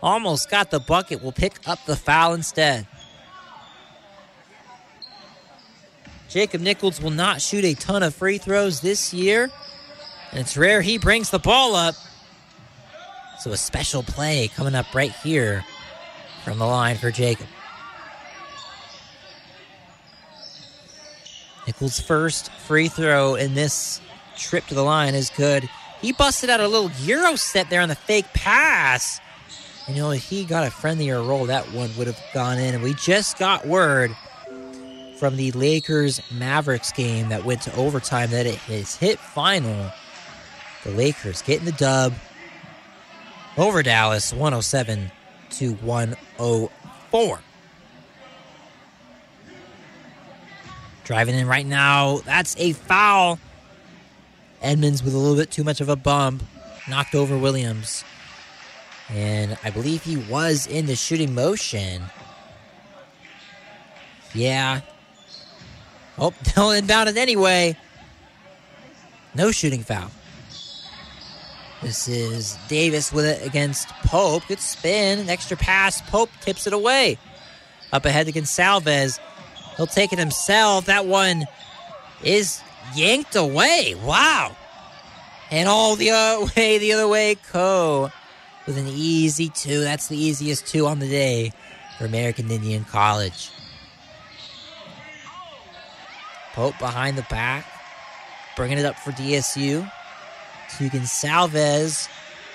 almost 0.02 0.50
got 0.50 0.70
the 0.70 0.78
bucket. 0.78 1.22
Will 1.22 1.32
pick 1.32 1.66
up 1.66 1.84
the 1.86 1.96
foul 1.96 2.34
instead. 2.34 2.86
Jacob 6.36 6.60
Nichols 6.60 7.00
will 7.00 7.12
not 7.12 7.40
shoot 7.40 7.64
a 7.64 7.72
ton 7.72 8.02
of 8.02 8.14
free 8.14 8.36
throws 8.36 8.82
this 8.82 9.14
year. 9.14 9.50
And 10.32 10.40
it's 10.40 10.54
rare 10.54 10.82
he 10.82 10.98
brings 10.98 11.30
the 11.30 11.38
ball 11.38 11.74
up. 11.74 11.94
So 13.40 13.52
a 13.52 13.56
special 13.56 14.02
play 14.02 14.48
coming 14.48 14.74
up 14.74 14.94
right 14.94 15.12
here 15.12 15.64
from 16.44 16.58
the 16.58 16.66
line 16.66 16.98
for 16.98 17.10
Jacob. 17.10 17.46
Nichols' 21.66 22.00
first 22.00 22.52
free 22.52 22.88
throw 22.88 23.36
in 23.36 23.54
this 23.54 24.02
trip 24.36 24.66
to 24.66 24.74
the 24.74 24.84
line 24.84 25.14
is 25.14 25.30
good. 25.30 25.66
He 26.02 26.12
busted 26.12 26.50
out 26.50 26.60
a 26.60 26.68
little 26.68 26.90
Euro 27.06 27.36
set 27.36 27.70
there 27.70 27.80
on 27.80 27.88
the 27.88 27.94
fake 27.94 28.30
pass. 28.34 29.22
You 29.88 29.94
know, 29.94 30.10
if 30.10 30.28
he 30.28 30.44
got 30.44 30.66
a 30.66 30.70
friendlier 30.70 31.22
roll, 31.22 31.46
that 31.46 31.72
one 31.72 31.96
would 31.96 32.08
have 32.08 32.20
gone 32.34 32.58
in. 32.58 32.74
And 32.74 32.84
we 32.84 32.92
just 32.92 33.38
got 33.38 33.66
word 33.66 34.14
from 35.16 35.36
the 35.36 35.50
Lakers 35.52 36.20
Mavericks 36.32 36.92
game 36.92 37.30
that 37.30 37.44
went 37.44 37.62
to 37.62 37.74
overtime 37.74 38.30
that 38.30 38.46
it 38.46 38.56
has 38.56 38.96
hit 38.96 39.18
final. 39.18 39.90
The 40.84 40.90
Lakers 40.90 41.42
getting 41.42 41.64
the 41.64 41.72
dub 41.72 42.12
over 43.56 43.82
Dallas 43.82 44.32
107 44.32 45.10
to 45.50 45.72
104. 45.74 47.40
Driving 51.04 51.34
in 51.36 51.46
right 51.46 51.66
now. 51.66 52.18
That's 52.18 52.56
a 52.58 52.72
foul. 52.72 53.38
Edmonds 54.60 55.02
with 55.02 55.14
a 55.14 55.18
little 55.18 55.36
bit 55.36 55.50
too 55.50 55.64
much 55.64 55.80
of 55.80 55.88
a 55.88 55.96
bump. 55.96 56.42
Knocked 56.88 57.14
over 57.14 57.38
Williams. 57.38 58.04
And 59.08 59.56
I 59.62 59.70
believe 59.70 60.02
he 60.02 60.16
was 60.16 60.66
in 60.66 60.86
the 60.86 60.96
shooting 60.96 61.34
motion. 61.34 62.02
Yeah. 64.34 64.80
Oh, 66.18 66.32
they'll 66.54 66.70
inbound 66.70 67.08
it 67.08 67.16
anyway. 67.16 67.76
No 69.34 69.50
shooting 69.52 69.82
foul. 69.82 70.10
This 71.82 72.08
is 72.08 72.56
Davis 72.68 73.12
with 73.12 73.26
it 73.26 73.46
against 73.46 73.88
Pope. 74.04 74.44
Good 74.48 74.60
spin. 74.60 75.18
An 75.18 75.28
extra 75.28 75.56
pass. 75.56 76.00
Pope 76.10 76.30
tips 76.40 76.66
it 76.66 76.72
away. 76.72 77.18
Up 77.92 78.04
ahead 78.04 78.26
to 78.26 78.32
Gonsalves. 78.32 79.18
He'll 79.76 79.86
take 79.86 80.12
it 80.12 80.18
himself. 80.18 80.86
That 80.86 81.06
one 81.06 81.44
is 82.24 82.62
yanked 82.94 83.36
away. 83.36 83.94
Wow. 84.02 84.56
And 85.50 85.68
all 85.68 85.96
the 85.96 86.10
other 86.10 86.46
way, 86.56 86.78
the 86.78 86.94
other 86.94 87.08
way, 87.08 87.34
Co 87.34 88.10
with 88.66 88.76
an 88.76 88.88
easy 88.88 89.48
two. 89.48 89.80
That's 89.80 90.08
the 90.08 90.16
easiest 90.16 90.66
two 90.66 90.86
on 90.86 90.98
the 90.98 91.08
day 91.08 91.52
for 91.98 92.04
American 92.04 92.50
Indian 92.50 92.84
College. 92.84 93.50
Pope 96.56 96.78
behind 96.78 97.18
the 97.18 97.22
back, 97.24 97.66
bringing 98.56 98.78
it 98.78 98.86
up 98.86 98.96
for 98.96 99.12
DSU. 99.12 99.92
To 100.78 100.88
Gonsalves, 100.88 102.08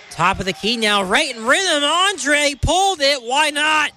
top 0.09 0.39
of 0.39 0.45
the 0.45 0.53
key 0.53 0.75
now, 0.75 1.03
right 1.03 1.35
in 1.35 1.45
rhythm. 1.45 1.83
Andre 1.83 2.55
pulled 2.59 2.99
it. 2.99 3.21
Why 3.21 3.51
not? 3.51 3.91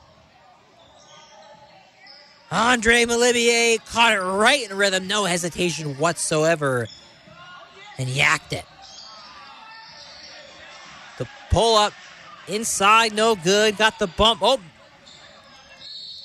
Andre 2.52 3.06
Malibier 3.06 3.78
caught 3.86 4.12
it 4.12 4.20
right 4.20 4.70
in 4.70 4.76
rhythm, 4.76 5.08
no 5.08 5.24
hesitation 5.24 5.96
whatsoever, 5.96 6.86
and 7.96 8.06
yacked 8.06 8.52
it. 8.52 8.66
The 11.16 11.26
pull 11.50 11.78
up 11.78 11.94
inside, 12.46 13.14
no 13.14 13.36
good. 13.36 13.78
Got 13.78 13.98
the 13.98 14.06
bump. 14.06 14.40
Oh, 14.42 14.60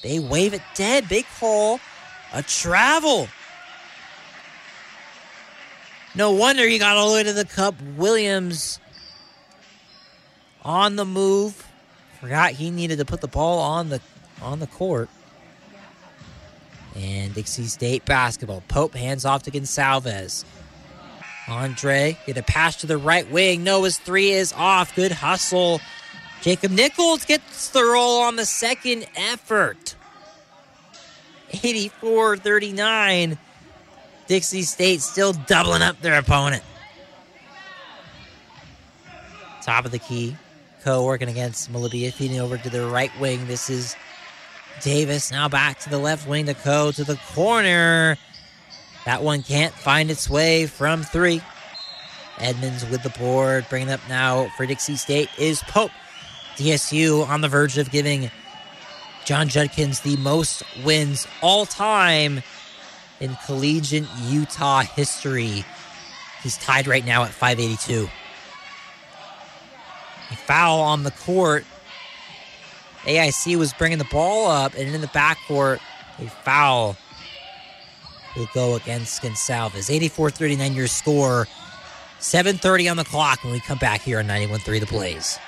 they 0.04 0.20
wave 0.20 0.54
it 0.54 0.64
dead. 0.76 1.08
Big 1.08 1.26
hole. 1.26 1.80
A 2.34 2.44
travel. 2.44 3.30
No 6.16 6.32
wonder 6.32 6.68
he 6.68 6.80
got 6.80 6.98
all 6.98 7.10
the 7.10 7.16
way 7.16 7.24
to 7.24 7.34
the 7.34 7.46
cup. 7.46 7.76
Williams 7.96 8.80
on 10.64 10.96
the 10.96 11.06
move. 11.06 11.68
Forgot 12.20 12.52
he 12.52 12.72
needed 12.72 12.98
to 12.98 13.06
put 13.06 13.22
the 13.22 13.28
ball 13.28 13.60
on 13.60 13.90
the 13.90 14.02
on 14.42 14.60
the 14.60 14.68
court. 14.68 15.10
And 16.96 17.34
Dixie 17.34 17.66
State 17.66 18.06
basketball. 18.06 18.64
Pope 18.68 18.96
hands 18.96 19.24
off 19.24 19.44
to 19.44 19.52
Gonsalves. 19.52 20.44
Andre 21.48 22.18
get 22.26 22.38
a 22.38 22.44
pass 22.44 22.76
to 22.78 22.88
the 22.88 22.98
right 22.98 23.30
wing. 23.32 23.64
Noah's 23.64 23.98
three 23.98 24.32
is 24.32 24.54
off. 24.54 24.96
Good 24.96 25.12
hustle. 25.12 25.80
Jacob 26.42 26.72
Nichols 26.72 27.26
gets 27.26 27.70
the 27.70 27.84
roll 27.84 28.22
on 28.22 28.36
the 28.36 28.46
second 28.46 29.06
effort. 29.16 29.96
84 31.52 32.38
39. 32.38 33.38
Dixie 34.30 34.62
State 34.62 35.02
still 35.02 35.34
doubling 35.34 35.82
up 35.82 36.00
their 36.02 36.20
opponent. 36.20 36.64
Top 39.64 39.86
of 39.86 39.92
the 39.92 39.98
key. 39.98 40.38
Co 40.84 41.04
working 41.04 41.30
against 41.30 41.74
Malibia, 41.74 42.14
feeding 42.14 42.40
over 42.40 42.56
to 42.56 42.70
the 42.70 42.86
right 42.86 43.12
wing. 43.20 43.48
This 43.48 43.72
is 43.72 43.96
Davis 44.82 45.32
now 45.32 45.50
back 45.50 45.80
to 45.80 45.90
the 45.90 45.98
left 45.98 46.28
wing 46.28 46.46
to 46.46 46.54
Co 46.54 46.92
to 46.92 47.04
the 47.04 47.20
corner. 47.34 48.18
That 49.06 49.24
one 49.24 49.42
can't 49.42 49.74
find 49.74 50.12
its 50.12 50.30
way 50.30 50.68
from 50.68 51.02
three. 51.02 51.42
Edmonds 52.38 52.88
with 52.88 53.02
the 53.02 53.10
board. 53.10 53.66
Bringing 53.68 53.90
up 53.90 54.00
now 54.08 54.50
for 54.56 54.68
Dixie 54.68 54.96
State 54.96 55.30
is 55.40 55.64
Pope. 55.64 55.92
DSU 56.56 57.28
on 57.28 57.42
the 57.42 57.48
verge 57.48 57.80
of 57.80 57.90
giving 57.90 58.30
Jon 59.26 59.48
Judkins 59.48 60.02
the 60.02 60.18
most 60.18 60.62
wins 60.86 61.26
all 61.42 61.66
time 61.66 62.44
in 63.20 63.36
collegiate 63.46 64.08
Utah 64.28 64.82
history. 64.82 65.66
He's 66.44 66.58
tied 66.58 66.88
right 66.88 67.06
now 67.06 67.24
at 67.24 67.32
582. 67.32 68.10
A 70.32 70.36
foul 70.36 70.82
on 70.82 71.04
the 71.04 71.12
court. 71.12 71.66
AIC 73.04 73.58
was 73.58 73.74
bringing 73.74 73.98
the 73.98 74.06
ball 74.06 74.50
up, 74.50 74.74
and 74.76 74.94
in 74.94 75.02
the 75.02 75.08
backcourt, 75.08 75.80
a 76.20 76.30
foul 76.30 76.96
will 78.36 78.48
go 78.54 78.76
against 78.76 79.22
Gonsalves. 79.22 79.90
84-39 79.90 80.76
your 80.76 80.88
score. 80.88 81.48
7.30 82.20 82.92
on 82.92 82.98
the 82.98 83.06
clock 83.06 83.44
when 83.44 83.54
we 83.54 83.60
come 83.62 83.78
back 83.78 84.02
here 84.02 84.20
on 84.20 84.28
91.3 84.28 84.80
The 84.80 84.86
Blaze. 84.86 85.40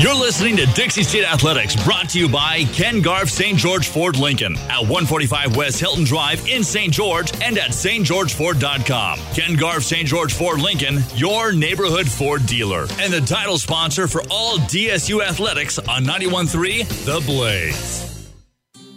You're 0.00 0.12
listening 0.12 0.56
to 0.56 0.66
Dixie 0.66 1.04
State 1.04 1.24
Athletics, 1.24 1.76
brought 1.84 2.10
to 2.10 2.18
you 2.18 2.28
by 2.28 2.64
Ken 2.72 3.00
Garff 3.00 3.30
St. 3.30 3.56
George 3.56 3.88
Ford 3.88 4.18
Lincoln 4.18 4.56
at 4.68 4.80
145 4.80 5.56
West 5.56 5.78
Hilton 5.78 6.02
Drive 6.02 6.44
in 6.48 6.64
St. 6.64 6.92
George 6.92 7.32
and 7.40 7.56
at 7.56 7.70
stgeorgeford.com. 7.70 9.20
Ken 9.34 9.54
Garff 9.54 9.84
St. 9.84 10.06
George 10.06 10.34
Ford 10.34 10.60
Lincoln, 10.60 10.98
your 11.14 11.52
neighborhood 11.52 12.08
Ford 12.08 12.44
dealer, 12.44 12.88
and 12.98 13.12
the 13.12 13.20
title 13.20 13.56
sponsor 13.56 14.08
for 14.08 14.22
all 14.32 14.58
DSU 14.58 15.24
athletics 15.24 15.78
on 15.78 16.04
91.3 16.04 17.04
The 17.04 17.24
Blaze. 17.24 18.30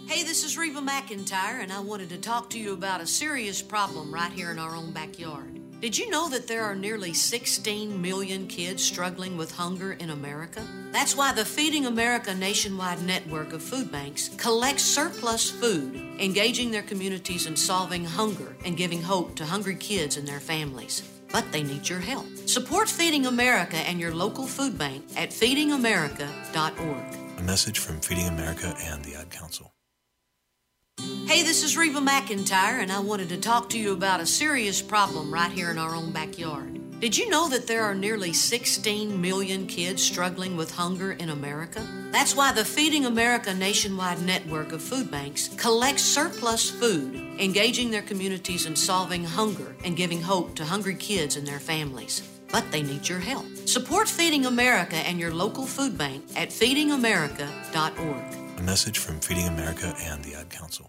Hey, 0.08 0.24
this 0.24 0.42
is 0.42 0.58
Reba 0.58 0.80
McEntire, 0.80 1.62
and 1.62 1.72
I 1.72 1.78
wanted 1.78 2.08
to 2.08 2.18
talk 2.18 2.50
to 2.50 2.58
you 2.58 2.72
about 2.72 3.00
a 3.00 3.06
serious 3.06 3.62
problem 3.62 4.12
right 4.12 4.32
here 4.32 4.50
in 4.50 4.58
our 4.58 4.74
own 4.74 4.90
backyard. 4.90 5.57
Did 5.80 5.96
you 5.96 6.10
know 6.10 6.28
that 6.30 6.48
there 6.48 6.64
are 6.64 6.74
nearly 6.74 7.12
16 7.12 8.02
million 8.02 8.48
kids 8.48 8.82
struggling 8.82 9.36
with 9.36 9.52
hunger 9.52 9.92
in 9.92 10.10
America? 10.10 10.66
That's 10.90 11.14
why 11.14 11.32
the 11.32 11.44
Feeding 11.44 11.86
America 11.86 12.34
nationwide 12.34 13.00
network 13.02 13.52
of 13.52 13.62
food 13.62 13.92
banks 13.92 14.28
collects 14.38 14.82
surplus 14.82 15.48
food, 15.48 15.94
engaging 16.18 16.72
their 16.72 16.82
communities 16.82 17.46
in 17.46 17.54
solving 17.54 18.04
hunger 18.04 18.56
and 18.64 18.76
giving 18.76 19.00
hope 19.00 19.36
to 19.36 19.44
hungry 19.44 19.76
kids 19.76 20.16
and 20.16 20.26
their 20.26 20.40
families. 20.40 21.04
But 21.30 21.52
they 21.52 21.62
need 21.62 21.88
your 21.88 22.00
help. 22.00 22.26
Support 22.46 22.88
Feeding 22.88 23.26
America 23.26 23.76
and 23.76 24.00
your 24.00 24.12
local 24.12 24.48
food 24.48 24.76
bank 24.76 25.04
at 25.16 25.30
feedingamerica.org. 25.30 27.38
A 27.38 27.42
message 27.42 27.78
from 27.78 28.00
Feeding 28.00 28.26
America 28.26 28.74
and 28.80 29.04
the 29.04 29.14
Ad 29.14 29.30
Council. 29.30 29.72
Hey, 31.28 31.42
this 31.42 31.62
is 31.62 31.76
Reba 31.76 31.98
McEntire, 31.98 32.80
and 32.80 32.90
I 32.90 33.00
wanted 33.00 33.28
to 33.28 33.36
talk 33.36 33.68
to 33.68 33.78
you 33.78 33.92
about 33.92 34.20
a 34.20 34.24
serious 34.24 34.80
problem 34.80 35.30
right 35.30 35.52
here 35.52 35.70
in 35.70 35.76
our 35.76 35.94
own 35.94 36.10
backyard. 36.10 37.00
Did 37.00 37.18
you 37.18 37.28
know 37.28 37.50
that 37.50 37.66
there 37.66 37.84
are 37.84 37.94
nearly 37.94 38.32
16 38.32 39.20
million 39.20 39.66
kids 39.66 40.02
struggling 40.02 40.56
with 40.56 40.70
hunger 40.70 41.12
in 41.12 41.28
America? 41.28 41.86
That's 42.12 42.34
why 42.34 42.52
the 42.52 42.64
Feeding 42.64 43.04
America 43.04 43.52
nationwide 43.52 44.22
network 44.22 44.72
of 44.72 44.80
food 44.80 45.10
banks 45.10 45.48
collects 45.58 46.02
surplus 46.02 46.70
food, 46.70 47.14
engaging 47.38 47.90
their 47.90 48.00
communities 48.00 48.64
in 48.64 48.74
solving 48.74 49.22
hunger 49.22 49.76
and 49.84 49.98
giving 49.98 50.22
hope 50.22 50.54
to 50.54 50.64
hungry 50.64 50.94
kids 50.94 51.36
and 51.36 51.46
their 51.46 51.60
families. 51.60 52.22
But 52.50 52.72
they 52.72 52.82
need 52.82 53.06
your 53.06 53.20
help. 53.20 53.44
Support 53.66 54.08
Feeding 54.08 54.46
America 54.46 54.96
and 54.96 55.20
your 55.20 55.34
local 55.34 55.66
food 55.66 55.98
bank 55.98 56.24
at 56.36 56.48
feedingamerica.org. 56.48 58.58
A 58.58 58.62
message 58.62 58.96
from 58.96 59.20
Feeding 59.20 59.48
America 59.48 59.94
and 60.00 60.24
the 60.24 60.34
Ad 60.34 60.48
Council. 60.48 60.87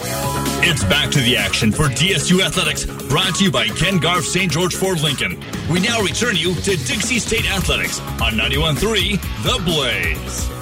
It's 0.00 0.84
back 0.84 1.10
to 1.12 1.20
the 1.20 1.36
action 1.36 1.72
for 1.72 1.84
DSU 1.84 2.44
Athletics, 2.44 2.86
brought 3.08 3.34
to 3.36 3.44
you 3.44 3.50
by 3.50 3.68
Ken 3.68 3.98
Garff 3.98 4.24
St. 4.24 4.50
George 4.50 4.74
Ford 4.74 5.00
Lincoln. 5.00 5.42
We 5.70 5.80
now 5.80 6.00
return 6.00 6.36
you 6.36 6.54
to 6.54 6.76
Dixie 6.76 7.18
State 7.18 7.50
Athletics 7.50 8.00
on 8.00 8.32
91.3 8.34 9.20
The 9.42 9.62
Blaze. 9.64 10.53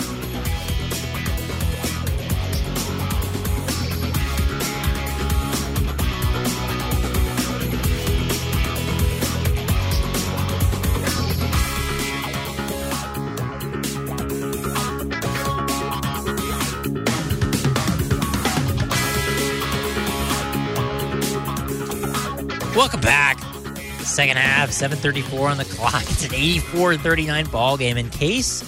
Second 24.13 24.37
half, 24.37 24.69
7.34 24.69 25.51
on 25.51 25.57
the 25.57 25.65
clock. 25.65 26.03
It's 26.03 26.25
an 26.25 26.33
84-39 26.33 27.51
ball 27.51 27.79
game. 27.79 27.97
In 27.97 28.11
case 28.11 28.63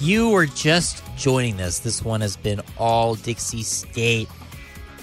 you 0.00 0.30
were 0.30 0.46
just 0.46 1.04
joining 1.18 1.58
this, 1.58 1.80
this 1.80 2.02
one 2.02 2.22
has 2.22 2.38
been 2.38 2.62
all 2.78 3.14
Dixie 3.14 3.62
State. 3.62 4.26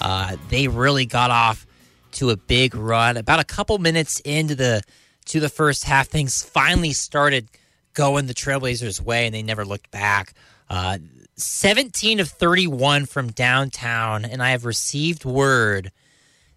Uh, 0.02 0.36
they 0.50 0.68
really 0.68 1.06
got 1.06 1.30
off 1.30 1.68
to 2.14 2.32
a 2.32 2.36
big 2.36 2.74
run. 2.74 3.18
About 3.18 3.40
a 3.40 3.44
couple 3.44 3.78
minutes 3.78 4.20
into 4.22 4.56
the 4.56 4.82
to 5.26 5.40
the 5.40 5.48
first 5.48 5.84
half, 5.84 6.08
things 6.08 6.42
finally 6.42 6.94
started 6.94 7.48
going 7.94 8.26
the 8.26 8.34
Trailblazers' 8.34 9.00
way, 9.00 9.28
and 9.28 9.36
they 9.36 9.44
never 9.44 9.64
looked 9.64 9.92
back. 9.92 10.34
Uh, 10.72 10.98
17 11.36 12.20
of 12.20 12.30
31 12.30 13.06
from 13.06 13.28
downtown, 13.28 14.26
and 14.26 14.42
I 14.42 14.50
have 14.50 14.66
received 14.66 15.24
word 15.24 15.92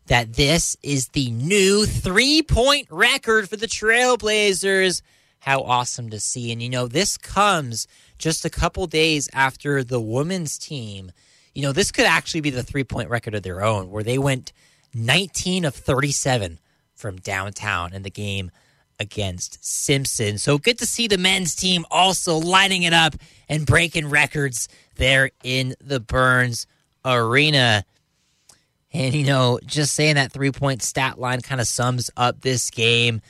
that 0.07 0.35
this 0.35 0.77
is 0.83 1.09
the 1.09 1.31
new 1.31 1.87
three 1.87 2.43
point 2.43 2.87
record 2.91 3.49
for 3.49 3.57
the 3.57 3.67
Trailblazers. 3.67 5.03
How 5.41 5.61
awesome 5.63 6.11
to 6.11 6.21
see. 6.21 6.53
And 6.53 6.63
you 6.63 6.69
know, 6.69 6.89
this 6.89 7.17
comes 7.17 7.87
just 8.19 8.45
a 8.45 8.51
couple 8.51 8.87
days 8.87 9.29
after 9.33 9.85
the 9.85 10.01
women's 10.01 10.59
team. 10.59 11.13
You 11.55 11.63
know, 11.63 11.73
this 11.73 11.93
could 11.93 12.07
actually 12.07 12.41
be 12.41 12.51
the 12.51 12.63
three 12.63 12.85
point 12.85 13.11
record 13.11 13.35
of 13.35 13.43
their 13.43 13.65
own, 13.65 13.91
where 13.91 14.03
they 14.03 14.19
went 14.19 14.53
19 14.95 15.65
of 15.65 15.75
37 15.75 16.59
from 16.95 17.17
downtown 17.17 17.93
in 17.93 18.03
the 18.03 18.11
game 18.11 18.51
against 18.99 19.63
Simpson. 19.65 20.39
So 20.39 20.59
good 20.59 20.79
to 20.79 20.87
see 20.87 21.07
the 21.07 21.19
men's 21.19 21.55
team 21.55 21.85
also 21.91 22.37
lighting 22.37 22.83
it 22.83 22.93
up 22.93 23.15
and 23.49 23.67
breaking 23.67 24.09
records 24.09 24.69
there 24.97 25.31
in 25.43 25.75
the 25.81 26.01
Burns 26.01 26.67
Arena. 27.05 27.85
And, 28.97 29.15
you 29.15 29.27
know, 29.27 29.61
just 29.67 29.93
saying 29.93 30.15
that 30.15 30.33
three 30.33 30.51
point 30.51 30.83
stat 30.83 31.19
line 31.19 31.43
kind 31.43 31.61
of 31.61 31.67
sums 31.67 32.11
up 32.17 32.41
this 32.41 32.71
game. 32.71 33.21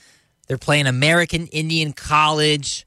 They're 0.47 0.59
playing 0.59 0.87
American 0.87 1.49
Indian 1.49 1.93
College. 1.93 2.87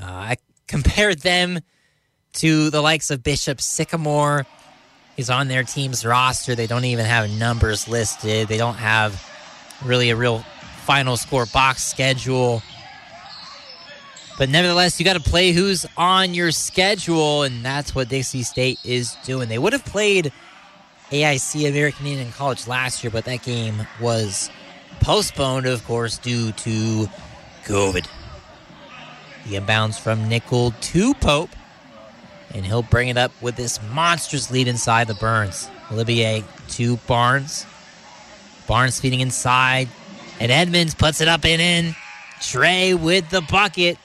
Uh, 0.00 0.04
I 0.04 0.36
compared 0.68 1.20
them 1.20 1.58
to 2.34 2.68
the 2.68 2.82
likes 2.82 3.10
of 3.10 3.22
Bishop 3.22 3.62
Sycamore. 3.62 4.44
He's 5.16 5.30
on 5.30 5.48
their 5.48 5.64
team's 5.64 6.04
roster. 6.04 6.54
They 6.54 6.66
don't 6.66 6.84
even 6.84 7.06
have 7.06 7.30
numbers 7.30 7.88
listed, 7.88 8.48
they 8.48 8.58
don't 8.58 8.74
have 8.74 9.26
really 9.82 10.10
a 10.10 10.16
real 10.16 10.40
final 10.84 11.16
score 11.16 11.46
box 11.46 11.82
schedule. 11.82 12.62
But 14.36 14.50
nevertheless, 14.50 15.00
you 15.00 15.06
got 15.06 15.14
to 15.14 15.30
play 15.30 15.52
who's 15.52 15.86
on 15.96 16.34
your 16.34 16.50
schedule, 16.50 17.42
and 17.42 17.64
that's 17.64 17.94
what 17.94 18.10
Dixie 18.10 18.42
State 18.42 18.78
is 18.84 19.16
doing. 19.24 19.48
They 19.48 19.58
would 19.58 19.72
have 19.72 19.84
played 19.86 20.30
AIC 21.10 21.68
American 21.68 22.06
Indian 22.06 22.32
College 22.32 22.66
last 22.66 23.02
year, 23.02 23.10
but 23.10 23.24
that 23.24 23.42
game 23.42 23.86
was 24.00 24.50
postponed, 25.00 25.66
of 25.66 25.84
course, 25.84 26.18
due 26.18 26.52
to 26.52 27.08
COVID. 27.64 28.06
The 29.46 29.56
inbounds 29.56 29.98
from 29.98 30.28
Nickel 30.28 30.72
to 30.72 31.14
Pope, 31.14 31.50
and 32.54 32.64
he'll 32.64 32.82
bring 32.82 33.08
it 33.08 33.16
up 33.16 33.32
with 33.40 33.56
this 33.56 33.80
monstrous 33.92 34.50
lead 34.50 34.68
inside 34.68 35.08
the 35.08 35.14
Burns. 35.14 35.68
Olivier 35.90 36.44
to 36.68 36.96
Barnes. 36.98 37.66
Barnes 38.68 39.00
feeding 39.00 39.20
inside, 39.20 39.88
and 40.38 40.52
Edmonds 40.52 40.94
puts 40.94 41.20
it 41.20 41.26
up 41.26 41.44
and 41.44 41.60
in. 41.60 41.96
Trey 42.40 42.94
with 42.94 43.28
the 43.30 43.40
bucket. 43.40 43.98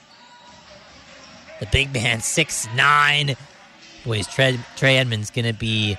The 1.59 1.67
big 1.67 1.93
man, 1.93 2.21
six 2.21 2.67
nine. 2.75 3.35
Boys, 4.03 4.27
Trey, 4.27 4.59
Trey 4.75 4.97
Edmonds 4.97 5.29
going 5.29 5.45
to 5.45 5.53
be 5.53 5.97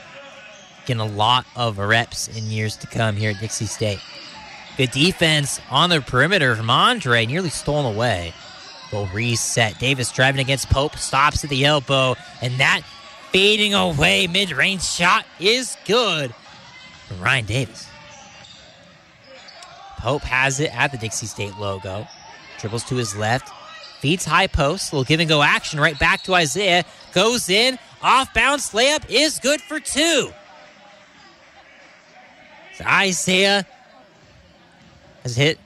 getting 0.87 1.01
a 1.01 1.07
lot 1.07 1.47
of 1.57 1.79
reps 1.79 2.29
in 2.29 2.45
years 2.45 2.77
to 2.77 2.87
come 2.87 3.17
here 3.17 3.31
at 3.31 3.41
Dixie 3.41 3.67
State. 3.67 4.01
Good 4.77 4.91
defense 4.91 5.61
on 5.71 5.91
the 5.91 6.01
perimeter 6.01 6.55
from 6.55 6.71
Andre, 6.71 7.27
nearly 7.27 7.49
stolen 7.49 7.95
away. 7.95 8.33
Will 8.93 9.07
reset. 9.09 9.79
Davis 9.79 10.13
driving 10.13 10.41
against 10.41 10.71
Pope, 10.71 10.97
stops 10.97 11.43
at 11.43 11.51
the 11.51 11.65
elbow, 11.65 12.15
and 12.41 12.55
that 12.61 12.83
fading 13.33 13.75
away 13.75 14.27
mid 14.27 14.53
range 14.53 14.83
shot 14.83 15.27
is 15.41 15.77
good 15.87 16.35
from 17.09 17.21
Ryan 17.21 17.47
Davis. 17.47 17.89
Pope 19.99 20.23
has 20.23 20.61
it 20.61 20.75
at 20.77 20.93
the 20.93 20.99
Dixie 20.99 21.27
State 21.27 21.57
logo. 21.59 22.07
Dribbles 22.61 22.85
to 22.85 22.97
his 22.97 23.17
left. 23.17 23.53
Feeds 24.01 24.25
high 24.25 24.47
post. 24.47 24.93
Little 24.93 25.05
give 25.05 25.21
and 25.21 25.29
go 25.29 25.43
action 25.43 25.81
right 25.81 25.99
back 25.99 26.23
to 26.25 26.35
Isaiah. 26.35 26.85
Goes 27.13 27.49
in. 27.49 27.79
Off 28.03 28.33
bounce 28.35 28.73
layup 28.73 29.09
is 29.11 29.39
good 29.39 29.61
for 29.61 29.81
two. 29.81 30.31
Isaiah 32.85 33.67
has 35.23 35.37
hit 35.37 35.59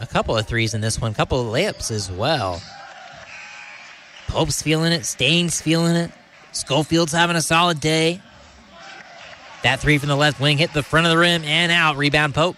a 0.00 0.06
couple 0.06 0.36
of 0.36 0.46
threes 0.46 0.74
in 0.74 0.80
this 0.80 1.00
one, 1.00 1.14
couple 1.14 1.40
of 1.40 1.46
layups 1.46 1.90
as 1.90 2.10
well. 2.10 2.60
Pope's 4.28 4.62
feeling 4.62 4.92
it. 4.92 5.04
Staine's 5.04 5.60
feeling 5.60 5.94
it. 5.94 6.10
Schofield's 6.52 7.12
having 7.12 7.36
a 7.36 7.42
solid 7.42 7.80
day. 7.80 8.20
That 9.62 9.80
three 9.80 9.98
from 9.98 10.08
the 10.08 10.16
left 10.16 10.40
wing 10.40 10.58
hit 10.58 10.72
the 10.72 10.82
front 10.82 11.06
of 11.06 11.10
the 11.10 11.18
rim 11.18 11.44
and 11.44 11.70
out. 11.70 11.96
Rebound 11.96 12.34
Pope. 12.34 12.56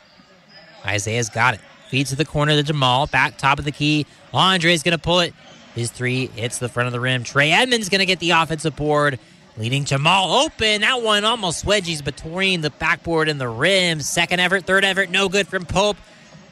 Isaiah's 0.85 1.29
got 1.29 1.55
it. 1.55 1.61
Feeds 1.89 2.11
to 2.11 2.17
the 2.17 2.25
corner 2.25 2.53
to 2.53 2.63
Jamal. 2.63 3.07
Back 3.07 3.37
top 3.37 3.59
of 3.59 3.65
the 3.65 3.73
key. 3.73 4.07
Andre's 4.33 4.83
going 4.83 4.97
to 4.97 5.03
pull 5.03 5.21
it. 5.21 5.35
His 5.75 5.91
three 5.91 6.29
hits 6.29 6.59
the 6.59 6.69
front 6.69 6.87
of 6.87 6.93
the 6.93 7.01
rim. 7.01 7.25
Trey 7.25 7.51
Edmonds 7.51 7.89
going 7.89 7.99
to 7.99 8.07
get 8.07 8.21
the 8.21 8.31
offensive 8.31 8.77
board. 8.77 9.19
Leading 9.57 9.85
Jamal 9.85 10.45
open. 10.45 10.81
That 10.83 11.03
one 11.03 11.25
almost 11.25 11.65
wedges 11.65 12.03
between 12.03 12.61
the 12.61 12.71
backboard 12.71 13.29
and 13.29 13.41
the 13.41 13.49
rim. 13.49 14.01
Second 14.01 14.41
effort, 14.41 14.65
third 14.65 14.85
effort, 14.85 15.11
no 15.11 15.29
good 15.29 15.49
from 15.49 15.65
Pope. 15.65 15.97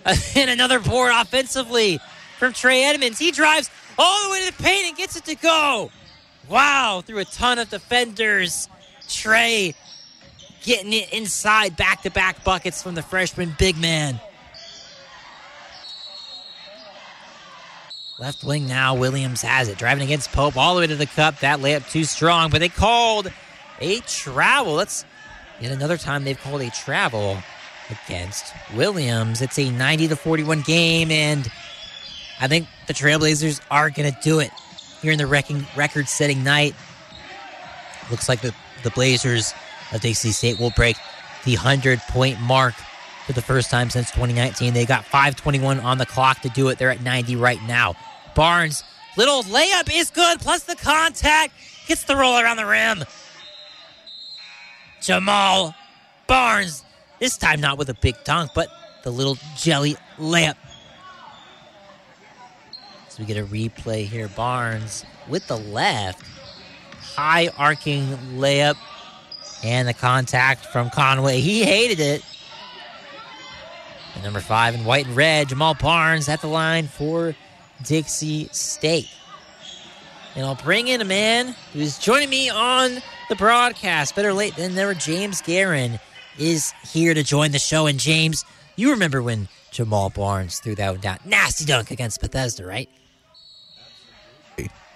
and 0.35 0.51
another 0.51 0.81
board 0.81 1.13
offensively 1.15 2.01
from 2.39 2.53
Trey 2.53 2.85
Edmonds. 2.85 3.19
He 3.19 3.31
drives 3.31 3.71
all 3.99 4.25
the 4.25 4.33
way 4.33 4.47
to 4.47 4.57
the 4.57 4.63
paint 4.63 4.89
and 4.89 4.97
gets 4.97 5.17
it 5.17 5.25
to 5.27 5.37
go. 5.37 5.91
Wow, 6.49 7.03
through 7.07 7.19
a 7.19 7.25
ton 7.25 7.59
of 7.59 7.71
defenders. 7.71 8.69
Trey 9.09 9.75
getting 10.63 10.93
it 10.93 11.13
inside 11.13 11.77
back 11.77 12.03
to 12.03 12.11
back 12.11 12.43
buckets 12.45 12.83
from 12.83 12.95
the 12.95 13.03
freshman 13.03 13.55
big 13.59 13.77
man. 13.79 14.21
Left 18.23 18.45
wing 18.45 18.69
now, 18.69 18.95
Williams 18.95 19.43
has 19.43 19.67
it. 19.67 19.79
Driving 19.79 20.05
against 20.05 20.31
Pope 20.31 20.57
all 20.57 20.77
the 20.77 20.83
way 20.83 20.87
to 20.87 20.95
the 20.95 21.07
cup. 21.07 21.41
That 21.41 21.59
layup 21.59 21.91
too 21.91 22.05
strong, 22.05 22.51
but 22.51 22.61
they 22.61 22.69
called 22.69 23.33
a 23.81 23.99
travel. 24.03 24.77
That's 24.77 25.05
yet 25.61 25.73
another 25.73 25.97
time 25.97 26.23
they've 26.23 26.41
called 26.41 26.61
a 26.61 26.71
travel 26.71 27.39
against 27.91 28.55
Williams. 28.77 29.43
It's 29.43 29.59
a 29.59 29.69
90 29.69 30.07
to 30.07 30.15
41 30.15 30.61
game, 30.61 31.11
and 31.11 31.51
I 32.39 32.47
think 32.47 32.69
the 32.87 32.93
Trailblazers 32.93 33.61
are 33.73 33.91
going 33.91 34.13
to 34.13 34.17
do 34.21 34.39
it 34.39 34.53
here 35.01 35.11
in 35.11 35.19
the 35.19 35.27
record 35.27 36.07
setting 36.07 36.45
night. 36.45 36.77
Looks 38.09 38.29
like 38.29 38.41
the, 38.41 38.55
the 38.85 38.91
Blazers 38.91 39.53
of 39.93 40.01
Dixie 40.01 40.31
State 40.31 40.61
will 40.61 40.71
break 40.77 40.97
the 41.45 41.57
100 41.57 41.99
point 42.03 42.41
mark 42.41 42.75
for 43.27 43.33
the 43.33 43.43
first 43.43 43.69
time 43.69 43.91
since 43.91 44.13
2019. 44.13 44.75
They 44.75 44.87
got 44.87 45.05
521 45.05 45.81
on 45.81 45.99
the 45.99 46.07
clock 46.07 46.41
to 46.43 46.49
do 46.51 46.69
it. 46.69 46.79
They're 46.79 46.93
at 46.93 47.03
90 47.03 47.35
right 47.35 47.61
now. 47.65 47.97
Barnes, 48.35 48.85
little 49.17 49.43
layup 49.45 49.91
is 49.93 50.11
good, 50.11 50.41
plus 50.41 50.65
the 50.65 50.77
contact. 50.77 51.53
Gets 51.87 52.05
the 52.05 52.17
roll 52.17 52.39
around 52.39 52.57
the 52.57 52.67
rim. 52.67 53.05
Jamal 55.01 55.75
Barnes, 56.27 56.85
this 57.19 57.37
time 57.37 57.61
not 57.61 57.77
with 57.77 57.89
a 57.89 57.95
big 57.95 58.15
dunk, 58.25 58.53
but 58.55 58.69
the 59.03 59.11
little 59.11 59.37
jelly 59.57 59.97
layup. 60.19 60.57
So 63.09 63.17
we 63.19 63.27
get 63.27 63.37
a 63.37 63.45
replay 63.45 64.07
here. 64.07 64.29
Barnes 64.29 65.05
with 65.29 65.47
the 65.49 65.59
left. 65.59 66.23
High 67.17 67.49
arcing 67.59 68.07
layup. 68.37 68.77
And 69.65 69.87
the 69.87 69.95
contact 69.95 70.67
from 70.67 70.89
Conway. 70.91 71.41
He 71.41 71.63
hated 71.65 72.01
it. 72.01 72.25
And 74.15 74.25
number 74.25 74.41
five 74.41 74.75
in 74.75 74.85
white 74.85 75.07
and 75.07 75.17
red, 75.17 75.49
Jamal 75.49 75.75
Barnes 75.75 76.29
at 76.29 76.41
the 76.41 76.47
line 76.47 76.87
for 76.87 77.35
Dixie 77.85 78.49
State. 78.53 79.09
And 80.35 80.47
I'll 80.47 80.55
bring 80.55 80.89
in 80.89 81.01
a 81.01 81.05
man 81.05 81.55
who's 81.73 81.99
joining 81.99 82.31
me 82.31 82.49
on 82.49 83.03
the 83.29 83.37
broadcast. 83.37 84.17
Better 84.17 84.33
late 84.33 84.57
than 84.57 84.75
never. 84.75 84.95
James 84.95 85.43
Guerin 85.43 86.01
is 86.39 86.73
here 86.91 87.13
to 87.13 87.23
join 87.23 87.53
the 87.53 87.59
show. 87.59 87.87
And 87.87 87.99
James, 87.99 88.45
you 88.77 88.91
remember 88.91 89.23
when 89.23 89.49
Jamal 89.71 90.11
Barnes 90.11 90.59
threw 90.59 90.75
that 90.77 90.91
one 90.91 91.01
down? 91.01 91.19
Nasty 91.25 91.65
dunk 91.67 91.91
against 91.91 92.21
Bethesda, 92.21 92.65
right? 92.65 92.89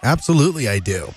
Absolutely, 0.03 0.69
I 0.69 0.79
do. 0.79 1.13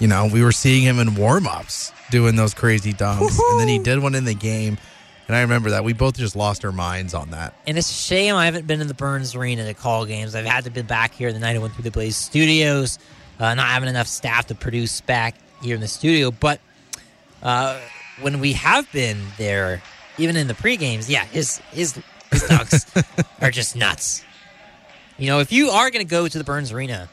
You 0.00 0.08
know, 0.08 0.28
we 0.32 0.42
were 0.42 0.52
seeing 0.52 0.82
him 0.82 0.98
in 0.98 1.14
warm 1.14 1.46
ups 1.46 1.92
doing 2.10 2.36
those 2.36 2.54
crazy 2.54 2.92
dunks, 2.92 3.38
and 3.38 3.60
then 3.60 3.68
he 3.68 3.78
did 3.78 4.00
one 4.00 4.14
in 4.14 4.24
the 4.24 4.34
game. 4.34 4.78
And 5.26 5.36
I 5.36 5.40
remember 5.40 5.70
that. 5.70 5.84
We 5.84 5.94
both 5.94 6.16
just 6.16 6.36
lost 6.36 6.64
our 6.64 6.72
minds 6.72 7.14
on 7.14 7.30
that. 7.30 7.54
And 7.66 7.78
it's 7.78 7.90
a 7.90 7.94
shame 7.94 8.34
I 8.34 8.44
haven't 8.44 8.66
been 8.66 8.80
in 8.80 8.88
the 8.88 8.94
Burns 8.94 9.34
Arena 9.34 9.64
to 9.64 9.74
call 9.74 10.04
games. 10.04 10.34
I've 10.34 10.44
had 10.44 10.64
to 10.64 10.70
be 10.70 10.82
back 10.82 11.14
here 11.14 11.32
the 11.32 11.38
night 11.38 11.56
I 11.56 11.58
went 11.58 11.74
through 11.74 11.84
the 11.84 11.90
Blaze 11.90 12.16
studios, 12.16 12.98
uh, 13.40 13.54
not 13.54 13.68
having 13.68 13.88
enough 13.88 14.06
staff 14.06 14.46
to 14.48 14.54
produce 14.54 15.00
back 15.00 15.34
here 15.62 15.74
in 15.74 15.80
the 15.80 15.88
studio. 15.88 16.30
But 16.30 16.60
uh, 17.42 17.80
when 18.20 18.38
we 18.40 18.52
have 18.52 18.90
been 18.92 19.18
there, 19.38 19.82
even 20.18 20.36
in 20.36 20.46
the 20.46 20.54
pre 20.54 20.76
games, 20.76 21.08
yeah, 21.08 21.24
his 21.24 21.58
his 21.72 21.98
his 22.30 22.42
dunks 22.42 23.24
are 23.40 23.50
just 23.50 23.76
nuts. 23.76 24.24
You 25.18 25.28
know, 25.28 25.40
if 25.40 25.52
you 25.52 25.70
are 25.70 25.90
going 25.90 26.04
to 26.04 26.10
go 26.10 26.28
to 26.28 26.38
the 26.38 26.44
Burns 26.44 26.70
Arena 26.70 27.08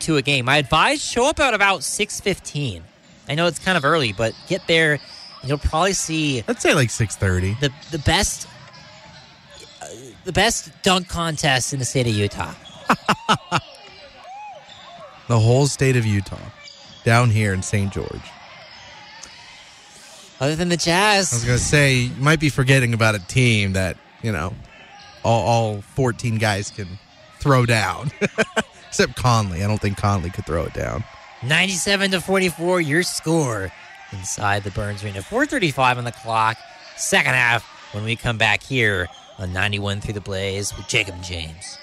to 0.00 0.16
a 0.16 0.22
game, 0.22 0.48
I 0.48 0.58
advise 0.58 1.02
show 1.02 1.26
up 1.28 1.40
at 1.40 1.54
about 1.54 1.84
six 1.84 2.20
fifteen. 2.20 2.84
I 3.28 3.34
know 3.34 3.46
it's 3.46 3.58
kind 3.58 3.78
of 3.78 3.84
early, 3.84 4.12
but 4.12 4.34
get 4.48 4.66
there. 4.66 4.98
You'll 5.44 5.58
probably 5.58 5.94
see. 5.94 6.44
Let's 6.46 6.62
say 6.62 6.74
like 6.74 6.90
six 6.90 7.16
thirty. 7.16 7.54
The 7.60 7.72
the 7.90 7.98
best, 7.98 8.46
uh, 9.82 9.86
the 10.24 10.32
best 10.32 10.70
dunk 10.82 11.08
contest 11.08 11.72
in 11.72 11.78
the 11.78 11.84
state 11.84 12.06
of 12.06 12.14
Utah. 12.14 12.54
The 15.30 15.38
whole 15.38 15.68
state 15.68 15.94
of 15.94 16.04
Utah, 16.04 16.40
down 17.04 17.30
here 17.30 17.54
in 17.54 17.62
St. 17.62 17.92
George. 17.92 18.10
Other 20.40 20.56
than 20.56 20.68
the 20.70 20.76
Jazz, 20.76 21.32
I 21.32 21.36
was 21.36 21.44
gonna 21.44 21.58
say 21.58 21.94
you 21.94 22.16
might 22.20 22.40
be 22.40 22.48
forgetting 22.48 22.94
about 22.94 23.14
a 23.14 23.20
team 23.20 23.74
that 23.74 23.96
you 24.24 24.32
know 24.32 24.52
all, 25.22 25.42
all 25.46 25.80
fourteen 25.82 26.38
guys 26.38 26.70
can 26.70 26.98
throw 27.38 27.64
down, 27.64 28.10
except 28.88 29.14
Conley. 29.14 29.62
I 29.62 29.68
don't 29.68 29.80
think 29.80 29.98
Conley 29.98 30.30
could 30.30 30.46
throw 30.46 30.64
it 30.64 30.74
down. 30.74 31.04
97 31.44 32.10
to 32.10 32.20
44, 32.20 32.80
your 32.80 33.04
score 33.04 33.70
inside 34.12 34.64
the 34.64 34.70
Burns 34.70 35.02
Arena. 35.04 35.22
435 35.22 35.98
on 35.98 36.04
the 36.04 36.12
clock. 36.12 36.56
Second 36.96 37.34
half 37.34 37.64
when 37.92 38.04
we 38.04 38.16
come 38.16 38.38
back 38.38 38.62
here 38.62 39.08
on 39.38 39.52
91 39.52 40.00
through 40.00 40.14
the 40.14 40.20
Blaze 40.20 40.76
with 40.76 40.86
Jacob 40.88 41.22
James. 41.22 41.78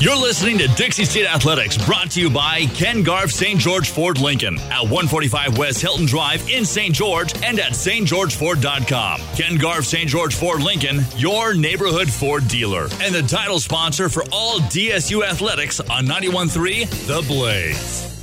You're 0.00 0.16
listening 0.16 0.58
to 0.58 0.66
Dixie 0.68 1.04
State 1.04 1.26
Athletics, 1.26 1.78
brought 1.86 2.10
to 2.10 2.20
you 2.20 2.28
by 2.28 2.66
Ken 2.74 3.02
Garff 3.02 3.30
St. 3.30 3.58
George 3.58 3.88
Ford 3.90 4.20
Lincoln 4.20 4.58
at 4.70 4.82
145 4.82 5.56
West 5.56 5.80
Hilton 5.80 6.04
Drive 6.04 6.48
in 6.50 6.64
St. 6.64 6.92
George 6.94 7.32
and 7.42 7.58
at 7.60 7.72
stgeorgeford.com. 7.72 9.20
Ken 9.36 9.56
Garff 9.56 9.84
St. 9.84 10.08
George 10.08 10.34
Ford 10.34 10.62
Lincoln, 10.62 11.00
your 11.16 11.54
neighborhood 11.54 12.10
Ford 12.10 12.46
dealer, 12.48 12.88
and 13.00 13.14
the 13.14 13.22
title 13.22 13.60
sponsor 13.60 14.08
for 14.08 14.24
all 14.32 14.58
DSU 14.58 15.24
athletics 15.24 15.78
on 15.80 16.06
91.3 16.06 17.06
The 17.06 17.22
Blaze. 17.26 18.13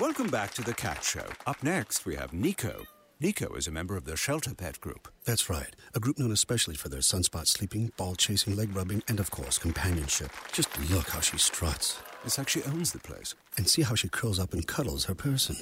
Welcome 0.00 0.28
back 0.28 0.54
to 0.54 0.62
the 0.62 0.72
Cat 0.72 1.04
Show. 1.04 1.26
Up 1.46 1.62
next, 1.62 2.06
we 2.06 2.16
have 2.16 2.32
Nico. 2.32 2.84
Nico 3.20 3.52
is 3.54 3.68
a 3.68 3.70
member 3.70 3.94
of 3.94 4.06
the 4.06 4.16
Shelter 4.16 4.54
Pet 4.54 4.80
Group. 4.80 5.06
That's 5.26 5.50
right. 5.50 5.76
A 5.94 6.00
group 6.00 6.18
known 6.18 6.32
especially 6.32 6.76
for 6.76 6.88
their 6.88 7.00
sunspot 7.00 7.46
sleeping, 7.46 7.92
ball 7.98 8.14
chasing, 8.14 8.56
leg 8.56 8.74
rubbing, 8.74 9.02
and 9.06 9.20
of 9.20 9.30
course, 9.30 9.58
companionship. 9.58 10.30
Just 10.50 10.70
look 10.90 11.10
how 11.10 11.20
she 11.20 11.36
struts. 11.36 11.98
It's 12.24 12.38
like 12.38 12.48
she 12.48 12.62
owns 12.62 12.92
the 12.92 13.00
place. 13.00 13.34
And 13.58 13.68
see 13.68 13.82
how 13.82 13.94
she 13.94 14.08
curls 14.08 14.38
up 14.38 14.54
and 14.54 14.66
cuddles 14.66 15.04
her 15.04 15.14
person. 15.14 15.56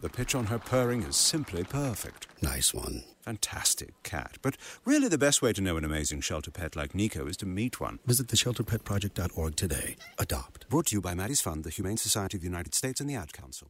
The 0.00 0.10
pitch 0.10 0.34
on 0.34 0.46
her 0.46 0.58
purring 0.58 1.04
is 1.04 1.16
simply 1.16 1.62
perfect. 1.62 2.26
Nice 2.42 2.74
one. 2.74 3.04
Fantastic 3.22 3.94
cat. 4.02 4.36
But 4.42 4.56
really, 4.84 5.08
the 5.08 5.16
best 5.16 5.42
way 5.42 5.52
to 5.52 5.62
know 5.62 5.76
an 5.76 5.84
amazing 5.84 6.20
shelter 6.22 6.50
pet 6.50 6.74
like 6.74 6.94
Nico 6.94 7.26
is 7.26 7.36
to 7.38 7.46
meet 7.46 7.80
one. 7.80 8.00
Visit 8.04 8.26
theshelterpetproject.org 8.26 9.56
today. 9.56 9.96
Adopt. 10.18 10.68
Brought 10.68 10.86
to 10.86 10.96
you 10.96 11.00
by 11.00 11.14
Maddie's 11.14 11.40
Fund, 11.40 11.62
the 11.64 11.70
Humane 11.70 11.96
Society 11.96 12.36
of 12.36 12.42
the 12.42 12.48
United 12.48 12.74
States, 12.74 13.00
and 13.00 13.08
the 13.08 13.14
Ad 13.14 13.32
Council. 13.32 13.68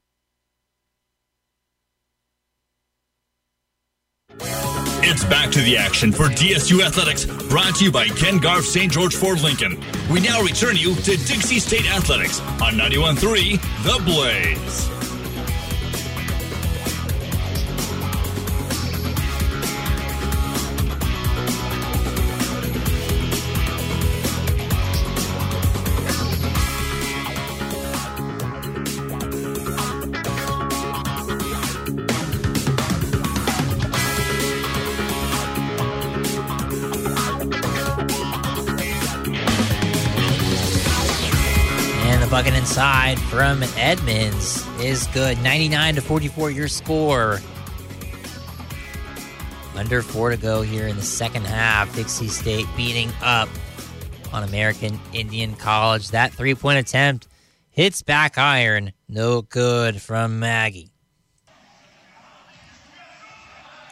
It's 5.09 5.25
back 5.25 5.51
to 5.53 5.61
the 5.61 5.77
action 5.77 6.11
for 6.11 6.25
DSU 6.25 6.85
Athletics, 6.85 7.27
brought 7.49 7.77
to 7.77 7.85
you 7.85 7.93
by 7.93 8.09
Ken 8.09 8.39
Garff 8.39 8.65
St. 8.65 8.91
George 8.91 9.15
Ford 9.15 9.41
Lincoln. 9.41 9.81
We 10.11 10.21
now 10.21 10.43
return 10.43 10.77
you 10.77 10.95
to 10.97 11.17
Dixie 11.17 11.61
State 11.61 11.87
Athletics 11.87 12.41
on 12.61 12.75
91.3 12.75 13.61
The 13.85 14.05
Blaze. 14.05 14.96
Edmonds 43.87 44.67
is 44.81 45.07
good. 45.15 45.41
99 45.45 45.95
to 45.95 46.01
44, 46.01 46.51
your 46.51 46.67
score. 46.67 47.39
Under 49.77 50.03
four 50.03 50.31
to 50.31 50.37
go 50.37 50.63
here 50.63 50.89
in 50.89 50.97
the 50.97 51.03
second 51.03 51.47
half. 51.47 51.95
Dixie 51.95 52.27
State 52.27 52.67
beating 52.77 53.13
up 53.23 53.49
on 54.33 54.43
American 54.43 54.99
Indian 55.13 55.55
College. 55.55 56.09
That 56.09 56.33
three 56.33 56.57
point 56.57 56.81
attempt 56.81 57.29
hits 57.71 58.03
back 58.03 58.39
iron. 58.39 58.93
No 59.09 59.43
good 59.43 60.03
from 60.03 60.41
Maggie. 60.41 60.91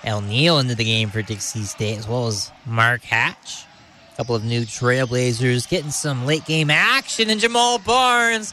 El 0.03 0.23
Neal 0.23 0.59
into 0.59 0.75
the 0.75 0.83
game 0.83 1.09
for 1.09 1.23
Dixie 1.23 1.63
State, 1.63 1.99
as 1.99 2.09
well 2.09 2.27
as 2.27 2.51
Mark 2.67 3.05
Hatch. 3.05 3.65
A 4.13 4.17
couple 4.17 4.35
of 4.35 4.43
new 4.43 4.63
Trailblazers 4.63 5.69
getting 5.69 5.93
some 5.93 6.27
late 6.27 6.45
game 6.47 6.69
action, 6.69 7.31
and 7.31 7.41
Jamal 7.41 7.79
Barnes 7.79 8.53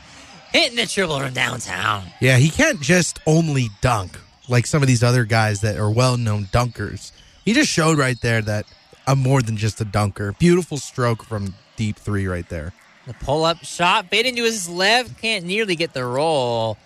hitting 0.52 0.78
the 0.78 0.86
triple 0.86 1.19
from 1.19 1.34
downtown. 1.34 2.06
Yeah, 2.19 2.38
he 2.38 2.49
can't 2.49 2.82
just 2.82 3.19
only 3.26 3.69
dunk 3.82 4.18
like 4.48 4.68
some 4.68 4.82
of 4.82 4.88
these 4.88 5.03
other 5.03 5.23
guys 5.23 5.61
that 5.61 5.78
are 5.78 5.90
well 5.90 6.18
known 6.18 6.45
dunkers. 6.45 7.11
He 7.45 7.53
just 7.53 7.72
showed 7.72 7.98
right 7.98 8.19
there 8.22 8.41
that 8.41 8.65
I'm 9.07 9.19
more 9.19 9.41
than 9.41 9.57
just 9.57 9.82
a 9.82 9.86
dunker. 9.86 10.34
Beautiful 10.34 10.78
stroke 10.78 11.23
from 11.23 11.56
deep 11.76 11.98
three 11.98 12.28
right 12.28 12.48
there. 12.49 12.73
The 13.07 13.14
pull 13.15 13.45
up 13.45 13.64
shot, 13.64 14.10
fading 14.10 14.38
into 14.38 14.44
his 14.44 14.69
left, 14.69 15.19
can't 15.19 15.45
nearly 15.45 15.76
get 15.76 15.94
the 15.94 16.06
roll. 16.06 16.78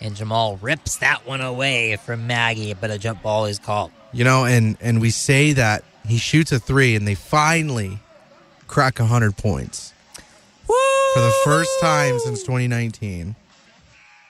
And 0.00 0.14
Jamal 0.14 0.58
rips 0.58 0.98
that 0.98 1.26
one 1.26 1.40
away 1.40 1.96
from 1.96 2.26
Maggie, 2.26 2.74
but 2.74 2.90
a 2.90 2.98
jump 2.98 3.22
ball 3.22 3.46
is 3.46 3.58
called. 3.58 3.90
You 4.12 4.24
know, 4.24 4.44
and 4.44 4.76
and 4.80 5.00
we 5.00 5.10
say 5.10 5.54
that 5.54 5.82
he 6.06 6.18
shoots 6.18 6.52
a 6.52 6.60
three, 6.60 6.94
and 6.94 7.08
they 7.08 7.14
finally 7.14 7.98
crack 8.68 8.98
hundred 8.98 9.36
points 9.36 9.93
for 11.14 11.20
the 11.20 11.32
first 11.44 11.70
time 11.80 12.18
since 12.18 12.42
2019. 12.42 13.34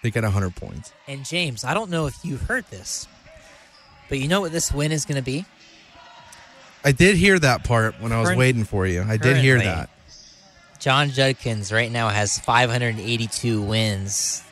They 0.02 0.10
get 0.10 0.22
hundred 0.24 0.54
points. 0.54 0.92
And 1.08 1.24
James, 1.24 1.64
I 1.64 1.72
don't 1.72 1.90
know 1.90 2.06
if 2.06 2.14
you've 2.22 2.42
heard 2.42 2.66
this, 2.70 3.08
but 4.10 4.18
you 4.18 4.28
know 4.28 4.42
what 4.42 4.52
this 4.52 4.70
win 4.70 4.92
is 4.92 5.06
going 5.06 5.16
to 5.16 5.22
be? 5.22 5.46
I 6.84 6.92
did 6.92 7.16
hear 7.16 7.38
that 7.38 7.64
part 7.64 7.98
when 8.00 8.12
I 8.12 8.18
was 8.20 8.28
Current- 8.28 8.38
waiting 8.38 8.64
for 8.64 8.86
you. 8.86 9.02
I 9.08 9.16
did 9.16 9.38
hear 9.38 9.58
that. 9.58 9.88
Jon 10.78 11.08
Judkins 11.08 11.72
right 11.72 11.90
now 11.90 12.10
has 12.10 12.38
582 12.38 13.62
wins 13.62 14.42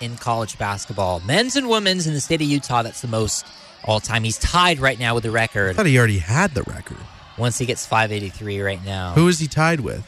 in 0.00 0.16
college 0.18 0.58
basketball, 0.58 1.20
men's 1.20 1.56
and 1.56 1.68
women's 1.70 2.06
in 2.06 2.12
the 2.12 2.20
state 2.20 2.42
of 2.42 2.46
Utah. 2.46 2.82
That's 2.82 3.00
the 3.00 3.08
most 3.08 3.46
all 3.84 4.00
time. 4.00 4.22
He's 4.24 4.36
tied 4.38 4.78
right 4.80 4.98
now 4.98 5.14
with 5.14 5.22
the 5.22 5.30
I 5.30 5.32
record. 5.32 5.76
thought 5.76 5.86
he 5.86 5.96
already 5.96 6.18
had 6.18 6.52
the 6.52 6.62
record. 6.64 6.98
Once 7.38 7.56
he 7.56 7.64
gets 7.64 7.86
583 7.86 8.60
right 8.60 8.84
now. 8.84 9.12
Who 9.14 9.26
is 9.28 9.38
he 9.38 9.46
tied 9.48 9.80
with? 9.80 10.04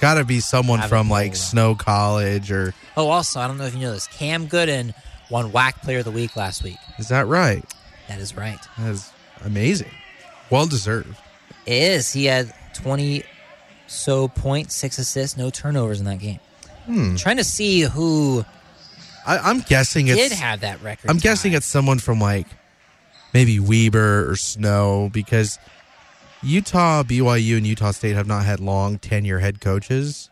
It's 0.00 0.06
got 0.06 0.14
to 0.14 0.24
be 0.24 0.40
someone 0.40 0.80
from 0.88 1.10
like. 1.10 1.36
Snow 1.36 1.74
College 1.74 2.50
or 2.50 2.72
Oh, 2.96 3.10
also, 3.10 3.38
I 3.38 3.46
don't 3.46 3.58
know 3.58 3.66
if 3.66 3.74
you 3.74 3.80
know 3.80 3.92
this. 3.92 4.06
Cam 4.06 4.48
Gooden 4.48 4.94
won 5.28 5.52
WAC 5.52 5.74
Player 5.82 5.98
of 5.98 6.06
the 6.06 6.10
Week 6.10 6.36
last 6.36 6.64
week. 6.64 6.78
is 6.98 7.08
that 7.08 7.26
right? 7.26 7.62
That 8.08 8.18
is 8.18 8.34
right. 8.34 8.58
That 8.78 8.92
is 8.92 9.12
amazing. 9.44 9.90
Well 10.48 10.66
deserved. 10.66 11.14
It 11.66 11.82
is. 11.82 12.10
He 12.14 12.24
had 12.24 12.50
20 12.72 13.24
so 13.88 14.28
points, 14.28 14.74
six 14.74 14.98
assists, 14.98 15.36
no 15.36 15.50
turnovers 15.50 16.00
in 16.00 16.06
that 16.06 16.18
game. 16.18 16.40
Hmm. 16.86 17.16
trying 17.16 17.36
to 17.36 17.44
see 17.44 17.82
who 17.82 18.42
I, 19.26 19.36
I'm 19.36 19.60
guessing 19.60 20.08
it's. 20.08 20.16
did 20.30 20.32
have 20.32 20.60
that 20.60 20.82
record. 20.82 21.10
I'm 21.10 21.18
guessing 21.18 21.52
it's 21.52 21.66
someone 21.66 21.98
from 21.98 22.18
like 22.18 22.46
maybe 23.34 23.60
Weber 23.60 24.30
or 24.30 24.36
Snow 24.36 25.10
because 25.12 25.58
Utah, 26.42 27.02
BYU, 27.02 27.58
and 27.58 27.66
Utah 27.66 27.90
State 27.90 28.16
have 28.16 28.26
not 28.26 28.44
had 28.44 28.60
long 28.60 28.98
tenure 28.98 29.38
head 29.40 29.60
coaches. 29.60 30.30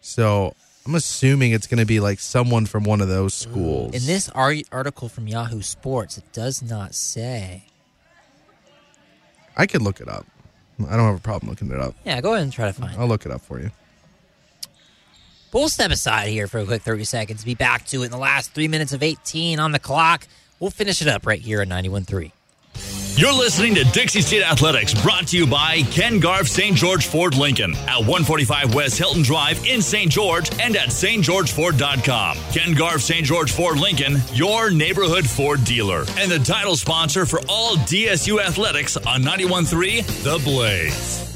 So 0.00 0.54
I'm 0.84 0.94
assuming 0.94 1.52
it's 1.52 1.66
going 1.66 1.78
to 1.78 1.86
be 1.86 2.00
like 2.00 2.18
someone 2.20 2.66
from 2.66 2.84
one 2.84 3.00
of 3.00 3.08
those 3.08 3.34
schools. 3.34 3.94
In 3.94 4.04
this 4.06 4.28
article 4.30 5.08
from 5.08 5.28
Yahoo 5.28 5.62
Sports, 5.62 6.18
it 6.18 6.24
does 6.32 6.62
not 6.62 6.94
say. 6.94 7.64
I 9.56 9.66
could 9.66 9.82
look 9.82 10.00
it 10.00 10.08
up. 10.08 10.26
I 10.80 10.96
don't 10.96 11.06
have 11.06 11.16
a 11.16 11.20
problem 11.20 11.48
looking 11.50 11.70
it 11.70 11.80
up. 11.80 11.94
Yeah, 12.04 12.20
go 12.20 12.34
ahead 12.34 12.42
and 12.42 12.52
try 12.52 12.66
to 12.66 12.72
find. 12.72 12.92
it. 12.92 12.98
I'll 12.98 13.08
look 13.08 13.24
it 13.24 13.32
up 13.32 13.40
for 13.40 13.60
you. 13.60 13.70
But 15.50 15.60
we'll 15.60 15.68
step 15.68 15.90
aside 15.90 16.28
here 16.28 16.48
for 16.48 16.58
a 16.58 16.64
quick 16.66 16.82
30 16.82 17.04
seconds. 17.04 17.44
Be 17.44 17.54
back 17.54 17.86
to 17.86 18.02
it 18.02 18.06
in 18.06 18.10
the 18.10 18.18
last 18.18 18.52
three 18.52 18.68
minutes 18.68 18.92
of 18.92 19.02
18 19.02 19.58
on 19.58 19.72
the 19.72 19.78
clock. 19.78 20.26
We'll 20.60 20.70
finish 20.70 21.00
it 21.00 21.08
up 21.08 21.24
right 21.26 21.40
here 21.40 21.62
at 21.62 21.68
91.3. 21.68 22.32
You're 23.16 23.32
listening 23.32 23.74
to 23.76 23.84
Dixie 23.84 24.20
State 24.20 24.42
Athletics, 24.42 24.92
brought 25.02 25.28
to 25.28 25.38
you 25.38 25.46
by 25.46 25.82
Ken 25.90 26.20
Garff 26.20 26.48
St. 26.48 26.76
George 26.76 27.06
Ford 27.06 27.34
Lincoln 27.34 27.74
at 27.74 28.00
145 28.00 28.74
West 28.74 28.98
Hilton 28.98 29.22
Drive 29.22 29.64
in 29.66 29.80
St. 29.80 30.10
George 30.10 30.50
and 30.60 30.76
at 30.76 30.88
stgeorgeford.com. 30.88 32.36
Ken 32.52 32.74
Garff 32.74 33.00
St. 33.00 33.24
George 33.24 33.52
Ford 33.52 33.78
Lincoln, 33.78 34.18
your 34.34 34.70
neighborhood 34.70 35.26
Ford 35.26 35.64
dealer, 35.64 36.04
and 36.18 36.30
the 36.30 36.38
title 36.38 36.76
sponsor 36.76 37.24
for 37.24 37.40
all 37.48 37.76
DSU 37.76 38.40
athletics 38.40 38.96
on 38.98 39.22
91.3 39.22 40.04
The 40.22 40.38
Blaze. 40.44 41.35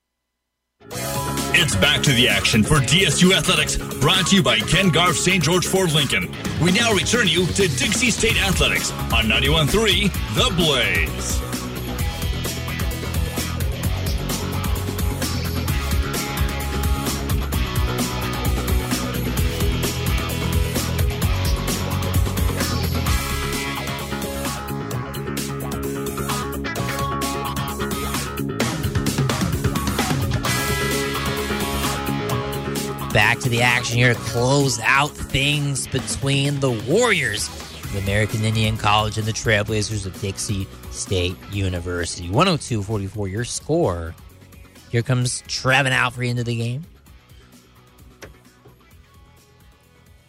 It's 0.89 1.75
back 1.75 2.01
to 2.03 2.11
the 2.13 2.27
action 2.27 2.63
for 2.63 2.77
DSU 2.77 3.33
Athletics, 3.35 3.77
brought 3.99 4.27
to 4.27 4.35
you 4.35 4.43
by 4.43 4.59
Ken 4.59 4.89
Garff 4.89 5.15
St. 5.15 5.43
George 5.43 5.67
Ford 5.67 5.91
Lincoln. 5.91 6.33
We 6.61 6.71
now 6.71 6.93
return 6.93 7.27
you 7.27 7.45
to 7.45 7.67
Dixie 7.67 8.11
State 8.11 8.41
Athletics 8.41 8.91
on 8.91 9.25
91.3 9.25 10.11
The 10.35 10.55
Blaze. 10.55 11.50
The 33.51 33.61
action 33.61 33.97
here 33.97 34.13
to 34.13 34.19
close 34.21 34.79
out 34.79 35.11
things 35.11 35.85
between 35.85 36.61
the 36.61 36.71
Warriors, 36.87 37.49
the 37.91 37.99
American 37.99 38.45
Indian 38.45 38.77
College, 38.77 39.17
and 39.17 39.27
the 39.27 39.33
Trailblazers 39.33 40.05
of 40.05 40.19
Dixie 40.21 40.65
State 40.89 41.35
University. 41.51 42.29
102 42.29 42.81
44, 42.81 43.27
your 43.27 43.43
score. 43.43 44.15
Here 44.89 45.01
comes 45.01 45.41
Trevin 45.43 45.91
Alfrey 45.91 46.29
into 46.29 46.45
the 46.45 46.55
game. 46.55 46.85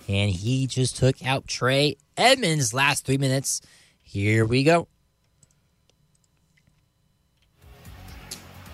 And 0.09 0.29
he 0.29 0.67
just 0.67 0.97
took 0.97 1.25
out 1.25 1.47
Trey 1.47 1.99
Edmonds 2.17 2.75
last 2.75 3.07
three 3.07 3.19
minutes. 3.19 3.61
Here 4.03 4.45
we 4.45 4.65
go. 4.65 4.89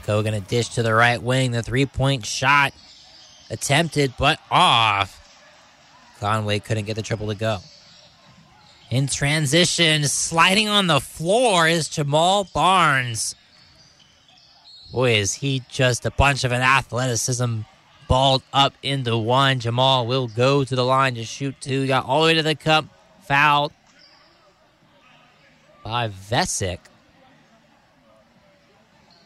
Go 0.06 0.22
gonna 0.22 0.40
dish 0.40 0.70
to 0.70 0.82
the 0.82 0.94
right 0.94 1.22
wing. 1.22 1.50
The 1.50 1.62
three 1.62 1.84
point 1.84 2.24
shot 2.24 2.72
attempted 3.50 4.14
but 4.18 4.40
off. 4.50 5.14
Conway 6.20 6.58
couldn't 6.58 6.84
get 6.84 6.96
the 6.96 7.02
triple 7.02 7.28
to 7.28 7.34
go. 7.34 7.58
In 8.90 9.06
transition, 9.06 10.04
sliding 10.04 10.68
on 10.68 10.86
the 10.86 11.00
floor 11.00 11.68
is 11.68 11.88
Jamal 11.88 12.44
Barnes. 12.54 13.34
Boy, 14.92 15.16
is 15.16 15.34
he 15.34 15.62
just 15.68 16.06
a 16.06 16.10
bunch 16.10 16.44
of 16.44 16.52
an 16.52 16.62
athleticism 16.62 17.60
balled 18.08 18.42
up 18.52 18.72
into 18.82 19.16
one. 19.16 19.60
Jamal 19.60 20.06
will 20.06 20.26
go 20.26 20.64
to 20.64 20.74
the 20.74 20.84
line 20.84 21.14
to 21.16 21.24
shoot 21.24 21.54
two. 21.60 21.86
Got 21.86 22.06
all 22.06 22.22
the 22.22 22.28
way 22.28 22.34
to 22.34 22.42
the 22.42 22.54
cup. 22.54 22.86
Fouled 23.22 23.72
by 25.84 26.08
Vesic. 26.08 26.78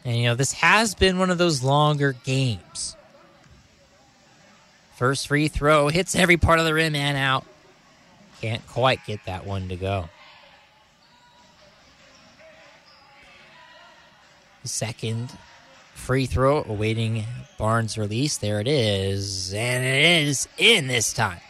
And, 0.04 0.16
you 0.16 0.24
know, 0.24 0.34
this 0.34 0.52
has 0.54 0.96
been 0.96 1.18
one 1.18 1.30
of 1.30 1.38
those 1.38 1.62
longer 1.62 2.16
games. 2.24 2.96
First 4.94 5.28
free 5.28 5.48
throw 5.48 5.88
hits 5.88 6.14
every 6.14 6.36
part 6.36 6.58
of 6.58 6.64
the 6.64 6.74
rim 6.74 6.94
and 6.94 7.16
out. 7.16 7.44
Can't 8.40 8.66
quite 8.66 9.04
get 9.06 9.24
that 9.26 9.46
one 9.46 9.68
to 9.68 9.76
go. 9.76 10.08
Second 14.64 15.30
free 15.94 16.26
throw 16.26 16.62
awaiting 16.64 17.24
Barnes' 17.58 17.98
release. 17.98 18.36
There 18.36 18.60
it 18.60 18.68
is. 18.68 19.52
And 19.54 19.84
it 19.84 20.28
is 20.28 20.48
in 20.58 20.86
this 20.86 21.12
time. 21.12 21.40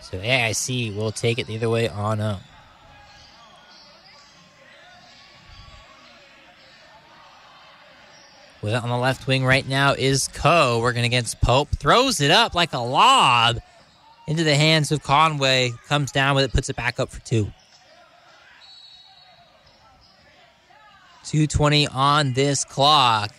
So 0.00 0.18
AIC 0.18 0.96
will 0.96 1.12
take 1.12 1.38
it 1.38 1.46
the 1.46 1.56
other 1.56 1.68
way 1.68 1.88
on 1.88 2.20
up. 2.20 2.40
With 8.60 8.74
it 8.74 8.82
on 8.82 8.88
the 8.88 8.96
left 8.96 9.26
wing 9.26 9.44
right 9.44 9.66
now 9.66 9.92
is 9.92 10.28
Coe 10.28 10.80
working 10.80 11.04
against 11.04 11.40
Pope. 11.40 11.68
Throws 11.76 12.20
it 12.20 12.30
up 12.30 12.54
like 12.54 12.72
a 12.72 12.78
lob 12.78 13.60
into 14.26 14.42
the 14.42 14.56
hands 14.56 14.90
of 14.90 15.02
Conway. 15.02 15.72
Comes 15.86 16.10
down 16.10 16.34
with 16.34 16.44
it, 16.44 16.52
puts 16.52 16.68
it 16.68 16.76
back 16.76 16.98
up 16.98 17.10
for 17.10 17.20
two. 17.20 17.52
220 21.24 21.88
on 21.88 22.32
this 22.32 22.64
clock. 22.64 23.32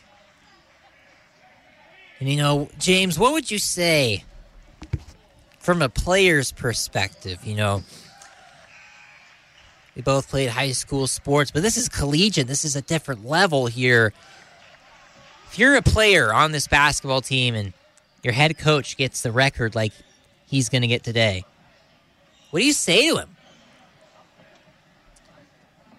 And 2.19 2.29
you 2.29 2.37
know, 2.37 2.69
James, 2.77 3.17
what 3.17 3.33
would 3.33 3.49
you 3.49 3.59
say 3.59 4.23
from 5.59 5.81
a 5.81 5.89
player's 5.89 6.51
perspective? 6.51 7.43
You 7.43 7.55
know, 7.55 7.83
we 9.95 10.01
both 10.01 10.29
played 10.29 10.49
high 10.49 10.71
school 10.71 11.07
sports, 11.07 11.51
but 11.51 11.63
this 11.63 11.77
is 11.77 11.89
collegiate. 11.89 12.47
This 12.47 12.63
is 12.63 12.75
a 12.75 12.81
different 12.81 13.25
level 13.25 13.67
here. 13.67 14.13
If 15.51 15.57
you're 15.57 15.75
a 15.75 15.81
player 15.81 16.31
on 16.33 16.51
this 16.51 16.67
basketball 16.67 17.21
team 17.21 17.55
and 17.55 17.73
your 18.23 18.33
head 18.33 18.57
coach 18.57 18.97
gets 18.97 19.21
the 19.21 19.31
record 19.31 19.73
like 19.75 19.93
he's 20.45 20.69
going 20.69 20.83
to 20.83 20.87
get 20.87 21.03
today, 21.03 21.43
what 22.51 22.59
do 22.59 22.65
you 22.65 22.73
say 22.73 23.09
to 23.09 23.17
him? 23.17 23.35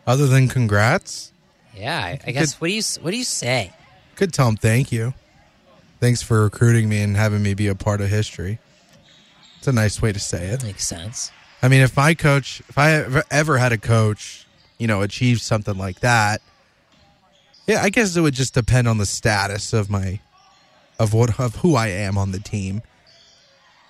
Other 0.06 0.26
than 0.26 0.48
congrats, 0.48 1.32
Yeah, 1.76 1.98
I, 1.98 2.18
I 2.26 2.30
guess. 2.32 2.60
What 2.60 2.68
do 2.68 2.74
you 2.74 2.82
What 3.00 3.10
do 3.10 3.16
you 3.16 3.24
say? 3.24 3.72
could 4.16 4.32
tell 4.32 4.48
him 4.48 4.56
thank 4.56 4.92
you. 4.92 5.14
Thanks 5.98 6.20
for 6.22 6.42
recruiting 6.42 6.88
me 6.88 7.02
and 7.02 7.16
having 7.16 7.42
me 7.42 7.54
be 7.54 7.66
a 7.68 7.74
part 7.74 8.00
of 8.00 8.08
history. 8.08 8.58
It's 9.58 9.66
a 9.68 9.72
nice 9.72 10.00
way 10.02 10.12
to 10.12 10.18
say 10.18 10.46
it. 10.48 10.62
Makes 10.62 10.86
sense. 10.86 11.30
I 11.62 11.68
mean, 11.68 11.80
if 11.82 11.96
my 11.96 12.14
coach, 12.14 12.60
if 12.68 12.78
I 12.78 12.92
ever, 12.92 13.22
ever 13.30 13.58
had 13.58 13.72
a 13.72 13.78
coach, 13.78 14.46
you 14.78 14.86
know, 14.86 15.02
achieve 15.02 15.40
something 15.40 15.76
like 15.76 16.00
that, 16.00 16.40
yeah, 17.70 17.82
I 17.82 17.90
guess 17.90 18.16
it 18.16 18.20
would 18.20 18.34
just 18.34 18.52
depend 18.52 18.88
on 18.88 18.98
the 18.98 19.06
status 19.06 19.72
of 19.72 19.88
my, 19.88 20.18
of 20.98 21.14
what, 21.14 21.38
of 21.38 21.54
who 21.56 21.76
I 21.76 21.86
am 21.86 22.18
on 22.18 22.32
the 22.32 22.40
team. 22.40 22.82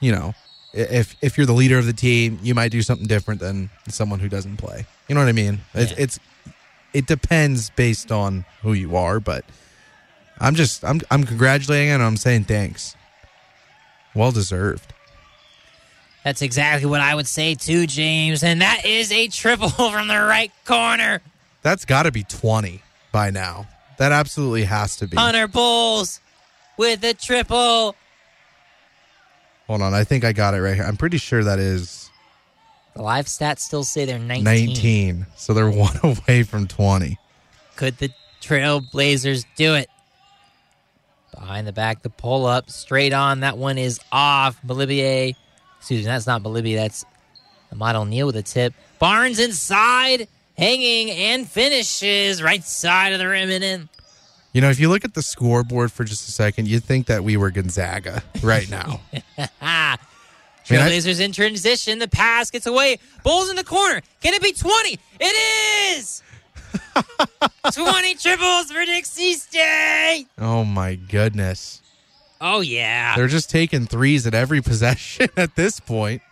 You 0.00 0.12
know, 0.12 0.34
if 0.74 1.16
if 1.22 1.38
you're 1.38 1.46
the 1.46 1.54
leader 1.54 1.78
of 1.78 1.86
the 1.86 1.94
team, 1.94 2.38
you 2.42 2.54
might 2.54 2.72
do 2.72 2.82
something 2.82 3.06
different 3.06 3.40
than 3.40 3.70
someone 3.88 4.20
who 4.20 4.28
doesn't 4.28 4.58
play. 4.58 4.84
You 5.08 5.14
know 5.14 5.22
what 5.22 5.28
I 5.28 5.32
mean? 5.32 5.60
It's, 5.72 5.92
it's 5.92 6.20
it 6.92 7.06
depends 7.06 7.70
based 7.70 8.12
on 8.12 8.44
who 8.60 8.74
you 8.74 8.96
are, 8.96 9.18
but 9.18 9.46
I'm 10.38 10.54
just 10.54 10.84
I'm 10.84 11.00
I'm 11.10 11.24
congratulating 11.24 11.90
and 11.90 12.02
I'm 12.02 12.18
saying 12.18 12.44
thanks. 12.44 12.96
Well 14.14 14.30
deserved. 14.30 14.92
That's 16.22 16.42
exactly 16.42 16.88
what 16.88 17.00
I 17.00 17.14
would 17.14 17.26
say 17.26 17.54
too, 17.54 17.86
James. 17.86 18.42
And 18.42 18.60
that 18.60 18.84
is 18.84 19.10
a 19.10 19.28
triple 19.28 19.68
from 19.90 20.06
the 20.08 20.20
right 20.20 20.52
corner. 20.66 21.22
That's 21.62 21.86
got 21.86 22.02
to 22.02 22.12
be 22.12 22.24
20 22.24 22.82
by 23.12 23.30
now. 23.30 23.66
That 23.98 24.12
absolutely 24.12 24.64
has 24.64 24.96
to 24.96 25.06
be. 25.06 25.16
Hunter 25.16 25.46
Bulls 25.48 26.20
with 26.76 27.04
a 27.04 27.14
triple. 27.14 27.94
Hold 29.66 29.82
on, 29.82 29.94
I 29.94 30.04
think 30.04 30.24
I 30.24 30.32
got 30.32 30.54
it 30.54 30.62
right 30.62 30.74
here. 30.74 30.84
I'm 30.84 30.96
pretty 30.96 31.18
sure 31.18 31.44
that 31.44 31.58
is 31.58 32.10
The 32.94 33.02
live 33.02 33.26
stats 33.26 33.60
still 33.60 33.84
say 33.84 34.04
they're 34.04 34.18
19. 34.18 34.44
19. 34.44 35.26
So 35.36 35.52
they're 35.54 35.70
one 35.70 35.96
away 36.02 36.42
from 36.42 36.66
20. 36.66 37.18
Could 37.76 37.98
the 37.98 38.10
Trailblazers 38.42 39.44
do 39.56 39.74
it? 39.74 39.88
Behind 41.32 41.66
the 41.66 41.72
back, 41.72 42.02
the 42.02 42.10
pull 42.10 42.46
up, 42.46 42.68
straight 42.70 43.12
on. 43.12 43.40
That 43.40 43.56
one 43.56 43.78
is 43.78 44.00
off. 44.10 44.60
Bolivier, 44.64 45.32
excuse 45.78 46.00
me, 46.00 46.04
that's 46.06 46.26
not 46.26 46.42
Bolivier. 46.42 46.76
That's 46.76 47.04
Ahmad 47.72 47.94
O'Neal 47.96 48.26
with 48.26 48.36
a 48.36 48.42
tip. 48.42 48.74
Barnes 48.98 49.38
inside, 49.38 50.26
hanging, 50.60 51.10
and 51.10 51.48
finishes 51.48 52.42
right 52.42 52.62
side 52.62 53.12
of 53.12 53.18
the 53.18 53.26
rim 53.26 53.50
and 53.50 53.64
in. 53.64 53.88
You 54.52 54.60
know, 54.60 54.68
if 54.70 54.78
you 54.80 54.88
look 54.88 55.04
at 55.04 55.14
the 55.14 55.22
scoreboard 55.22 55.90
for 55.92 56.04
just 56.04 56.28
a 56.28 56.32
second, 56.32 56.68
you'd 56.68 56.84
think 56.84 57.06
that 57.06 57.24
we 57.24 57.36
were 57.36 57.50
Gonzaga 57.50 58.22
right 58.42 58.68
now. 58.78 59.00
Ha! 59.60 59.96
I- 59.98 60.06
Trailblazers 60.66 61.20
in 61.20 61.32
transition. 61.32 61.98
The 61.98 62.06
pass 62.06 62.50
gets 62.50 62.66
away. 62.66 62.98
Bulls 63.24 63.50
in 63.50 63.56
the 63.56 63.64
corner. 63.64 64.02
Can 64.22 64.34
it 64.34 64.42
be 64.42 64.52
20? 64.52 64.98
It 65.18 65.98
is! 65.98 66.22
20 67.72 68.14
triples 68.16 68.70
for 68.70 68.84
Dixie 68.84 69.32
State! 69.32 70.26
oh 70.38 70.64
my 70.64 70.94
goodness. 70.94 71.82
Oh, 72.40 72.60
yeah. 72.60 73.16
They're 73.16 73.26
just 73.28 73.50
taking 73.50 73.86
threes 73.86 74.26
at 74.26 74.34
every 74.34 74.60
possession 74.62 75.28
at 75.36 75.56
this 75.56 75.80
point. 75.80 76.22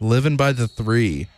Living 0.00 0.36
by 0.36 0.52
the 0.52 0.68
three. 0.68 1.28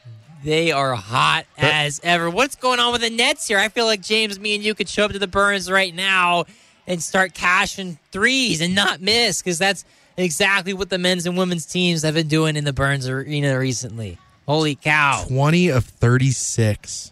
They 0.47 0.71
are 0.71 0.95
hot 0.95 1.45
as 1.59 2.01
ever. 2.05 2.31
What's 2.31 2.55
going 2.55 2.79
on 2.79 2.93
with 2.93 3.01
the 3.01 3.11
Nets 3.11 3.49
here? 3.49 3.59
I 3.59 3.69
feel 3.69 3.85
like 3.85 4.01
James, 4.01 4.39
me, 4.39 4.55
and 4.55 4.63
you 4.63 4.77
could 4.77 4.89
show 4.89 5.07
up 5.07 5.11
to 5.11 5.19
the 5.19 5.27
Burns 5.27 5.69
right 5.69 5.93
now 5.93 6.45
and 6.87 7.03
start 7.03 7.35
cashing 7.35 7.99
threes 8.13 8.61
and 8.61 8.73
not 8.73 9.01
miss 9.01 9.43
because 9.43 9.59
that's 9.59 9.85
exactly 10.17 10.73
what 10.73 10.89
the 10.89 10.99
men's 10.99 11.27
and 11.27 11.37
women's 11.37 11.67
teams 11.67 12.03
have 12.03 12.15
been 12.15 12.29
doing 12.29 12.55
in 12.55 12.63
the 12.63 12.73
Burns 12.73 13.09
Arena 13.09 13.59
recently. 13.59 14.19
Holy 14.47 14.77
cow. 14.77 15.25
20 15.27 15.71
of 15.71 15.85
36 15.85 17.11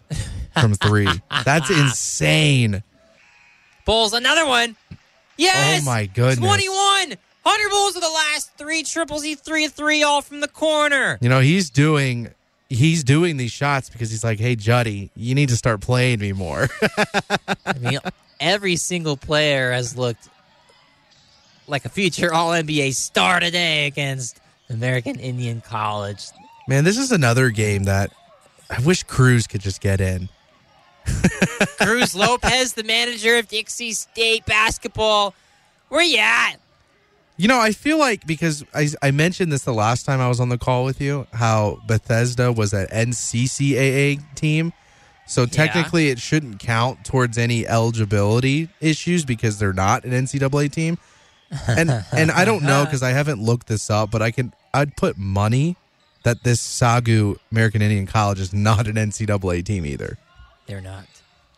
from 0.53 0.75
three. 0.75 1.09
That's 1.43 1.69
insane. 1.69 2.83
Bulls, 3.83 4.13
another 4.13 4.45
one. 4.45 4.77
Yes. 5.35 5.81
Oh 5.81 5.85
my 5.85 6.05
goodness. 6.05 6.39
21. 6.39 7.15
Hunter 7.45 7.69
Bulls 7.69 7.95
with 7.95 8.03
the 8.03 8.09
last 8.09 8.57
three 8.57 8.83
triples. 8.83 9.23
He 9.23 9.35
three 9.35 9.65
of 9.65 9.73
three 9.73 10.03
all 10.03 10.21
from 10.21 10.39
the 10.39 10.47
corner. 10.47 11.17
You 11.19 11.27
know, 11.27 11.41
he's 11.41 11.69
doing 11.69 12.29
he's 12.69 13.03
doing 13.03 13.37
these 13.37 13.51
shots 13.51 13.89
because 13.89 14.09
he's 14.11 14.23
like, 14.23 14.39
"Hey, 14.39 14.55
Juddy, 14.55 15.11
you 15.15 15.35
need 15.35 15.49
to 15.49 15.57
start 15.57 15.81
playing 15.81 16.19
me 16.19 16.33
more." 16.33 16.67
I 17.65 17.73
mean, 17.79 17.99
every 18.39 18.75
single 18.75 19.17
player 19.17 19.71
has 19.71 19.97
looked 19.97 20.29
like 21.67 21.85
a 21.85 21.89
future 21.89 22.33
All 22.33 22.51
NBA 22.51 22.93
star 22.93 23.39
today 23.39 23.87
against 23.87 24.39
American 24.69 25.19
Indian 25.19 25.61
College. 25.61 26.25
Man, 26.67 26.83
this 26.83 26.97
is 26.97 27.11
another 27.11 27.49
game 27.49 27.83
that 27.83 28.11
I 28.69 28.79
wish 28.81 29.03
Cruz 29.03 29.47
could 29.47 29.61
just 29.61 29.81
get 29.81 30.01
in. 30.01 30.29
Cruz 31.79 32.15
Lopez, 32.15 32.73
the 32.73 32.83
manager 32.83 33.37
of 33.37 33.47
Dixie 33.47 33.93
State 33.93 34.45
basketball. 34.45 35.35
Where 35.89 36.03
you 36.03 36.17
at? 36.17 36.55
You 37.37 37.49
know, 37.49 37.59
I 37.59 37.71
feel 37.71 37.99
like 37.99 38.25
because 38.25 38.63
I, 38.73 38.87
I 39.01 39.11
mentioned 39.11 39.51
this 39.51 39.63
the 39.63 39.73
last 39.73 40.05
time 40.05 40.21
I 40.21 40.29
was 40.29 40.39
on 40.39 40.49
the 40.49 40.57
call 40.57 40.85
with 40.85 41.01
you, 41.01 41.27
how 41.33 41.79
Bethesda 41.85 42.51
was 42.51 42.73
an 42.73 42.87
NCCAA 42.87 44.21
team. 44.35 44.71
So 45.27 45.45
technically, 45.45 46.09
it 46.09 46.19
shouldn't 46.19 46.59
count 46.59 47.03
towards 47.03 47.37
any 47.37 47.67
eligibility 47.67 48.69
issues 48.79 49.25
because 49.25 49.57
they're 49.59 49.73
not 49.73 50.05
an 50.05 50.11
NCAA 50.11 50.71
team. 50.71 50.97
And 51.67 51.89
and 52.11 52.31
I 52.31 52.45
don't 52.45 52.63
know 52.63 52.85
because 52.85 53.03
I 53.03 53.09
haven't 53.09 53.41
looked 53.41 53.67
this 53.67 53.89
up, 53.89 54.11
but 54.11 54.21
I 54.21 54.31
can 54.31 54.53
I'd 54.73 54.95
put 54.95 55.17
money 55.17 55.77
that 56.23 56.43
this 56.43 56.61
SAGU 56.61 57.37
American 57.51 57.81
Indian 57.81 58.07
College 58.07 58.39
is 58.39 58.53
not 58.53 58.87
an 58.87 58.95
NCAA 58.95 59.65
team 59.65 59.85
either. 59.85 60.17
They're 60.67 60.81
not. 60.81 61.05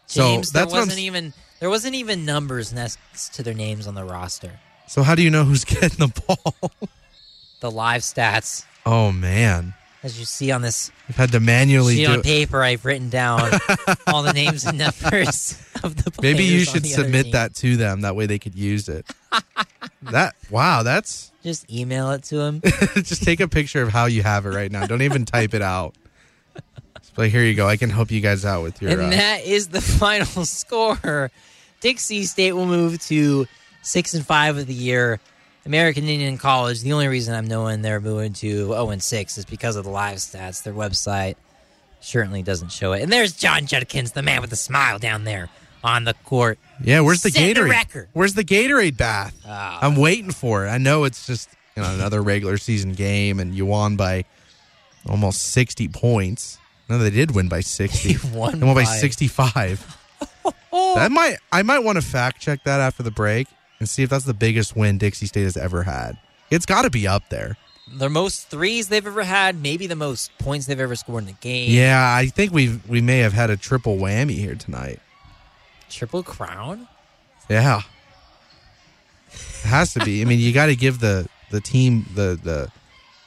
So 0.08 0.22
James, 0.22 0.52
that's 0.52 0.72
there 0.72 0.82
I'm 0.82 0.88
wasn't 0.88 1.04
even 1.04 1.34
there 1.60 1.70
wasn't 1.70 1.95
even 1.95 2.26
numbers 2.26 2.74
next 2.74 3.34
to 3.36 3.44
their 3.44 3.54
names 3.54 3.86
on 3.86 3.95
the 3.95 4.04
roster. 4.04 4.60
So 4.88 5.03
how 5.03 5.15
do 5.15 5.22
you 5.22 5.30
know 5.30 5.43
who's 5.43 5.65
getting 5.65 5.97
the 6.07 6.22
ball? 6.27 6.72
The 7.59 7.72
live 7.72 8.01
stats, 8.01 8.65
oh 8.85 9.11
man, 9.11 9.73
as 10.03 10.19
you 10.19 10.26
see 10.26 10.51
on 10.51 10.61
this 10.61 10.91
I've 11.09 11.15
had 11.15 11.31
to 11.31 11.39
manually 11.39 11.95
sheet 11.95 12.05
do 12.05 12.11
on 12.14 12.19
it. 12.19 12.26
paper, 12.26 12.61
I've 12.61 12.85
written 12.85 13.09
down 13.09 13.51
all 14.07 14.22
the 14.23 14.31
names 14.34 14.64
and 14.65 14.77
numbers 14.77 15.59
of 15.84 15.95
the 16.03 16.11
players. 16.11 16.22
Maybe 16.22 16.45
you 16.45 16.59
on 16.59 16.65
should 16.65 16.84
the 16.84 16.93
other 16.93 17.03
submit 17.03 17.23
team. 17.26 17.31
that 17.34 17.55
to 17.55 17.77
them. 17.77 18.01
That 18.01 18.15
way 18.15 18.27
they 18.27 18.38
could 18.39 18.53
use 18.55 18.88
it. 18.89 19.07
that 20.03 20.35
wow, 20.51 20.84
that's 20.84 21.31
Just 21.43 21.69
email 21.72 22.11
it 22.11 22.23
to 22.26 22.39
him. 22.41 22.61
just 22.95 23.23
take 23.23 23.39
a 23.39 23.47
picture 23.47 23.81
of 23.81 23.89
how 23.89 24.05
you 24.05 24.22
have 24.23 24.45
it 24.45 24.49
right 24.49 24.72
now. 24.72 24.85
Don't 24.85 25.01
even 25.01 25.26
type 25.26 25.53
it 25.55 25.61
out. 25.64 25.95
Just 26.99 27.18
like 27.18 27.31
here 27.31 27.43
you 27.43 27.55
go. 27.55 27.68
I 27.68 27.76
can 27.77 27.89
help 27.89 28.11
you 28.11 28.22
guys 28.22 28.45
out 28.45 28.61
with 28.61 28.80
your. 28.81 28.91
and 28.91 29.01
Uh, 29.01 29.09
that 29.09 29.45
is 29.45 29.69
the 29.69 29.81
final 29.81 30.45
score. 30.45 31.31
Dixie 31.80 32.23
State 32.23 32.51
will 32.53 32.65
move 32.68 32.99
to 33.05 33.47
six 33.88 34.14
and 34.14 34.26
five 34.26 34.57
of 34.57 34.68
the 34.68 34.73
year. 34.73 35.19
American 35.65 36.05
Indian 36.05 36.38
College. 36.38 36.81
The 36.81 36.93
only 36.93 37.07
reason 37.09 37.34
I'm 37.35 37.45
knowing 37.47 37.81
they're 37.81 37.99
moving 37.99 38.31
to 38.34 38.68
zero 38.68 38.89
and 38.89 39.03
six 39.03 39.38
is 39.38 39.43
because 39.45 39.76
of 39.76 39.84
the 39.84 39.89
live 39.91 40.18
stats. 40.18 40.64
Their 40.64 40.73
website 40.73 41.35
certainly 41.99 42.41
doesn't 42.41 42.72
show 42.72 42.93
it. 42.93 43.01
And 43.01 43.11
there's 43.11 43.34
Jon 43.34 43.65
Judkins, 43.65 44.14
the 44.14 44.22
man 44.22 44.39
with 44.41 44.49
the 44.49 44.55
smile 44.55 44.97
down 44.97 45.26
there 45.26 45.49
on 45.84 46.05
the 46.05 46.14
court. 46.26 46.57
yeah, 46.81 47.01
where's 47.01 47.22
the 47.22 47.30
Set 47.31 47.53
the 47.55 47.61
Gatorade? 47.61 47.69
record. 47.69 48.07
Where's 48.14 48.34
the 48.34 48.43
Gatorade 48.45 48.95
bath? 48.97 49.35
Ah. 49.45 49.80
I'm 49.81 49.95
waiting 49.97 50.31
for 50.31 50.65
it. 50.65 50.69
I 50.69 50.77
know 50.77 51.03
it's 51.03 51.26
just 51.27 51.49
you 51.76 51.81
know 51.84 51.93
another 51.93 52.22
regular 52.22 52.57
season 52.57 52.93
game, 52.93 53.39
and 53.39 53.53
you 53.53 53.65
won 53.65 53.97
by 53.97 54.23
almost 55.09 55.41
60 55.49 55.88
points. 55.89 56.57
No, 56.89 56.97
they 56.97 57.09
did 57.09 57.35
win 57.35 57.49
by 57.49 57.59
60. 57.59 58.14
They 58.14 58.38
won 58.38 58.59
They 58.59 58.65
won 58.65 58.76
by 58.76 58.85
by- 58.85 58.95
65. 58.95 59.97
that 60.72 61.11
might 61.11 61.38
I 61.51 61.61
might 61.64 61.80
want 61.80 61.97
to 61.97 62.01
fact 62.01 62.39
check 62.41 62.64
that 62.64 62.80
after 62.80 63.03
the 63.03 63.11
break 63.11 63.47
and 63.80 63.88
see 63.88 64.04
if 64.04 64.10
that's 64.10 64.26
the 64.26 64.34
biggest 64.34 64.76
win 64.76 64.98
Dixie 64.98 65.26
State 65.28 65.44
has 65.44 65.58
ever 65.58 65.84
had. 65.84 66.18
It's 66.49 66.66
got 66.66 66.84
to 66.84 66.90
be 66.90 67.08
up 67.08 67.30
there. 67.30 67.58
The 67.95 68.10
most 68.10 68.49
threes 68.49 68.90
they've 68.90 69.06
ever 69.06 69.24
had, 69.24 69.62
maybe 69.62 69.88
the 69.88 69.95
most 69.95 70.38
points 70.40 70.66
they've 70.66 70.80
ever 70.80 70.95
scored 70.95 71.24
in 71.24 71.28
the 71.28 71.34
game. 71.34 71.72
Yeah, 71.72 72.14
I 72.16 72.28
think 72.28 72.52
we 72.52 72.80
we 72.88 73.02
may 73.02 73.20
have 73.20 73.34
had 73.34 73.49
a 73.49 73.58
triple 73.58 73.98
whammy 73.98 74.32
here 74.36 74.56
tonight. 74.56 74.99
Triple 75.90 76.22
crown? 76.22 76.88
Yeah, 77.49 77.82
it 79.32 79.68
has 79.68 79.94
to 79.94 80.04
be. 80.04 80.22
I 80.22 80.26
mean, 80.26 80.40
you 80.40 80.52
got 80.52 80.66
to 80.66 80.76
give 80.76 80.99
the 80.99 81.30
the 81.49 81.62
team 81.62 82.06
the 82.14 82.38
the. 82.41 82.72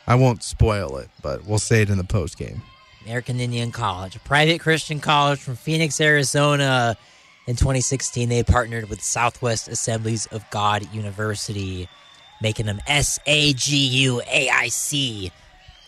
I 0.06 0.14
won't 0.16 0.42
spoil 0.42 0.98
it, 0.98 1.08
but 1.22 1.46
we'll 1.46 1.58
say 1.58 1.82
it 1.82 1.88
in 1.88 1.96
the 1.96 2.04
post 2.04 2.36
game. 2.36 2.60
American 3.06 3.40
Indian 3.40 3.72
College, 3.72 4.16
a 4.16 4.20
private 4.20 4.60
Christian 4.60 5.00
college 5.00 5.40
from 5.40 5.56
Phoenix, 5.56 6.00
Arizona. 6.00 6.96
In 7.46 7.56
2016, 7.56 8.28
they 8.28 8.42
partnered 8.42 8.88
with 8.88 9.02
Southwest 9.02 9.66
Assemblies 9.68 10.26
of 10.26 10.48
God 10.50 10.86
University, 10.92 11.88
making 12.40 12.66
them 12.66 12.80
S 12.86 13.18
A 13.26 13.52
G 13.54 13.76
U 13.76 14.20
A 14.30 14.50
I 14.50 14.68
C. 14.68 15.32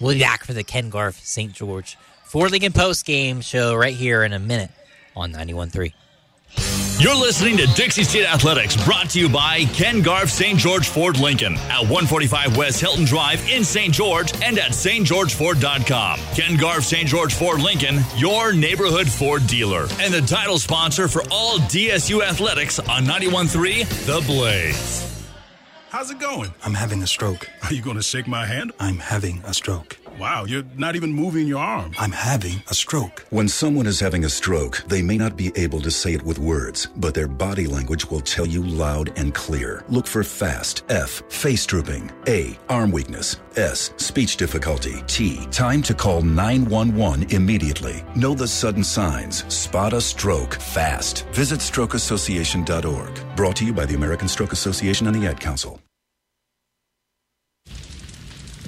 We'll 0.00 0.14
be 0.14 0.20
back 0.20 0.44
for 0.44 0.54
the 0.54 0.64
Ken 0.64 0.90
Garff 0.90 1.18
St. 1.20 1.52
George 1.52 1.96
Ford 2.24 2.50
Lincoln 2.50 2.72
post 2.72 3.04
game 3.04 3.40
show 3.42 3.74
right 3.76 3.94
here 3.94 4.24
in 4.24 4.32
a 4.32 4.38
minute 4.38 4.70
on 5.14 5.32
91.3. 5.32 5.92
You're 7.02 7.16
listening 7.16 7.56
to 7.56 7.66
Dixie 7.74 8.04
State 8.04 8.26
Athletics, 8.26 8.76
brought 8.84 9.10
to 9.10 9.18
you 9.18 9.28
by 9.28 9.64
Ken 9.74 10.02
Garff 10.02 10.30
St. 10.30 10.56
George 10.56 10.88
Ford 10.88 11.18
Lincoln 11.18 11.54
at 11.54 11.80
145 11.80 12.56
West 12.56 12.80
Hilton 12.80 13.04
Drive 13.04 13.44
in 13.50 13.64
St. 13.64 13.92
George 13.92 14.32
and 14.40 14.56
at 14.56 14.70
stgeorgeford.com. 14.70 16.20
Ken 16.36 16.56
Garff 16.56 16.84
St. 16.84 17.08
George 17.08 17.34
Ford 17.34 17.60
Lincoln, 17.60 17.98
your 18.16 18.52
neighborhood 18.52 19.08
Ford 19.08 19.44
dealer, 19.48 19.88
and 19.98 20.14
the 20.14 20.20
title 20.22 20.60
sponsor 20.60 21.08
for 21.08 21.22
all 21.30 21.58
DSU 21.58 22.22
athletics 22.22 22.78
on 22.78 23.04
91.3 23.04 24.06
The 24.06 24.24
Blaze. 24.24 25.08
How's 25.90 26.10
it 26.10 26.20
going? 26.20 26.54
I'm 26.64 26.74
having 26.74 27.02
a 27.02 27.06
stroke. 27.06 27.50
Are 27.64 27.74
you 27.74 27.82
going 27.82 27.96
to 27.96 28.02
shake 28.02 28.28
my 28.28 28.46
hand? 28.46 28.72
I'm 28.78 28.98
having 28.98 29.42
a 29.44 29.52
stroke. 29.52 29.98
Wow, 30.18 30.44
you're 30.44 30.64
not 30.76 30.94
even 30.94 31.12
moving 31.12 31.47
your 31.47 31.59
arm. 31.59 31.94
I'm 31.98 32.12
having 32.12 32.62
a 32.68 32.74
stroke. 32.74 33.26
When 33.30 33.48
someone 33.48 33.86
is 33.86 33.98
having 33.98 34.24
a 34.24 34.28
stroke, 34.28 34.84
they 34.86 35.02
may 35.02 35.16
not 35.16 35.36
be 35.36 35.52
able 35.56 35.80
to 35.80 35.90
say 35.90 36.12
it 36.12 36.22
with 36.22 36.39
words, 36.39 36.86
but 36.97 37.14
their 37.14 37.28
body 37.28 37.66
language 37.66 38.10
will 38.10 38.20
tell 38.20 38.47
you 38.47 38.62
loud 38.62 39.12
and 39.18 39.34
clear. 39.34 39.84
Look 39.89 40.06
for 40.06 40.22
FAST, 40.22 40.84
F, 40.89 41.22
face 41.30 41.64
drooping, 41.66 42.10
A, 42.28 42.59
arm 42.68 42.90
weakness, 42.93 43.36
S, 43.56 43.93
speech 43.97 44.36
difficulty, 44.36 45.02
T, 45.06 45.47
time 45.47 45.82
to 45.82 45.94
call 45.94 46.22
911 46.22 47.34
immediately. 47.34 48.05
Know 48.14 48.34
the 48.34 48.48
sudden 48.48 48.84
signs. 48.84 49.44
Spot 49.52 49.93
a 49.93 50.01
stroke 50.01 50.55
fast. 50.55 51.26
Visit 51.28 51.60
strokeassociation.org. 51.60 53.36
Brought 53.36 53.56
to 53.56 53.64
you 53.64 53.72
by 53.72 53.86
the 53.86 53.94
American 53.94 54.28
Stroke 54.28 54.52
Association 54.52 55.06
and 55.06 55.16
the 55.16 55.26
Ad 55.26 55.40
Council. 55.40 55.80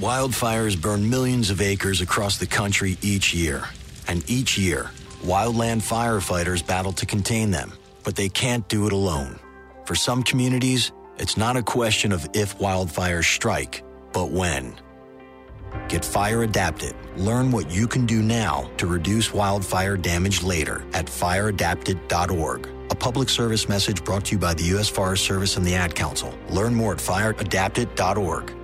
Wildfires 0.01 0.81
burn 0.81 1.09
millions 1.09 1.51
of 1.51 1.61
acres 1.61 2.01
across 2.01 2.39
the 2.39 2.49
country 2.49 2.99
each 3.01 3.33
year. 3.33 3.63
And 4.09 4.29
each 4.29 4.59
year, 4.59 4.91
wildland 5.23 5.83
firefighters 5.83 6.67
battle 6.67 6.93
to 6.95 7.07
contain 7.07 7.53
them, 7.53 7.73
but 8.03 8.17
they 8.17 8.29
can't 8.29 8.67
do 8.69 8.89
it 8.89 8.93
alone. 8.93 9.39
For 9.85 9.95
some 9.95 10.25
communities, 10.25 10.91
it's 11.17 11.37
not 11.37 11.57
a 11.57 11.63
question 11.63 12.11
of 12.11 12.29
if 12.35 12.59
wildfires 12.59 13.33
strike, 13.33 13.85
but 14.13 14.33
when. 14.33 14.75
Get 15.89 16.05
fire 16.05 16.43
adapted. 16.43 16.97
Learn 17.17 17.53
what 17.53 17.71
you 17.71 17.87
can 17.87 18.05
do 18.05 18.21
now 18.21 18.69
to 18.79 18.89
reduce 18.89 19.33
wildfire 19.33 19.97
damage 19.97 20.43
later 20.43 20.85
at 20.93 21.07
fireadapted.org. 21.07 22.69
A 22.91 22.95
public 22.97 23.29
service 23.29 23.69
message 23.69 24.03
brought 24.05 24.25
to 24.25 24.33
you 24.33 24.39
by 24.41 24.55
the 24.55 24.65
U.S. 24.75 24.89
Forest 24.89 25.25
Service 25.25 25.57
and 25.57 25.65
the 25.65 25.77
Ad 25.77 25.95
Council. 25.95 26.37
Learn 26.51 26.75
more 26.75 26.95
at 26.95 26.99
fireadapted.org. 26.99 28.64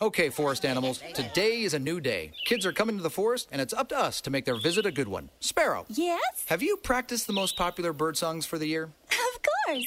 Okay, 0.00 0.28
forest 0.30 0.64
animals, 0.64 1.02
today 1.12 1.62
is 1.62 1.74
a 1.74 1.78
new 1.78 2.00
day. 2.00 2.30
Kids 2.44 2.64
are 2.64 2.72
coming 2.72 2.96
to 2.96 3.02
the 3.02 3.10
forest, 3.10 3.48
and 3.50 3.60
it's 3.60 3.72
up 3.74 3.88
to 3.88 3.98
us 3.98 4.20
to 4.20 4.30
make 4.30 4.44
their 4.44 4.54
visit 4.54 4.86
a 4.86 4.92
good 4.92 5.08
one. 5.08 5.28
Sparrow, 5.40 5.86
Yes, 5.88 6.44
have 6.46 6.62
you 6.62 6.76
practiced 6.76 7.26
the 7.26 7.32
most 7.32 7.56
popular 7.56 7.92
bird 7.92 8.16
songs 8.16 8.46
for 8.46 8.58
the 8.58 8.66
year? 8.66 8.84
of 9.10 9.40
course. 9.66 9.86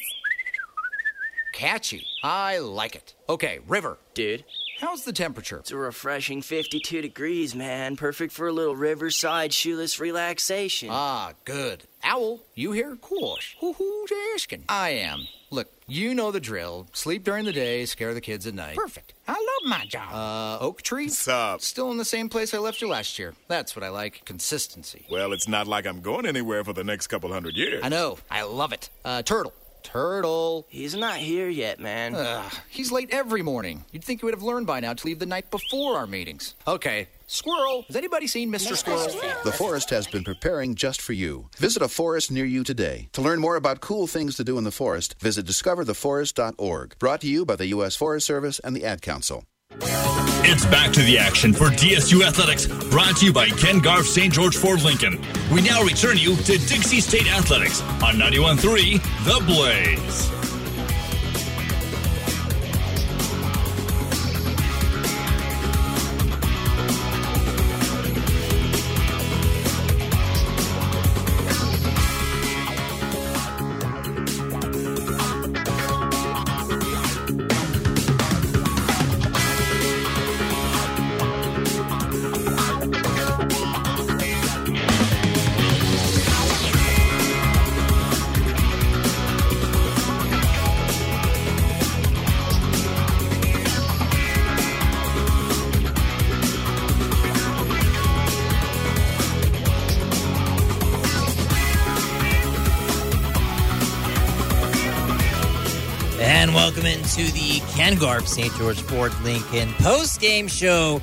Catchy. 1.54 2.06
I 2.22 2.58
like 2.58 2.94
it. 2.94 3.14
Okay, 3.28 3.60
River. 3.66 3.98
Dude. 4.12 4.44
How's 4.80 5.04
the 5.04 5.12
temperature? 5.12 5.58
It's 5.58 5.70
a 5.70 5.76
refreshing 5.76 6.42
52 6.42 7.00
degrees, 7.02 7.54
man. 7.54 7.96
Perfect 7.96 8.32
for 8.32 8.48
a 8.48 8.52
little 8.52 8.74
riverside 8.76 9.52
shoeless 9.54 9.98
relaxation. 10.00 10.88
Ah, 10.90 11.32
good. 11.44 11.84
Owl, 12.04 12.40
you 12.54 12.72
here? 12.72 12.96
Course. 12.96 13.54
Who 13.60 13.72
who's 13.74 14.12
asking? 14.34 14.64
I 14.68 14.90
am. 14.90 15.26
Look, 15.50 15.68
you 15.86 16.14
know 16.14 16.30
the 16.30 16.40
drill. 16.40 16.86
Sleep 16.92 17.24
during 17.24 17.44
the 17.44 17.52
day, 17.52 17.84
scare 17.84 18.14
the 18.14 18.20
kids 18.20 18.46
at 18.46 18.54
night. 18.54 18.76
Perfect. 18.76 19.12
I 19.28 19.32
love 19.32 19.70
my 19.70 19.84
job. 19.86 20.12
Uh, 20.12 20.64
Oak 20.64 20.82
Tree? 20.82 21.04
What's 21.04 21.28
up? 21.28 21.60
Still 21.60 21.90
in 21.92 21.98
the 21.98 22.04
same 22.04 22.28
place 22.28 22.54
I 22.54 22.58
left 22.58 22.80
you 22.80 22.88
last 22.88 23.18
year. 23.18 23.34
That's 23.48 23.76
what 23.76 23.82
I 23.84 23.90
like. 23.90 24.24
Consistency. 24.24 25.04
Well, 25.10 25.32
it's 25.32 25.46
not 25.48 25.66
like 25.66 25.86
I'm 25.86 26.00
going 26.00 26.26
anywhere 26.26 26.64
for 26.64 26.72
the 26.72 26.84
next 26.84 27.08
couple 27.08 27.30
hundred 27.32 27.56
years. 27.56 27.80
I 27.84 27.88
know. 27.90 28.18
I 28.30 28.42
love 28.42 28.72
it. 28.72 28.88
Uh, 29.04 29.22
Turtle. 29.22 29.52
Turtle. 29.82 30.66
He's 30.68 30.94
not 30.94 31.16
here 31.16 31.48
yet, 31.48 31.80
man. 31.80 32.14
Ugh, 32.14 32.52
he's 32.68 32.92
late 32.92 33.10
every 33.10 33.42
morning. 33.42 33.84
You'd 33.92 34.04
think 34.04 34.20
he 34.20 34.24
would 34.24 34.34
have 34.34 34.42
learned 34.42 34.66
by 34.66 34.80
now 34.80 34.94
to 34.94 35.06
leave 35.06 35.18
the 35.18 35.26
night 35.26 35.50
before 35.50 35.96
our 35.96 36.06
meetings. 36.06 36.54
Okay. 36.66 37.08
Squirrel. 37.26 37.84
Has 37.86 37.96
anybody 37.96 38.26
seen 38.26 38.52
Mr. 38.52 38.76
Squirrel? 38.76 39.08
The 39.42 39.52
forest 39.52 39.88
has 39.88 40.06
been 40.06 40.22
preparing 40.22 40.74
just 40.74 41.00
for 41.00 41.14
you. 41.14 41.48
Visit 41.56 41.80
a 41.82 41.88
forest 41.88 42.30
near 42.30 42.44
you 42.44 42.62
today. 42.62 43.08
To 43.12 43.22
learn 43.22 43.40
more 43.40 43.56
about 43.56 43.80
cool 43.80 44.06
things 44.06 44.36
to 44.36 44.44
do 44.44 44.58
in 44.58 44.64
the 44.64 44.70
forest, 44.70 45.18
visit 45.18 45.46
discovertheforest.org. 45.46 46.98
Brought 46.98 47.20
to 47.22 47.26
you 47.28 47.46
by 47.46 47.56
the 47.56 47.68
U.S. 47.68 47.96
Forest 47.96 48.26
Service 48.26 48.58
and 48.58 48.76
the 48.76 48.84
Ad 48.84 49.00
Council. 49.00 49.44
It's 49.80 50.66
back 50.66 50.92
to 50.92 51.02
the 51.02 51.18
action 51.18 51.52
for 51.52 51.66
DSU 51.66 52.26
Athletics, 52.26 52.66
brought 52.90 53.16
to 53.18 53.26
you 53.26 53.32
by 53.32 53.48
Ken 53.48 53.78
Garff 53.78 54.06
St. 54.06 54.32
George 54.32 54.56
Ford 54.56 54.82
Lincoln. 54.82 55.20
We 55.52 55.62
now 55.62 55.82
return 55.82 56.18
you 56.18 56.36
to 56.36 56.58
Dixie 56.58 57.00
State 57.00 57.26
Athletics 57.32 57.80
on 58.02 58.16
91.3 58.16 59.02
The 59.24 59.44
Blaze. 59.46 60.41
St. 108.02 108.52
George 108.54 108.80
Ford 108.82 109.12
Lincoln 109.22 109.72
post 109.74 110.20
game 110.20 110.48
show 110.48 111.00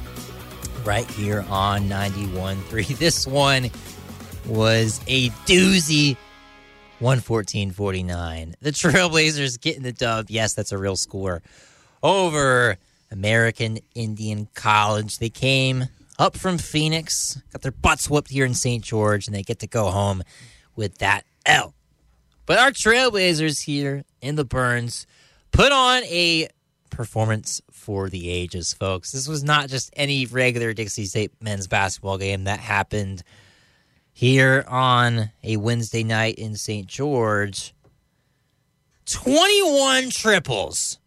right 0.83 1.09
here 1.11 1.45
on 1.47 1.83
91.3. 1.87 2.97
This 2.99 3.25
one 3.25 3.69
was 4.45 4.99
a 5.07 5.29
doozy 5.47 6.17
114.49. 6.99 8.53
The 8.59 8.71
Trailblazers 8.71 9.61
getting 9.61 9.83
the 9.83 9.93
dub. 9.93 10.25
Yes, 10.29 10.53
that's 10.53 10.73
a 10.73 10.77
real 10.77 10.97
score 10.97 11.41
over 12.03 12.77
American 13.11 13.79
Indian 13.95 14.49
College. 14.53 15.19
They 15.19 15.29
came 15.29 15.85
up 16.17 16.35
from 16.35 16.57
Phoenix, 16.57 17.41
got 17.53 17.61
their 17.61 17.71
butts 17.71 18.09
whooped 18.09 18.29
here 18.29 18.43
in 18.43 18.53
St. 18.53 18.83
George, 18.83 19.25
and 19.25 19.33
they 19.33 19.43
get 19.43 19.59
to 19.59 19.67
go 19.67 19.89
home 19.89 20.21
with 20.75 20.97
that 20.97 21.23
L. 21.45 21.73
But 22.45 22.59
our 22.59 22.71
Trailblazers 22.71 23.63
here 23.63 24.03
in 24.21 24.35
the 24.35 24.43
Burns 24.43 25.07
put 25.53 25.71
on 25.71 26.03
a 26.03 26.49
performance 26.89 27.61
for 27.71 28.09
the 28.09 28.29
ages, 28.29 28.73
folks. 28.73 29.11
This 29.11 29.27
was 29.27 29.43
not 29.43 29.69
just 29.69 29.89
any 29.93 30.25
regular 30.25 30.73
Dixie 30.73 31.05
State 31.05 31.31
men's 31.41 31.67
basketball 31.67 32.17
game 32.17 32.45
that 32.45 32.59
happened 32.59 33.23
here 34.13 34.65
on 34.67 35.31
a 35.43 35.57
Wednesday 35.57 36.03
night 36.03 36.35
in 36.35 36.55
St. 36.55 36.87
George. 36.87 37.73
21 39.05 40.09
triples 40.11 40.99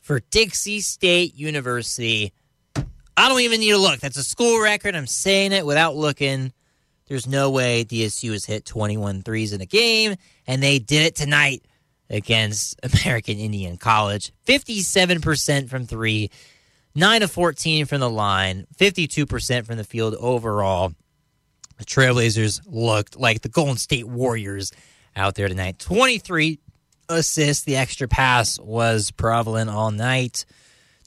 for 0.00 0.20
Dixie 0.30 0.80
State 0.80 1.34
University. 1.34 2.32
I 3.16 3.28
don't 3.28 3.40
even 3.40 3.60
need 3.60 3.70
to 3.70 3.78
look. 3.78 3.98
That's 3.98 4.16
a 4.16 4.22
school 4.22 4.62
record. 4.62 4.94
I'm 4.94 5.06
saying 5.06 5.52
it 5.52 5.66
without 5.66 5.96
looking. 5.96 6.52
There's 7.08 7.26
no 7.26 7.50
way 7.50 7.84
DSU 7.84 8.32
has 8.32 8.44
hit 8.44 8.64
21 8.64 9.22
threes 9.22 9.52
in 9.52 9.60
a 9.60 9.66
game, 9.66 10.16
and 10.46 10.62
they 10.62 10.78
did 10.78 11.06
it 11.06 11.16
tonight 11.16 11.62
against 12.10 12.78
American 13.04 13.38
Indian 13.38 13.76
College. 13.76 14.32
57% 14.46 15.68
from 15.68 15.86
three, 15.86 16.30
9 16.94 17.22
of 17.22 17.30
14 17.30 17.86
from 17.86 18.00
the 18.00 18.10
line, 18.10 18.66
52% 18.78 19.66
from 19.66 19.76
the 19.76 19.84
field 19.84 20.14
overall. 20.14 20.92
The 21.78 21.84
Trailblazers 21.84 22.62
looked 22.66 23.18
like 23.18 23.42
the 23.42 23.50
Golden 23.50 23.76
State 23.76 24.06
Warriors 24.06 24.72
out 25.14 25.34
there 25.34 25.48
tonight. 25.48 25.78
23 25.78 26.58
assists. 27.08 27.64
The 27.64 27.76
extra 27.76 28.08
pass 28.08 28.58
was 28.58 29.10
prevalent 29.10 29.70
all 29.70 29.90
night. 29.90 30.46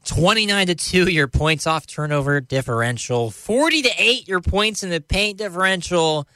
29 0.05 0.67
to 0.67 0.76
2 0.76 1.11
your 1.11 1.27
points 1.27 1.67
off 1.67 1.85
turnover 1.85 2.39
differential. 2.39 3.31
40 3.31 3.81
to 3.84 3.91
8 3.97 4.27
your 4.27 4.41
points 4.41 4.84
in 4.84 4.89
the 4.89 5.01
paint 5.01 5.38
differential. 5.38 6.27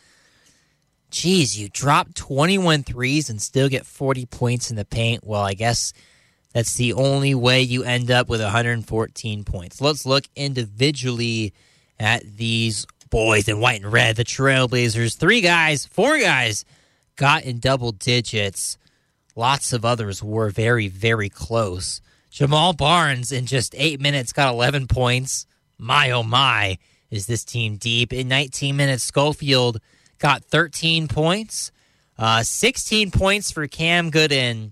Geez, 1.14 1.56
you 1.56 1.70
drop 1.70 2.16
21 2.16 2.82
threes 2.82 3.30
and 3.30 3.40
still 3.40 3.70
get 3.70 3.86
40 3.86 4.26
points 4.26 4.72
in 4.72 4.78
the 4.78 4.84
paint. 4.84 5.24
Well, 5.24 5.44
I 5.44 5.54
guess 5.54 5.94
that's 6.54 6.74
the 6.74 6.94
only 6.94 7.36
way 7.36 7.62
you 7.62 7.84
end 7.84 8.10
up 8.10 8.28
with 8.28 8.42
114 8.42 9.44
points. 9.44 9.80
Let's 9.80 10.08
look 10.08 10.24
individually 10.36 11.54
at 12.00 12.24
these 12.24 12.88
boys 13.12 13.48
in 13.48 13.60
white 13.60 13.84
and 13.84 13.94
red, 13.94 14.16
the 14.16 14.24
Trailblazers. 14.24 15.16
Three 15.16 15.42
guys, 15.42 15.86
four 15.86 16.18
guys 16.18 16.66
got 17.16 17.44
in 17.44 17.60
double 17.60 17.92
digits. 17.92 18.80
Lots 19.36 19.72
of 19.72 19.86
others 19.86 20.24
were 20.24 20.50
very, 20.50 20.88
very 20.88 21.30
close. 21.30 22.02
Jamal 22.32 22.74
Barnes 22.74 23.32
in 23.32 23.46
just 23.46 23.76
eight 23.78 24.02
minutes 24.02 24.34
got 24.34 24.52
11 24.52 24.88
points. 24.88 25.46
My 25.78 26.10
oh 26.10 26.24
my, 26.24 26.80
is 27.12 27.28
this 27.28 27.46
team 27.46 27.76
deep? 27.78 28.12
In 28.12 28.28
19 28.28 28.76
minutes, 28.76 29.04
Schofield 29.04 29.80
got 30.24 30.46
13 30.46 31.10
points, 31.10 31.74
uh, 32.18 32.42
16 32.42 33.12
points 33.12 33.52
for 33.52 33.68
Cam 33.68 34.10
Gooden, 34.10 34.72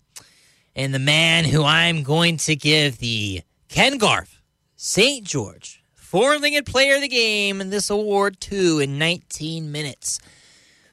and 0.78 0.94
the 0.94 1.00
man 1.00 1.44
who 1.44 1.66
I'm 1.66 2.04
going 2.04 2.38
to 2.38 2.56
give 2.56 3.00
the 3.00 3.42
Ken 3.68 3.98
Garff 3.98 4.42
St. 4.78 5.26
George 5.26 5.84
four-legged 5.94 6.66
player 6.66 6.96
of 6.96 7.02
the 7.02 7.10
game 7.10 7.60
in 7.60 7.70
this 7.70 7.90
award 7.90 8.40
to 8.40 8.80
in 8.80 8.98
19 8.98 9.74
minutes. 9.74 10.22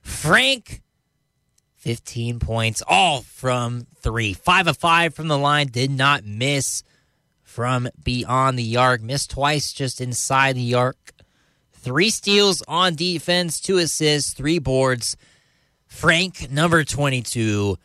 Frank 0.03 0.83
15 1.77 2.41
points, 2.41 2.83
all 2.89 3.23
from 3.23 3.87
three. 4.01 4.33
Five 4.35 4.67
of 4.67 4.77
five 4.77 5.15
from 5.15 5.29
the 5.29 5.39
line, 5.39 5.69
did 5.69 5.93
not 5.93 6.25
miss 6.25 6.83
from 7.45 7.89
beyond 8.03 8.59
the 8.59 8.77
arc. 8.77 9.03
Missed 9.03 9.31
twice 9.31 9.73
just 9.73 10.01
inside 10.01 10.57
the 10.57 10.75
arc. 10.75 11.13
Three 11.79 12.11
steals 12.11 12.63
on 12.69 12.95
defense, 12.95 13.61
two 13.61 13.79
assists, 13.79 14.35
three 14.35 14.59
boards. 14.59 15.17
Frank, 15.87 16.51
number 16.51 16.85
22, 16.85 17.79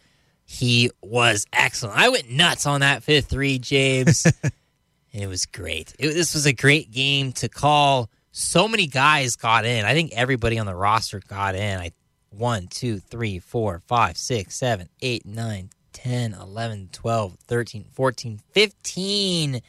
he 0.46 0.92
was 1.02 1.46
excellent. 1.54 1.98
I 1.98 2.10
went 2.10 2.30
nuts 2.30 2.66
on 2.66 2.82
that 2.82 3.04
fifth 3.04 3.28
three, 3.28 3.60
James. 3.60 4.26
and 4.44 5.24
it 5.24 5.28
was 5.28 5.46
great. 5.46 5.94
It, 6.00 6.14
this 6.14 6.34
was 6.34 6.46
a 6.46 6.54
great 6.54 6.92
game 6.92 7.32
to 7.34 7.48
call. 7.48 8.10
So 8.32 8.68
many 8.68 8.88
guys 8.88 9.36
got 9.36 9.66
in. 9.66 9.86
I 9.86 9.94
think 9.94 10.12
everybody 10.14 10.60
on 10.60 10.66
the 10.66 10.76
roster 10.76 11.22
got 11.28 11.56
in. 11.56 11.80
I 11.80 11.92
1, 12.32 12.68
2, 12.68 13.00
3, 13.00 13.40
4, 13.40 13.82
5, 13.88 14.18
6, 14.18 14.56
7, 14.56 14.90
8, 15.02 15.26
9, 15.26 15.70
10, 15.94 16.34
11, 16.34 16.90
12, 16.92 17.38
13, 17.48 17.86
14, 17.92 18.40
15 18.52 19.62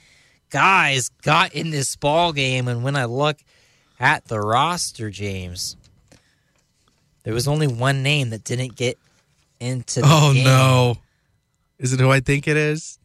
guys 0.51 1.09
got 1.23 1.55
in 1.55 1.71
this 1.71 1.95
ball 1.97 2.33
game. 2.33 2.69
And 2.69 2.83
when 2.83 2.97
I 2.97 3.05
look 3.05 3.39
at 4.01 4.25
the 4.27 4.41
roster, 4.41 5.11
James, 5.11 5.77
there 7.23 7.35
was 7.35 7.49
only 7.49 7.67
one 7.67 8.03
name 8.03 8.31
that 8.31 8.45
didn't 8.45 8.77
get 8.77 8.99
into 9.61 10.01
the 10.01 10.07
Oh 10.11 10.33
game. 10.35 10.45
no. 10.45 10.97
Is 11.79 11.93
it 11.93 12.01
who 12.01 12.11
I 12.11 12.21
think 12.21 12.47
it 12.49 12.57
is? 12.57 12.99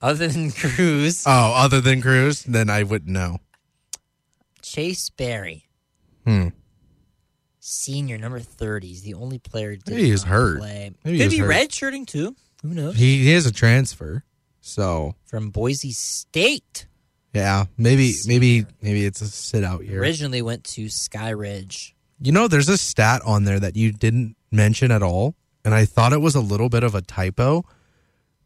Other 0.00 0.28
than 0.28 0.50
Cruz, 0.52 1.24
Oh, 1.26 1.52
other 1.54 1.80
than 1.80 2.00
Cruz, 2.02 2.42
then 2.44 2.70
I 2.70 2.82
wouldn't 2.82 3.10
know. 3.10 3.38
Chase 4.62 5.10
Berry, 5.10 5.66
Hmm. 6.24 6.48
senior 7.60 8.18
number 8.18 8.38
30, 8.40 8.92
is 8.92 9.02
the 9.02 9.14
only 9.14 9.38
player 9.38 9.76
did 9.76 9.88
Maybe 9.94 10.10
he's 10.10 10.24
not 10.24 10.32
hurt. 10.32 10.58
play. 10.60 10.90
Maybe 11.04 11.18
Could 11.18 11.32
he's 11.32 11.40
be 11.40 11.46
hurt. 11.46 11.50
redshirting 11.70 12.06
too. 12.06 12.36
Who 12.62 12.74
knows? 12.74 12.96
He, 12.96 13.24
he 13.24 13.32
is 13.32 13.46
a 13.46 13.52
transfer. 13.52 14.24
So 14.60 15.14
From 15.24 15.50
Boise 15.50 15.92
State. 15.92 16.86
Yeah, 17.38 17.66
maybe 17.76 18.14
maybe 18.26 18.66
maybe 18.82 19.04
it's 19.04 19.20
a 19.20 19.28
sit 19.28 19.62
out 19.62 19.84
year. 19.84 20.00
Originally 20.00 20.42
went 20.42 20.64
to 20.64 20.88
Sky 20.88 21.30
Ridge. 21.30 21.94
You 22.20 22.32
know, 22.32 22.48
there's 22.48 22.68
a 22.68 22.76
stat 22.76 23.22
on 23.24 23.44
there 23.44 23.60
that 23.60 23.76
you 23.76 23.92
didn't 23.92 24.34
mention 24.50 24.90
at 24.90 25.04
all, 25.04 25.36
and 25.64 25.72
I 25.72 25.84
thought 25.84 26.12
it 26.12 26.20
was 26.20 26.34
a 26.34 26.40
little 26.40 26.68
bit 26.68 26.82
of 26.82 26.96
a 26.96 27.00
typo. 27.00 27.64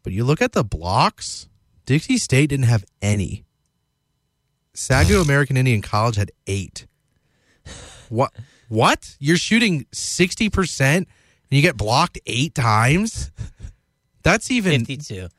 But 0.03 0.13
you 0.13 0.23
look 0.23 0.43
at 0.43 0.51
the 0.51 0.63
blocks, 0.63 1.49
Dixie 1.87 2.17
State 2.17 2.51
didn't 2.51 2.65
have 2.65 2.85
any. 3.01 3.45
SAGU 4.75 5.21
American 5.25 5.57
Indian 5.57 5.81
College 5.81 6.17
had 6.17 6.31
eight. 6.45 6.85
What? 8.09 8.31
What? 8.69 9.15
You're 9.19 9.37
shooting 9.37 9.87
sixty 9.91 10.51
percent 10.51 11.07
and 11.49 11.55
you 11.57 11.63
get 11.63 11.77
blocked 11.77 12.19
eight 12.27 12.53
times? 12.53 13.31
That's 14.23 14.51
even 14.51 14.85
52. 14.85 15.29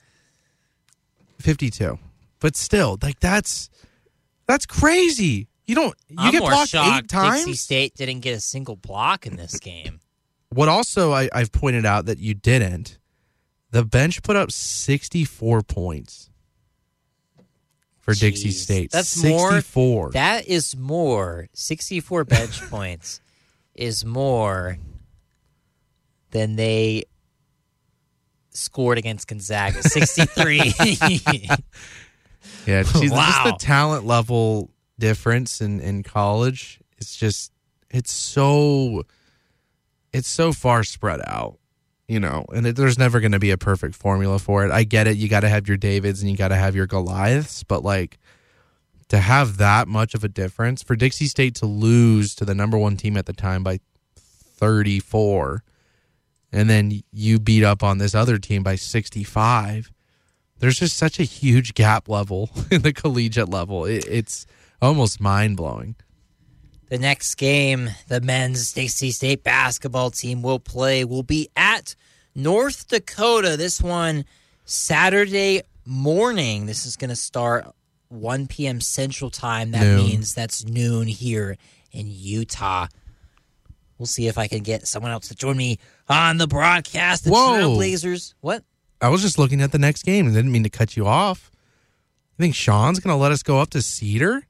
52. 1.39 1.98
But 2.44 2.56
still, 2.56 2.98
like 3.00 3.20
that's 3.20 3.70
that's 4.46 4.66
crazy. 4.66 5.48
You 5.66 5.74
don't 5.76 5.94
you 6.10 6.16
I'm 6.18 6.30
get 6.30 6.40
more 6.40 6.50
blocked 6.50 6.72
shocked 6.72 7.04
eight 7.04 7.08
times. 7.08 7.46
Dixie 7.46 7.54
State 7.54 7.94
didn't 7.94 8.20
get 8.20 8.36
a 8.36 8.40
single 8.40 8.76
block 8.76 9.26
in 9.26 9.36
this 9.36 9.58
game. 9.58 10.00
What 10.50 10.68
also 10.68 11.10
I, 11.14 11.30
I've 11.32 11.52
pointed 11.52 11.86
out 11.86 12.04
that 12.04 12.18
you 12.18 12.34
didn't. 12.34 12.98
The 13.70 13.82
bench 13.82 14.22
put 14.22 14.36
up 14.36 14.52
64 14.52 15.62
points 15.62 16.28
for 18.00 18.12
Dixie 18.12 18.50
State. 18.50 18.90
That's 18.90 19.08
64. 19.08 19.62
more. 19.82 20.10
That 20.10 20.46
is 20.46 20.76
more. 20.76 21.48
64 21.54 22.24
bench 22.24 22.60
points 22.68 23.22
is 23.74 24.04
more 24.04 24.76
than 26.30 26.56
they 26.56 27.04
scored 28.50 28.98
against 28.98 29.28
Gonzaga. 29.28 29.82
63. 29.88 30.74
yeah, 32.66 32.82
see, 32.84 33.08
Wow. 33.10 33.26
just 33.26 33.44
the 33.44 33.56
talent 33.64 34.04
level 34.06 34.70
difference 34.98 35.60
in 35.60 35.80
in 35.80 36.02
college. 36.02 36.80
It's 36.98 37.16
just 37.16 37.52
it's 37.90 38.12
so 38.12 39.02
it's 40.12 40.28
so 40.28 40.52
far 40.52 40.84
spread 40.84 41.20
out, 41.26 41.58
you 42.08 42.20
know, 42.20 42.44
and 42.54 42.66
it, 42.68 42.76
there's 42.76 42.98
never 42.98 43.18
going 43.20 43.32
to 43.32 43.38
be 43.40 43.50
a 43.50 43.58
perfect 43.58 43.94
formula 43.96 44.38
for 44.38 44.64
it. 44.64 44.70
I 44.70 44.84
get 44.84 45.06
it. 45.06 45.16
You 45.16 45.28
got 45.28 45.40
to 45.40 45.48
have 45.48 45.66
your 45.68 45.76
Davids 45.76 46.20
and 46.22 46.30
you 46.30 46.36
got 46.36 46.48
to 46.48 46.56
have 46.56 46.74
your 46.76 46.86
Goliaths, 46.86 47.64
but 47.64 47.82
like 47.82 48.18
to 49.08 49.18
have 49.18 49.58
that 49.58 49.86
much 49.88 50.14
of 50.14 50.24
a 50.24 50.28
difference 50.28 50.82
for 50.82 50.96
Dixie 50.96 51.26
State 51.26 51.54
to 51.56 51.66
lose 51.66 52.34
to 52.36 52.44
the 52.44 52.54
number 52.54 52.78
one 52.78 52.96
team 52.96 53.16
at 53.16 53.26
the 53.26 53.32
time 53.32 53.62
by 53.62 53.78
34, 54.16 55.62
and 56.52 56.70
then 56.70 57.02
you 57.12 57.38
beat 57.40 57.64
up 57.64 57.82
on 57.82 57.98
this 57.98 58.14
other 58.14 58.38
team 58.38 58.62
by 58.62 58.76
65. 58.76 59.90
There's 60.65 60.78
just 60.78 60.97
such 60.97 61.20
a 61.20 61.24
huge 61.24 61.74
gap 61.74 62.09
level 62.09 62.49
in 62.70 62.81
the 62.81 62.95
collegiate 62.95 63.51
level. 63.51 63.85
It, 63.85 64.07
it's 64.09 64.47
almost 64.81 65.20
mind 65.20 65.59
blowing. 65.59 65.95
The 66.89 66.97
next 66.97 67.35
game 67.35 67.91
the 68.09 68.23
men's 68.23 68.73
Dixie 68.73 69.11
State 69.11 69.45
basketball 69.45 70.11
team 70.11 70.41
will 70.41 70.59
play 70.59 71.05
will 71.05 71.23
be 71.23 71.51
at 71.55 71.95
North 72.35 72.89
Dakota. 72.89 73.59
This 73.59 73.82
one 73.82 74.24
Saturday 74.65 75.61
morning. 75.85 76.65
This 76.65 76.86
is 76.86 76.97
going 76.97 77.11
to 77.11 77.16
start 77.16 77.66
1 78.09 78.47
p.m. 78.47 78.81
Central 78.81 79.28
Time. 79.28 79.73
That 79.73 79.82
Noon. 79.82 80.07
means 80.07 80.32
that's 80.32 80.65
noon 80.65 81.09
here 81.09 81.59
in 81.93 82.07
Utah. 82.09 82.86
We'll 83.99 84.07
see 84.07 84.28
if 84.28 84.39
I 84.39 84.47
can 84.47 84.62
get 84.62 84.89
someone 84.89 85.12
else 85.12 85.28
to 85.28 85.35
join 85.35 85.59
me 85.59 85.77
on 86.09 86.39
the 86.39 86.47
broadcast. 86.47 87.24
The 87.24 87.32
Whoa. 87.32 87.77
Trailblazers. 87.77 88.32
What? 88.41 88.65
I 89.00 89.08
was 89.08 89.22
just 89.22 89.38
looking 89.38 89.60
at 89.60 89.72
the 89.72 89.78
next 89.78 90.02
game 90.04 90.26
and 90.26 90.34
didn't 90.34 90.52
mean 90.52 90.62
to 90.64 90.70
cut 90.70 90.96
you 90.96 91.06
off. 91.06 91.50
You 92.38 92.42
think 92.42 92.54
Sean's 92.54 93.00
going 93.00 93.12
to 93.14 93.20
let 93.20 93.32
us 93.32 93.42
go 93.42 93.60
up 93.60 93.70
to 93.70 93.82
Cedar? 93.82 94.42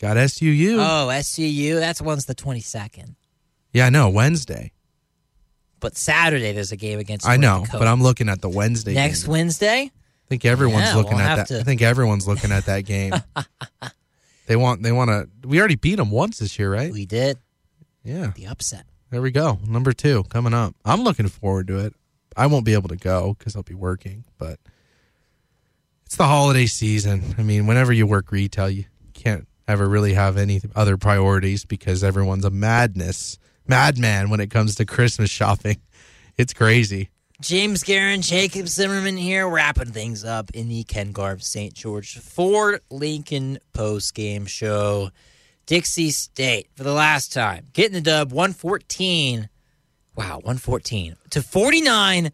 Got 0.00 0.16
SUU. 0.16 0.76
Oh, 0.78 1.08
SCU. 1.10 1.78
That's 1.78 2.00
one's 2.02 2.26
the 2.26 2.34
22nd. 2.34 3.14
yeah, 3.72 3.86
I 3.86 3.90
know. 3.90 4.08
Wednesday. 4.10 4.72
But 5.80 5.96
Saturday 5.96 6.52
there's 6.52 6.72
a 6.72 6.76
game 6.76 6.98
against. 6.98 7.26
I 7.26 7.36
know, 7.36 7.60
Dakota. 7.60 7.78
but 7.78 7.88
I'm 7.88 8.02
looking 8.02 8.28
at 8.28 8.40
the 8.40 8.48
Wednesday. 8.48 8.94
next 8.94 9.24
game. 9.24 9.32
Wednesday. 9.32 9.80
I 9.92 10.26
think 10.28 10.44
everyone's 10.44 10.84
Yeah, 10.86 10.96
looking 10.96 11.16
we'll 11.16 11.20
at 11.26 11.36
that. 11.36 11.46
to- 11.48 11.60
I 11.60 11.62
think 11.62 11.82
everyone's 11.82 12.26
looking 12.26 12.52
at 12.52 12.64
that 12.66 12.80
game. 12.86 13.12
they 14.46 14.56
want. 14.56 14.82
They 14.82 14.92
want 14.92 15.10
to. 15.10 15.28
We 15.46 15.58
already 15.58 15.74
beat 15.76 15.96
them 15.96 16.10
once 16.10 16.38
this 16.38 16.58
year, 16.58 16.72
right? 16.72 16.90
We 16.90 17.04
did. 17.06 17.38
Yeah. 18.02 18.32
The 18.34 18.46
upset. 18.46 18.86
There 19.10 19.22
we 19.22 19.30
go. 19.30 19.58
Number 19.66 19.92
two 19.92 20.24
coming 20.24 20.54
up. 20.54 20.74
I'm 20.84 21.02
looking 21.02 21.28
forward 21.28 21.68
to 21.68 21.78
it. 21.78 21.94
I 22.36 22.46
won't 22.46 22.64
be 22.64 22.74
able 22.74 22.88
to 22.88 22.96
go 22.96 23.34
because 23.38 23.54
I'll 23.54 23.62
be 23.62 23.74
working, 23.74 24.24
but 24.38 24.58
it's 26.04 26.16
the 26.16 26.24
holiday 26.24 26.66
season. 26.66 27.34
I 27.38 27.42
mean, 27.42 27.66
whenever 27.66 27.92
you 27.92 28.06
work 28.06 28.32
retail, 28.32 28.68
you 28.68 28.84
can't 29.12 29.46
ever 29.68 29.88
really 29.88 30.14
have 30.14 30.36
any 30.36 30.60
other 30.74 30.96
priorities 30.96 31.64
because 31.64 32.02
everyone's 32.04 32.44
a 32.44 32.50
madness, 32.50 33.38
madman 33.66 34.30
when 34.30 34.40
it 34.40 34.50
comes 34.50 34.74
to 34.76 34.84
Christmas 34.84 35.30
shopping. 35.30 35.76
It's 36.36 36.52
crazy. 36.52 37.10
James 37.40 37.84
Guerin, 37.84 38.20
Jacob 38.20 38.66
Zimmerman 38.66 39.16
here, 39.16 39.48
wrapping 39.48 39.92
things 39.92 40.24
up 40.24 40.50
in 40.52 40.68
the 40.68 40.82
Ken 40.82 41.12
Garff 41.12 41.44
St. 41.44 41.72
George 41.72 42.18
Ford 42.18 42.80
Lincoln 42.90 43.60
post 43.72 44.14
game 44.14 44.46
show. 44.46 45.10
Dixie 45.66 46.10
State 46.10 46.68
for 46.74 46.82
the 46.82 46.92
last 46.92 47.32
time, 47.32 47.66
getting 47.72 47.94
the 47.94 48.00
dub 48.00 48.32
114. 48.32 49.48
Wow, 50.16 50.36
114 50.36 51.16
to 51.30 51.42
49 51.42 52.32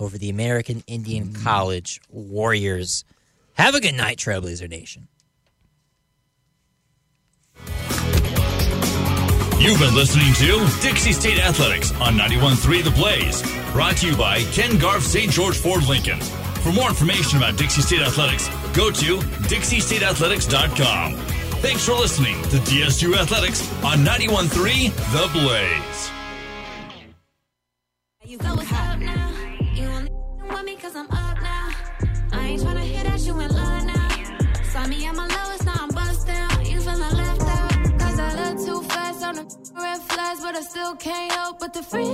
over 0.00 0.18
the 0.18 0.28
American 0.28 0.82
Indian 0.86 1.28
hmm. 1.28 1.42
College 1.42 2.00
Warriors. 2.10 3.04
Have 3.54 3.74
a 3.74 3.80
good 3.80 3.94
night, 3.94 4.18
Trailblazer 4.18 4.68
Nation. 4.68 5.08
You've 9.62 9.78
been 9.78 9.94
listening 9.94 10.34
to 10.34 10.66
Dixie 10.80 11.12
State 11.12 11.38
Athletics 11.38 11.92
on 12.00 12.14
91.3 12.14 12.82
The 12.82 12.90
Blaze. 12.90 13.42
Brought 13.70 13.98
to 13.98 14.08
you 14.08 14.16
by 14.16 14.42
Ken 14.46 14.76
Garff 14.76 15.04
St. 15.04 15.30
George 15.30 15.56
Ford 15.56 15.86
Lincoln. 15.86 16.18
For 16.62 16.72
more 16.72 16.88
information 16.88 17.38
about 17.38 17.56
Dixie 17.56 17.82
State 17.82 18.00
Athletics, 18.00 18.48
go 18.74 18.90
to 18.90 19.18
DixieStateAthletics.com. 19.18 21.31
Thanks 21.62 21.84
for 21.86 21.92
listening 21.92 22.34
to 22.50 22.56
DSU 22.56 23.16
Athletics 23.16 23.70
on 23.84 23.98
91.3 23.98 24.90
The 25.12 25.28
Blaze. 25.32 26.10
You 28.24 28.36
go 28.36 28.48
up 28.48 28.98
now? 28.98 29.30
You 29.72 29.88
want 30.50 30.64
me 30.66 30.74
cause 30.74 30.96
I'm 30.96 31.08
up 31.08 31.40
now. 31.40 31.70
I 32.32 32.48
ain't 32.48 32.62
tryna 32.62 33.24
you 33.24 33.38
in 33.38 33.48
love 33.54 33.84
now. 33.84 34.62
Saw 34.64 34.88
me 34.88 35.06
at 35.06 35.14
my 35.14 35.28
lowest, 35.28 35.64
now 35.64 35.74
I'm 35.78 35.88
bust 35.90 36.26
down. 36.26 36.66
You 36.66 36.80
left 36.80 37.42
out. 37.42 38.00
Cause 38.00 38.18
I 38.18 38.28
look 38.42 38.66
too 38.66 38.82
fast 38.88 39.22
on 39.22 39.36
the 39.36 39.72
red 39.80 40.02
flags, 40.02 40.40
but 40.40 40.56
I 40.56 40.62
still 40.62 40.96
can't 40.96 41.30
help 41.30 41.60
but 41.60 41.72
the 41.72 41.82
free 41.84 42.08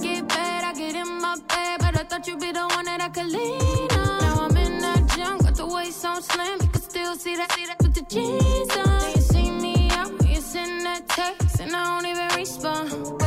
get 0.00 0.28
bad, 0.28 0.62
I 0.62 0.72
get 0.74 0.94
in 0.94 1.08
my 1.20 1.34
bed, 1.48 1.80
but 1.80 1.96
I 2.00 2.04
thought 2.04 2.28
you'd 2.28 2.38
be 2.38 2.52
the 2.52 2.68
one 2.68 2.84
that 2.84 3.00
I 3.00 3.08
could 3.08 3.26
lean 3.26 3.90
on. 3.98 4.18
Now 4.20 4.46
I'm 4.46 4.56
in 4.58 4.78
that 4.78 5.56
the 5.56 5.66
waist 5.66 6.00
slim. 6.00 6.58
You 6.62 6.68
can 6.68 6.82
still 6.82 7.14
see 7.16 7.36
that, 7.36 7.52
see 7.52 7.66
that 7.66 7.81
jeans 8.12 8.76
on. 8.76 9.00
You 9.14 9.20
see 9.22 9.50
me 9.50 9.88
out, 9.92 10.12
you 10.28 10.40
send 10.40 10.84
that 10.84 11.08
text, 11.08 11.60
and 11.60 11.74
I 11.74 11.82
don't 11.84 12.06
even 12.06 12.28
respond. 12.36 13.21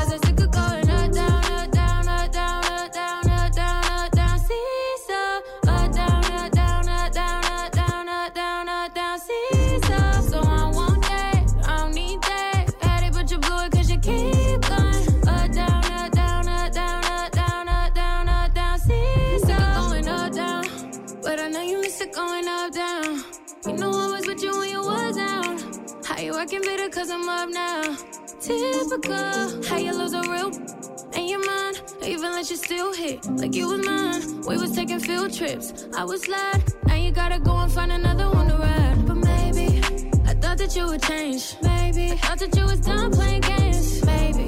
Cause 27.06 27.12
I'm 27.12 27.30
up 27.30 27.50
now? 27.50 27.98
Typical. 28.40 29.64
How 29.66 29.78
you 29.78 29.94
lose 29.94 30.14
a 30.14 30.22
real 30.22 30.52
and 31.14 31.30
your 31.30 31.46
mind, 31.46 31.82
even 32.04 32.32
let 32.32 32.50
you 32.50 32.56
still 32.56 32.94
hit 32.94 33.26
like 33.32 33.54
you 33.56 33.70
was 33.70 33.86
mine. 33.86 34.42
We 34.42 34.58
was 34.58 34.72
taking 34.72 35.00
field 35.00 35.34
trips. 35.34 35.88
I 35.96 36.04
was 36.04 36.26
glad. 36.26 36.64
Now 36.88 36.96
you 36.96 37.12
gotta 37.12 37.40
go 37.40 37.56
and 37.58 37.72
find 37.72 37.92
another 37.92 38.30
one 38.30 38.48
to 38.48 38.56
ride. 38.56 39.06
But 39.06 39.16
maybe 39.16 39.82
I 40.26 40.34
thought 40.34 40.58
that 40.58 40.76
you 40.76 40.88
would 40.88 41.04
change. 41.04 41.56
Maybe 41.62 42.12
I 42.12 42.16
thought 42.16 42.40
that 42.40 42.56
you 42.56 42.64
was 42.64 42.80
done 42.80 43.12
playing 43.12 43.42
games. 43.42 44.04
Maybe 44.06 44.46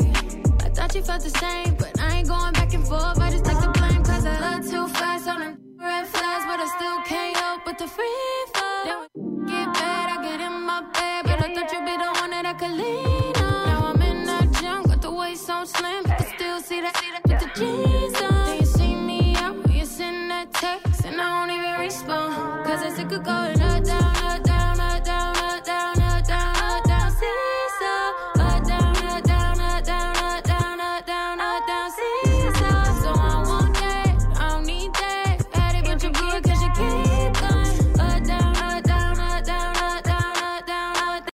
I 0.66 0.70
thought 0.70 0.96
you 0.96 1.04
felt 1.04 1.24
the 1.24 1.30
same, 1.30 1.76
but 1.76 2.00
I 2.00 2.18
ain't 2.18 2.28
going 2.28 2.54
back 2.54 2.74
and 2.74 2.86
forth. 2.88 3.20
I 3.20 3.30
just 3.32 3.46
take 3.46 3.60
the 3.62 3.70
blame 3.78 4.04
cause 4.04 4.26
I 4.26 4.36
look 4.50 4.70
too 4.70 4.88
fast 4.94 5.28
on 5.28 5.40
them 5.42 5.58
red 5.80 6.08
flags, 6.08 6.46
but 6.46 6.60
I 6.60 6.68
still 6.78 7.02
can't 7.04 7.38
help 7.38 7.66
but 7.66 7.78
the 7.78 7.88
free 7.88 8.46
fall. 8.56 8.86
Then 8.86 9.46
get 9.46 9.74
bad, 9.74 10.18
I 10.18 10.24
get 10.24 10.42
in 10.42 10.62
my 10.64 10.82
bed, 10.94 11.27
thought 11.58 11.74
you'd 11.74 11.86
be 11.86 11.98
the 11.98 12.12
one 12.22 12.30
that 12.30 12.46
I 12.46 12.54
could 12.54 12.72
lean 12.72 13.36
on. 13.44 13.66
Now 13.66 13.88
I'm 13.88 14.02
in 14.02 14.26
that 14.26 14.52
junk, 14.62 14.90
got 14.90 15.02
the 15.02 15.12
waist 15.12 15.50
on 15.50 15.66
slim, 15.66 16.06
you 16.06 16.14
can 16.16 16.28
still 16.36 16.60
see 16.60 16.82
that, 16.82 16.94
with 17.26 17.40
the 17.40 17.50
jeans 17.58 18.22
on. 18.22 18.46
Then 18.46 18.60
you 18.60 18.66
see 18.66 18.96
me 18.96 19.36
out, 19.38 19.56
you 19.72 19.86
send 19.86 20.30
that 20.30 20.54
text, 20.54 21.06
and 21.06 21.20
I 21.20 21.48
don't 21.48 21.58
even 21.58 21.80
respond, 21.80 22.66
cause 22.66 22.84
I 22.84 22.90
sick 22.96 23.12
of 23.12 23.24
going 23.24 23.60
up, 23.60 23.84
down, 23.84 24.17